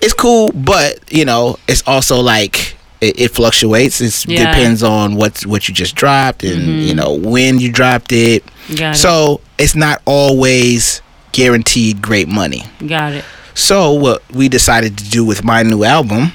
[0.00, 4.46] it's cool but you know it's also like it, it fluctuates it Yeah.
[4.46, 6.78] depends on what what you just dropped and mm-hmm.
[6.80, 8.44] you know when you dropped it
[8.76, 8.98] Got it.
[8.98, 11.02] so it's not always
[11.32, 13.24] guaranteed great money Got it.
[13.54, 16.32] So what we decided to do with my new album,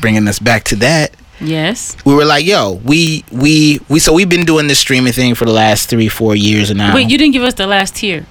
[0.00, 1.96] bringing us back to that, Yes.
[2.04, 5.44] we were like, "Yo, we we we." So we've been doing this streaming thing for
[5.44, 6.94] the last three four years now.
[6.94, 8.26] Wait, you didn't give us the last tier.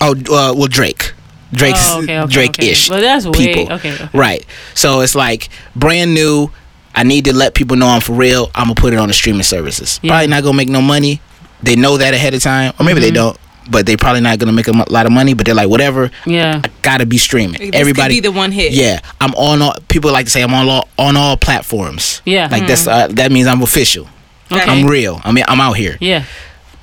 [0.00, 1.12] oh, uh, well, Drake,
[1.52, 2.88] Drake's Oh, okay, okay, Drake-ish.
[2.90, 2.94] okay.
[2.94, 3.74] Well, that's way- people.
[3.74, 4.08] okay, okay.
[4.14, 4.46] Right.
[4.74, 6.50] So it's like brand new.
[6.94, 8.50] I need to let people know I'm for real.
[8.54, 10.00] I'm gonna put it on the streaming services.
[10.02, 10.12] Yeah.
[10.12, 11.20] Probably not gonna make no money.
[11.62, 13.14] They know that ahead of time, or maybe they Mm-hmm.
[13.14, 13.38] don't.
[13.70, 15.34] But they're probably not gonna make a lot of money.
[15.34, 16.10] But they're like, whatever.
[16.26, 16.62] Yeah.
[16.64, 17.60] I gotta be streaming.
[17.60, 18.72] This Everybody could be the one hit.
[18.72, 19.74] Yeah, I'm on all.
[19.88, 22.22] People like to say I'm on all on all platforms.
[22.24, 22.48] Yeah.
[22.50, 24.08] like that's uh, that means I'm official.
[24.50, 24.62] Okay.
[24.62, 25.20] I'm real.
[25.24, 25.98] I mean, I'm out here.
[26.00, 26.24] Yeah.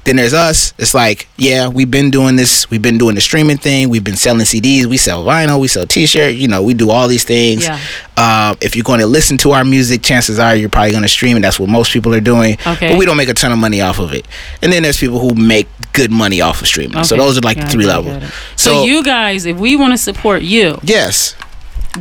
[0.05, 0.73] Then there's us.
[0.77, 2.69] It's like, yeah, we've been doing this.
[2.69, 3.89] We've been doing the streaming thing.
[3.89, 4.85] We've been selling CDs.
[4.85, 5.59] We sell vinyl.
[5.59, 6.35] We sell T-shirt.
[6.35, 7.63] You know, we do all these things.
[7.63, 7.79] Yeah.
[8.15, 11.09] Uh, if you're going to listen to our music, chances are you're probably going to
[11.09, 12.53] stream, and that's what most people are doing.
[12.67, 12.89] Okay.
[12.89, 14.27] But we don't make a ton of money off of it.
[14.61, 17.03] And then there's people who make good money off of streaming.
[17.03, 18.23] So those are like Got the three it, levels.
[18.23, 18.31] it.
[18.55, 21.33] So, you guys, if we want to support you, yes.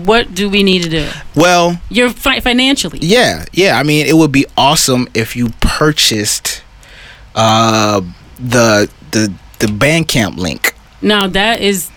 [0.05, 1.09] what do we need to do?
[1.35, 2.99] Well, You're fi- financially.
[3.01, 3.79] Yeah, yeah.
[3.79, 6.61] I mean, it would be awesome if you purchased
[7.35, 8.01] uh,
[8.39, 11.91] the the the Bandcamp link Now that is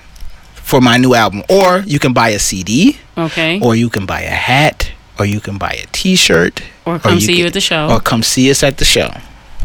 [0.55, 3.59] for my new album, or you can buy a CD, okay.
[3.61, 7.31] or you can buy a hat, or you can buy a T-shirt, Or come see
[7.33, 7.87] you can- at the show.
[7.89, 9.09] or come see us at the show.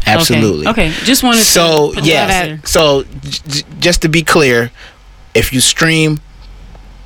[0.05, 0.67] Absolutely.
[0.67, 0.89] Okay.
[0.89, 1.05] okay.
[1.05, 2.57] Just wanted So to yeah.
[2.65, 4.71] So j- j- just to be clear,
[5.33, 6.19] if you stream,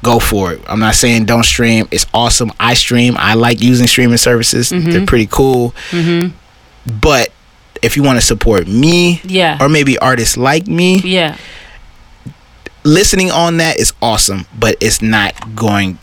[0.03, 0.61] go for it.
[0.67, 1.87] I'm not saying don't stream.
[1.91, 2.51] It's awesome.
[2.59, 3.15] I stream.
[3.17, 4.71] I like using streaming services.
[4.71, 4.91] Mm-hmm.
[4.91, 5.73] They're pretty cool.
[6.85, 7.29] But
[7.81, 9.57] if you want to support me, Yeah.
[9.59, 11.35] or maybe artists like me, Yeah.
[12.83, 14.45] listening on that is awesome.
[14.57, 15.97] But it's not going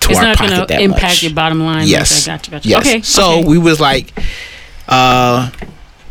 [0.00, 1.22] to It's our not pocket going to that impact much.
[1.22, 1.86] your bottom line.
[1.86, 2.26] Yes.
[2.28, 2.68] Okay, gotcha, gotcha.
[2.68, 2.86] Yes.
[2.86, 3.02] Okay.
[3.02, 3.44] So okay.
[3.44, 4.12] we was like,
[4.88, 5.50] uh,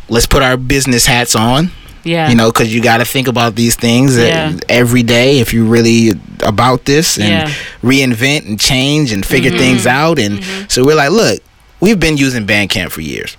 [0.09, 1.71] let's put our business hats on.
[2.03, 2.29] yeah.
[2.29, 4.53] you know because you got to think about these things Yeah.
[4.67, 6.13] every day if you really
[6.43, 7.45] about this and Yeah.
[7.47, 7.87] Mm-hmm.
[7.87, 11.41] reinvent and change and figure things out and so we're like look
[11.79, 13.37] we've been using bandcamp for years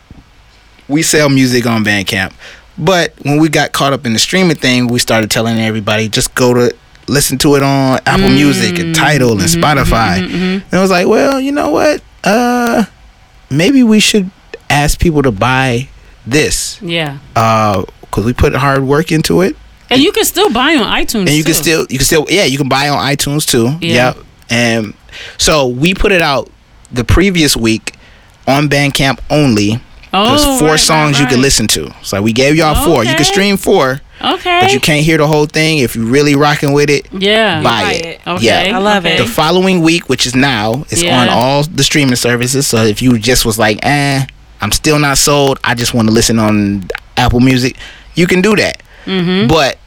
[0.93, 2.33] we sell music on bandcamp
[2.79, 6.35] but when we got caught up in the streaming thing we started telling everybody just
[6.35, 6.75] go to
[7.09, 8.35] listen to it on apple mm.
[8.35, 11.71] music and Tidal and mm-hmm, spotify mm-hmm, mm-hmm, and i was like well you know
[11.71, 12.85] what uh
[13.51, 14.31] maybe we should
[14.71, 15.89] ask people to buy
[16.27, 17.19] this Yeah.
[17.35, 19.57] Uh, because we put hard work into it,
[19.89, 21.27] And you can still buy on iTunes.
[21.29, 23.77] and you can still you can still yeah you can buy on iTunes too.
[23.81, 24.15] Yeah.
[24.15, 24.17] Yep.
[24.51, 24.95] And
[25.39, 26.51] so we put it out
[26.91, 27.95] the previous week
[28.47, 29.81] on Bandcamp only.
[30.13, 31.95] There's Oh, four right, songs right, you can listen to.
[32.03, 33.03] So we gave y'all four.
[33.05, 34.61] You can stream four, Okay.
[34.61, 35.79] but you can't hear the whole thing.
[35.79, 37.63] If you're really rocking with it, Yeah.
[37.63, 38.05] buy, Buy it.
[38.05, 38.21] it.
[38.27, 38.45] Okay.
[38.69, 38.77] Yeah.
[38.77, 39.15] I love okay.
[39.15, 39.19] it.
[39.19, 41.19] The following week, which is now, is Yeah.
[41.23, 42.67] on all the streaming services.
[42.67, 44.27] So if you just was like, eh,
[44.61, 45.59] I'm still not sold.
[45.65, 47.77] I just want to listen on Apple Music.
[48.15, 48.83] You can do that.
[49.07, 49.49] Mm-hmm.
[49.49, 49.79] But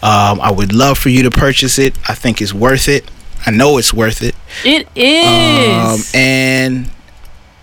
[0.02, 1.98] Um, I would love for you to purchase it.
[2.10, 3.10] I think it's worth it.
[3.46, 4.36] I know it's worth it.
[4.64, 6.14] It is.
[6.14, 6.90] Um, and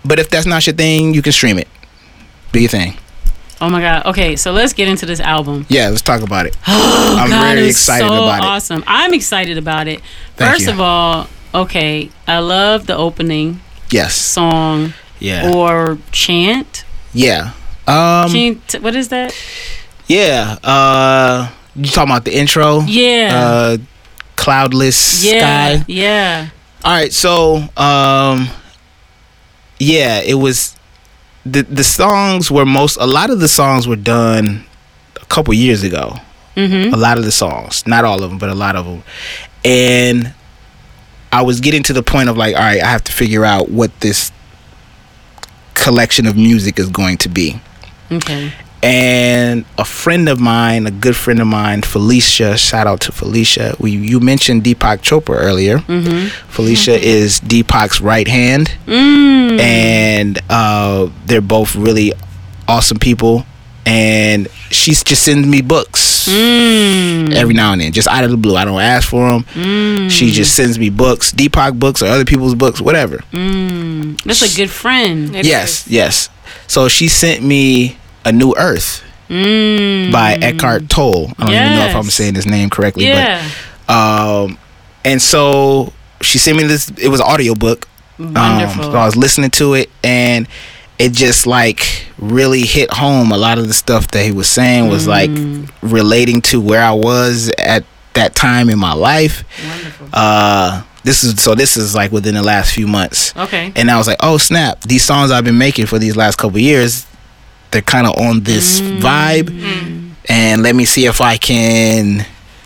[0.05, 1.67] but if that's not your thing, you can stream it.
[2.51, 2.97] Do your thing.
[3.61, 4.05] oh my god.
[4.07, 5.65] Okay, so let's get into this album.
[5.69, 6.57] Yeah, let's talk about it.
[6.67, 8.45] I'm God, very excited so about it.
[8.45, 8.83] awesome.
[8.87, 10.01] I'm excited about it.
[10.35, 10.73] Thank First you.
[10.73, 13.61] of all, okay, I love the opening
[13.91, 14.15] Yes.
[14.15, 15.51] song Yeah.
[15.53, 16.85] or chant.
[17.13, 17.51] Yeah.
[17.87, 18.29] Um.
[18.31, 18.75] chant.
[18.81, 19.33] What is that?
[20.07, 20.57] Yeah.
[20.63, 21.49] Uh.
[21.75, 22.81] You talking about the intro?
[22.81, 23.29] Yeah.
[23.33, 23.77] Uh.
[24.35, 25.39] Cloudless yeah.
[25.77, 25.85] sky.
[25.87, 26.49] Yeah.
[26.83, 27.13] All right.
[27.13, 27.57] So.
[27.77, 28.49] Um.
[29.79, 30.21] Yeah.
[30.21, 30.75] It was.
[31.45, 32.97] The the songs were most.
[32.97, 34.63] A lot of the songs were done
[35.21, 36.15] a couple years ago.
[36.53, 36.93] Mm-hmm.
[36.93, 39.03] a lot of the songs not all of them but a lot of them
[39.63, 40.33] and
[41.31, 43.69] i was getting to the point of like all right i have to figure out
[43.69, 44.31] what this
[45.73, 47.59] collection of music is going to be
[48.11, 48.51] Okay.
[48.83, 53.75] and a friend of mine a good friend of mine felicia shout out to felicia
[53.79, 56.27] we you mentioned deepak chopra earlier Mm-hmm.
[56.49, 59.59] felicia is deepak's right hand Mm.
[59.59, 62.11] and uh, they're both really
[62.67, 63.45] awesome people
[63.85, 67.33] and she's just sends me books Mm.
[67.33, 68.55] every now and then, just out of the blue.
[68.55, 69.43] I don't ask for them.
[69.55, 70.11] Mm.
[70.11, 73.17] She just sends me books, Deepak books or other people's books, whatever.
[73.33, 74.21] Mm.
[74.23, 75.35] That's a good friend.
[75.35, 75.91] It yes, is.
[75.91, 76.29] yes.
[76.67, 80.11] So she sent me A New Earth Mm.
[80.11, 81.31] by Eckhart Tolle.
[81.39, 83.43] I don't even know if I'm saying his name correctly, Yeah.
[83.87, 84.57] but um,
[85.03, 85.91] and so
[86.21, 86.91] she sent me this.
[86.97, 87.87] It was an audio book.
[88.19, 88.83] Um, Wonderful.
[88.83, 90.47] so I was listening to it and
[91.03, 93.31] it just like really hit home.
[93.31, 95.69] A lot of the stuff that he was saying was like Mm.
[95.81, 97.83] relating to where I was at
[98.13, 99.43] that time in my life.
[99.67, 100.07] Wonderful.
[100.13, 103.33] Uh, this is so this is like within the last few months.
[103.35, 103.71] Okay.
[103.75, 104.81] And I was like, oh snap!
[104.81, 107.05] These songs I've been making for these last couple years,
[107.71, 108.99] they're kind of on this Mm.
[109.01, 109.49] vibe,
[110.29, 112.25] and let me see if I can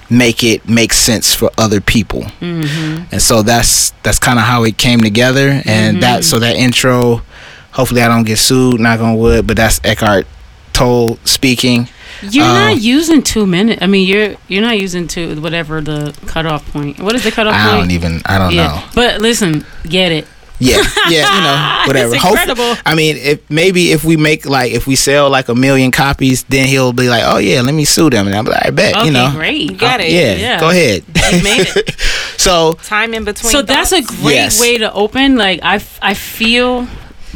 [0.09, 2.23] make it make sense for other people.
[2.41, 3.03] Mm-hmm.
[3.11, 5.61] And so that's that's kind of how it came together.
[5.65, 7.21] And that so that intro,
[7.75, 9.45] hopefully I don't get sued, knock on wood.
[9.45, 10.25] But that's Eckhart
[10.73, 11.87] Tolle speaking.
[12.21, 13.81] You're Um, not using two minutes.
[13.81, 16.99] I mean, you're you're not using two whatever the cutoff point.
[16.99, 17.73] What is the cutoff I point?
[17.75, 18.67] I don't even I don't yeah.
[18.67, 18.83] know.
[18.95, 20.25] But listen, get it.
[20.57, 22.13] Yeah, yeah, you know, whatever.
[22.15, 22.75] It's Hope- incredible.
[22.85, 26.43] I mean, if maybe if we make like if we sell like a million copies,
[26.45, 28.95] then he'll be like, oh yeah, let me sue them, and I'm like, I bet,
[28.95, 29.59] Okay, you know, great.
[29.71, 30.11] You got it.
[30.11, 30.59] yeah, Yeah.
[30.61, 31.03] go ahead.
[31.33, 31.91] You made it.
[32.39, 33.51] so Time in between.
[33.51, 34.61] so that's a great Yes.
[34.61, 35.35] way to open.
[35.35, 36.87] Like I, I feel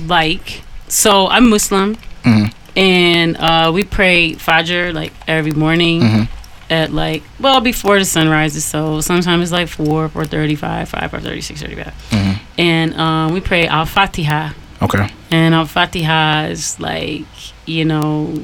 [0.07, 2.51] like so I'm Muslim, Mhm.
[2.75, 6.27] and uh, we pray Fajr like every morning Mhm.
[6.69, 8.65] at like well before the sun rises.
[8.65, 12.39] So sometimes it's like four, four thirty five, five, four thirty, six thirty five, Mhm.
[12.57, 14.49] and um, we pray Al Fatiha.
[14.81, 17.25] okay, And Al Fatiha is like,
[17.65, 18.39] you know,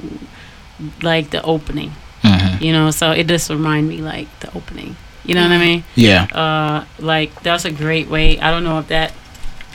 [1.02, 2.61] like the opening, Mhm.
[2.61, 4.95] you know, so it just remind me like the opening.
[5.26, 5.84] You know what I mean?
[5.95, 8.38] yeah, Uh, like that's a great way.
[8.40, 9.11] I don't know if that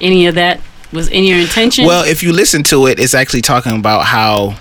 [0.01, 0.61] any of that
[0.93, 1.87] was in your intention.
[1.87, 4.57] Well, if you listen to it, it's actually talking about how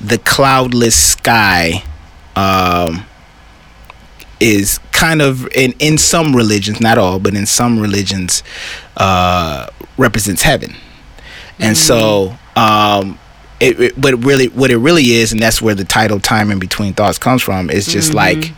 [0.00, 1.82] the cloudless sky
[2.36, 3.04] um,
[4.40, 8.42] is kind of in in some religions, not all, but in some religions,
[8.96, 10.74] uh, represents heaven,
[11.58, 12.34] and so.
[12.56, 13.18] Um,
[13.60, 16.60] it, it, but really, what it really is, and that's where the title "Time in
[16.60, 17.70] Between Thoughts" comes from.
[17.70, 18.52] Is just like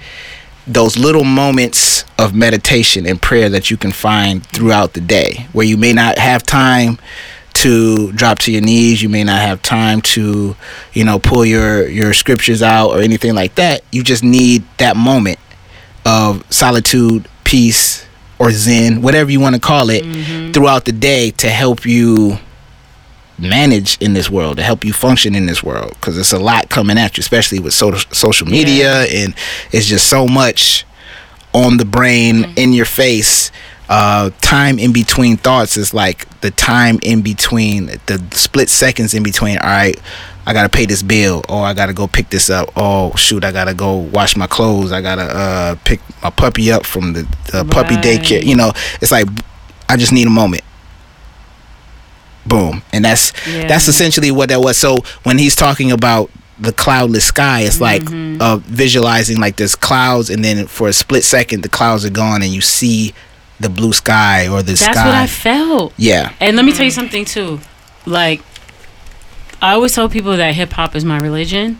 [0.66, 5.66] those little moments of meditation and prayer that you can find throughout the day where
[5.66, 6.98] you may not have time
[7.52, 10.54] to drop to your knees you may not have time to
[10.92, 14.96] you know pull your your scriptures out or anything like that you just need that
[14.96, 15.38] moment
[16.04, 18.06] of solitude peace
[18.38, 20.52] or zen, whatever you want to call it, Mm-hmm.
[20.52, 22.38] throughout the day to help you
[23.40, 26.68] manage in this world, to help you function in this world, because it's a lot
[26.68, 29.34] coming at you, especially with so- social media, and
[29.72, 30.84] it's just so much
[31.52, 32.52] on the brain, Mm-hmm.
[32.58, 33.50] in your face.
[33.88, 39.22] Uh, time in between thoughts is like the time in between the split seconds in
[39.24, 39.58] between.
[39.58, 40.00] All right,
[40.46, 42.70] I gotta pay this bill, or I gotta go pick this up.
[42.76, 44.92] Oh shoot, I gotta go wash my clothes.
[44.92, 48.36] I gotta uh, pick my puppy up from the, the puppy daycare.
[48.36, 48.44] Right.
[48.46, 48.70] You know,
[49.02, 49.26] it's like
[49.88, 50.62] I just need a moment.
[52.50, 53.66] Boom, and that's Yeah.
[53.68, 54.76] that's essentially what that was.
[54.76, 58.42] So when he's talking about the cloudless sky, it's like Mm-hmm.
[58.42, 62.42] uh, visualizing like there's clouds, and then for a split second the clouds are gone,
[62.42, 63.14] and you see
[63.60, 64.92] the blue sky or the sky.
[64.92, 65.92] That's what I felt.
[65.96, 67.60] yeah, And let me tell you something too.
[68.06, 68.40] Like,
[69.62, 71.78] I always tell people that hip hop is my religion.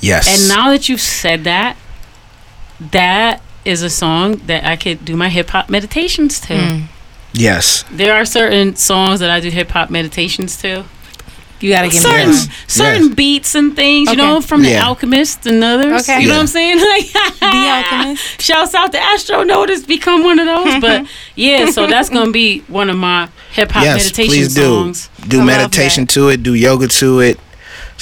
[0.00, 1.76] yes, And now that you've said that,
[2.90, 6.82] that is a song that I could do my hip hop meditations to.
[7.32, 10.84] Yes, There are certain songs that I do hip hop meditations to.
[11.60, 12.48] You gotta give certain me Yes.
[12.66, 13.14] certain Yes.
[13.14, 14.22] beats and things, you Okay.
[14.22, 14.84] know, from the Yeah.
[14.88, 16.02] Alchemist and others.
[16.08, 16.20] Okay.
[16.22, 16.38] You know Yeah.
[16.38, 16.78] what I'm saying?
[16.92, 18.22] Like The Alchemist.
[18.42, 20.80] Shouts out to Astro Notice become one of those.
[20.80, 21.06] But
[21.36, 23.96] yeah, so that's gonna be one of my hip hop yes.
[24.02, 25.08] meditation Please do songs.
[25.28, 27.38] do I meditation to it, do yoga to it,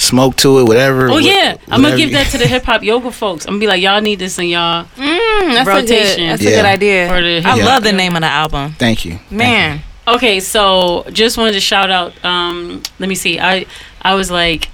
[0.01, 1.09] smoke to it, whatever.
[1.09, 3.45] Oh wh- yeah, I'm gonna give that to the hip hop yoga folks.
[3.45, 6.23] I'm gonna be like, y'all need this in y'all Mm, that's Rotation.
[6.23, 7.11] A good, that's a good idea.
[7.45, 7.65] I Yeah.
[7.65, 8.73] love the name of the album.
[8.77, 9.37] Thank you, Thank you.
[9.37, 12.13] Man, Okay, so just wanted to shout out.
[12.25, 13.39] Um, let me see.
[13.39, 13.65] I
[14.01, 14.67] I was like,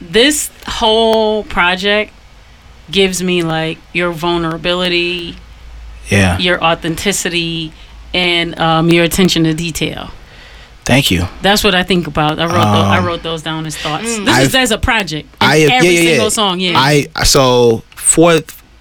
[0.00, 2.12] this whole project
[2.90, 5.36] gives me like your vulnerability,
[6.10, 7.72] Yeah, your authenticity,
[8.12, 10.10] and um, your attention to detail.
[10.88, 11.26] Thank you.
[11.42, 12.38] That's what I think about.
[12.40, 14.04] I wrote those, I Um, wrote those down as thoughts.
[14.04, 15.28] This I've- is as a project.
[15.40, 16.10] I It's yeah, every yeah, yeah.
[16.12, 16.58] single song.
[16.60, 16.78] Yeah.
[16.78, 18.40] I so for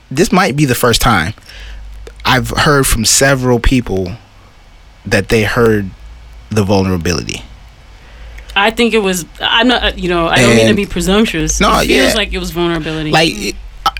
[0.09, 1.33] this might be the first time
[2.25, 4.13] I've heard from several people
[5.05, 5.89] that they heard
[6.49, 7.43] the vulnerability.
[8.55, 9.25] I think it was.
[9.39, 9.83] I'm not.
[9.83, 10.27] uh, You know.
[10.27, 11.59] I don't mean to be presumptuous.
[11.59, 12.13] No, it feels yeah.
[12.15, 13.11] like it was vulnerability.
[13.11, 13.31] Like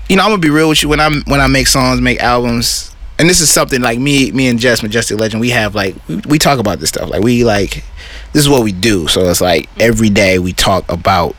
[0.08, 2.18] you know, I'm gonna be real with you when I'm when I make songs, make
[2.20, 5.96] albums, and this is something like me, me and Jess, Majestic Legend, we have like
[6.08, 7.10] we, we talk about this stuff.
[7.10, 7.84] Like we like
[8.32, 9.08] this is what we do.
[9.08, 11.34] So it's like every day we talk about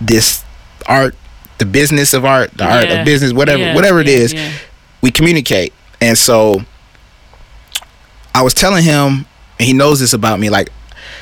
[0.00, 0.44] this
[0.86, 1.14] art,
[1.58, 4.32] the business of art, the art of business, whatever, Yeah, whatever it yeah, is.
[4.34, 4.52] yeah.
[5.02, 5.72] we communicate.
[6.00, 6.60] And so
[8.34, 9.26] I was telling him,
[9.58, 10.70] and he knows this about me, like,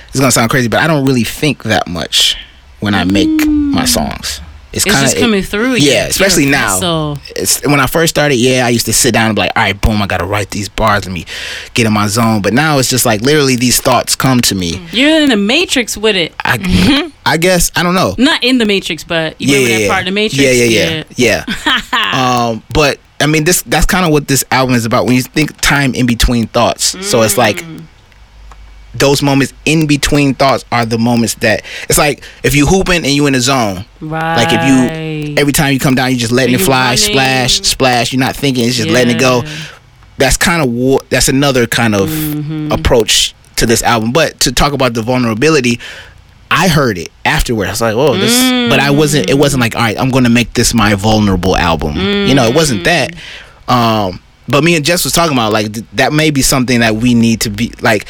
[0.08, 2.36] it's gonna sound crazy, but I don't really think that much
[2.80, 3.88] when I make my mm.
[3.88, 4.40] songs.
[4.72, 5.76] It's, It's kind just of coming through.
[5.76, 6.78] yeah, especially You're now.
[6.78, 7.16] So
[7.64, 9.80] when I first started, yeah, I used to sit down and be like, all right,
[9.80, 11.24] boom, I gotta write these bars, let me
[11.74, 12.42] get in my zone.
[12.42, 14.86] But now it's just like literally these thoughts come to me.
[14.92, 16.34] You're in the matrix with it.
[16.44, 18.14] I I guess I don't know.
[18.18, 19.88] Not in the matrix, but you yeah, remember yeah, that yeah.
[19.90, 20.42] part of the matrix.
[20.42, 21.44] Yeah, yeah, yeah,
[21.94, 22.48] yeah.
[22.50, 25.06] um, but I mean, this that's kind of what this album is about.
[25.06, 27.84] When you think time in between thoughts, so it's like Mm.
[28.94, 33.12] Those moments in between thoughts are the moments that it's like if you hooping and
[33.12, 33.84] you in a zone.
[34.00, 34.36] Right.
[34.36, 34.62] Like if
[35.28, 36.96] you every time you come down, you just letting it fly, running?
[36.98, 38.12] splash, splash.
[38.12, 39.42] You're not thinking; it's just letting it go.
[40.16, 41.00] That's kind of war.
[41.10, 42.72] That's another kind of Mm-hmm.
[42.72, 44.12] approach to this album.
[44.12, 45.78] But to talk about the vulnerability,
[46.50, 47.68] I heard it afterwards.
[47.68, 49.28] I was like, "Oh, this," but I wasn't.
[49.28, 52.44] It wasn't like, "All right, I'm going to make this my vulnerable album." You know,
[52.46, 53.14] it wasn't that.
[53.68, 56.96] Um, but me and Jess was talking about like th- that may be something that
[56.96, 58.06] we need to be like.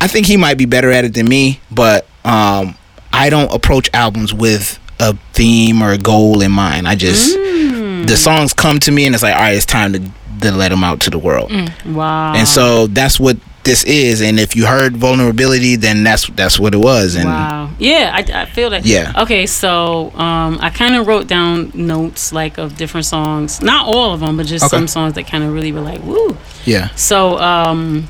[0.00, 2.74] I think he might be better at it than me, but um,
[3.12, 6.86] I don't approach albums with a theme or a goal in mind.
[6.88, 10.00] I just the songs come to me and it's like, all right, it's time to
[10.40, 11.50] to let them out to the world.
[11.86, 12.34] Wow.
[12.34, 14.20] And so that's what this is.
[14.20, 17.14] And if you heard vulnerability, then that's that's what it was.
[17.14, 17.70] And Wow.
[17.78, 18.84] Yeah, I, I feel that.
[18.84, 19.12] Yeah.
[19.22, 23.62] Okay, so um, I kind of wrote down notes like of different songs.
[23.62, 24.76] Not all of them, but just Okay.
[24.76, 26.36] some songs that kind of really were like, woo.
[26.66, 28.08] yeah, So um,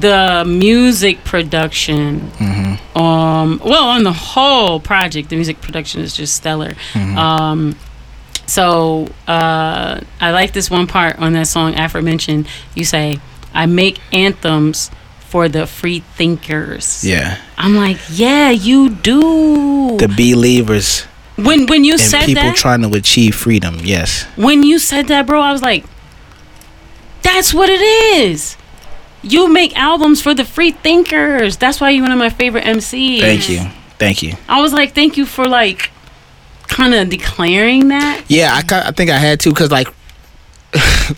[0.00, 2.98] the music production, Mm-hmm.
[2.98, 6.72] um, well, on the whole project, the music production is just stellar.
[6.92, 7.18] Mm-hmm.
[7.18, 7.76] Um,
[8.46, 12.48] so uh, I like this one part on that song aforementioned.
[12.74, 13.20] You say,
[13.52, 14.90] "I make anthems
[15.20, 17.38] for the free thinkers." yeah.
[17.58, 19.96] I'm like, yeah, you do.
[19.98, 21.02] The believers
[21.36, 23.80] when when you and said people that, trying to achieve freedom.
[23.82, 24.24] Yes.
[24.36, 25.84] when you said that, bro, I was like,
[27.22, 28.56] that's what it is.
[29.22, 31.56] You make albums for the free thinkers.
[31.56, 33.20] That's why you're one of my favorite MCs.
[33.20, 33.60] Thank you.
[33.98, 34.34] Thank you.
[34.48, 35.90] I was like, thank you for like
[36.68, 38.24] kind of declaring that.
[38.28, 39.88] Yeah, I I think I had to because like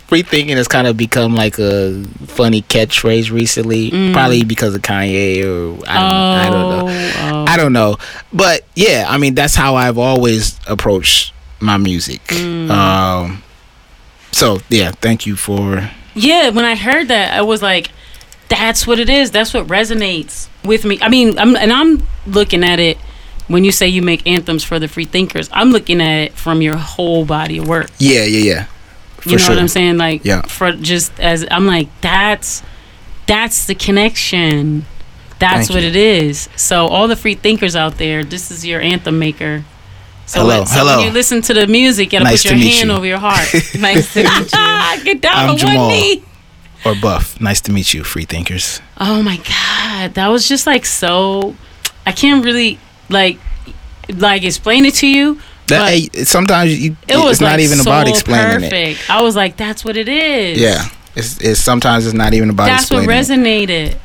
[0.06, 3.90] free thinking has kind of become like a funny catchphrase recently.
[4.12, 6.86] Probably because of Kanye or I don't, I don't know.
[6.88, 7.96] Oh, I don't know.
[8.32, 12.22] But yeah, I mean that's how I've always approached my music.
[12.28, 12.70] Mm.
[12.70, 13.42] Um
[14.32, 17.90] so yeah, thank you for yeah, when I heard that, I was like,
[18.48, 19.30] that's what it is.
[19.30, 20.98] That's what resonates with me.
[21.00, 22.98] I mean, I'm and I'm looking at it
[23.48, 25.48] when you say you make anthems for the free thinkers.
[25.52, 27.90] I'm looking at it from your whole body of work.
[27.98, 28.64] Yeah, yeah, yeah.
[29.18, 29.54] For you know sure.
[29.54, 29.98] what I'm saying?
[29.98, 30.42] Like, Yeah.
[30.42, 32.62] for just as I'm like, that's
[33.26, 34.86] that's the connection.
[35.38, 35.88] That's Thank what you.
[35.88, 36.48] it is.
[36.56, 39.64] So all the free thinkers out there, this is your anthem maker.
[40.30, 40.96] So, Hello, when- so hello.
[40.98, 42.96] when you listen to the music, you gotta Nice put to your meet hand you.
[42.96, 43.48] over your heart.
[43.80, 45.04] Nice to meet you.
[45.04, 45.88] Get down I'm on Jamal.
[45.88, 46.22] one knee.
[46.84, 47.40] Or Buff.
[47.40, 48.80] Nice to meet you, free thinkers.
[48.98, 51.56] Oh my god, that was just like so.
[52.06, 52.78] I can't really
[53.08, 53.38] like
[54.08, 55.40] like explain it to you.
[55.66, 59.10] That, hey, sometimes you, it was it's not even so about explaining it.
[59.10, 60.58] I was like, that's what it is.
[60.60, 60.84] Yeah.
[61.16, 63.68] It's, it's sometimes it's not even about that's what explaining.
[63.68, 63.94] it.
[63.94, 63.98] resonated.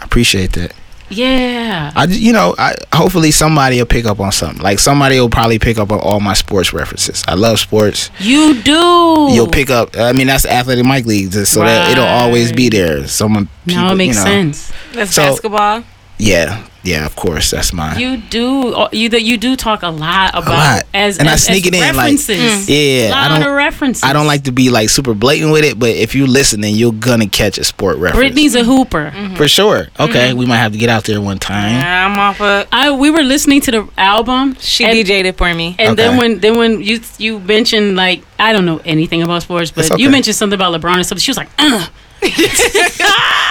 [0.00, 0.72] I appreciate that.
[1.10, 1.92] Yeah.
[1.96, 4.62] I, you know, I hopefully somebody will pick up on something.
[4.62, 7.22] Like somebody will probably pick up on all my sports references.
[7.26, 8.10] I love sports.
[8.20, 9.28] You do.
[9.30, 9.96] You'll pick up.
[9.96, 13.06] I mean, that's the athletic Mic leagues, so that it'll always be there.
[13.06, 13.48] Someone.
[13.66, 14.72] Now people, it makes you know, sense.
[14.92, 15.84] That's So- basketball.
[16.20, 17.06] Yeah, yeah.
[17.06, 18.00] Of course, that's mine.
[18.00, 18.74] You do.
[18.74, 20.82] uh, You that you do talk a lot about lot.
[20.92, 22.68] as And I sneak as it in, like- references.
[22.68, 23.48] yeah, a I lot don't.
[23.48, 24.02] of references.
[24.02, 26.74] I don't like to be like super blatant with it, but if you listen, then
[26.74, 28.16] you're gonna catch a sport reference.
[28.18, 29.12] Brittany's a hooper.
[29.36, 29.88] for sure.
[30.00, 31.74] Okay, we might have to get out there one time.
[31.74, 32.66] Yeah, I'm off of.
[32.72, 34.56] I we were listening to the album.
[34.58, 35.76] She and- DJ'd it for me.
[35.78, 39.70] And then when then when you you mentioned like I don't know anything about sports,
[39.70, 40.02] but okay.
[40.02, 41.20] you mentioned something about LeBron and something.
[41.22, 41.88] She was like, Ugh.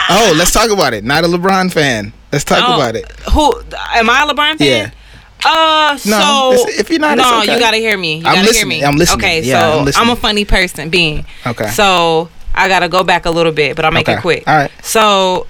[0.10, 1.04] Oh, let's talk about it.
[1.04, 2.14] Not a LeBron fan.
[2.32, 3.12] Let's talk Oh, about it.
[3.34, 3.54] Who
[3.94, 4.24] am I?
[4.24, 4.60] A LeBron fan?
[4.60, 4.92] Yeah.
[5.46, 7.54] Uh, No, so if you're not, no, okay.
[7.54, 8.20] you gotta hear me.
[8.20, 8.72] You I'm gotta listening.
[8.72, 8.86] hear me.
[8.86, 9.26] I'm listening.
[9.26, 10.10] Okay, Yeah, so I'm listening.
[10.10, 11.68] a funny person, being Okay.
[11.72, 14.18] So I gotta go back a little bit, but I'll make Okay.
[14.18, 14.48] it quick.
[14.48, 14.72] All right.
[14.82, 15.46] So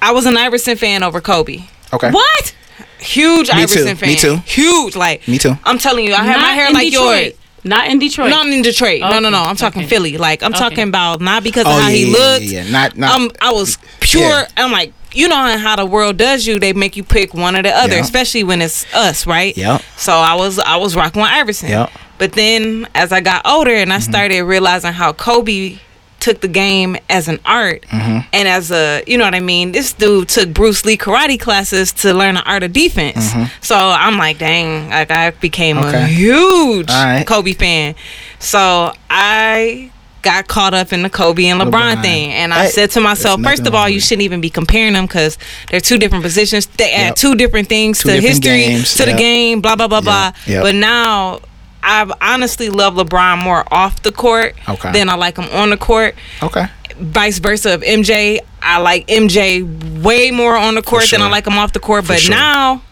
[0.00, 1.58] I was an Iverson fan over Kobe.
[1.92, 2.10] Okay.
[2.10, 2.54] "What?
[2.98, 3.60] Huge Me too.
[3.60, 4.08] Iverson fan.
[4.08, 4.36] Me too.
[4.46, 5.58] Huge, like Me too.
[5.64, 7.22] I'm telling you, I had my hair in like Detroit.
[7.22, 7.32] yours.
[7.68, 8.30] Not in Detroit.
[8.30, 9.00] Not in Detroit.
[9.00, 9.42] No, no, no.
[9.42, 9.88] I'm talking okay.
[9.90, 10.16] Philly.
[10.18, 10.58] Like I'm Okay.
[10.58, 12.44] talking about not because Oh of how yeah, he yeah, looked.
[12.44, 12.70] yeah, yeah.
[12.70, 13.14] Not not.
[13.14, 14.22] Um, I was pure.
[14.22, 14.46] Yeah.
[14.56, 16.58] I'm like, you know how the world does you.
[16.58, 18.00] They make you pick one or the other, Yeah.
[18.02, 19.56] especially when it's us, right?
[19.56, 19.78] Yeah.
[19.96, 21.68] So I was I was rocking with Iverson.
[21.70, 21.90] Yep.
[22.18, 23.96] But then as I got older and Mm-hmm.
[23.96, 25.78] I started realizing how Kobe
[26.20, 28.18] took the game as an art Mm-hmm.
[28.32, 29.72] and as a you know what I mean.
[29.72, 33.30] This dude took Bruce Lee karate classes to learn the art of defense.
[33.60, 36.06] So I'm like, dang, like I became a Mm-hmm.
[36.06, 37.24] Huge right.
[37.26, 37.94] Kobe fan.
[38.38, 39.90] So I
[40.22, 42.02] got caught up in the Kobe and LeBron, LeBron.
[42.02, 45.06] thing, and I said to myself, first of all, you shouldn't even be comparing them
[45.06, 45.38] because
[45.70, 46.66] they're two different positions.
[46.66, 47.14] They add Yep.
[47.16, 50.32] two different things Two to different history, games, to the game, blah blah blah blah.
[50.46, 50.62] yep.
[50.64, 51.40] But now.
[51.82, 54.92] I honestly love LeBron more off the court Okay.
[54.92, 56.14] than I like him on the court.
[56.42, 56.66] okay.
[56.96, 59.62] Vice versa of MJ, I like MJ
[60.02, 62.04] way more on the court than I like him off the court.
[62.04, 62.34] For but sure.
[62.34, 62.82] now,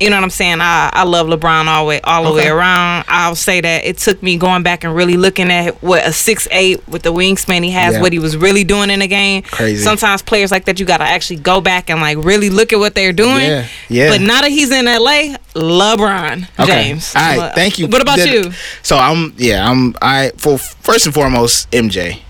[0.00, 0.58] you know what I'm saying?
[0.60, 3.04] I, I love LeBron all the way all the way around.
[3.08, 6.46] I'll say that it took me going back and really looking at what a six
[6.50, 8.00] eight with the wingspan he has, Yeah.
[8.02, 9.42] what he was really doing in the game.
[9.42, 9.82] Crazy.
[9.82, 12.94] Sometimes players like that you gotta actually go back and like really look at what
[12.94, 13.40] they're doing.
[13.46, 14.10] Yeah, yeah.
[14.10, 17.14] But now that he's in LA, LeBron James.
[17.16, 17.54] All right.
[17.54, 17.88] Thank you.
[17.88, 18.52] What about Did- you?
[18.82, 22.20] So I'm yeah I'm I for first and foremost MJ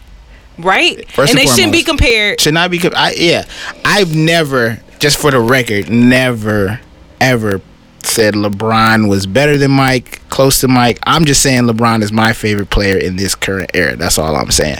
[0.59, 1.09] Right?
[1.12, 2.40] First and and they shouldn't be compared.
[2.40, 2.81] should not be.
[2.97, 3.45] I yeah
[3.85, 6.81] I've never just for the record never
[7.20, 7.61] ever
[8.03, 10.99] said LeBron was better than Mike, close to Mike.
[11.05, 13.97] I'm just saying LeBron is my favorite player in this current era.
[13.97, 14.78] That's all I'm saying.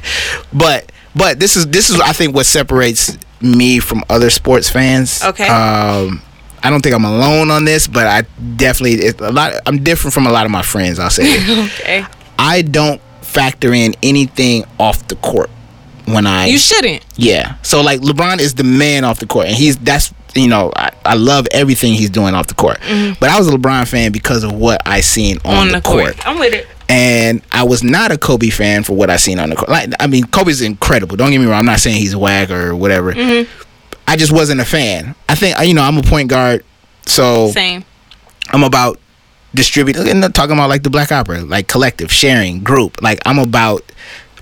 [0.53, 5.23] But but this is this is I think what separates me from other sports fans.
[5.23, 5.47] Okay.
[5.49, 6.23] Um,
[6.63, 8.23] I don't think I'm alone on this, but I
[8.57, 9.53] definitely it's a lot.
[9.67, 10.99] I'm different from a lot of my friends.
[10.99, 11.39] I'll say.
[11.81, 12.05] Okay.
[12.39, 15.51] I don't factor in anything off the court
[16.07, 17.05] when I You shouldn't.
[17.17, 17.57] yeah.
[17.63, 20.91] So like LeBron is the man off the court, and he's that's you know I,
[21.05, 22.79] I love everything he's doing off the court.
[23.21, 25.59] But I was a LeBron fan because of what I seen on, Mm-hmm.
[25.59, 26.05] On the, the court.
[26.17, 26.27] court.
[26.29, 26.67] I'm with it.
[26.89, 29.69] and I was not a Kobe fan for what I seen on the court.
[29.69, 31.17] Like I mean, Kobe's incredible.
[31.17, 31.59] Don't get me wrong.
[31.61, 33.13] I'm not saying he's a whack or whatever.
[33.13, 33.51] Mm-hmm.
[34.07, 35.15] I just wasn't a fan.
[35.29, 36.65] I think you know I'm a point guard,
[37.07, 37.85] so Same.
[38.51, 38.99] I'm about
[39.55, 43.03] distributing and talking about like the black opera, like collective, sharing, group.
[43.03, 43.83] Like I'm about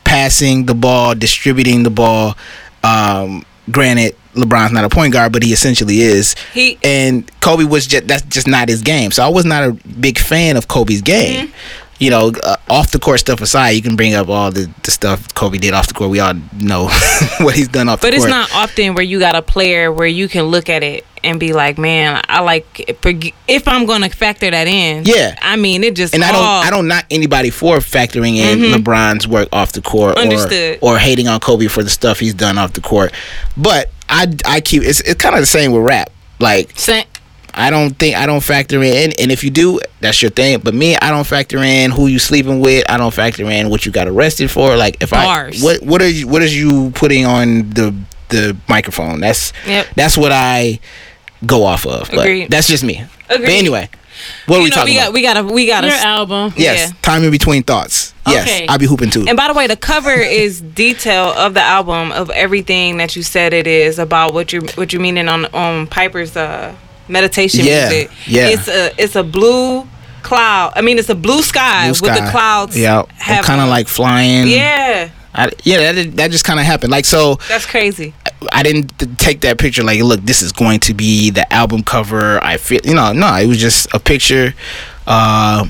[0.05, 2.37] passing the ball, distributing the ball.
[2.85, 6.35] Um, granted, LeBron's not a point guard, but he essentially is.
[6.53, 9.11] He- and Kobe was just that's just not his game.
[9.11, 11.49] So I was not a big fan of Kobe's game.
[11.49, 11.57] Mm-hmm.
[11.99, 14.91] You know, uh, off the court stuff aside, you can bring up all the, the
[14.91, 16.11] stuff Kobe did off the court.
[16.11, 16.89] We all know
[17.41, 18.29] what he's done off But the court.
[18.29, 21.07] But it's not often where you got a player where you can look at it
[21.25, 22.85] and be like, man, I like
[23.49, 25.05] if I'm gonna factor that in.
[25.07, 25.39] Yeah.
[25.41, 28.59] I mean, it just and I don't all- I don't knock anybody for factoring in
[28.59, 30.29] LeBron's work off the court Mm-hmm.
[30.31, 30.79] Understood.
[30.83, 33.15] or or hating on Kobe for the stuff he's done off the court.
[33.57, 36.11] But I I keep it's it's kind of the same with rap.
[36.39, 37.03] Like Sa-
[37.55, 39.13] I don't think I don't factor in.
[39.19, 40.61] And if you do, that's your thing.
[40.61, 42.85] But me, I don't factor in who you sleeping with.
[42.91, 44.77] I don't factor in what you got arrested for.
[44.77, 45.63] Like if Bars.
[45.63, 47.95] I what what are you what is you putting on the
[48.29, 49.21] the microphone?
[49.21, 49.87] That's Yep.
[49.97, 50.81] that's what I
[51.47, 52.11] go off of.
[52.11, 52.51] But Agreed.
[52.51, 53.05] that's just me.
[53.29, 53.89] But anyway,
[54.47, 55.15] what are we know, talking we got about?
[55.15, 56.53] we got a we got Your to album.
[56.57, 56.97] yes, yeah.
[57.03, 58.06] time in between thoughts.
[58.27, 58.67] Yes, Okay.
[58.69, 59.25] I'll be hooping too.
[59.29, 60.11] And by the way, the cover
[60.43, 64.63] is detail of the album of everything that you said it is about what you
[64.75, 66.75] what you meaning on on Piper's uh
[67.09, 68.11] meditation Yeah, music.
[68.27, 68.49] yeah.
[68.49, 69.87] It's a it's a blue
[70.23, 70.73] cloud.
[70.75, 72.77] I mean, it's a blue sky, Blue with the clouds.
[72.77, 73.05] Yeah,
[73.43, 74.49] kind of like flying.
[74.49, 75.11] yeah.
[75.39, 76.91] I, yeah, that, that just kind of happened.
[76.91, 78.15] Like so, That's crazy.
[78.53, 81.83] I didn't th- take that picture like, look, this is going to be the album
[81.83, 82.43] cover.
[82.43, 84.55] I feel, you know, no, it was just a picture.
[85.07, 85.67] Uh,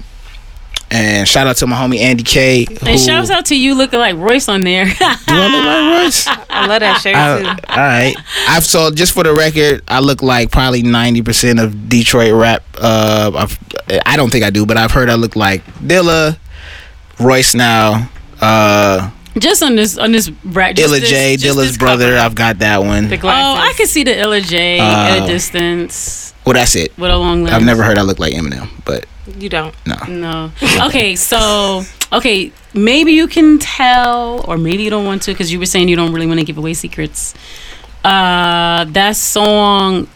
[0.91, 2.65] and shout out to my homie Andy K.
[2.69, 4.85] Who, And shouts out to you looking like Royce on there.
[4.87, 6.27] Do I look like Royce?
[6.49, 7.47] I love that shirt I- too.
[7.69, 8.15] all right.
[8.49, 12.63] I've so just for the record, I look like probably ninety percent of Detroit rap.
[12.79, 13.59] Uh, I've,
[14.07, 16.37] I don't think I do, but I've heard I look like Dilla,
[17.19, 18.09] Royce now,
[18.41, 20.75] uh, just on this on this rap.
[20.77, 22.11] just Illa this- J, just Dilla's brother.
[22.13, 22.19] cover.
[22.19, 23.13] I've got that one.
[23.13, 23.29] Oh.
[23.29, 26.97] I can see the Illa J at Uh, a distance Well, that's it.
[26.99, 27.55] with a long lens.
[27.55, 29.07] I've never heard I look like Eminem, but
[29.39, 29.75] You don't.
[29.87, 29.97] no.
[30.09, 30.53] No.
[30.87, 31.83] Okay, so
[32.13, 35.89] okay, maybe you can tell, or maybe you don't want to, because you were saying
[35.89, 37.35] you don't really want to give away secrets.
[38.05, 40.07] Uh, that song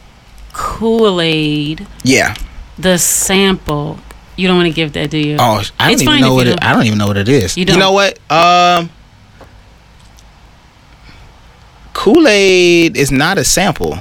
[0.53, 2.35] Kool Aid, Yeah.
[2.79, 3.99] the sample.
[4.37, 5.37] You don't want to give that, do you?
[5.39, 6.51] Oh, I don't It's even know what it.
[6.51, 6.65] don't.
[6.65, 7.57] I don't even know what it is.
[7.57, 7.79] You You, don't?
[7.79, 8.19] know what?
[8.31, 8.91] Um,
[11.93, 13.99] Kool Aid is not a sample.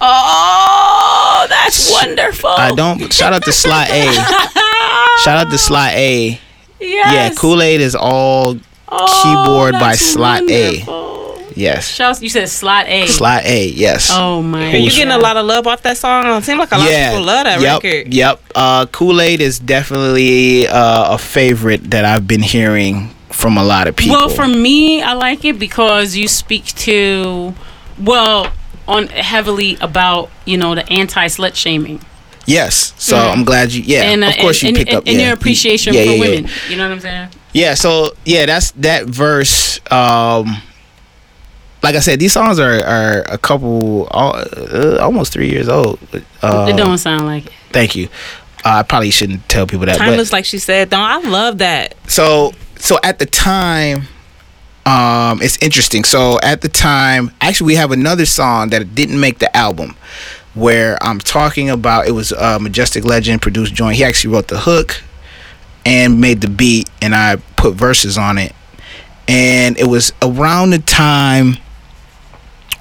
[0.00, 2.50] Oh, that's wonderful.
[2.50, 3.12] I don't.
[3.12, 4.12] Shout out to Sly A.
[5.24, 6.40] shout out to Sly A.
[6.80, 7.12] Yes.
[7.12, 8.56] Yeah, Kool Aid is all
[8.90, 10.78] Oh, keyboard by that's Slot A.
[10.86, 11.52] wonderful.
[11.56, 11.88] yes.
[11.88, 13.06] Shouts, you said slot A.
[13.06, 13.66] Sly A.
[13.68, 14.08] Yes.
[14.12, 14.72] Oh my.
[14.72, 16.24] Are you getting a lot of love off that song?
[16.38, 18.14] It seems like a lot of people love that yep, record.
[18.14, 18.40] Yep.
[18.54, 23.88] Uh, Kool Aid is definitely uh, a favorite that I've been hearing from a lot
[23.88, 24.16] of people.
[24.16, 27.52] Well, for me, I like it because you speak to,
[27.98, 28.50] well,
[28.88, 32.00] on heavily about you know the anti slut shaming
[32.48, 32.94] yes.
[32.98, 33.82] So I'm glad you.
[33.82, 34.02] Yeah.
[34.04, 35.04] and uh, of course and, you and, pick up.
[35.06, 36.50] and yeah, your appreciation yeah, for yeah, women.
[36.68, 37.28] You know what I'm saying?
[37.52, 39.80] Yeah, so yeah, that's that verse.
[39.90, 40.62] Um,
[41.82, 45.98] like I said, these songs are are a couple, al- uh, almost three years old.
[46.42, 47.52] Uh, it don't sound like it.
[47.70, 48.08] Thank you.
[48.64, 49.98] Uh, I probably shouldn't tell people that.
[49.98, 50.90] Timeless, But, like she said.
[50.90, 51.94] Don't I love that?
[52.10, 54.02] so so at the time,
[54.88, 56.04] um, it's interesting.
[56.04, 59.96] So at the time, actually, we have another song that didn't make the album.
[60.54, 63.96] Where I'm talking about, it was uh, Majestic Legend produced joint.
[63.96, 65.02] He actually wrote the hook
[65.84, 68.54] and made the beat, and I put verses on it.
[69.28, 71.58] And it was around the time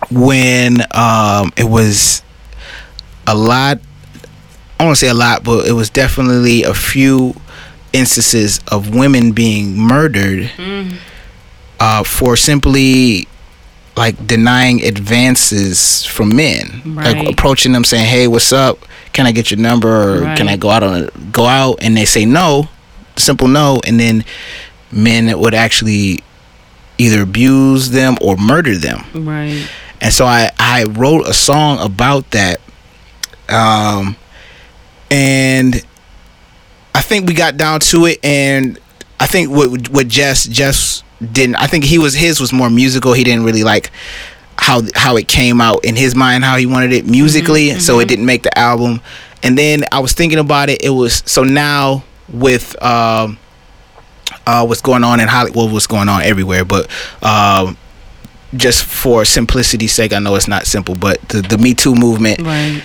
[0.09, 2.23] when um, it was
[3.27, 3.79] a lot.
[4.79, 7.35] I want to say a lot, but it was definitely a few
[7.91, 10.49] instances of women being murdered
[11.79, 13.27] uh, for simply
[13.95, 17.17] like denying advances from men, Right.
[17.17, 18.85] like approaching them saying, "Hey, what's up?
[19.13, 20.21] Can I get your number?
[20.23, 22.69] Or can I go out on a, go out?" And they say no,
[23.15, 24.23] simple no, and then
[24.91, 26.19] men would actually
[26.99, 29.03] either abuse them or murder them.
[29.13, 29.67] Right.
[30.01, 32.59] And so I I wrote a song about that.
[33.49, 34.15] Um
[35.09, 35.83] and
[36.93, 38.77] I think we got down to it and
[39.19, 43.13] I think what what Jess Jess didn't I think he was his was more musical.
[43.13, 43.91] He didn't really like
[44.57, 48.07] how how it came out in his mind how he wanted it musically, so it
[48.07, 49.01] didn't make the album.
[49.43, 50.83] And then I was thinking about it.
[50.83, 53.37] It was so now with um
[54.45, 56.89] uh what's going on in Hollywood, what's going on everywhere, but
[57.23, 57.77] um
[58.55, 62.41] just for simplicity's sake, I know it's not simple, but the, the Me Too movement,
[62.41, 62.81] Right.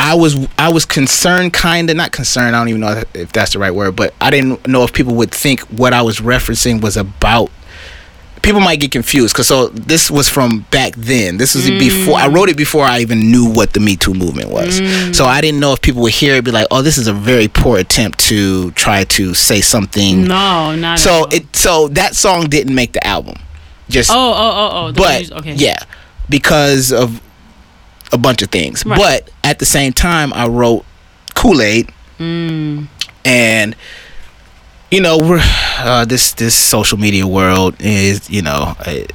[0.00, 2.56] I was I was concerned, kind of not concerned.
[2.56, 5.14] I don't even know if that's the right word, but I didn't know if people
[5.16, 7.50] would think what I was referencing was about.
[8.42, 11.36] People might get confused because so this was from back then.
[11.36, 14.48] This was before I wrote it before I even knew what the Me Too movement
[14.48, 14.80] was.
[14.80, 15.14] Mm.
[15.14, 17.12] So I didn't know if people would hear it be like, "Oh, this is a
[17.12, 20.94] very poor attempt to try to say something." No, not.
[20.94, 21.34] at So all.
[21.34, 23.34] it so that song didn't make the album.
[23.90, 24.92] Just Oh, oh, oh, oh.
[24.92, 25.54] but okay.
[25.56, 25.78] yeah,
[26.30, 27.20] because of
[28.12, 28.84] a bunch of things.
[28.84, 28.98] Right.
[28.98, 30.84] But at the same time, I wrote
[31.34, 32.86] Kool Aid, Mm.
[33.24, 33.74] and
[34.90, 35.40] you know, we're
[35.78, 38.74] uh, this this social media world is you know.
[38.80, 39.06] I,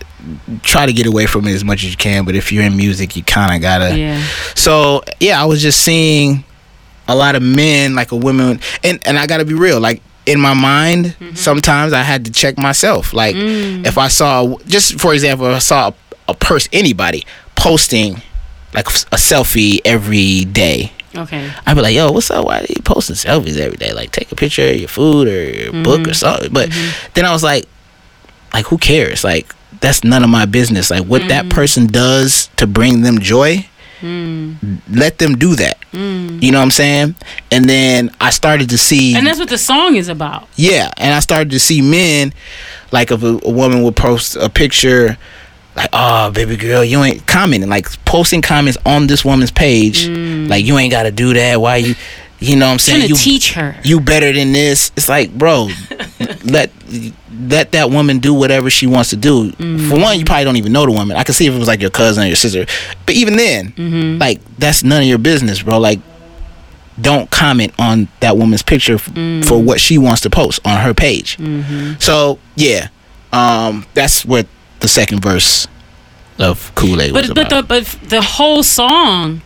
[0.63, 2.75] try to get away from it as much as you can but if you're in
[2.75, 4.19] music you kind of gotta Yeah.
[4.55, 6.43] so yeah i was just seeing
[7.07, 10.39] a lot of men like a woman and and i gotta be real like in
[10.39, 11.35] my mind Mm-hmm.
[11.35, 13.85] sometimes i had to check myself like Mm.
[13.85, 15.93] if i saw just for example if i saw a,
[16.29, 17.23] a person anybody
[17.55, 18.19] posting
[18.75, 21.51] like a selfie every day Okay.
[21.65, 22.45] I'd be like, yo, what's up?
[22.45, 23.93] Why are you posting selfies every day?
[23.93, 25.83] Like, take a picture of your food or your mm-hmm.
[25.83, 26.51] book or something.
[26.51, 27.11] But mm-hmm.
[27.13, 27.65] then I was like,
[28.53, 29.23] like, who cares?
[29.23, 30.89] Like, that's none of my business.
[30.89, 31.49] Like, what that mm.
[31.49, 33.67] person does to bring them joy,
[33.99, 34.79] mm.
[34.89, 35.77] let them do that.
[35.91, 36.41] Mm.
[36.41, 37.15] You know what I'm saying?
[37.51, 40.47] And then I started to see, And that's what the song is about.
[40.55, 42.33] yeah, and I started to see men,
[42.93, 45.17] like, if a, a woman would post a picture.
[45.75, 50.07] Like, oh, baby girl, you ain't commenting, like posting comments on this woman's page.
[50.07, 50.49] Mm.
[50.49, 51.59] Like, you ain't got to do that.
[51.59, 51.95] Why you,
[52.39, 52.99] you know what I'm saying?
[52.99, 53.75] Trying you, teach her.
[53.83, 54.91] you better than this.
[54.95, 55.69] It's like, bro,
[56.45, 56.71] let
[57.47, 59.51] let that woman do whatever she wants to do.
[59.51, 59.89] Mm.
[59.89, 61.17] For one, you probably don't even know the woman.
[61.17, 62.65] I could see if it was like your cousin or your sister,
[63.05, 64.19] but even then, mm-hmm.
[64.19, 65.77] like that's none of your business, bro.
[65.77, 65.99] Like,
[66.99, 69.45] don't comment on that woman's picture f- mm.
[69.45, 71.37] for what she wants to post on her page.
[71.37, 71.99] Mm-hmm.
[71.99, 72.87] So yeah,
[73.33, 74.47] um, that's what
[74.79, 75.67] the second verse
[76.39, 77.67] of Kool Aid was But but about.
[77.67, 79.41] the but the whole song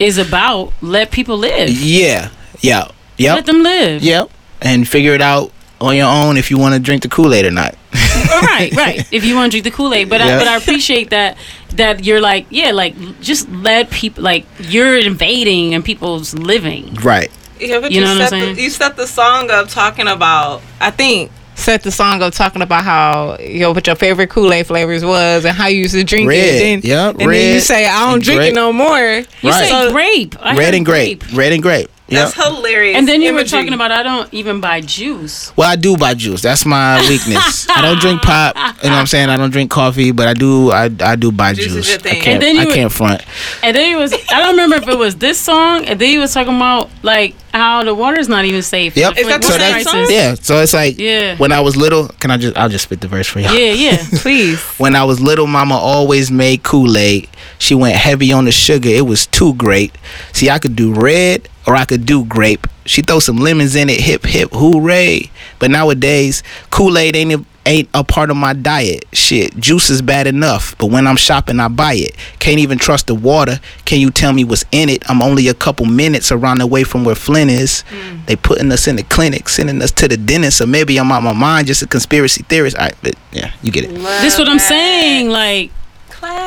[0.00, 1.70] is about let people live.
[1.70, 2.30] yeah,
[2.60, 2.88] yeah,
[3.18, 3.34] yeah.
[3.34, 4.02] Let them live.
[4.02, 4.30] Yep.
[4.62, 7.44] And figure it out on your own if you want to drink the Kool Aid
[7.44, 7.76] or not.
[7.94, 9.06] Oh, right, right.
[9.12, 10.36] If you want to drink the Kool Aid, but Yeah.
[10.36, 11.36] I, but I appreciate that
[11.76, 16.94] that you're like yeah, like just let people like you're invading and people's living.
[17.02, 17.30] right.
[17.60, 18.54] Yeah, but You you, know what I'm set saying?
[18.56, 20.60] the, you set the song up talking about.
[20.80, 24.52] I think set the song up talking about how you know what your favorite Kool
[24.52, 26.58] Aid flavors was and how you used to drink Red, it.
[26.58, 28.52] Then, yeah, and then you say I don't drink grape.
[28.52, 28.98] it no more.
[28.98, 29.64] You Right.
[29.64, 30.36] say So- grape.
[30.40, 31.24] I Red heard and grape.
[31.32, 31.90] Red and grape.
[32.06, 32.34] Yep.
[32.34, 32.98] That's hilarious.
[32.98, 35.56] And then you were talking about I don't even buy juice.
[35.56, 36.42] Well, I do buy juice.
[36.42, 37.66] That's my weakness.
[37.70, 38.54] I don't drink pop.
[38.56, 39.30] You know what I'm saying?
[39.30, 40.70] I don't drink coffee, but I do.
[40.70, 41.88] I, I do buy Juice is juice.
[41.90, 42.20] your thing.
[42.20, 42.34] I can't.
[42.34, 43.22] And then I you were- can't front.
[43.62, 46.18] And then he was I don't remember if it was this song, and then he
[46.18, 48.96] was talking about like how the water's not even safe.
[48.98, 49.16] Yep.
[49.16, 50.06] Is that the so that's song?
[50.10, 50.34] yeah.
[50.34, 51.36] So it's like Yeah.
[51.38, 52.08] when I was little.
[52.20, 52.54] Can I just?
[52.58, 53.48] I'll just spit the verse for you.
[53.48, 53.96] Yeah, yeah.
[54.16, 54.60] Please.
[54.76, 57.30] When I was little, Mama always made Kool Aid.
[57.58, 58.90] She went heavy on the sugar.
[58.90, 59.96] It was too great.
[60.34, 62.66] See, I could do red or I could do grape.
[62.86, 64.00] She throw some lemons in it.
[64.00, 65.30] Hip hip hooray!
[65.58, 69.06] But nowadays, Kool Aid ain't a, ain't a part of my diet.
[69.12, 70.76] Shit, juice is bad enough.
[70.76, 72.14] But when I'm shopping, I buy it.
[72.38, 73.60] Can't even trust the water.
[73.86, 75.08] Can you tell me what's in it?
[75.08, 77.84] I'm only a couple minutes around the way from where Flint is.
[78.26, 80.60] They putting us in the clinic, sending us to the dentist.
[80.60, 82.76] Or maybe I'm out my mind, just a conspiracy theorist.
[82.76, 83.94] All right, but yeah, you get it.
[83.94, 85.30] this what I'm saying.
[85.30, 85.70] Like,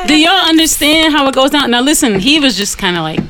[0.06, 1.70] do y'all understand how it goes down?
[1.72, 3.20] Now listen, he was just kind of like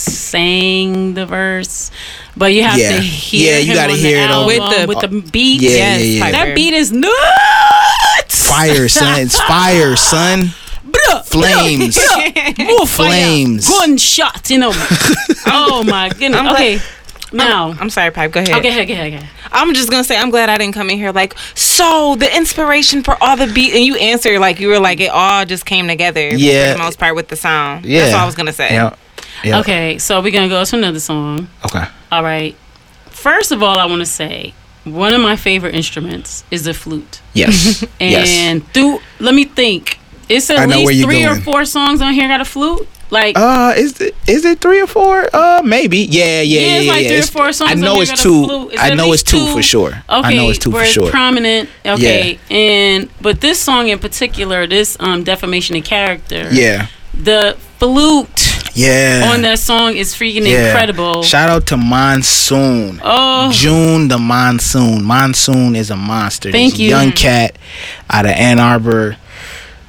[0.00, 1.90] saying the verse,
[2.36, 2.96] but you have Yeah.
[2.96, 5.60] to hear Yeah, you gotta hear the it album With the- with the beat.
[5.62, 6.20] Yeah, Yes, yeah, yeah.
[6.24, 6.32] Piper.
[6.46, 8.48] That beat is nuts.
[8.48, 9.20] Fire, son.
[9.20, 10.52] It's fire, son.
[11.24, 11.98] Flames.
[12.58, 13.08] More fire.
[13.08, 13.68] Flames.
[13.68, 14.72] Gunshot, you know.
[15.46, 16.34] oh my goodness.
[16.40, 16.80] I'm glad- okay.
[17.30, 17.74] Now.
[17.78, 18.32] I'm sorry, Pipe.
[18.32, 18.54] Go ahead.
[18.56, 19.26] Okay, okay, okay, okay.
[19.52, 23.02] I'm just gonna say I'm glad I didn't come in here like so the inspiration
[23.02, 25.88] for all the beat and you answer like you were like it all just came
[25.88, 26.72] together Yeah.
[26.72, 27.84] for the most part with the sound.
[27.84, 28.00] Yeah.
[28.02, 28.70] That's all I was gonna say.
[28.72, 28.94] Yeah.
[29.44, 29.60] Yeah.
[29.60, 31.48] Okay, so we're gonna go to another song.
[31.64, 31.84] Okay.
[32.12, 32.56] All right.
[33.10, 34.54] First of all, I want to say
[34.84, 37.20] one of my favorite instruments is the flute.
[37.34, 37.84] Yes.
[38.00, 38.28] yes.
[38.28, 39.98] And through, let me think.
[40.28, 42.86] It's at least three or four songs on here got a flute.
[43.10, 45.26] Like, Uh, is it is it three or four?
[45.32, 45.98] Uh, maybe.
[46.00, 46.92] Yeah, yeah, Yeah, yeah, it's yeah.
[46.92, 48.44] like three or four songs I know it's two.
[48.44, 48.72] flute.
[48.74, 49.52] It's I know it's two two.
[49.54, 49.88] for sure.
[50.10, 51.10] okay, I know it's two for it's sure.
[51.10, 51.70] prominent.
[51.86, 56.48] Okay, and but this song in particular, this um defamation of character.
[56.52, 56.88] yeah.
[57.14, 59.30] The flute Yeah.
[59.32, 60.68] on that song is freaking yeah.
[60.68, 61.22] incredible.
[61.22, 63.00] Shout out to Monsoon.
[63.02, 63.50] Oh.
[63.52, 65.04] June the Monsoon.
[65.04, 66.50] Monsoon is a monster.
[66.52, 66.88] Thank This you.
[66.90, 67.56] Young cat
[68.10, 69.16] out of Ann Arbor.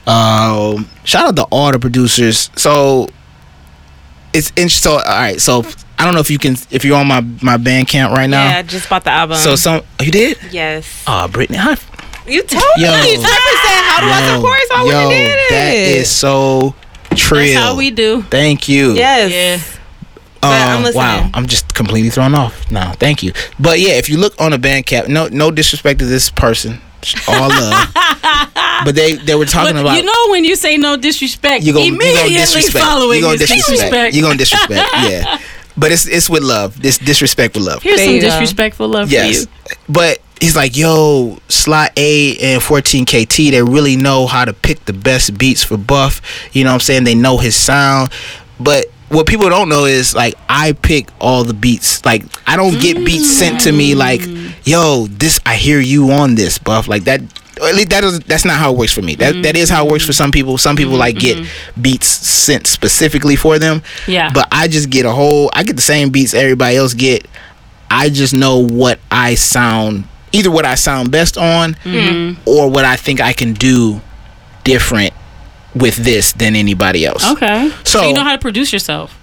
[0.08, 2.50] Um, shout out to all the producers.
[2.56, 3.08] So
[4.34, 4.92] it's interesting.
[4.92, 5.40] So all right.
[5.40, 5.64] So
[5.98, 8.44] I don't know if you can if you're on my my Bandcamp right now.
[8.44, 9.38] Yeah, I just bought the album.
[9.38, 10.38] So some you did?
[10.52, 11.04] yes.
[11.06, 11.76] Oh, Brittany, how,
[12.26, 12.92] You told Yo.
[13.04, 13.18] me.
[13.18, 15.50] Piper said, "How do I support?" So I went yo, and did it.
[15.50, 16.74] that is so
[17.20, 17.46] trill.
[17.54, 18.22] That's how we do.
[18.24, 18.94] Thank you.
[18.94, 19.32] Yes.
[19.32, 19.76] Yeah.
[20.42, 22.94] But I'm Um, wow, I'm just completely thrown off now.
[22.94, 23.34] Thank you.
[23.60, 26.80] But yeah, if you look on the Bandcamp, no no disrespect to this person,
[27.28, 27.94] all love.
[28.86, 31.74] but they they were talking But about you know when you say no disrespect, you
[31.74, 32.86] gonna you immediately gonna disrespect.
[32.86, 33.70] following You gonna disrespect.
[33.70, 34.16] disrespect.
[34.16, 34.88] You gonna disrespect.
[35.10, 35.40] yeah.
[35.76, 36.82] But it's it's with love.
[36.82, 37.84] This disrespect with love.
[37.84, 39.44] Here's There some disrespectful love Yes.
[39.44, 39.76] for you.
[39.90, 44.94] But he's like, yo, Slot A and 14KT, they really know how to pick the
[44.94, 46.22] best beats for Buff.
[46.54, 47.04] You know what I'm saying?
[47.04, 48.12] They know his sound.
[48.60, 52.06] But what people don't know is like I pick all the beats.
[52.06, 54.22] Like I don't get beats sent to me like,
[54.66, 56.88] yo, this I hear you on this, Buff.
[56.88, 57.22] Like that
[57.62, 59.16] at least that is that's not how it works for me.
[59.16, 60.58] That that is how it works for some people.
[60.58, 61.82] Some people mm-hmm, like get mm-hmm.
[61.82, 63.82] beats sent specifically for them.
[64.08, 64.32] Yeah.
[64.34, 67.28] But I just get a whole I get the same beats everybody else get.
[67.92, 72.42] I just know what I sound either what I sound best on Mm-hmm.
[72.46, 74.02] or what I think I can do
[74.64, 75.14] different
[75.76, 77.30] with this than anybody else.
[77.32, 77.70] Okay.
[77.84, 79.16] So- So you know how to produce yourself.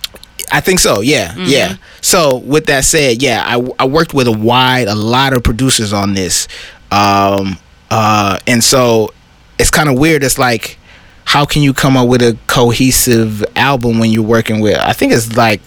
[0.53, 1.01] I think so.
[1.01, 1.45] Yeah, Mm-hmm.
[1.47, 1.77] yeah.
[2.01, 5.93] So with that said, yeah, I, I worked with a wide, a lot of producers
[5.93, 6.47] on this,
[6.93, 7.59] um,
[7.91, 9.13] uh, and so
[9.59, 10.23] it's kind of weird.
[10.23, 10.79] It's like,
[11.25, 14.79] how can you come up with a cohesive album when you're working with?
[14.79, 15.61] I think it's like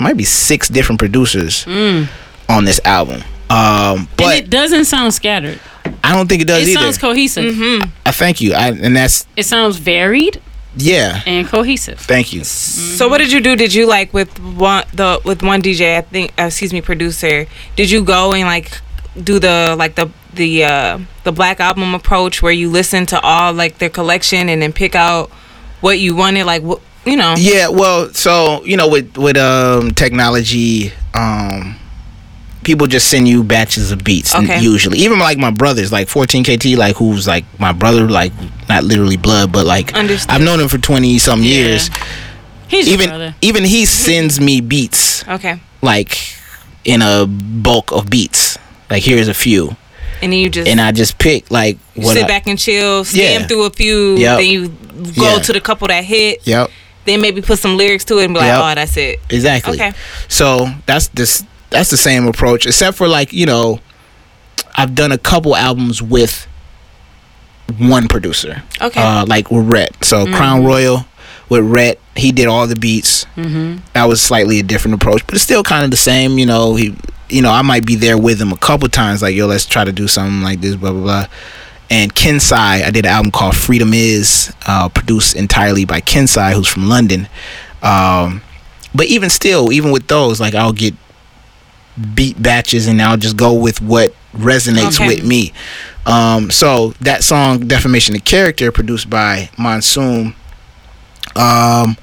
[0.00, 1.64] might be six different producers
[2.48, 3.22] on this album.
[3.54, 3.98] Um, Mm.
[3.98, 5.60] and but it doesn't sound scattered.
[6.02, 6.80] I don't think it does It either.
[6.80, 7.54] sounds cohesive.
[8.06, 8.54] I thank you.
[8.54, 10.40] I, and that's It sounds varied
[10.76, 11.20] yeah.
[11.26, 11.98] and cohesive.
[12.00, 12.42] Thank you.
[12.44, 13.54] So what did you do?
[13.56, 15.96] Did you like with one the with one DJ?
[15.98, 17.46] I think uh, excuse me, producer.
[17.76, 18.70] Did you go and like
[19.22, 23.52] do the like the the uh the black album approach where you listen to all
[23.52, 25.30] like their collection and then pick out
[25.80, 26.44] what you wanted?
[26.46, 27.34] Like what you know?
[27.38, 31.76] Yeah, well, so you know, with with um technology, um,
[32.64, 34.34] people just send you batches of beats.
[34.34, 34.60] Okay.
[34.60, 38.32] Usually, even like my brothers, like 14KT, like who's like my brother, like
[38.68, 40.30] not literally blood, but like Understood.
[40.34, 41.48] I've known him for twenty some Yeah.
[41.54, 41.90] years.
[42.68, 43.34] He's Even brother.
[43.42, 45.60] even he sends me beats Okay.
[45.82, 46.18] like
[46.84, 48.58] in a bulk of beats.
[48.90, 49.76] Like here's a few,
[50.22, 52.14] And then you just and I just pick like what.
[52.14, 53.46] sit I, back and chill, scan Yeah.
[53.46, 54.38] through a few, Yep.
[54.38, 54.68] then you
[55.16, 55.38] go Yeah.
[55.40, 56.70] to the couple that hit, Yep.
[57.04, 58.60] then maybe put some lyrics to it and be like, Yep.
[58.62, 59.20] oh, that's it.
[59.30, 59.74] Exactly.
[59.80, 59.92] Okay.
[60.28, 63.80] So that's this that's the same approach, except for like you know,
[64.76, 66.46] I've done a couple albums with
[67.78, 68.62] one producer.
[68.80, 69.00] Okay.
[69.00, 70.04] Uh, like with Rhett.
[70.04, 71.06] So Crown Royal
[71.48, 73.24] with Rhett, he did all the beats.
[73.36, 73.84] Mm-hmm.
[73.92, 76.38] That was slightly a different approach, but it's still kind of the same.
[76.38, 76.96] You know, he,
[77.28, 79.84] you know, I might be there with him a couple times, like yo, let's try
[79.84, 81.26] to do something like this, blah blah blah.
[81.90, 86.66] And Kensai, I did an album called Freedom Is, uh, produced entirely by Kensai, who's
[86.66, 87.28] from London.
[87.82, 88.40] Um,
[88.94, 90.94] but even still, even with those, like I'll get
[92.14, 95.06] beat batches and I'll just go with what resonates Okay.
[95.06, 95.52] with me.
[96.06, 100.34] Um, so that song Defamation of Character produced by Monsoon
[101.36, 101.96] um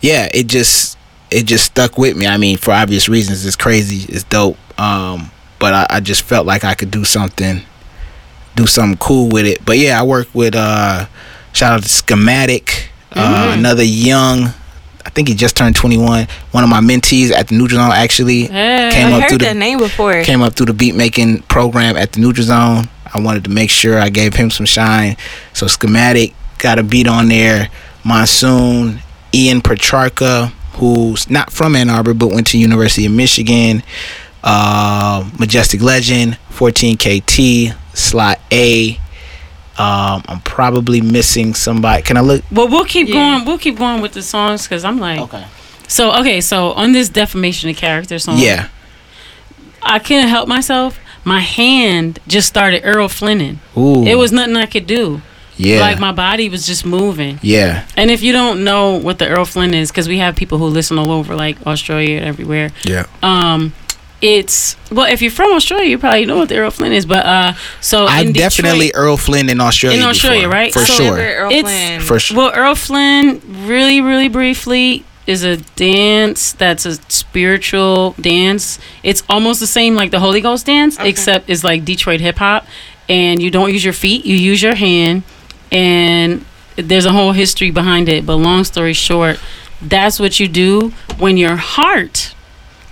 [0.00, 0.96] yeah, it just
[1.30, 2.26] it just stuck with me.
[2.26, 4.56] I mean, for obvious reasons, it's crazy, it's dope.
[4.78, 7.62] Um, but I, I just felt like I could do something
[8.54, 9.64] do something cool with it.
[9.64, 11.06] But yeah, I work with uh
[11.52, 14.52] shout out to Schematic, uh, another young
[15.16, 16.28] think he just turned 21.
[16.52, 18.90] One of my mentees at the Neutral Zone actually Hey.
[18.92, 20.22] came I up through the name before.
[20.24, 22.88] came up through the beat making program at the Neutral Zone.
[23.14, 25.16] I wanted to make sure I gave him some shine.
[25.54, 27.70] So Schematic got a beat on there.
[28.04, 29.00] Monsoon,
[29.34, 33.82] Ian Petrarca, who's not from Ann Arbor but went to University of Michigan.
[34.44, 39.00] Uh, Majestic Legend, 14KT, Slot A.
[39.78, 42.02] Um, I'm probably missing somebody.
[42.02, 42.42] Can I look?
[42.50, 43.14] Well, we'll keep Yeah.
[43.14, 43.44] going.
[43.44, 45.44] We'll keep going with the songs because I'm like, Okay.
[45.86, 46.40] so okay.
[46.40, 48.68] So on this defamation of character song, Yeah.
[49.82, 50.98] I couldn't help myself.
[51.24, 53.60] My hand just started Earl Flinning.
[53.76, 54.04] Ooh.
[54.06, 55.20] It was nothing I could do.
[55.58, 55.80] Yeah.
[55.80, 57.38] Like my body was just moving.
[57.42, 57.84] yeah.
[57.96, 60.66] And if you don't know what the Earl Flynn is, because we have people who
[60.66, 62.72] listen all over, like Australia and everywhere.
[62.82, 63.04] Yeah.
[63.22, 63.72] Um,
[64.26, 67.06] it's well, if you're from Australia, you probably know what the Earl Flynn is.
[67.06, 69.98] But uh, so I in Detroit- definitely Earl Flynn in Australia.
[69.98, 70.72] In Australia, before, right?
[70.72, 71.18] For So- sure.
[71.18, 72.00] Earl It's- Flynn.
[72.00, 72.36] For sure.
[72.36, 78.78] Well, Earl Flynn, really, really briefly, is a dance that's a spiritual dance.
[79.02, 82.66] It's almost the same like the Holy Ghost dance, except it's like Detroit hip hop.
[83.08, 85.22] And you don't use your feet, you use your hand.
[85.72, 86.44] And
[86.76, 88.24] there's a whole history behind it.
[88.26, 89.38] But long story short,
[89.82, 92.34] that's what you do when your heart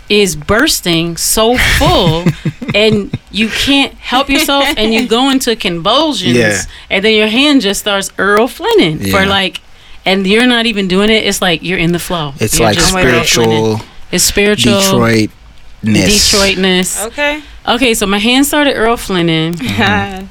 [0.08, 2.24] is bursting so full
[2.74, 6.60] and you can't help yourself and you go into convulsions Yeah.
[6.90, 9.10] and then your hand just starts Earl Flinning Yeah.
[9.18, 9.60] for like
[10.04, 12.76] and you're not even doing it it's like you're in the flow It's You're like
[12.78, 13.24] just Earl Flinning.
[13.24, 13.80] spiritual
[14.12, 15.30] it's spiritual Detroitness.
[15.82, 17.42] Detroitness Okay.
[17.66, 19.54] okay so my hand started Earl Flinning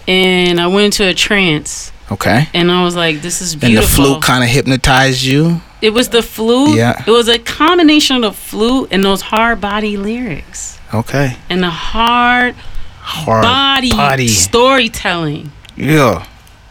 [0.08, 2.48] and I went into a trance Okay.
[2.54, 3.68] and I was like this is beautiful.
[3.68, 5.62] And the beautiful flute kind of hypnotized you.
[5.84, 7.04] It was the flute Yeah.
[7.06, 11.38] it was a combination of the flute and those hard body lyrics Okay.
[11.50, 12.56] and the hard
[13.02, 14.28] Hard body, body.
[14.30, 15.52] storytelling.
[15.76, 16.26] Yeah.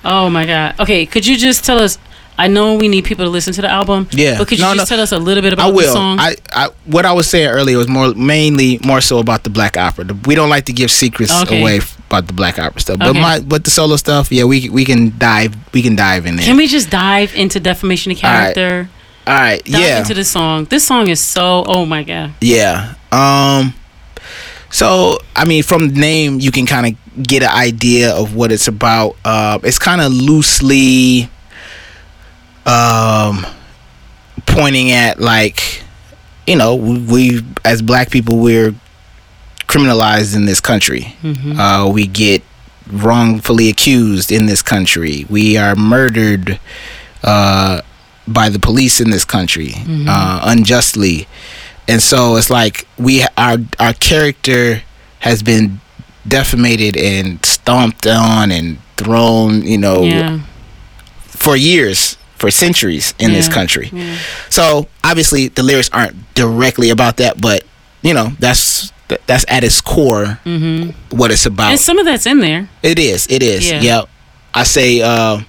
[0.05, 0.75] Oh my god.
[0.81, 1.99] Okay, could you just tell us?
[2.39, 4.09] I know we need people to listen to the album.
[4.11, 4.39] Yeah.
[4.39, 4.97] But could you No, just no.
[4.97, 6.19] tell us a little bit about I the song?
[6.19, 9.77] I, I what I was saying earlier was more mainly more so about the black
[9.77, 10.05] opera.
[10.05, 11.61] The- We don't like to give secrets Okay.
[11.61, 12.99] away about the black opera stuff.
[12.99, 13.21] But Okay.
[13.21, 16.47] my but the solo stuff, yeah, we we can dive we can dive in there.
[16.47, 18.89] Can we just dive into defamation of character?
[19.27, 19.65] All right.
[19.65, 19.99] Dive yeah.
[20.01, 20.65] into the song.
[20.65, 21.65] This song is so.
[21.67, 22.35] Oh my god.
[22.41, 22.95] Yeah.
[23.13, 23.75] Um
[24.71, 28.51] so I mean from the name you can kind of get an idea of what
[28.51, 29.17] it's about.
[29.25, 31.31] Uh, it's kind of loosely
[32.67, 33.47] um
[34.47, 35.83] pointing at like
[36.47, 38.75] you know, we, we as black people we're
[39.69, 41.15] criminalized in this country.
[41.57, 42.43] Uh we get
[42.91, 45.27] wrongfully accused in this country.
[45.31, 46.59] We are murdered
[47.23, 47.83] uh
[48.27, 49.75] by the police in this country
[50.09, 51.27] uh unjustly
[51.89, 54.83] and so it's like we our our character
[55.21, 55.81] has been
[56.27, 60.39] defamated and stomped on and thrown, you know, Yeah.
[61.27, 63.93] for years, for centuries in this Yeah, country.
[64.49, 67.65] So obviously the lyrics aren't directly about that, but
[68.03, 68.93] you know that's
[69.27, 70.39] that's at its core
[71.11, 71.71] what it's about.
[71.73, 72.69] And some of that's in there.
[72.83, 73.27] It is.
[73.29, 73.69] It is.
[73.69, 73.81] Yeah.
[73.81, 74.09] Yep.
[74.55, 75.41] I say uh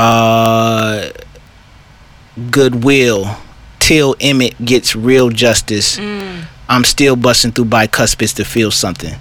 [0.00, 1.10] uh
[2.50, 3.36] goodwill
[3.78, 5.98] till Emmett gets real justice.
[5.98, 6.44] Mm.
[6.68, 9.14] I'm still busting through bicuspids to feel something.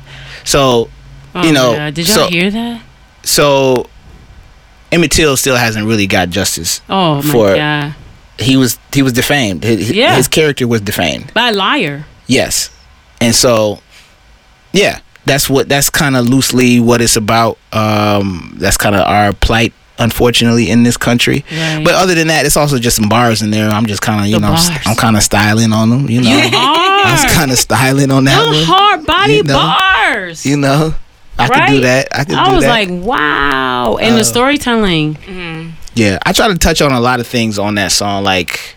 [0.44, 0.90] So
[1.36, 1.94] Oh You know, my God.
[1.94, 2.82] did y'all so- hear that?
[3.24, 3.88] so
[4.92, 6.82] Emmett Till still hasn't really got justice.
[6.90, 7.96] Oh my for- god.
[8.40, 9.64] He was he was defamed.
[9.64, 10.16] His, Yeah.
[10.16, 11.34] his character was defamed.
[11.34, 12.06] By a liar.
[12.26, 12.70] Yes.
[13.22, 13.80] And so
[14.72, 17.58] yeah, that's what that's kind of loosely what it's about.
[17.74, 21.44] Um that's kind of our plight unfortunately in this country.
[21.52, 21.82] Right.
[21.84, 23.70] But other than that, it's also just some bars in there.
[23.70, 24.70] I'm just kind of, you The know, bars.
[24.86, 26.30] I'm kind of styling on them, you know.
[26.32, 28.64] I was kind of styling on that Them one.
[28.66, 29.54] hard body You know.
[29.54, 30.46] bars.
[30.46, 30.94] You know,
[31.38, 32.08] I could do that.
[32.12, 32.48] I could do that.
[32.48, 32.70] I was that.
[32.70, 33.98] like, wow.
[33.98, 35.18] And Uh, the storytelling.
[35.96, 38.76] Yeah, I try to touch on a lot of things on that song, like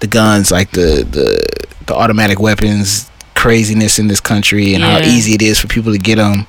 [0.00, 1.38] the guns, like the the
[1.86, 5.98] the automatic weapons craziness in this country, and how easy it is for people to
[5.98, 6.46] get them.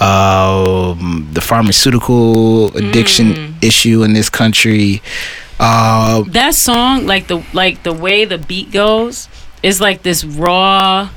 [0.00, 3.54] Um, the pharmaceutical addiction Mm.
[3.64, 5.02] issue in this country.
[5.58, 9.28] Uh, That song, like the like the way the beat goes,
[9.62, 11.08] is like this raw.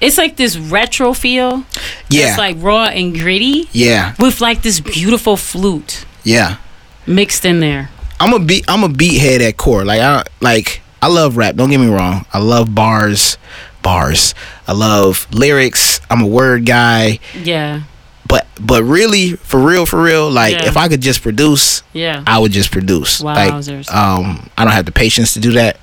[0.00, 1.64] It's like this retro feel.
[2.10, 6.56] yeah, It's like raw and gritty yeah, with like this beautiful flute yeah.
[7.06, 7.88] mixed in there.
[8.20, 8.64] I'm a beat.
[8.68, 9.84] I'm a beat head at core.
[9.84, 10.82] Like I like.
[11.00, 11.54] I love rap.
[11.54, 12.24] Don't get me wrong.
[12.32, 13.36] I love bars,
[13.82, 14.34] bars.
[14.66, 16.00] I love lyrics.
[16.10, 17.18] I'm a word guy.
[17.42, 17.82] Yeah.
[18.28, 20.30] But but really, for real, for real.
[20.30, 20.66] Like Yeah.
[20.68, 22.22] if I could just produce, Yeah.
[22.26, 23.20] I would just produce.
[23.20, 23.88] Wowzers.
[23.88, 25.78] Like um, I don't have the patience to do that.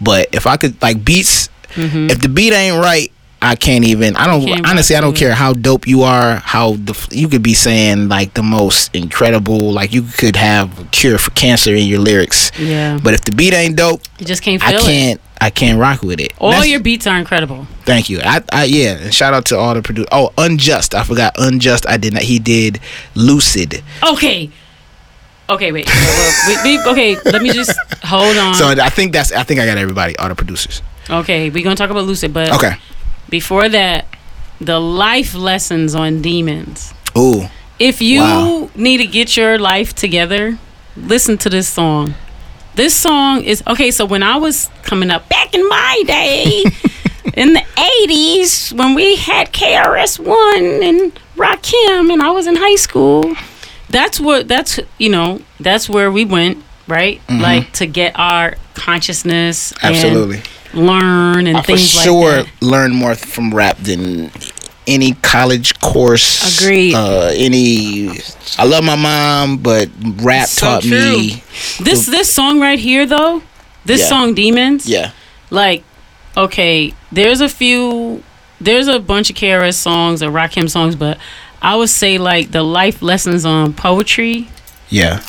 [0.00, 3.10] But if I could like beats, if the beat ain't right,
[3.42, 4.16] I can't even.
[4.16, 4.54] I don't Mm-hmm.
[4.54, 4.96] Can't honestly.
[4.96, 6.36] I don't care how dope you are.
[6.36, 9.72] How the you could be saying like the most incredible.
[9.72, 12.50] Like you could have a cure for cancer in your lyrics.
[12.58, 12.98] Yeah.
[13.02, 15.20] But if the beat ain't dope, You just can't I feel it.
[15.40, 16.32] I can't rock with it.
[16.38, 17.66] All That's- your beats are incredible.
[17.84, 18.20] Thank you.
[18.22, 20.08] I, I yeah, and shout out to all the producers.
[20.12, 20.94] Oh, Unjust.
[20.94, 21.86] I forgot Unjust.
[21.88, 22.22] I did not.
[22.22, 22.80] He did
[23.14, 23.82] Lucid.
[24.02, 24.50] Okay.
[25.50, 25.86] Okay, wait.
[26.46, 28.54] We, we, okay, let me just hold on.
[28.54, 29.32] So I think that's.
[29.32, 30.16] I think I got everybody.
[30.16, 30.80] All the producers.
[31.10, 32.76] okay, we're gonna talk about Lucid, but Okay.
[33.28, 34.06] before that,
[34.60, 36.94] the life lessons on demons.
[37.18, 37.44] Ooh.
[37.78, 38.70] If you Wow.
[38.74, 40.58] need to get your life together,
[40.96, 42.14] listen to this song.
[42.76, 43.90] This song is okay.
[43.90, 46.64] So when I was coming up back in my day,
[47.34, 47.60] in the
[48.06, 53.34] '80s, when we had KRS One and Rakim, and I was in high school,
[53.90, 59.72] that's what that's you know that's where we went right, like to get our consciousness,
[59.82, 60.04] and Mm-hmm.
[60.06, 60.42] Absolutely.
[60.74, 62.52] learn and I for things sure like that.
[62.60, 64.30] Sure learn more from rap than
[64.86, 66.58] any college course.
[66.60, 66.94] Agreed.
[66.94, 68.10] Uh, any.
[68.58, 69.88] I love my mom, but
[70.22, 71.42] rap So taught me.
[71.80, 73.42] This this song right here though,
[73.84, 74.08] this Yeah.
[74.08, 74.86] song Demons.
[74.88, 75.10] Yeah.
[75.50, 75.84] like
[76.36, 78.20] okay there's a few
[78.60, 81.16] there's a bunch of KRS songs or Rakim songs but
[81.62, 84.48] I would say like the life lessons on poetry
[84.88, 85.20] Yeah.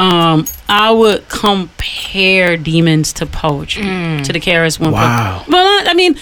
[0.00, 5.44] um I would compare demons to poetry to the KRS one Wow.
[5.48, 6.20] well I, I mean I,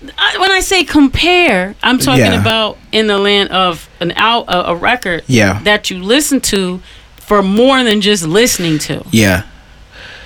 [0.00, 2.40] when I say compare I'm talking Yeah.
[2.40, 5.60] about in the land of an out a, a record Yeah.
[5.64, 6.80] that you listen to
[7.16, 9.42] for more than just listening to Yeah.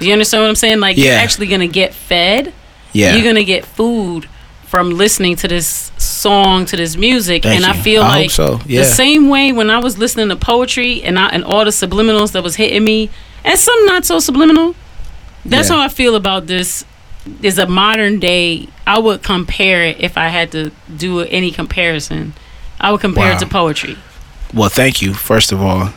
[0.01, 2.53] you understand what I'm saying like you're actually gonna get fed
[2.93, 3.15] Yeah.
[3.15, 4.29] you're gonna get food
[4.67, 8.59] from listening to this song to this music Thank and i feel I like so,
[8.67, 8.81] yeah.
[8.81, 12.33] the same way when i was listening to poetry and I, and all the subliminals
[12.33, 13.11] that was hitting me
[13.45, 14.75] and some not so subliminal
[15.45, 15.77] that's Yeah.
[15.77, 16.87] how i feel about this
[17.43, 22.33] is a modern day i would compare it if i had to do any comparison
[22.81, 23.37] i would compare Wow.
[23.37, 23.97] it to poetry
[24.55, 25.93] Well, thank you first of all.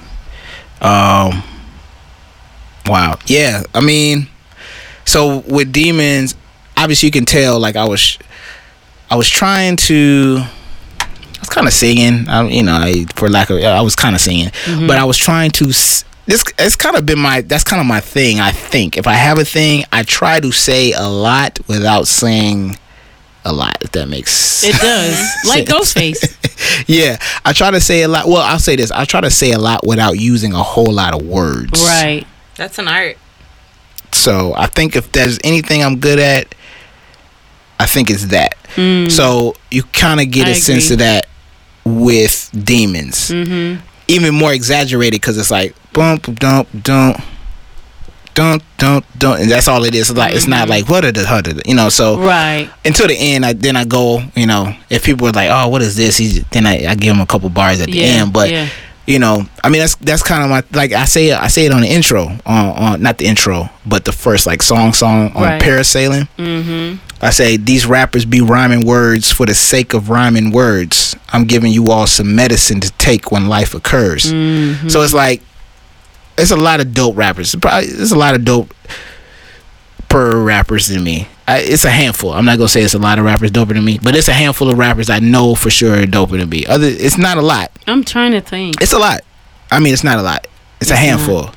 [0.81, 1.43] Um,
[2.85, 3.18] wow.
[3.26, 3.64] Yeah.
[3.73, 4.27] I mean,
[5.06, 6.35] so with demons,
[6.77, 7.60] obviously you can tell.
[7.60, 8.18] Like I was,
[9.10, 10.43] I was trying to.
[11.02, 12.27] I was kind of singing.
[12.30, 14.52] I, you know, I, for lack of, I was kind of singing,
[14.88, 15.72] but I was trying to.
[16.27, 17.41] S- This it's kind of been my.
[17.41, 18.39] That's kind of my thing.
[18.39, 22.77] I think if I have a thing, I try to say a lot without saying
[23.43, 23.77] a lot.
[23.81, 28.26] If that makes it does like ghostface yeah, I try to say a lot.
[28.27, 31.14] Well, I'll say this: I try to say a lot without using a whole lot
[31.14, 31.81] of words.
[31.84, 32.26] right
[32.56, 33.18] That's an art.
[34.11, 36.56] So I think if there's anything I'm good at,
[37.80, 38.56] I think it's that.
[39.11, 40.49] So you kind of get Mm.
[40.49, 41.27] I a sense of that
[41.85, 43.30] with demons.
[43.30, 47.17] mm-hmm Even more exaggerated because it's like bump, dump, dump,
[48.35, 50.09] don't don't don't and that's all it is.
[50.09, 52.69] It's like it's not like what are the, did you know, so Right.
[52.84, 55.81] until the end I then I go, you know, if people are like, Oh, what
[55.81, 56.17] is this?
[56.17, 58.34] He's then I, I give him a couple bars at the Yeah, end.
[58.34, 58.67] But yeah.
[59.07, 61.72] you know, I mean that's that's kind of my like I say I say it
[61.72, 65.41] on the intro on on not the intro, but the first like song song on
[65.43, 65.61] Right.
[65.61, 66.27] parasailing.
[66.38, 66.97] Mm-hmm.
[67.22, 71.15] I say these rappers be rhyming words for the sake of rhyming words.
[71.31, 74.23] I'm giving you all some medicine to take when life occurs.
[74.23, 75.41] So it's like
[76.37, 77.55] it's a lot of dope rappers.
[77.55, 78.73] Probably there's a lot of dope
[80.09, 81.27] per rappers than me.
[81.47, 82.31] I, it's a handful.
[82.33, 84.33] I'm not gonna say it's a lot of rappers doper than me, but it's a
[84.33, 86.65] handful of rappers I know for sure are doper than me.
[86.65, 87.71] Other, it's not a lot.
[87.87, 88.81] I'm trying to think.
[88.81, 89.21] It's a lot.
[89.71, 90.47] I mean, it's not a lot.
[90.81, 91.51] It's, a handful.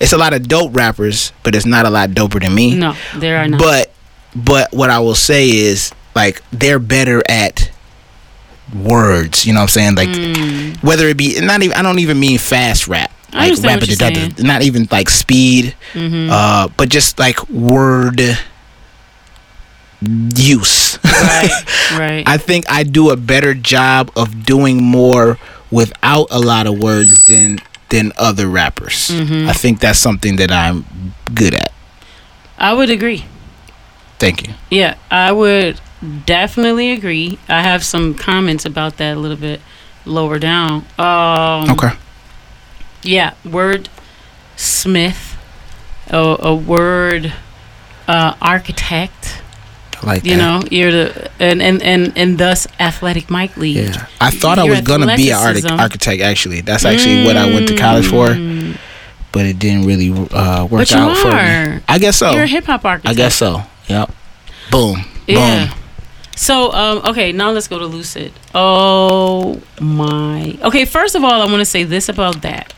[0.00, 2.76] It's a lot of dope rappers, but it's not a lot doper than me.
[2.76, 3.60] No, there are not.
[3.60, 3.92] But
[4.34, 7.70] but what I will say is like they're better at
[8.74, 9.46] words.
[9.46, 9.94] You know what I'm saying?
[9.96, 10.86] Like hmm.
[10.86, 13.12] whether it be not even I don't even mean fast rap.
[13.32, 14.36] I Like understand what you're rapid-.
[14.36, 14.46] Mm-hmm.
[14.46, 18.20] not even like speed, uh, but just like word
[20.36, 20.98] use.
[21.04, 21.50] right,
[21.98, 22.24] right.
[22.26, 25.38] I think I do a better job of doing more
[25.70, 27.58] without a lot of words than
[27.90, 29.10] than other rappers.
[29.10, 29.48] Mm-hmm.
[29.48, 30.84] I think that's something that I'm
[31.34, 31.72] good at.
[32.58, 33.24] I would agree.
[34.18, 34.54] Thank you.
[34.70, 35.80] Yeah, I would
[36.26, 37.38] definitely agree.
[37.48, 39.60] I have some comments about that a little bit
[40.04, 40.84] lower down.
[40.98, 41.90] Um, Okay.
[43.02, 43.88] Yeah, word
[44.56, 45.36] smith,
[46.08, 47.32] a, a word
[48.06, 49.42] uh, architect.
[50.02, 50.62] I like You that.
[50.62, 53.76] know, you're the and and and and thus athletic Mic League.
[53.76, 56.22] Yeah, I thought I was gonna be an archi- architect.
[56.22, 58.28] Actually, that's actually what I went to college for,
[59.32, 61.34] but it didn't really uh, work But you out for me.
[61.34, 61.82] are.
[61.88, 62.30] I guess so.
[62.32, 63.10] You're a hip hop architect.
[63.12, 63.62] I guess so.
[63.88, 64.10] Yep.
[64.70, 65.04] Boom.
[65.26, 65.66] Yeah.
[65.68, 65.76] Boom.
[66.36, 68.32] So, um, okay, now let's go to Lucid.
[68.54, 70.56] Oh my.
[70.62, 72.72] Okay, first of all, I want to say this about that.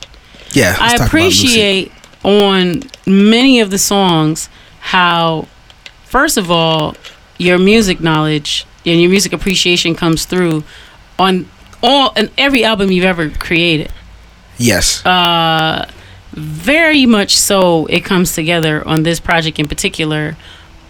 [0.53, 0.77] Yeah.
[0.79, 1.93] I appreciate
[2.25, 4.49] on many of the songs
[4.81, 5.49] how,
[6.05, 6.95] first of all,
[7.39, 10.65] your music knowledge and your music appreciation comes through
[11.19, 11.49] on
[11.83, 13.93] all and every album you've ever created.
[14.59, 15.05] Yes.
[15.05, 15.91] Uh,
[16.33, 20.37] very much so, it comes together on this project in particular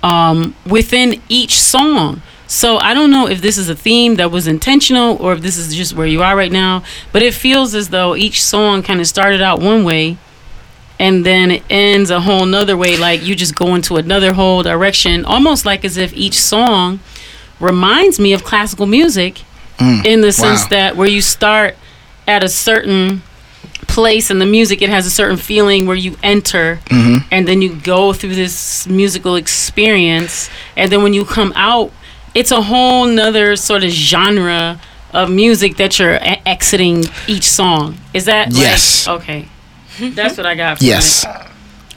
[0.03, 2.23] um, within each song.
[2.53, 5.57] So I don't know if this is a theme that was intentional or if this
[5.57, 9.01] is just where you are right now, but it feels as though each song kind
[9.01, 10.19] of started out one way
[10.99, 14.63] and then it ends a whole nother way like you just go into another whole
[14.63, 17.01] direction almost like as if each song
[17.59, 19.41] reminds me of classical music
[19.79, 20.69] mm, in the sense wow.
[20.69, 21.75] that where you start
[22.29, 23.23] at a certain
[23.89, 27.27] place in the music it has a certain feeling where you enter mm-hmm.
[27.31, 31.91] and then you go through this musical experience and then when you come out
[32.35, 34.81] it's a whole nother sort of genre
[35.13, 39.07] of music that you're e- exiting each song is that like- Yes.
[39.09, 39.49] okay
[40.15, 41.25] that's what i got from yes.
[41.25, 41.31] it.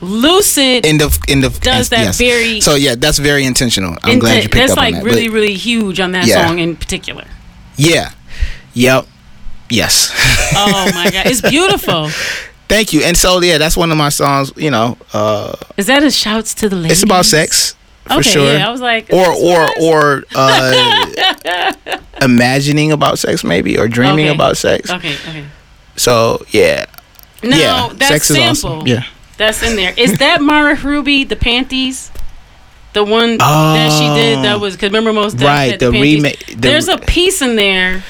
[0.01, 2.17] lucid End of end of Does that yes.
[2.17, 3.95] very- So yeah, that's very intentional.
[4.03, 5.05] I'm glad you picked that's up like on that.
[5.05, 6.47] really but really huge on that Yeah.
[6.47, 7.25] song in particular
[7.77, 8.11] yeah.
[8.73, 9.07] Yep.
[9.69, 10.11] Yes.
[10.55, 12.09] oh my god it's beautiful
[12.67, 13.03] Thank you.
[13.03, 14.51] And so yeah, that's one of my songs.
[14.57, 17.74] You know, uh, is that a shouts to the ladies it's about sex
[18.05, 18.53] for okay sure.
[18.53, 21.73] yeah i was like or or or uh,
[22.21, 24.35] imagining about sex maybe or dreaming Okay.
[24.35, 24.89] about sex.
[24.91, 25.45] okay okay
[25.97, 26.85] So yeah,
[27.43, 28.87] no yeah, that sex is sample awesome.
[28.87, 29.03] Yeah.
[29.37, 32.11] that's in there is that mara ruby the panties
[32.93, 36.55] the one that she did that was because remember most Right, had the remake- the-
[36.55, 38.03] there's a piece in there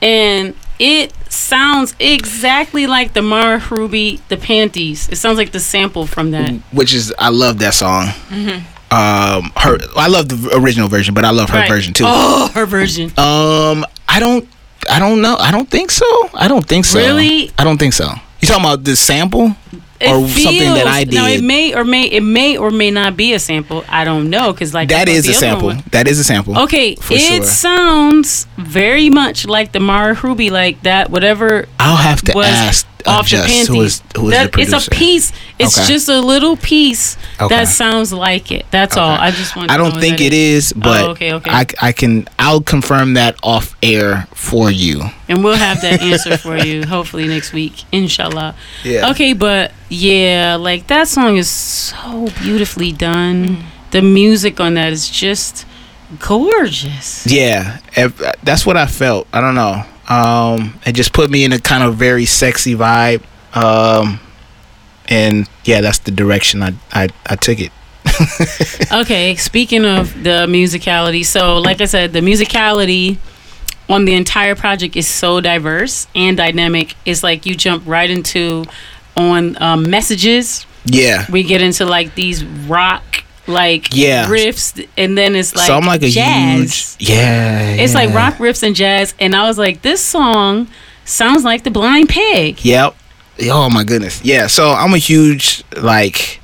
[0.00, 6.06] and it sounds exactly like the Mara Ruby the panties it sounds like the sample
[6.06, 8.06] from that which is I love that song.
[8.30, 8.64] Mm-hmm.
[8.90, 11.68] Um, her I love the original version, but I love her Right.
[11.68, 12.04] version too.
[12.06, 14.48] oh her version Um, I don't,
[14.90, 15.36] I don't know.
[15.38, 16.06] I don't think so.
[16.34, 16.98] I don't think so.
[16.98, 17.50] Really?
[17.58, 18.08] I don't think so.
[18.40, 19.54] You talking about the sample
[20.00, 22.90] It or something that I feels- Now it may or may it may or may
[22.90, 23.84] not be a sample.
[23.90, 25.68] I don't know because like That is a sample.
[25.68, 26.56] one- That is a sample.
[26.60, 27.42] Okay, for it sure.
[27.44, 31.10] sounds very much like the Mara Ruby, like that.
[31.10, 33.68] Whatever I'll have to was ask uh, off the Just panties.
[33.68, 35.32] who is who is That- the it's a piece.
[35.58, 35.86] It's Okay.
[35.88, 37.54] just a little piece Okay.
[37.54, 38.66] that sounds like it.
[38.70, 39.10] That's all.
[39.10, 39.68] I just want.
[39.68, 41.50] To, I don't know think that it is, but Oh, okay, okay.
[41.50, 45.02] I I can I'll confirm that off air for you.
[45.28, 48.54] and we'll have that answer for you hopefully next week, inshallah.
[48.84, 49.10] Yeah.
[49.10, 53.46] Okay, but yeah, like that song is so beautifully done.
[53.48, 53.62] Mm.
[53.90, 55.64] The music on that is just
[56.18, 57.26] gorgeous.
[57.26, 57.78] Yeah,
[58.42, 59.26] that's what I felt.
[59.32, 59.84] I don't know.
[60.08, 63.22] Um, it just put me in a kind of very sexy vibe.
[63.54, 64.20] Um,
[65.08, 67.72] and yeah, that's the direction I I, I took it.
[68.92, 73.18] Okay, speaking of the musicality, so like I said, the musicality
[73.88, 76.94] on the entire project is so diverse and dynamic.
[77.04, 78.64] It's like you jump right into
[79.16, 81.26] on um, messages Yeah.
[81.30, 84.26] we get into like these rock like Yeah.
[84.28, 86.96] riffs, and then it's like so I'm like a jazz.
[86.98, 87.70] huge yeah.
[87.70, 90.68] It's like rock riffs and jazz, and I was like, this song
[91.04, 92.64] sounds like the Blind Pig.
[92.64, 92.94] Yep.
[93.50, 94.22] Oh my goodness.
[94.24, 94.46] Yeah.
[94.48, 96.40] So I'm a huge like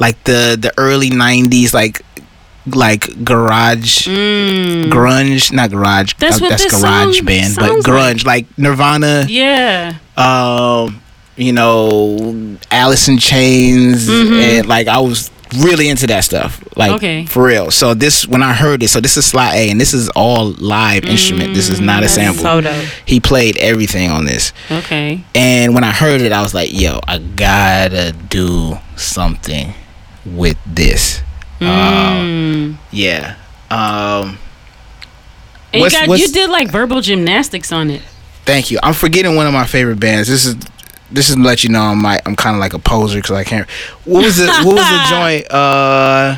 [0.00, 2.02] like the the early '90s like
[2.74, 6.12] like garage grunge, not garage.
[6.14, 6.18] Mm.
[6.18, 9.26] That's uh, what that's this garage band, but grunge like, Nirvana.
[9.28, 11.00] Yeah, Um,
[11.36, 16.62] you know, Alice in Chains, and like I was really into that stuff.
[16.76, 16.92] Like.
[16.92, 17.24] Okay.
[17.26, 17.70] for real.
[17.70, 20.50] So this when I heard it, so this is Sly A, and this is all
[20.58, 21.54] live instrument.
[21.54, 22.42] This is not a sample.
[22.42, 22.60] so.
[23.06, 24.52] He played everything on this.
[24.70, 25.22] okay.
[25.34, 29.74] And when I heard it, I was like, yo, I gotta do something
[30.26, 31.22] with this.
[31.60, 32.76] Um, Mm.
[32.92, 33.34] yeah.
[33.70, 34.38] Um,
[35.72, 38.02] And you, got, what's- you did like verbal gymnastics on it.
[38.44, 38.78] thank you.
[38.82, 40.28] I'm forgetting one of my favorite bands.
[40.28, 40.56] This is
[41.10, 43.32] this is to let you know I'm like I'm kind of like a poser because
[43.36, 43.68] I can't.
[44.04, 45.50] What was the what was the joint?
[45.50, 46.36] Uh,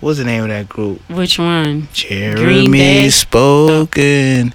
[0.00, 1.00] what was the name of that group?
[1.10, 1.88] Which one?
[1.92, 4.52] Jeremy spoken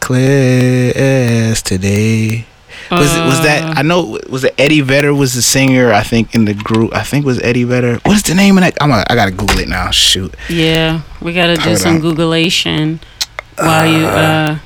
[0.00, 2.46] class today.
[2.90, 6.36] Was it was that I know was it Eddie Vedder was the singer I think
[6.36, 9.02] in the group I think was Eddie Vedder what's the name of that I'm a,
[9.10, 12.02] I gotta Google it now shoot Yeah, we gotta do Hold some on.
[12.02, 13.00] Googleation
[13.58, 14.06] while you.
[14.06, 14.58] uh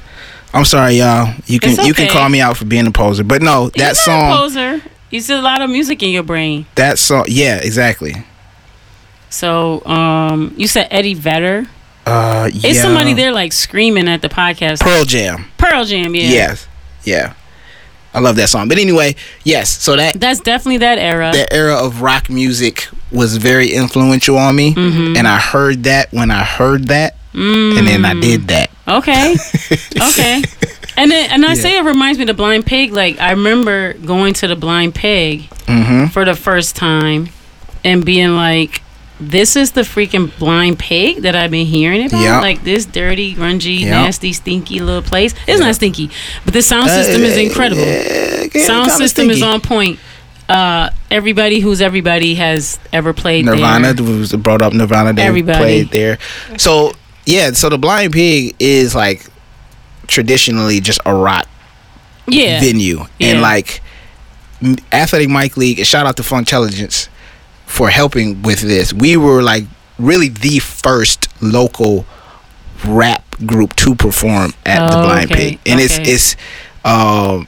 [0.52, 3.22] I'm sorry y'all you can It's you can call me out for being a poser
[3.24, 4.82] but no that you're song poser.
[5.10, 6.66] You see a lot of music in your brain.
[6.76, 8.14] that song yeah exactly
[9.28, 11.66] So, um, you said Eddie Vedder.
[12.06, 12.72] uh yeah.
[12.72, 14.80] somebody there like screaming at the podcast?
[14.80, 16.22] Pearl Jam Pearl Jam, yeah.
[16.30, 16.66] yes
[17.04, 17.34] yeah
[18.12, 19.14] I love that song but anyway
[19.44, 21.30] yes so that That's definitely that era.
[21.32, 25.16] that era of rock music was very influential on me Mm-hmm.
[25.16, 29.36] and I heard that when I heard that and then I did that Okay.
[30.08, 30.42] okay.
[30.96, 32.92] And then, and I say it reminds me of the Blind Pig.
[32.92, 36.06] Like I remember going to the Blind Pig mm-hmm.
[36.06, 37.28] for the first time
[37.84, 38.82] and being like,
[39.20, 42.20] "This is the freaking Blind Pig that I've been hearing about.
[42.20, 42.40] Yeah.
[42.40, 44.02] Like this dirty, grungy, Yeah.
[44.02, 45.34] nasty, stinky little place.
[45.46, 45.66] It's Yeah.
[45.66, 46.10] not stinky,
[46.44, 47.82] but the sound system is incredible.
[47.82, 50.00] Yeah, sound system is on point.
[50.48, 54.04] Uh, everybody who's everybody has ever played Nirvana there.
[54.04, 54.72] was brought up.
[54.72, 55.58] Nirvana they Everybody.
[55.58, 56.18] played there.
[56.58, 56.92] So
[57.26, 59.26] yeah, so the Blind Pig is like
[60.06, 61.46] traditionally just a rock
[62.26, 63.28] Yeah, venue, Yeah.
[63.28, 63.80] and like
[64.92, 65.78] Athletic Mic League.
[65.78, 67.08] And shout out to Funktelligence
[67.66, 68.92] for helping with this.
[68.92, 69.64] We were like
[69.98, 72.04] really the first local
[72.86, 76.10] rap group to perform at the Oh, Blind okay, Pig, and it's okay.
[76.12, 76.36] it's
[76.84, 77.46] um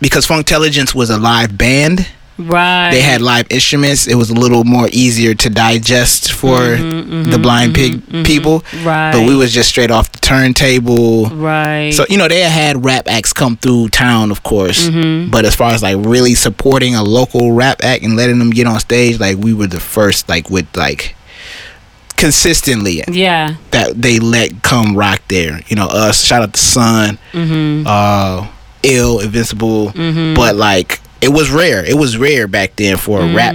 [0.00, 2.06] because Funktelligence was a live band.
[2.38, 2.90] Right.
[2.90, 4.06] they had live instruments.
[4.06, 8.62] It was a little more easier to digest for Mm-hmm, the blind pig people.
[8.84, 11.26] right, But we was just straight off the turntable.
[11.30, 11.90] right.
[11.92, 14.88] So you know they had rap acts come through town, of course.
[14.88, 15.30] Mm-hmm.
[15.30, 18.66] But as far as like really supporting a local rap act and letting them get
[18.66, 21.14] on stage, like we were the first, like with like
[22.16, 25.60] consistently yeah, that they let come rock there.
[25.68, 26.22] You know us.
[26.24, 27.86] Shout out to Sun, Mm-hmm.
[27.86, 28.48] uh,
[28.82, 29.92] Ill, Invincible.
[30.34, 31.84] But like it was rare.
[31.84, 33.54] It was rare back then for a rap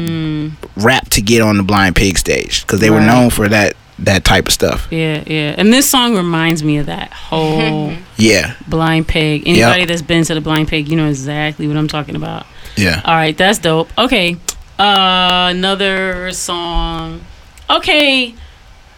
[0.76, 3.08] rap to get on the Blind Pig stage because they were Mm.
[3.08, 4.88] Known for that that type of stuff.
[4.92, 5.54] yeah, yeah.
[5.58, 9.44] And this song reminds me of that whole Yeah, Blind Pig.
[9.48, 12.46] Anybody that's been to the Blind Pig, you know exactly what I'm talking about.
[12.76, 13.02] yeah.
[13.06, 13.90] All right, that's dope.
[13.98, 14.36] Okay,
[14.80, 17.22] uh, another song.
[17.70, 18.34] Okay,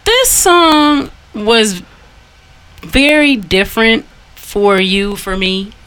[0.04, 1.82] this song was
[2.82, 4.06] very different
[4.56, 5.70] for you, for me.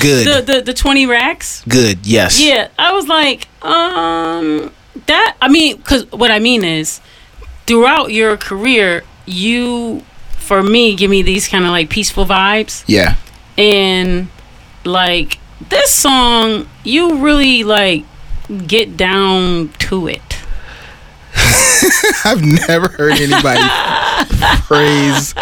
[0.00, 1.62] Good, The the the twenty racks.
[1.68, 2.04] good.
[2.04, 2.40] Yes.
[2.40, 4.72] Yeah, I was like, um,
[5.06, 5.36] that.
[5.40, 7.00] I mean, because what I mean is,
[7.68, 10.02] throughout your career, you,
[10.38, 13.14] for me, give me these kind of like peaceful vibes, Yeah.
[13.56, 14.26] and
[14.84, 18.04] like this song, you really like
[18.66, 20.38] get down to it.
[22.24, 23.62] I've never heard anybody
[24.66, 25.32] praise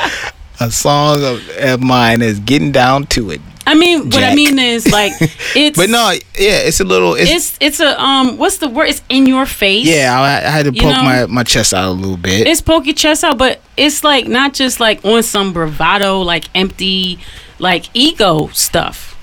[0.62, 3.41] a song of, of mine is getting down to it.
[3.65, 5.12] I mean, what I mean is like
[5.55, 5.78] it's.
[5.78, 7.15] But no, yeah, it's a little.
[7.15, 8.89] It's, It's it's a um what's the word?
[8.89, 9.86] It's in your face.
[9.86, 10.18] yeah.
[10.20, 11.02] I, I had to poke know?
[11.02, 12.47] my my chest out a little bit.
[12.47, 16.44] it's poke your chest out, but it's like not just like on some bravado, like
[16.57, 17.18] empty,
[17.58, 19.16] like ego stuff.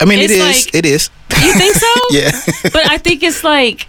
[0.00, 0.66] I mean, it it is.
[0.66, 1.10] Like, it is.
[1.42, 1.94] You think so?
[2.10, 2.30] yeah.
[2.64, 3.88] But I think it's like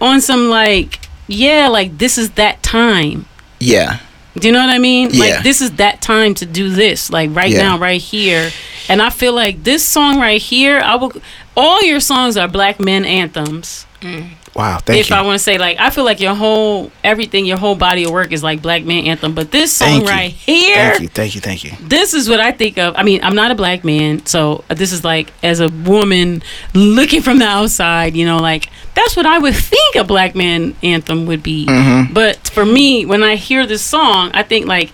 [0.00, 3.26] on some like yeah, like this is that time.
[3.60, 4.00] yeah.
[4.38, 5.10] Do you know what I mean?
[5.12, 5.20] Yeah.
[5.20, 7.62] Like this is that time to do this, like right Yeah.
[7.62, 8.50] now, right here.
[8.88, 11.12] And I feel like this song right here, I will.
[11.56, 13.86] All your songs are black men anthems.
[14.00, 14.30] Mm.
[14.56, 15.16] Wow, thank if you.
[15.16, 18.10] I want to say like I feel like your whole everything, your whole body of
[18.10, 19.34] work is like Black Man Anthem.
[19.34, 20.08] But this song Thank you.
[20.08, 21.72] right here, Thank you, thank you, thank you.
[21.82, 22.94] this is what I think of.
[22.96, 27.20] I mean, I'm not a black man, so this is like as a woman looking
[27.20, 31.26] from the outside, you know, like that's what I would think a black man anthem
[31.26, 31.66] would be.
[31.66, 32.14] Mm-hmm.
[32.14, 34.90] But for me, when I hear this song, I think like,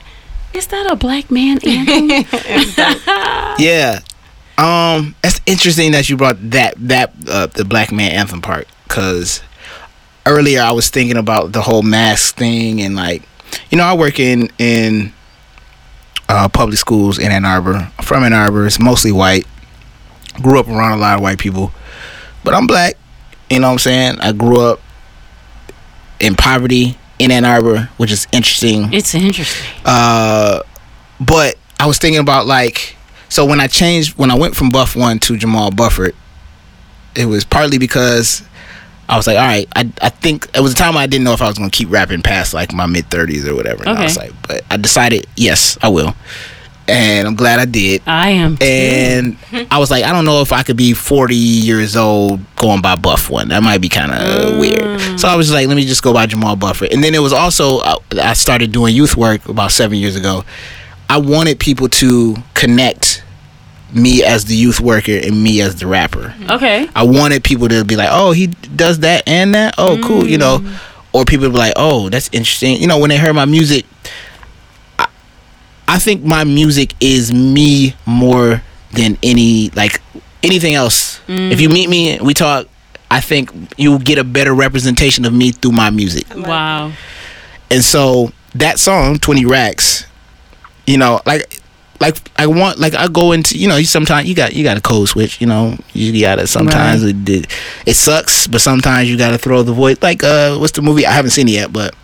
[0.52, 2.24] is that a black man anthem?
[3.58, 4.00] Yeah.
[4.58, 9.41] Um, that's interesting that you brought that that uh, the black man anthem part because
[10.26, 13.23] earlier I was thinking about the whole mask thing and like,
[13.70, 15.12] you know, I work in in
[16.28, 17.75] uh, public schools in Ann Arbor.
[17.99, 18.67] I'm from Ann Arbor.
[18.67, 19.47] It's mostly white.
[20.41, 21.73] Grew up around a lot of white people,
[22.42, 22.94] but I'm black.
[23.51, 24.20] You know what I'm saying?
[24.20, 24.81] I grew up
[26.20, 28.92] in poverty in Ann Arbor, which is interesting.
[28.92, 29.67] it's interesting.
[29.84, 30.62] Uh,
[31.20, 32.97] but I was thinking about like
[33.28, 36.15] so when I changed when I went from Buff One to Jamal Bufford,
[37.15, 38.42] it was partly because
[39.12, 41.32] I was like, all right, I I think it was a time I didn't know
[41.32, 43.84] if I was gonna keep rapping past like my mid thirties or whatever.
[43.84, 46.15] And I was like, but I decided yes, I will,
[46.89, 48.02] and I'm glad I did.
[48.07, 48.57] I am.
[48.57, 48.65] too.
[48.65, 49.36] And
[49.70, 52.97] I was like, I don't know if I could be 40 years old going by
[52.97, 53.49] Buff one.
[53.49, 54.18] That might be kind of
[54.55, 54.60] mm.
[54.60, 55.20] weird.
[55.20, 56.92] So I was like, let me just go by Jamal Bufford.
[56.92, 57.81] And then it was also,
[58.12, 60.44] I started doing youth work about seven years ago.
[61.08, 63.23] I wanted people to connect
[63.94, 66.28] me as the youth worker and me as the rapper.
[66.28, 66.50] Mm-hmm.
[66.52, 66.88] okay.
[66.94, 69.74] I wanted people to be like, oh, he does that and that.
[69.78, 70.58] Oh, cool, you know.
[70.58, 70.80] Mm.
[71.12, 72.80] Or people be like, oh, that's interesting.
[72.80, 73.84] You know, when they heard my music,
[74.98, 75.08] I,
[75.86, 78.62] I think my music is me more
[78.92, 80.00] than any like
[80.42, 81.20] anything else.
[81.28, 81.74] If you mm.
[81.74, 82.66] meet me, and we talk.
[83.10, 86.24] I think you'll get a better representation of me through my music.
[86.34, 86.92] Wow.
[87.70, 90.06] And so that song, Twenty Racks,
[90.86, 91.60] you know, like
[92.02, 94.76] like I want like I go into you know you sometimes you got you got
[94.76, 97.47] a code switch you know you gotta sometimes it, it
[97.86, 101.06] it sucks but sometimes you gotta throw the voice like uh what's the movie?
[101.06, 101.94] I haven't seen it yet but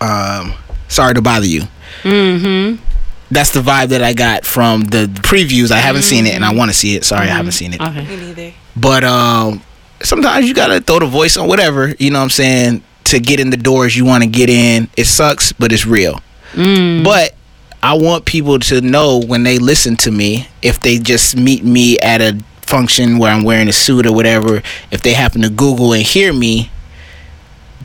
[0.00, 0.54] um
[0.88, 1.62] sorry to bother you.
[2.02, 2.82] Mm-hmm.
[3.30, 5.70] that's the vibe that I got from the previews.
[5.72, 7.04] I haven't seen it and I want to see it.
[7.04, 7.80] Sorry I haven't seen it.
[7.80, 8.04] Okay.
[8.06, 8.52] Me neither.
[8.76, 9.62] but um
[10.02, 13.40] sometimes you gotta throw the voice on whatever you know what i'm saying to get
[13.40, 14.88] in the doors you want to get in.
[14.96, 16.20] It sucks but it's real.
[16.54, 17.34] But
[17.82, 21.98] i want people to know when they listen to me if they just meet me
[22.00, 25.92] at a function where i'm wearing a suit or whatever if they happen to google
[25.92, 26.70] and hear me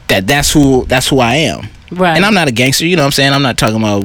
[0.08, 2.16] that that's who that's who i am Right.
[2.18, 4.04] and i'm not a gangster you know what i'm saying i'm not talking about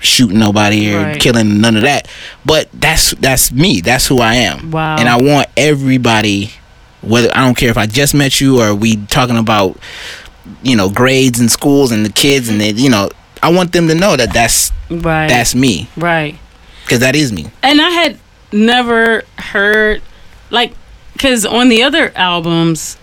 [0.00, 1.20] shooting nobody or Right.
[1.20, 2.08] killing none of that
[2.44, 4.96] but that's that's me that's who i am Wow.
[4.98, 6.50] and i want everybody
[7.02, 9.78] whether i don't care if i just met you or we talking about
[10.62, 13.08] you know grades and schools and the kids and they you know
[13.42, 15.28] i want them to know that that's right.
[15.28, 16.38] that's me right.
[16.84, 18.18] because that is me and I had
[18.52, 20.02] never heard
[20.50, 20.72] like
[21.12, 22.96] because on the other albums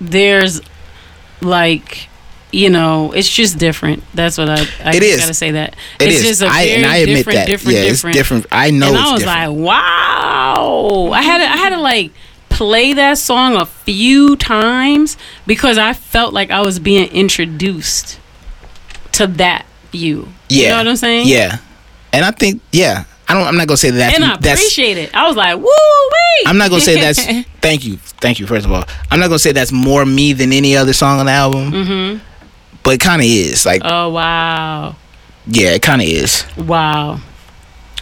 [0.00, 0.60] there's
[1.40, 2.08] like
[2.52, 6.08] you know it's just different that's what I I It just gotta say that It
[6.08, 6.22] it's is.
[6.24, 7.46] just a I, very and I admit different that.
[7.46, 8.46] different yeah, different it's different.
[8.52, 9.56] I know and I was different.
[9.58, 12.12] like wow I had to, I had to like
[12.48, 18.20] play that song a few times because I felt like I was being introduced
[19.12, 21.58] to that you yeah, you know what I'm saying Yeah,
[22.12, 23.04] and I think yeah.
[23.26, 23.46] I don't.
[23.46, 24.16] I'm not gonna say that that's.
[24.16, 27.24] and I that's appreciate it I was like woo wee I'm not gonna say that's.
[27.62, 28.46] thank you, thank you.
[28.46, 31.26] First of all, I'm not gonna say that's more me than any other song on
[31.26, 31.72] the album.
[31.72, 32.24] Mm-hmm.
[32.82, 33.64] But it kind of is.
[33.64, 34.96] Like, Oh wow.
[35.46, 36.44] yeah, it kind of is.
[36.58, 37.20] Wow.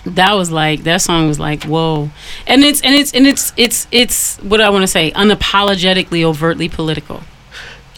[0.04, 2.10] That was like that song was like whoa.
[2.48, 6.24] And it's and it's and it's it's it's what do I want to say unapologetically
[6.24, 7.20] overtly political.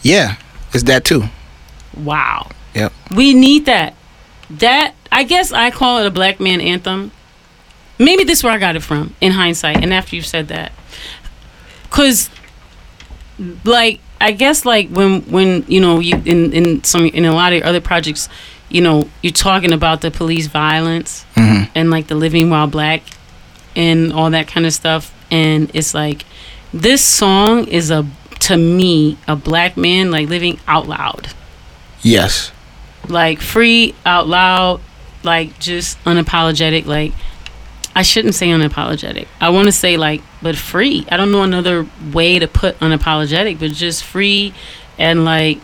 [0.03, 0.35] Yeah,
[0.73, 1.23] it's that too.
[1.97, 2.49] Wow.
[2.75, 2.93] Yep.
[3.15, 3.95] We need that.
[4.49, 7.11] That I guess I call it a black man anthem.
[7.97, 10.71] Maybe this is where I got it from in hindsight and after you've said that.
[11.89, 12.29] Cuz
[13.63, 17.53] like I guess like when when you know you in in some in a lot
[17.53, 18.29] of your other projects,
[18.69, 21.69] you know, you're talking about the police violence Mhm.
[21.75, 23.01] and like the living while black
[23.75, 26.23] and all that kind of stuff and it's like
[26.73, 28.05] this song is a
[28.39, 31.29] to me a black man like living out loud
[32.01, 32.51] Yes.
[33.09, 34.81] Like free out loud
[35.23, 37.11] like just unapologetic like
[37.95, 41.87] i shouldn't say unapologetic i want to say like but free i don't know another
[42.13, 44.53] way to put unapologetic but just free
[44.97, 45.59] and like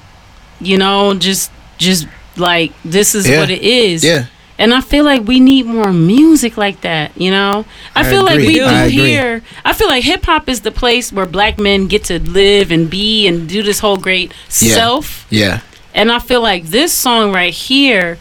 [0.60, 3.40] you know just just like this is Yeah.
[3.40, 4.26] what it is Yeah.
[4.58, 7.66] and I feel like we need more music like that, you know?
[7.96, 9.08] I, I feel like we do I agree.
[9.10, 9.42] here.
[9.66, 12.88] I feel like hip hop is the place where black men get to live and
[12.90, 14.76] be and do this whole great Yeah.
[14.76, 15.26] self.
[15.32, 15.60] Yeah.
[15.94, 18.18] And I feel like this song right here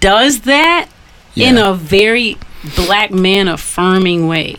[0.00, 0.88] does that
[1.36, 2.36] in a very
[2.76, 4.56] black man affirming way.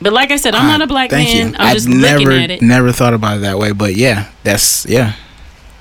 [0.00, 1.48] But like I said, I'm not a black Thank man.
[1.50, 1.54] you.
[1.58, 2.62] I'm I've just never looking at it.
[2.62, 5.14] never thought about it that way, but yeah, that's yeah,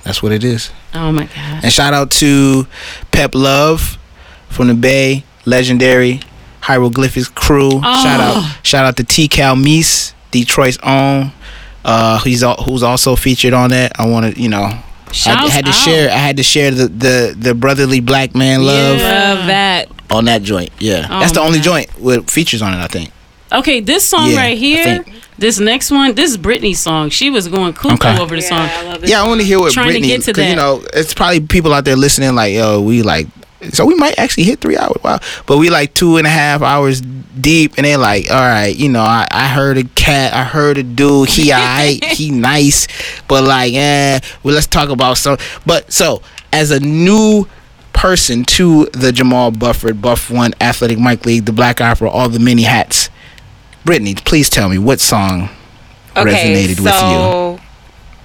[0.03, 0.72] that's what it is.
[0.93, 1.64] oh my god.
[1.64, 2.68] And shout out to
[3.11, 3.98] Pep Love
[4.50, 6.22] from the Bay, legendary
[6.61, 7.72] hieroglyphics crew.
[7.82, 7.82] Shout
[8.22, 8.45] Oh.
[8.48, 11.32] out, shout out to T Cal Meese, Detroit's own.
[11.84, 13.92] Uh, he's who's also featured on that.
[14.00, 14.72] I want to, you know,
[15.27, 15.75] I had to out.
[15.75, 16.09] share.
[16.09, 19.33] I had to share the the the brotherly black man love Yeah.
[19.33, 19.88] Love that.
[20.11, 20.69] on that joint.
[20.80, 21.64] Yeah, Oh that's the my only God.
[21.66, 22.77] joint with features on it.
[22.77, 23.11] I think.
[23.51, 25.06] Okay, this song Yeah, right here,
[25.38, 27.09] this next one, this is Britney's song.
[27.09, 28.19] She was going cuckoo Okay.
[28.19, 28.67] over the song.
[28.85, 30.83] love Yeah, I want to hear what Trying to get to to 'cause, You know,
[30.93, 32.33] it's probably people out there listening.
[32.35, 33.27] Like, yo, we like.
[33.72, 34.98] So we might actually hit three hours.
[35.03, 38.75] Wow, but we like two and a half hours deep, and they're like, all right,
[38.75, 42.88] you know, I, I heard a cat, I heard a dude, he alright, he nice,
[43.27, 45.38] but like, eh, well, let's talk about some.
[45.66, 47.48] But so as a new
[47.93, 52.40] person to the Jamal Bufford Buff One Athletic Mic League, the Black Opera, all the
[52.40, 53.09] many hats.
[53.85, 55.50] Brittany, please tell me what song
[56.16, 56.92] resonated with you.
[56.92, 57.59] so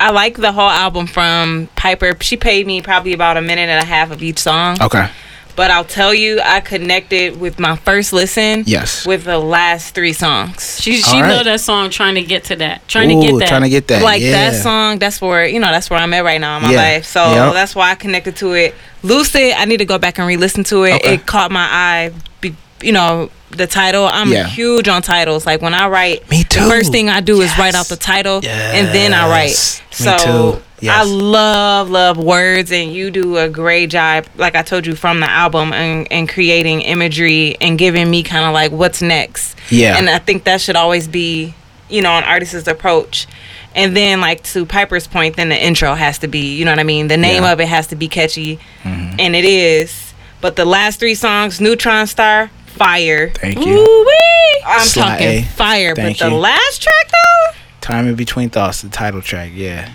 [0.00, 2.16] I like the whole album from Piper.
[2.20, 4.80] She paid me probably about a minute and a half of each song.
[4.80, 5.10] Okay.
[5.58, 8.62] But I'll tell you, I connected with my first listen.
[8.64, 9.04] Yes.
[9.04, 10.80] With the last three songs.
[10.80, 11.30] She she All right.
[11.32, 13.48] loved that song, trying to get to that, trying Ooh, to get that.
[13.48, 14.02] Trying to get that.
[14.04, 14.50] like yeah.
[14.52, 16.76] that song, that's where you know that's where I'm at right now in my Yeah.
[16.76, 17.06] life.
[17.06, 17.54] So Yep.
[17.54, 18.76] that's why I connected to it.
[19.02, 20.94] Lucid, I need to go back and re-listen to it.
[21.02, 21.14] Okay.
[21.14, 22.12] It caught my eye.
[22.40, 24.06] Be, you know the title.
[24.06, 24.46] I'm Yeah.
[24.46, 25.44] huge on titles.
[25.44, 26.68] Like when I write, Me the too.
[26.68, 29.48] first thing I do is write out the title and then I write.
[29.90, 30.62] Me So too.
[30.80, 30.96] Yes.
[31.00, 34.26] I love love words and you do a great job.
[34.36, 38.44] Like I told you from the album and, and creating imagery and giving me kind
[38.44, 39.56] of like what's next.
[39.70, 39.96] Yeah.
[39.98, 41.54] And I think that should always be,
[41.88, 43.26] you know, an artist's approach.
[43.74, 46.80] And then, like to Piper's point, then the intro has to be, you know what
[46.80, 47.08] I mean?
[47.08, 47.52] The name Yeah.
[47.52, 49.20] of it has to be catchy, Mm-hmm.
[49.20, 50.14] and it is.
[50.40, 53.30] But the last three songs, Neutron Star, fire.
[53.30, 53.76] Thank you.
[53.78, 54.62] Ooh-wee.
[54.66, 55.42] I'm Sly talking A.
[55.42, 55.94] fire.
[55.94, 56.38] Thank but the you.
[56.40, 59.50] last track though, Time in between thoughts, the title track.
[59.54, 59.92] Yeah,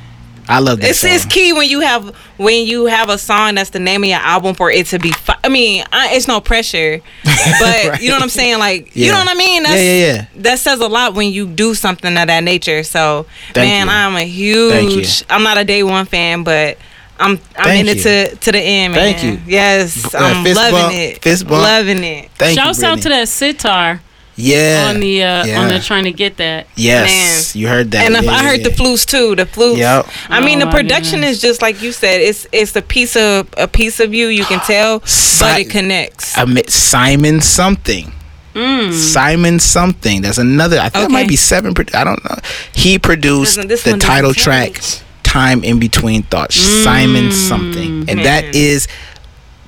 [0.53, 1.09] I love that it's, song.
[1.11, 4.19] it's key when you have when you have a song that's the name of your
[4.19, 5.11] album for it to be.
[5.11, 8.01] Fi- I mean, I, it's no pressure, but Right.
[8.01, 8.59] you know what I'm saying.
[8.59, 9.05] Like Yeah.
[9.07, 9.63] you know what I mean.
[9.63, 10.25] Yeah, yeah, yeah.
[10.37, 12.83] That says a lot when you do something of that nature.
[12.83, 13.91] So Thank man, you.
[13.93, 15.21] I'm a Thank huge.
[15.21, 15.25] you.
[15.29, 16.77] I'm not a day one fan, but.
[17.19, 19.13] I'm I'm Thank in it to to the end, man.
[19.13, 19.39] Thank you.
[19.45, 21.21] Yes, uh, I'm fist loving bump, it.
[21.21, 21.61] fist bump.
[21.61, 22.31] Loving it.
[22.39, 24.01] Thank Shouts you, out to that sitar
[24.35, 24.87] Yeah.
[24.89, 25.61] on the uh, yeah.
[25.61, 26.67] on the trying to get that.
[26.75, 27.61] Yes, Man.
[27.61, 28.05] you heard that.
[28.07, 28.69] and if Yeah, I yeah, heard yeah.
[28.69, 29.35] the flutes too.
[29.35, 29.79] The flutes.
[29.79, 30.07] Yep.
[30.29, 32.21] I mean, Oh the production is just like you said.
[32.21, 34.27] It's it's a piece of a piece of you.
[34.27, 36.37] You can tell, Si- but it connects.
[36.37, 38.11] I met Simon something.
[38.91, 40.21] Simon something.
[40.21, 40.79] That's another.
[40.79, 41.13] I think it Mm.
[41.13, 41.73] Might be seven.
[41.73, 42.37] pro- I don't know.
[42.73, 44.81] He produced the title track, me.
[45.23, 48.51] "Time in Between Thoughts." Simon something, and that Man.
[48.53, 48.87] is,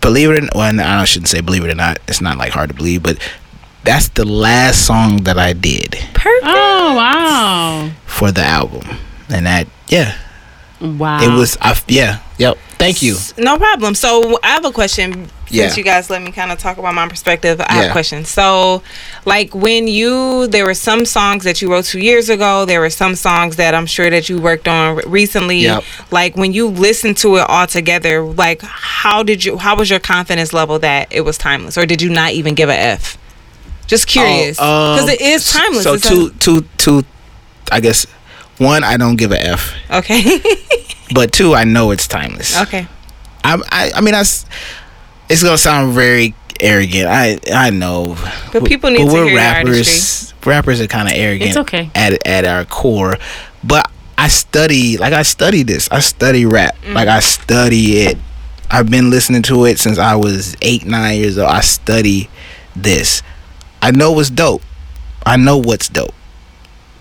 [0.02, 1.98] believe it or not, well, I shouldn't say believe it or not.
[2.08, 3.18] It's not like hard to believe, but
[3.86, 6.44] that's the last song that I did Perfect.
[6.46, 8.98] Oh wow, for the album,
[9.30, 10.18] and that yeah,
[10.82, 11.22] wow.
[11.22, 11.58] it was.
[11.62, 12.58] I, yeah, yep.
[12.78, 13.16] Thank you.
[13.38, 13.96] No problem.
[13.96, 15.30] So I have a question.
[15.48, 15.68] Yeah.
[15.68, 17.90] Since you guys let me kind of talk about my perspective, I have Yeah.
[17.90, 18.26] a question.
[18.26, 18.82] So,
[19.26, 22.66] like when you, there were some songs that you wrote two years ago.
[22.66, 25.60] There were some songs that I'm sure that you worked on recently.
[25.60, 25.84] Yep.
[26.12, 29.58] Like when you listened to it all together, like how did you?
[29.58, 32.70] How was your confidence level that it was timeless, or did you not even give
[32.70, 33.18] a F?
[33.88, 35.84] Just curious, Oh, because um, it is timeless.
[35.84, 37.04] So It's a- two, two, two.
[37.72, 38.06] I guess
[38.58, 40.40] one, I don't give a f, okay,
[41.14, 42.60] but two, I know it's timeless.
[42.64, 42.88] okay.
[43.44, 44.46] I, I, I mean, I, s-
[45.30, 47.08] it's gonna sound very arrogant.
[47.08, 48.16] I, I know.
[48.54, 50.34] But people need to we're hear your rappers.
[50.46, 51.50] Rappers are kind of arrogant.
[51.50, 51.90] It's okay.
[51.96, 53.18] At at our core,
[53.64, 55.90] but I study like I study this.
[55.92, 56.76] I study rap.
[56.84, 56.94] Mm.
[56.94, 58.18] Like I study it.
[58.72, 61.50] I've been listening to it since I was eight, nine years old.
[61.50, 62.30] I study
[62.76, 63.22] this.
[63.82, 64.62] I know what's dope.
[65.26, 66.14] I know what's dope.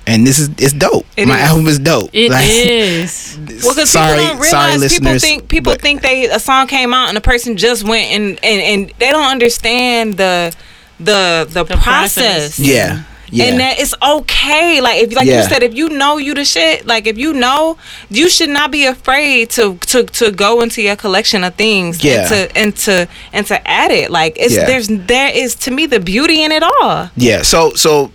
[0.06, 1.06] And this is it's dope.
[1.16, 1.50] It My is.
[1.50, 2.10] album is dope.
[2.12, 3.38] It Like, is.
[3.64, 6.38] Well, because sorry, people don't sorry, realize people listeners, think people but- think they a
[6.38, 10.54] song came out and a person just went and and, and they don't understand the
[11.00, 12.56] the the, The process.
[12.56, 12.58] process.
[12.58, 13.04] Yeah.
[13.34, 13.46] Yeah.
[13.46, 14.80] And that it's okay.
[14.80, 15.42] Like if like Yeah.
[15.42, 17.76] you said, if you know you the shit, like if you know,
[18.10, 22.20] you should not be afraid to to to go into your collection of things Yeah.
[22.20, 24.10] and to and to and to add it.
[24.10, 24.66] Like it's Yeah.
[24.66, 27.10] there's there is to me the beauty in it all.
[27.16, 27.42] Yeah.
[27.42, 28.12] So so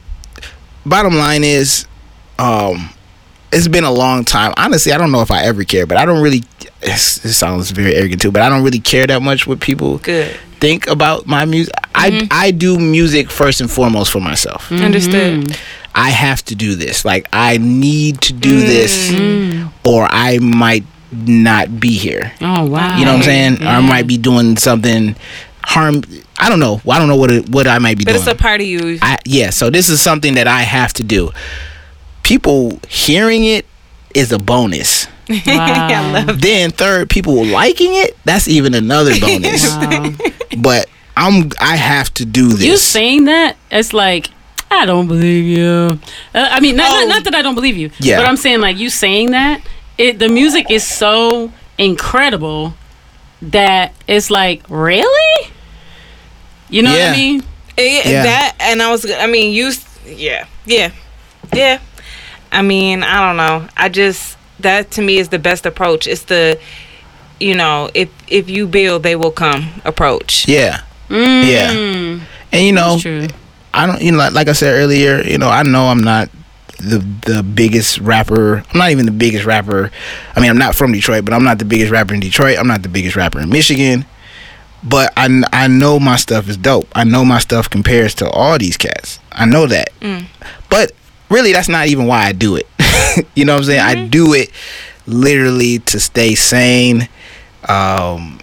[0.86, 1.86] bottom line is
[2.38, 2.90] um
[3.52, 4.54] it's been a long time.
[4.58, 6.44] Honestly, I don't know if I ever care, but I don't really
[6.82, 10.36] it sounds very arrogant too, but I don't really care that much what people Good.
[10.60, 11.74] think about my music.
[11.94, 12.28] Mm-hmm.
[12.32, 14.70] I I do music first and foremost for myself.
[14.70, 14.86] Mm-hmm.
[14.86, 15.58] Understood.
[15.96, 17.04] I have to do this.
[17.04, 18.68] Like I need to do mm-hmm.
[18.68, 19.88] this mm-hmm.
[19.88, 22.32] or I might not be here.
[22.42, 22.98] Oh wow.
[22.98, 23.64] You know what I'm saying?
[23.64, 25.16] Or I might be doing something
[25.64, 26.04] harm.
[26.38, 26.82] I don't know.
[26.90, 28.26] I don't know what it, what I might be But doing.
[28.26, 28.98] But it's a part of you.
[29.02, 31.32] I, yeah, so this is something that I have to do.
[32.24, 33.66] People hearing it
[34.16, 35.08] is a bonus.
[35.46, 36.26] Wow.
[36.34, 39.68] Then third, people liking it, that's even another bonus.
[39.68, 40.12] Wow.
[40.58, 42.64] but I'm I have to do this.
[42.64, 44.30] you saying that it's like
[44.72, 46.00] I don't believe you.
[46.34, 47.00] Uh, I mean, not, Oh.
[47.02, 48.18] not, not that I don't believe you, Yeah.
[48.20, 49.62] but I'm saying like you saying that
[49.98, 52.74] it the music is so incredible
[53.42, 55.50] that it's like really,
[56.70, 57.44] you know what I mean?
[57.78, 58.24] Eh, Yeah.
[58.24, 59.10] That and I was.
[59.12, 59.72] I mean, you.
[60.06, 60.46] Yeah.
[60.66, 60.92] Yeah.
[61.54, 61.80] Yeah.
[62.52, 63.68] I mean, I don't know.
[63.78, 66.08] I just that to me is the best approach.
[66.08, 66.60] It's the,
[67.40, 70.48] you know, if if you build, they will come approach.
[70.48, 70.82] yeah.
[71.10, 71.48] Mm.
[71.48, 72.26] Yeah.
[72.52, 73.28] And you know, true.
[73.74, 76.30] I don't you know like, like I said earlier, you know, I know I'm not
[76.78, 78.64] the the biggest rapper.
[78.72, 79.92] I'm not even the biggest rapper.
[80.36, 82.58] I mean, I'm not from Detroit, but I'm not the biggest rapper in Detroit.
[82.58, 84.06] I'm not the biggest rapper in Michigan.
[84.82, 86.88] But I, I know my stuff is dope.
[86.96, 89.20] I know my stuff compares to all these cats.
[89.34, 89.90] I know that.
[90.00, 90.28] Mm.
[90.70, 90.94] But
[91.30, 92.68] really, that's not even why I do it.
[93.36, 93.80] you know what I'm saying?
[93.82, 94.52] I do it
[95.08, 97.04] literally to stay sane.
[97.68, 98.40] Um,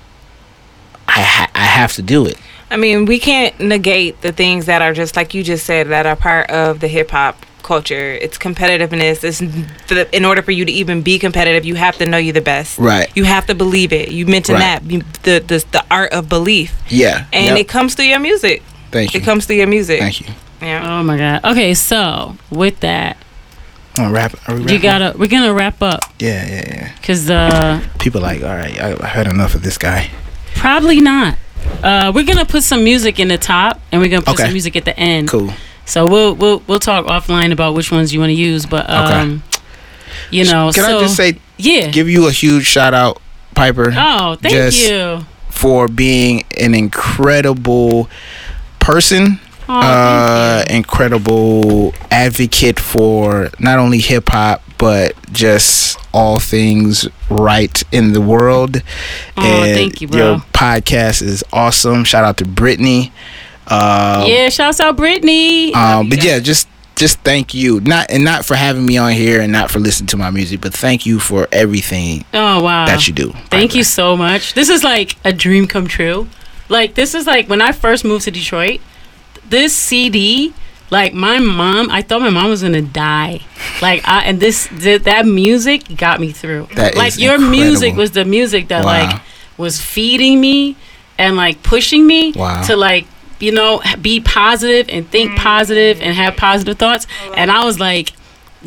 [1.08, 2.36] I ha- I have to do it.
[2.70, 6.04] I mean, we can't negate the things that are just like you just said that
[6.06, 8.12] are part of the hip hop culture.
[8.12, 9.24] It's competitiveness.
[9.24, 9.40] It's
[10.12, 12.78] in order for you to even be competitive, you have to know you're the best.
[12.78, 13.10] Right.
[13.16, 14.10] You have to believe it.
[14.10, 14.80] You mentioned Right.
[14.88, 17.26] that the, the the art of belief, Yeah.
[17.32, 17.58] and Yep.
[17.58, 18.62] it comes through your music.
[18.90, 19.20] Thank you.
[19.20, 20.00] It comes through your music.
[20.00, 20.26] Thank you.
[20.60, 20.98] Yeah.
[20.98, 21.44] Oh my god.
[21.44, 23.16] Okay, so with that,
[23.98, 24.34] Oh, rap.
[24.46, 24.80] Are we you rapping?
[24.82, 26.92] gotta we're gonna wrap up Yeah, yeah, yeah.
[26.96, 30.10] because uh People like, all right, I, I heard enough of this guy.
[30.54, 31.38] probably not.
[31.82, 34.44] Uh, we're gonna put some music in the top, and we're gonna put Okay.
[34.44, 35.28] some music at the end.
[35.28, 35.52] Cool.
[35.84, 39.42] So we'll we'll we'll talk offline about which ones you want to use, but um,
[40.30, 41.90] you know, Can so I just say, yeah.
[41.90, 43.20] give you a huge shout out,
[43.54, 45.20] Piper, oh, thank just you.
[45.50, 48.08] for being an incredible
[48.80, 49.38] person.
[49.68, 58.12] Oh, uh, incredible advocate for not only hip hop but just all things right in
[58.12, 58.82] the world.
[59.36, 60.18] Oh, thank you, bro.
[60.18, 62.04] Your podcast is awesome.
[62.04, 63.12] Shout out to Brittany.
[63.66, 65.74] Uh, yeah, shouts out Brittany.
[65.74, 69.40] Um, but yeah, just just thank you, not and not for having me on here
[69.40, 73.06] and not for listening to my music, but thank you for everything oh wow, that
[73.06, 73.32] you do.
[73.50, 74.54] Thank you so much.
[74.54, 76.28] This is like a dream come true.
[76.68, 78.80] Like this is like when I first moved to Detroit.
[79.48, 80.52] This CD,
[80.90, 83.40] like my mom, I thought my mom was gonna die.
[83.80, 86.68] Like I and this th- that music got me through.
[86.74, 88.92] That like is your music was the music that Wow.
[88.92, 89.20] like
[89.56, 90.76] was feeding me
[91.18, 92.62] and like pushing me Wow.
[92.64, 93.06] to like
[93.38, 95.36] you know be positive and think mm.
[95.36, 97.06] positive and have positive thoughts.
[97.36, 98.12] And I was like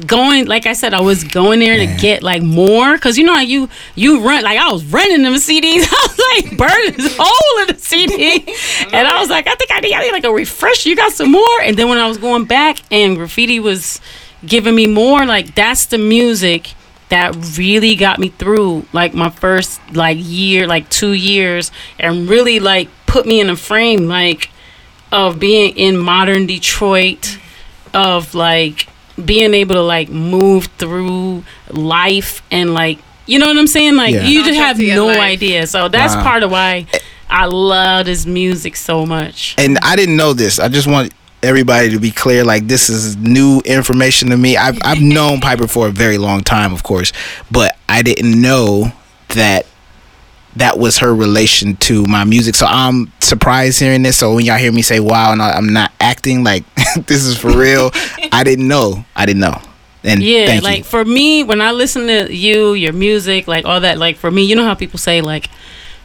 [0.06, 1.96] going like I said, I was going there Man.
[1.96, 5.24] to get like more because you know how you you run like I was running
[5.24, 5.86] them CDs.
[5.92, 8.36] I was like burning this hole in the CD,
[8.94, 10.86] and I was like, I think I need, I need like a refresh.
[10.86, 11.62] You got some more?
[11.62, 14.02] And then when I was going back and graffiti was
[14.46, 16.74] giving me more, like that's the music
[17.10, 22.60] that really got me through like my first like year, like two years, and really
[22.60, 24.50] like put me in a frame like
[25.12, 27.40] of being in modern Detroit,
[27.94, 28.88] of like
[29.26, 33.96] being able to like move through life and like you know what I'm saying?
[33.96, 34.24] Like Yeah.
[34.24, 35.20] you just have no life.
[35.20, 35.68] idea.
[35.68, 36.24] So that's Wow.
[36.24, 36.88] part of why
[37.30, 39.54] I love this music so much.
[39.60, 40.58] And I didn't know this.
[40.60, 42.44] I just want everybody to be clear.
[42.44, 44.58] Like this is new information to me.
[44.58, 47.14] I've I've known Piper for a very long time, of course,
[47.52, 48.92] but I didn't know
[49.36, 49.68] that
[50.60, 52.56] that was her relation to my music.
[52.56, 54.18] So I'm surprised hearing this.
[54.18, 56.64] So when y'all hear me say "wow" and I- I'm not acting like
[57.08, 57.92] this is for real,
[58.32, 59.04] I didn't know.
[59.16, 59.60] I didn't know.
[60.04, 60.84] And Yeah, thank like you.
[60.86, 64.44] for me, when I listen to you, your music, like all that, like for me,
[64.44, 65.50] you know how people say like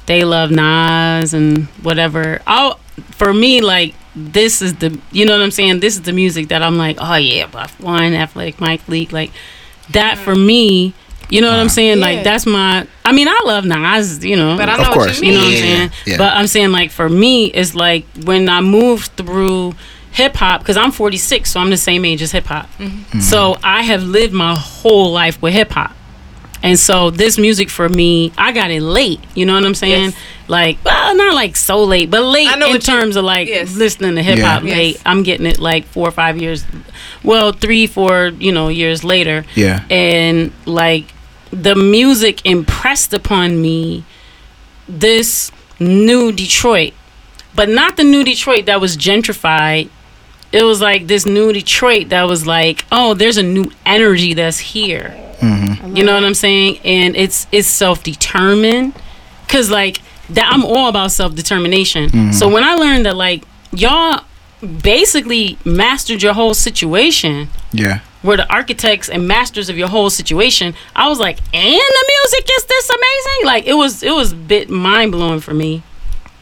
[0.06, 2.40] they love Nas and whatever.
[2.46, 2.78] I'll
[3.12, 5.80] for me, like this is the you know what I'm saying.
[5.80, 9.30] This is the music that I'm like, oh yeah, Buff One, Athletic Mic League, like
[9.90, 10.46] that for mm.
[10.46, 10.94] me.
[11.30, 11.98] You know what I'm saying?
[11.98, 12.04] Yeah.
[12.04, 12.86] Like that's my.
[13.04, 14.24] I mean, I love Nas.
[14.24, 15.20] You know, But I know what course.
[15.20, 15.40] you you mean.
[15.40, 15.90] know what I'm saying?
[16.06, 16.16] yeah.
[16.18, 19.74] But I'm saying like for me, it's like when I moved through
[20.12, 22.68] hip hop because I'm 46, so I'm the same age as hip hop.
[22.78, 23.20] Mm-hmm.
[23.20, 25.94] So I have lived my whole life with hip hop.
[26.64, 29.20] And so this music for me, I got it late.
[29.34, 30.10] You know what I'm saying?
[30.12, 30.16] Yes.
[30.48, 33.24] Like, well, not like so late, but late I know in what you- terms of
[33.24, 33.74] like Yes.
[33.76, 34.74] listening to hip hop Yeah.
[34.74, 34.94] late.
[34.94, 35.02] Yes.
[35.04, 36.64] I'm getting it like four or five years,
[37.22, 39.82] well, three, four, you know, years later yeah.
[39.90, 41.04] and like
[41.52, 44.02] the music impressed upon me
[44.88, 46.92] this new Detroit,
[47.54, 49.88] but not the new Detroit that was gentrified.
[50.54, 54.58] It was like this new Detroit that was like, oh, there's a new energy that's
[54.58, 55.08] here.
[55.94, 56.78] You know what I'm saying?
[56.84, 58.94] And it's it's self determined,
[59.48, 60.00] cause like
[60.30, 62.08] that I'm all about self determination.
[62.10, 62.32] Mm-hmm.
[62.32, 64.24] So when I learned that like y'all
[64.82, 68.00] basically mastered your whole situation, Yeah.
[68.22, 72.48] were the architects and masters of your whole situation, I was like, and the music
[72.58, 73.46] is this amazing?
[73.46, 75.82] Like it was it was a bit mind blowing for me.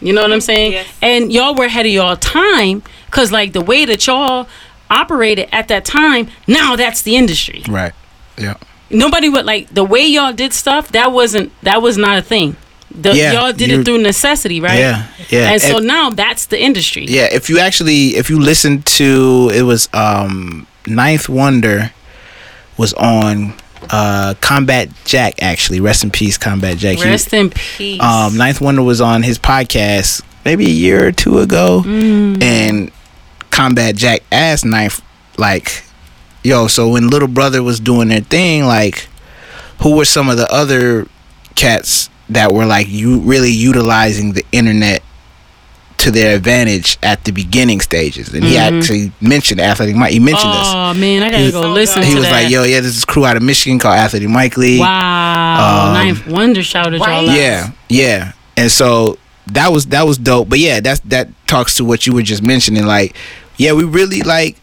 [0.02, 0.72] You know what I'm saying?
[0.72, 0.98] Yes.
[1.00, 4.48] And y'all were ahead of y'all time because like the way that y'all
[4.90, 7.62] operated at that time, now that's the industry.
[7.68, 7.92] Right.
[8.38, 8.56] Yeah.
[8.90, 10.88] Nobody would like the way y'all did stuff.
[10.92, 12.56] That wasn't that was not a thing.
[12.94, 14.78] The, Yeah, y'all did it through necessity, right?
[14.78, 15.52] Yeah, yeah.
[15.52, 17.06] And so And- now that's the industry.
[17.08, 21.90] Yeah, if you actually if you listen to it was um Ninth Wonder
[22.76, 23.54] was on
[23.90, 25.80] uh Combat Jack actually.
[25.80, 26.98] Rest in peace, Combat Jack.
[26.98, 28.00] He- Rest in peace.
[28.00, 32.42] um Ninth Wonder was on his podcast maybe a year or two ago Mm.
[32.42, 32.90] and
[33.50, 35.00] Combat Jack asked Ninth
[35.36, 35.84] like
[36.44, 39.08] yo, so when Little Brother was doing their thing, like
[39.82, 41.06] who were some of the other
[41.54, 45.02] cats that were like you really utilizing the internet
[45.98, 48.32] to their advantage at the beginning stages?
[48.34, 50.10] And he actually mentioned Athletic Mic.
[50.10, 50.68] He mentioned this.
[50.68, 50.96] Mm-hmm.
[50.98, 52.08] oh man, I gotta He- go so listen dope.
[52.08, 52.42] He was that.
[52.42, 55.94] like, "Yo, yeah, this is crew out of Michigan called Athletic Mic League." Wow, Um,
[55.94, 57.28] Ninth Wonder shouted y'all Right.
[57.28, 57.36] out.
[57.36, 58.32] Yeah, yeah.
[58.56, 60.48] And so that was that was dope.
[60.48, 62.86] But yeah, that's that talks to what you were just mentioning.
[62.86, 63.16] Like,
[63.56, 64.56] yeah, we really like.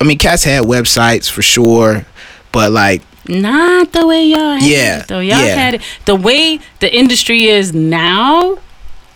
[0.00, 2.04] I mean, cats had websites for sure,
[2.50, 5.20] but like, Not the way y'all had Yeah, it though.
[5.20, 5.54] Y'all yeah.
[5.54, 8.58] had it the way the industry is now.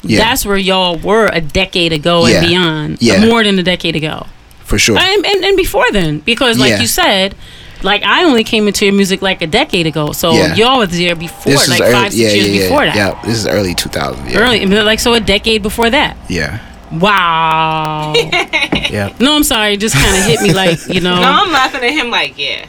[0.08, 3.02] Yeah, That's where y'all were a decade ago Yeah, and beyond.
[3.02, 3.24] yeah.
[3.26, 4.26] More than a decade ago.
[4.64, 4.98] for sure.
[4.98, 6.18] And, and, and before then.
[6.20, 6.80] Because like Yeah.
[6.80, 7.34] you said,
[7.82, 10.12] like I only came into your music like a decade ago.
[10.12, 10.54] So Yeah.
[10.54, 12.96] y'all was there before, this like early, five, six yeah, years yeah, yeah, before that.
[12.96, 14.28] Yeah, this is early 2000.
[14.30, 16.16] Yeah, Early like so a decade before that.
[16.28, 16.58] Yeah,
[16.92, 18.12] Wow.
[18.90, 19.14] yeah.
[19.20, 21.16] no, I'm sorry, just kinda hit me like, you know.
[21.20, 22.66] No, I'm laughing at him like, yeah.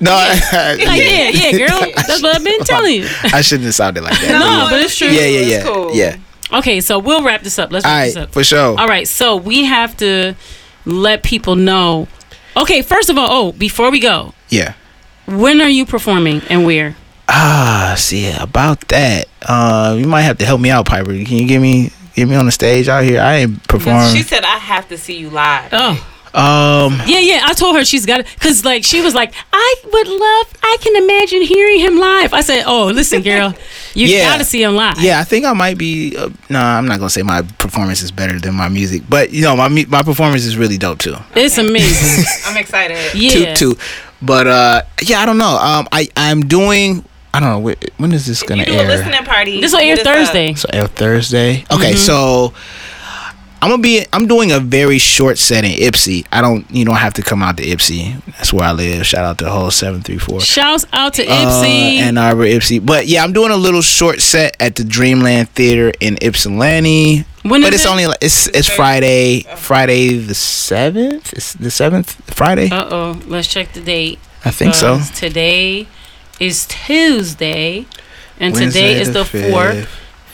[0.00, 0.10] No,
[0.52, 1.80] like, yeah, yeah, girl.
[1.96, 3.08] That's what I've been telling you.
[3.32, 4.30] I shouldn't have sounded like that.
[4.30, 5.08] No, but it's true.
[5.08, 5.92] yeah, yeah, it's yeah, cool.
[5.94, 6.16] yeah.
[6.52, 7.70] Okay, so we'll wrap this up.
[7.70, 8.32] Let's wrap right, this up.
[8.32, 8.78] for sure.
[8.78, 10.34] All right, so we have to
[10.84, 12.08] let people know.
[12.56, 14.72] Okay, first of all, oh, before we go, Yeah.
[15.26, 16.96] when are you performing and where?
[17.28, 19.28] Ah, see about that.
[19.42, 21.12] Uh, you might have to help me out, Piper.
[21.12, 23.20] Can you give me get me on the stage out here?
[23.20, 24.08] I ain't performing.
[24.14, 25.68] She said, I have to see you live.
[25.72, 27.40] Oh, Um, yeah, yeah.
[27.44, 30.54] I told her she's got it because, like, she was like, "I would love.
[30.62, 33.54] I can imagine hearing him live." I said, "Oh, listen, girl,
[33.94, 34.24] you Yeah.
[34.30, 36.16] got to see him live." yeah, I think I might be.
[36.16, 39.42] Uh, no, I'm not gonna say my performance is better than my music, but you
[39.42, 41.16] know, my my performance is really dope too.
[41.34, 42.24] it's amazing.
[42.46, 42.98] I'm excited.
[43.14, 43.78] Yeah, Too, too.
[44.20, 45.56] But uh, yeah, I don't know.
[45.58, 47.04] Um, I I'm doing.
[47.34, 48.88] I don't know wh- when is this gonna You do a air.
[48.88, 49.60] listening party.
[49.60, 50.14] this will air hit us up.
[50.14, 50.54] Thursday.
[50.54, 51.64] So air Thursday.
[51.70, 51.96] Okay, Mm-hmm.
[51.96, 52.52] so
[53.60, 54.04] I'm gonna be.
[54.12, 56.26] I'm doing a very short set in Ypsi.
[56.30, 56.68] I don't.
[56.70, 58.22] You don't have to come out to Ypsi.
[58.36, 59.04] That's where I live.
[59.04, 60.40] Shout out to the whole seven three four.
[60.40, 61.98] Shouts out to Uh, Ypsi.
[61.98, 62.84] Ann Arbor, Ypsi.
[62.84, 67.24] But yeah, I'm doing a little short set at the Dreamland Theater in Ypsilanti.
[67.42, 67.90] When but it's it?
[67.90, 71.32] only like it's it's Friday, Friday the seventh.
[71.32, 72.70] It's the seventh Friday.
[72.70, 74.18] uh oh, let's check the date.
[74.44, 75.00] I think so.
[75.16, 75.88] Today
[76.38, 77.86] is Tuesday,
[78.38, 79.88] and Wednesday today is the fourth.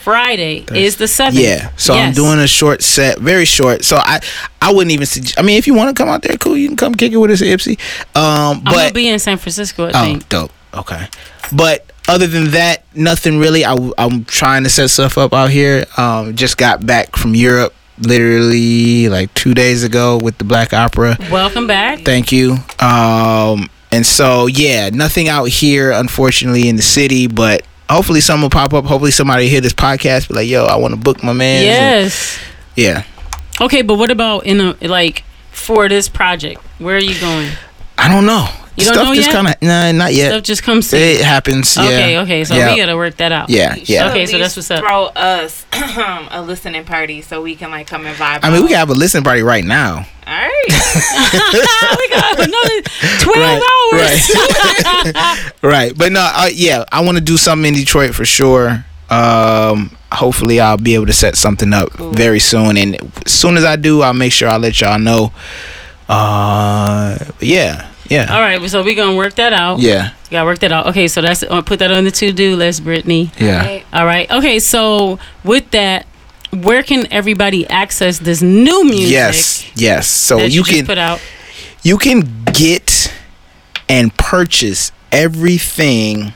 [0.05, 1.43] Friday is the seventh.
[1.43, 3.83] Yeah, so I'm doing a short set, very short.
[3.83, 4.19] So I,
[4.61, 5.07] I wouldn't even.
[5.07, 6.55] Suggest, I mean, if you want to come out there, cool.
[6.55, 7.79] You can come kick it with us at Ypsi.
[8.15, 9.87] Um, I'm gonna but be in San Francisco.
[9.87, 10.29] I oh, think.
[10.29, 10.51] dope.
[10.75, 11.07] Okay,
[11.51, 13.65] but other than that, nothing really.
[13.65, 15.85] I, am trying to set stuff up out here.
[15.97, 21.17] Um, just got back from Europe, literally like two days ago with the Black Opera.
[21.31, 22.01] Welcome back.
[22.01, 22.57] Thank you.
[22.79, 27.65] Um, and so yeah, nothing out here, unfortunately, in the city, but.
[27.89, 28.85] Hopefully, some will pop up.
[28.85, 32.39] Hopefully, somebody hear this podcast, be like, "Yo, I want to book my man." Yes.
[32.75, 33.03] Yeah.
[33.61, 36.61] Okay, but what about in a like for this project?
[36.79, 37.49] Where are you going?
[37.97, 38.47] I don't know.
[38.75, 39.35] You don't Stuff know just yet?
[39.35, 40.31] kind of nah, not yet.
[40.31, 41.77] Stuff just comes to it happens.
[41.77, 42.21] Okay, yeah.
[42.21, 42.43] okay.
[42.43, 42.73] So yeah.
[42.73, 43.49] we gotta work that out.
[43.49, 44.09] Yeah, yeah.
[44.09, 44.81] Okay, so that's what's up.
[44.81, 48.39] Throw us a listening party so we can like come and vibe.
[48.43, 50.05] I mean, we can have a listening party right now.
[50.27, 50.65] All right.
[51.99, 52.81] we got another
[53.21, 54.31] twelve hours.
[55.13, 55.53] Right.
[55.61, 55.97] right.
[55.97, 58.83] But no, uh, yeah, I want to do something in Detroit for sure.
[59.09, 63.63] Um, hopefully, I'll be able to set something up very soon, and as soon as
[63.63, 65.31] I do, I'll make sure I let y'all know.
[66.09, 69.79] Uh, but yeah, yeah, All right, so we're gonna work that out.
[69.79, 70.87] yeah, Gotta work that out.
[70.87, 73.31] Okay, so that's uh, put that on the to do list, Brittany.
[73.39, 73.81] yeah.
[73.93, 74.29] All right.
[74.31, 76.05] Okay, so with that,
[76.51, 79.11] where can everybody access this new music?
[79.11, 80.07] Yes, yes.
[80.07, 81.19] So that you you, just can put out.
[81.83, 82.21] you can
[82.53, 83.11] get
[83.89, 86.33] and purchase everything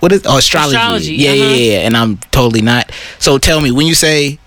[0.01, 0.77] what is oh, astrology?
[0.77, 1.55] Astrology, yeah, yeah, uh-huh.
[1.55, 1.87] yeah, yeah.
[1.87, 2.91] And I'm totally not.
[3.19, 4.39] So tell me, when you say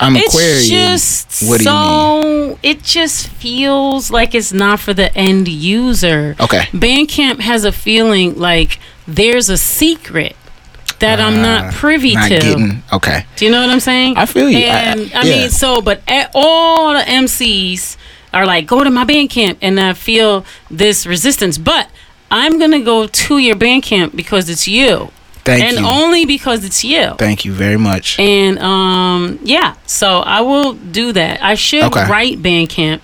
[0.00, 0.32] I'm Aquarius.
[0.32, 2.50] it's Aquarian, just what do you mean?
[2.54, 6.36] so it just feels like it's not for the end user.
[6.40, 6.62] Okay.
[6.72, 10.36] Bandcamp has a feeling like there's a secret
[11.00, 12.28] that I'm not Uh, privy not to.
[12.28, 13.24] getting okay.
[13.36, 14.16] Do you know what I'm saying?
[14.18, 14.58] I feel you.
[14.58, 15.40] I- And I, I- yeah.
[15.42, 16.02] mean, so, but
[16.34, 17.96] all the MCs
[18.34, 21.56] are like, go to my Bandcamp, and I feel this resistance.
[21.58, 21.88] But
[22.30, 25.10] I'm gonna go to your Bandcamp because it's you,
[25.44, 25.86] Thank and you.
[25.86, 27.14] only because it's you.
[27.18, 28.18] Thank you very much.
[28.18, 31.42] And um, yeah, so I will do that.
[31.42, 32.06] I should Okay.
[32.08, 33.00] write Bandcamp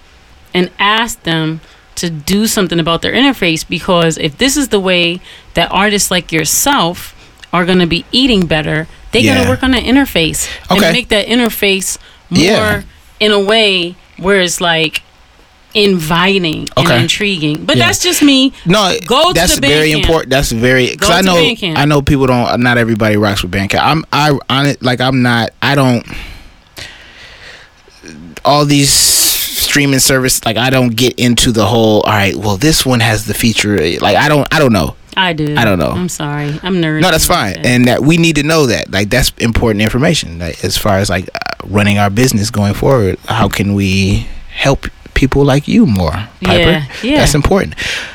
[0.55, 1.61] and ask them
[1.97, 5.21] to do something about their interface because if this is the way
[5.55, 7.15] that artists like yourself
[7.53, 9.45] are going to be eating better, they got Yeah.
[9.45, 10.85] to work on the interface Okay.
[10.87, 11.97] and make that interface
[12.29, 12.83] more Yeah.
[13.19, 15.03] in a way where it's like
[15.77, 16.93] inviting Okay.
[16.93, 17.65] and intriguing.
[17.65, 17.87] But Yeah.
[17.87, 18.53] that's just me.
[18.65, 20.31] No, Go to that's the very important.
[20.31, 21.37] That's very because I know
[21.77, 22.61] I know people don't.
[22.61, 23.81] Not everybody rocks with Bandcamp.
[23.83, 25.51] I'm I on it like I'm not.
[25.63, 26.05] I don't.
[28.45, 32.01] All these streaming service like I don't get into the whole.
[32.03, 33.77] All right, well this one has the feature.
[34.01, 34.47] Like I don't.
[34.53, 34.97] I don't know.
[35.19, 35.57] I do.
[35.57, 35.91] I don't know.
[35.91, 36.49] I'm sorry.
[36.63, 37.01] I'm nerdy.
[37.01, 38.91] No, that's fine, and that we need to know that.
[38.91, 40.39] Like that's important information.
[40.39, 44.87] Like, as far as like uh, running our business going forward, how can we help
[45.17, 46.13] people like you more,
[46.45, 46.71] Piper?
[46.71, 47.17] Yeah, yeah.
[47.19, 47.75] That's important.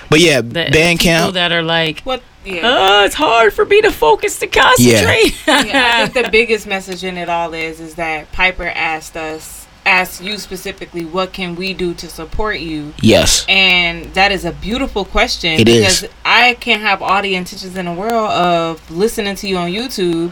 [0.09, 1.33] But yeah, the people Bandcamp.
[1.33, 2.21] that are like, What?
[2.45, 2.61] Yeah.
[2.63, 5.35] oh, it's hard for me to focus to concentrate.
[5.45, 9.67] yeah, I think the biggest message in it all is is that Piper asked us,
[9.85, 12.93] asked you specifically, what can we do to support you?
[13.01, 13.45] Yes.
[13.47, 16.01] And that is a beautiful question It is.
[16.01, 19.69] because I can't have all the intentions in the world of listening to you on
[19.71, 20.31] YouTube,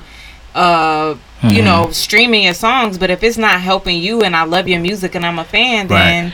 [0.55, 1.55] uh, Mm-hmm.
[1.55, 2.97] you know, streaming your songs.
[2.97, 5.87] But if it's not helping you, and I love your music, and I'm a fan,
[5.87, 6.33] then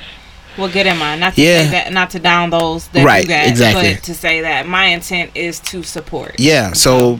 [0.57, 1.15] what good am I?
[1.17, 1.63] Not to Yeah.
[1.63, 3.93] say that, not to down those that Right, do that, exactly.
[3.95, 6.35] but to say that my intent is to support.
[6.39, 6.73] Yeah.
[6.73, 7.19] So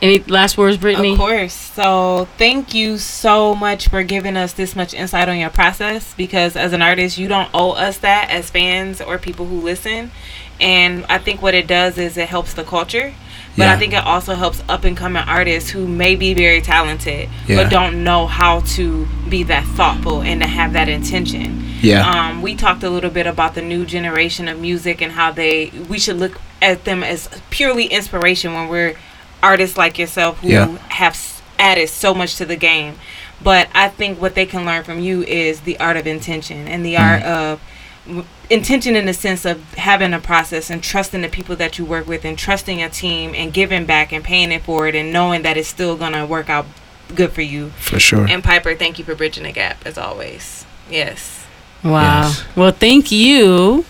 [0.00, 1.12] Any last words, Brittany?
[1.12, 1.52] Of course.
[1.52, 6.54] So, thank you so much for giving us this much insight on your process because
[6.56, 10.12] as an artist, you don't owe us that as fans or people who listen.
[10.60, 13.12] And I think what it does is it helps the culture.
[13.56, 13.72] But Yeah.
[13.74, 17.56] I think it also helps up and coming artists who may be very talented Yeah.
[17.64, 21.74] but don't know how to be that thoughtful and to have that intention.
[21.82, 22.08] Yeah.
[22.08, 25.72] Um, we talked a little bit about the new generation of music and how they
[25.88, 28.94] we should look at them as purely inspiration when we're
[29.42, 30.78] artists like yourself who Yeah.
[30.88, 32.98] have added so much to the game.
[33.42, 36.84] But I think what they can learn from you is the art of intention and
[36.84, 38.18] the art mm-hmm.
[38.18, 41.84] of intention in the sense of having a process and trusting the people that you
[41.84, 45.42] work with and trusting a team and giving back and paying it forward and knowing
[45.42, 46.66] that it's still gonna work out
[47.14, 47.70] good for you.
[47.78, 48.26] For sure.
[48.26, 50.64] And Piper, thank you for bridging the gap as always.
[50.90, 51.44] Yes.
[51.84, 52.22] Wow.
[52.22, 52.44] Yes.
[52.56, 53.84] Well, thank you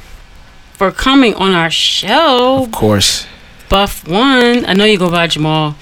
[0.72, 3.26] for coming on our show, Of course.
[3.68, 4.64] Buff One.
[4.66, 5.76] I know you go by Jamal.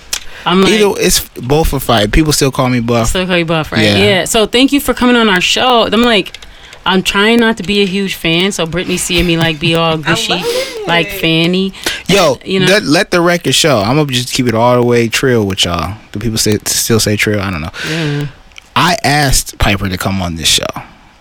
[0.44, 2.10] I'm like, Either it's both are fine.
[2.10, 3.08] People still call me Buff.
[3.08, 3.82] still call you Buff, right?
[3.82, 3.96] Yeah.
[3.96, 4.24] Yeah.
[4.26, 5.86] So thank you for coming on our show.
[5.90, 6.38] I'm like,
[6.84, 9.98] I'm trying not to be a huge fan, so Brittany seeing me like be all
[10.08, 10.40] gushy,
[10.86, 11.72] like Fanny.
[12.08, 13.78] Yo, you know- let, let the record show.
[13.78, 15.96] I'm gonna just keep it all the way trill with y'all.
[16.12, 17.40] Do people say still say trill?
[17.40, 17.70] I don't know.
[17.88, 18.28] Yeah.
[18.76, 20.66] I asked Piper to come on this show.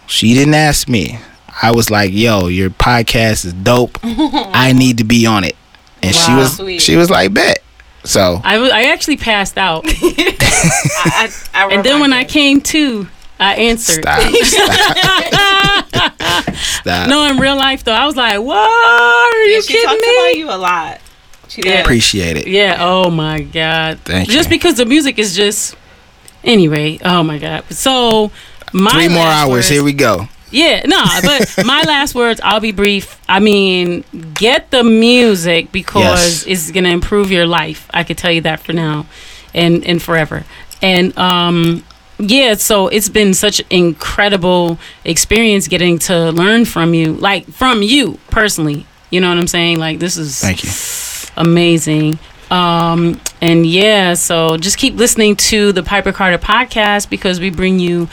[0.07, 1.17] She didn't ask me.
[1.63, 3.97] I was like, "Yo, your podcast is dope.
[4.03, 5.55] I need to be on it."
[6.07, 6.81] And she was Sweet.
[6.81, 7.59] she was like, "Bet."
[8.03, 13.07] So I I actually passed out, I, I, I and then when I came to,
[13.39, 14.03] I answered.
[14.03, 14.21] stop.
[14.31, 16.55] stop.
[16.55, 17.09] stop.
[17.09, 18.57] No, in real life though, I was like, "What?
[18.57, 19.49] Are you.
[19.49, 21.01] you Yeah, she kidding talks me?" about you a lot.
[21.47, 21.81] She does.
[21.81, 22.47] Appreciate it.
[22.47, 22.77] Yeah.
[22.79, 23.99] Oh my god.
[24.05, 24.55] Thank just you.
[24.55, 25.75] because the music is just.
[26.43, 26.99] Anyway.
[27.03, 27.63] Oh my god.
[27.71, 28.31] So.
[28.73, 29.49] My Three more hours.
[29.51, 30.27] words- Here we go.
[30.55, 33.19] Yeah, no, but my last words, I'll be brief.
[33.27, 34.03] I mean,
[34.33, 36.47] get the music because Yes.
[36.47, 37.87] it's gonna improve your life.
[37.93, 39.05] I could tell you that for now,
[39.53, 40.45] and and forever.
[40.81, 41.83] And um,
[42.19, 48.17] yeah, so it's been such incredible experience getting to learn from you, like from you
[48.29, 48.85] personally.
[49.09, 49.79] You know what I'm saying?
[49.79, 50.69] Like this is Thank you.
[51.37, 52.19] amazing.
[52.51, 57.79] Um, and yeah, so just keep listening to the Piper Carter podcast because we bring
[57.79, 58.07] you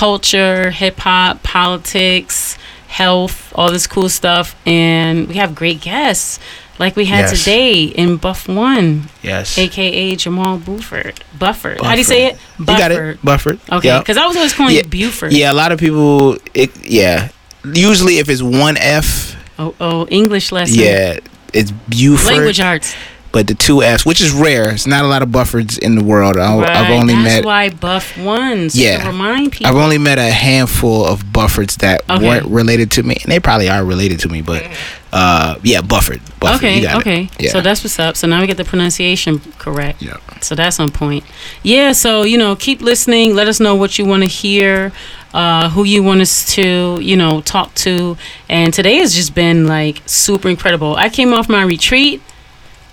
[0.00, 2.58] culture, hip hop, politics,
[2.88, 4.54] health, all this cool stuff.
[4.66, 6.38] And we have great guests
[6.78, 7.38] like we had Yes.
[7.38, 9.56] today in Buff One, Yes.
[9.56, 11.20] aka Jamal Buford.
[11.38, 11.80] Bufford.
[11.80, 12.36] How do you say it?
[12.58, 13.18] You got it.
[13.24, 13.58] Bufford.
[13.72, 14.02] Okay, Yep.
[14.02, 14.82] because I was always calling Yeah.
[14.82, 15.32] you Buford.
[15.32, 16.36] Yeah, a lot of people.
[16.52, 17.28] It, yeah.
[17.64, 20.78] Usually, if it's one F, Oh, oh, English lesson.
[20.78, 21.18] yeah,
[21.54, 22.26] it's Buford.
[22.36, 22.94] Language arts.
[23.36, 24.70] But the two F's, which is rare.
[24.70, 26.38] It's not a lot of Buffords in the world.
[26.38, 26.70] I, Right.
[26.74, 27.44] I've only That's met.
[27.44, 28.70] why Buff One.
[28.70, 29.06] So Yeah.
[29.06, 29.66] Remind people.
[29.66, 32.26] I've only met a handful of Buffords that Okay.
[32.26, 34.40] weren't related to me, and they probably are related to me.
[34.40, 34.64] But
[35.12, 36.22] uh, yeah, Bufford.
[36.40, 37.28] Bufford okay, you got okay.
[37.38, 37.50] Yeah.
[37.50, 38.16] So that's what's up.
[38.16, 40.00] So now we get the pronunciation correct.
[40.00, 40.16] Yeah.
[40.40, 41.22] So that's on point.
[41.62, 41.92] Yeah.
[41.92, 43.34] So you know, keep listening.
[43.34, 44.92] Let us know what you want to hear,
[45.34, 48.16] uh, who you want us to, you know, talk to.
[48.48, 50.96] And today has just been like super incredible.
[50.96, 52.22] I came off my retreat,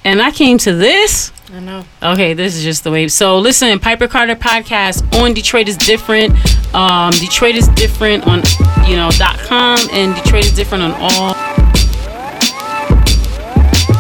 [0.04, 1.32] and I came to this.
[1.54, 1.86] I know.
[2.02, 3.08] Okay, this is just the way.
[3.08, 6.34] So listen, Piper Carter podcast on Detroit is different.
[6.74, 8.42] Um, Detroit is different on
[8.88, 11.36] you know dot com, and Detroit is different on all.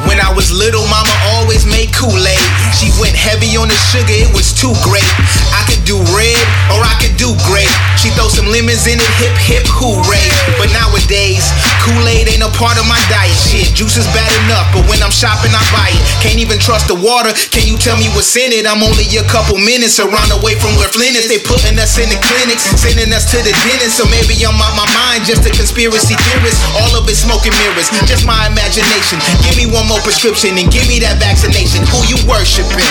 [0.09, 2.45] When I was little, mama always made Kool-Aid.
[2.77, 5.05] She went heavy on the sugar, it was too great.
[5.53, 6.39] I could do red
[6.71, 7.71] or I could do grape.
[7.99, 10.27] She throw some lemons in it, hip hip hooray.
[10.59, 11.47] But nowadays,
[11.83, 13.35] Kool-Aid ain't a part of my diet.
[13.35, 16.03] Shit, juice is bad enough, but when I'm shopping, I buy it.
[16.19, 17.31] Can't even trust the water.
[17.51, 18.67] Can you tell me what's in it?
[18.67, 21.31] I'm only a couple minutes around away from where Flint is.
[21.31, 23.99] They putting us in the clinics, sending us to the dentist.
[23.99, 26.59] So maybe I'm out my mind, just a conspiracy theorist.
[26.75, 29.23] All of it smoking mirrors, just my imagination.
[29.45, 31.87] Give me one more prescription and give me that vaccination.
[31.87, 32.83] Who you worshiping?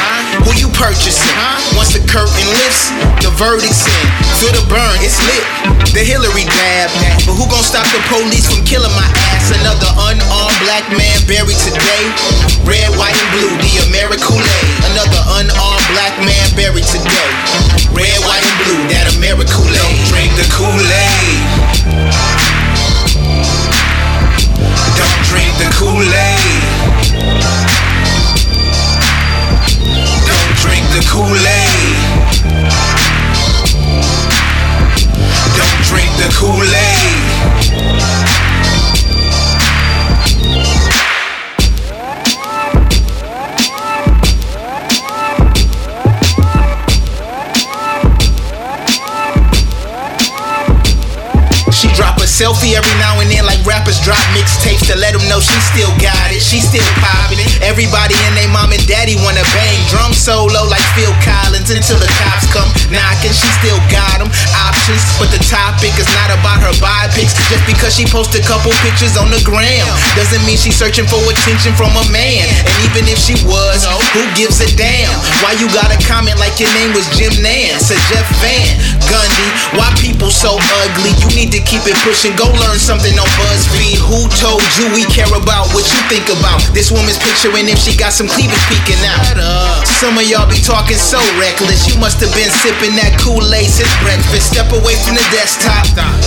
[0.48, 1.36] Who you purchasing?
[1.76, 2.81] Once the curtain lifts,
[3.22, 4.06] the verdict's in.
[4.42, 5.44] Feel the burn, it's lit.
[5.94, 6.90] The Hillary dab.
[7.28, 9.52] But who gon' stop the police from killing my ass?
[9.54, 12.04] Another unarmed black man buried today.
[12.66, 14.74] Red, white, and blue, the American Kool-Aid.
[14.94, 17.30] Another unarmed black man buried today.
[17.94, 19.78] Red, white, and blue, that American Kool-Aid.
[19.78, 21.38] Don't drink the Kool-Aid.
[24.98, 26.41] Don't drink the Kool-Aid.
[30.92, 31.96] the Kool-Aid.
[35.56, 36.92] Don't drink the Kool-Aid.
[52.32, 53.20] selfie every now
[54.02, 54.32] Kool-Aid.
[54.34, 56.42] mixtapes to let them know she still got it.
[56.42, 57.46] She still popping it.
[57.62, 59.78] Everybody and they mom and daddy wanna bang.
[59.86, 63.30] Drum solo like Phil Collins until the cops come knocking.
[63.30, 64.28] She still got them
[64.66, 67.36] options, but the topic is not about her biopics.
[67.46, 69.86] Just because she posts a couple pictures on the gram
[70.18, 72.48] doesn't mean she's searching for attention from a man.
[72.50, 75.14] And even if she was, who gives a damn?
[75.44, 78.74] Why you gotta comment like your name was Jim Nantz or Jeff Van
[79.06, 79.48] Gundy?
[79.78, 81.14] Why people so ugly?
[81.22, 82.34] You need to keep it pushing.
[82.34, 83.91] Go learn something on BuzzFeed.
[83.96, 86.60] Who told you we care about what you think about?
[86.72, 89.20] This woman's picturing if she got some cleavage peeking out.
[89.84, 91.88] Some of y'all be talking so reckless.
[91.88, 94.52] You must have been sipping that Kool-Aid since breakfast.
[94.52, 95.84] Step away from the desktop.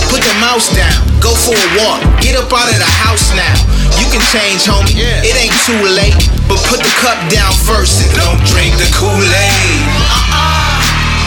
[0.10, 0.94] Put the mouse down.
[1.22, 2.02] Go for a walk.
[2.22, 3.56] Get up out of the house now.
[3.98, 4.96] You can change, homie.
[4.98, 6.16] It ain't too late.
[6.46, 9.82] But put the cup down first and don't drink the Kool-Aid.
[10.08, 10.78] Uh-uh.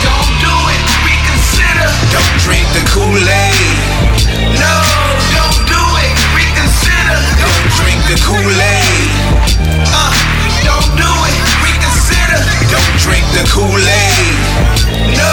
[0.07, 0.83] Don't do it.
[1.03, 1.91] Reconsider.
[2.15, 4.08] Don't drink the Kool-Aid.
[4.08, 4.08] No,
[8.17, 9.11] Kool-Aid.
[9.93, 10.13] Uh,
[10.65, 11.37] don't do it.
[11.61, 12.41] Reconsider.
[12.73, 14.37] Don't drink the Kool-Aid.
[15.13, 15.33] No,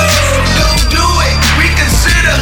[0.60, 1.38] don't do it.
[1.56, 2.36] Reconsider.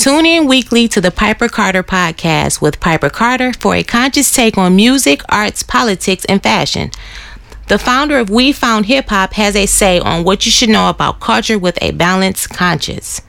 [0.00, 4.56] Tune in weekly to the Piper Carter podcast with Piper Carter for a conscious take
[4.56, 6.90] on music, arts, politics, and fashion.
[7.68, 10.88] The founder of We Found Hip Hop has a say on what you should know
[10.88, 13.20] about culture with a balanced conscience.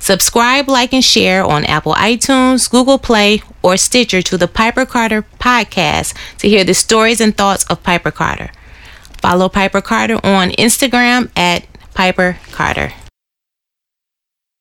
[0.00, 5.24] Subscribe, like, and share on Apple iTunes, Google Play, or Stitcher to the Piper Carter
[5.38, 8.50] podcast to hear the stories and thoughts of Piper Carter.
[9.22, 12.92] Follow Piper Carter on Instagram at Piper Carter.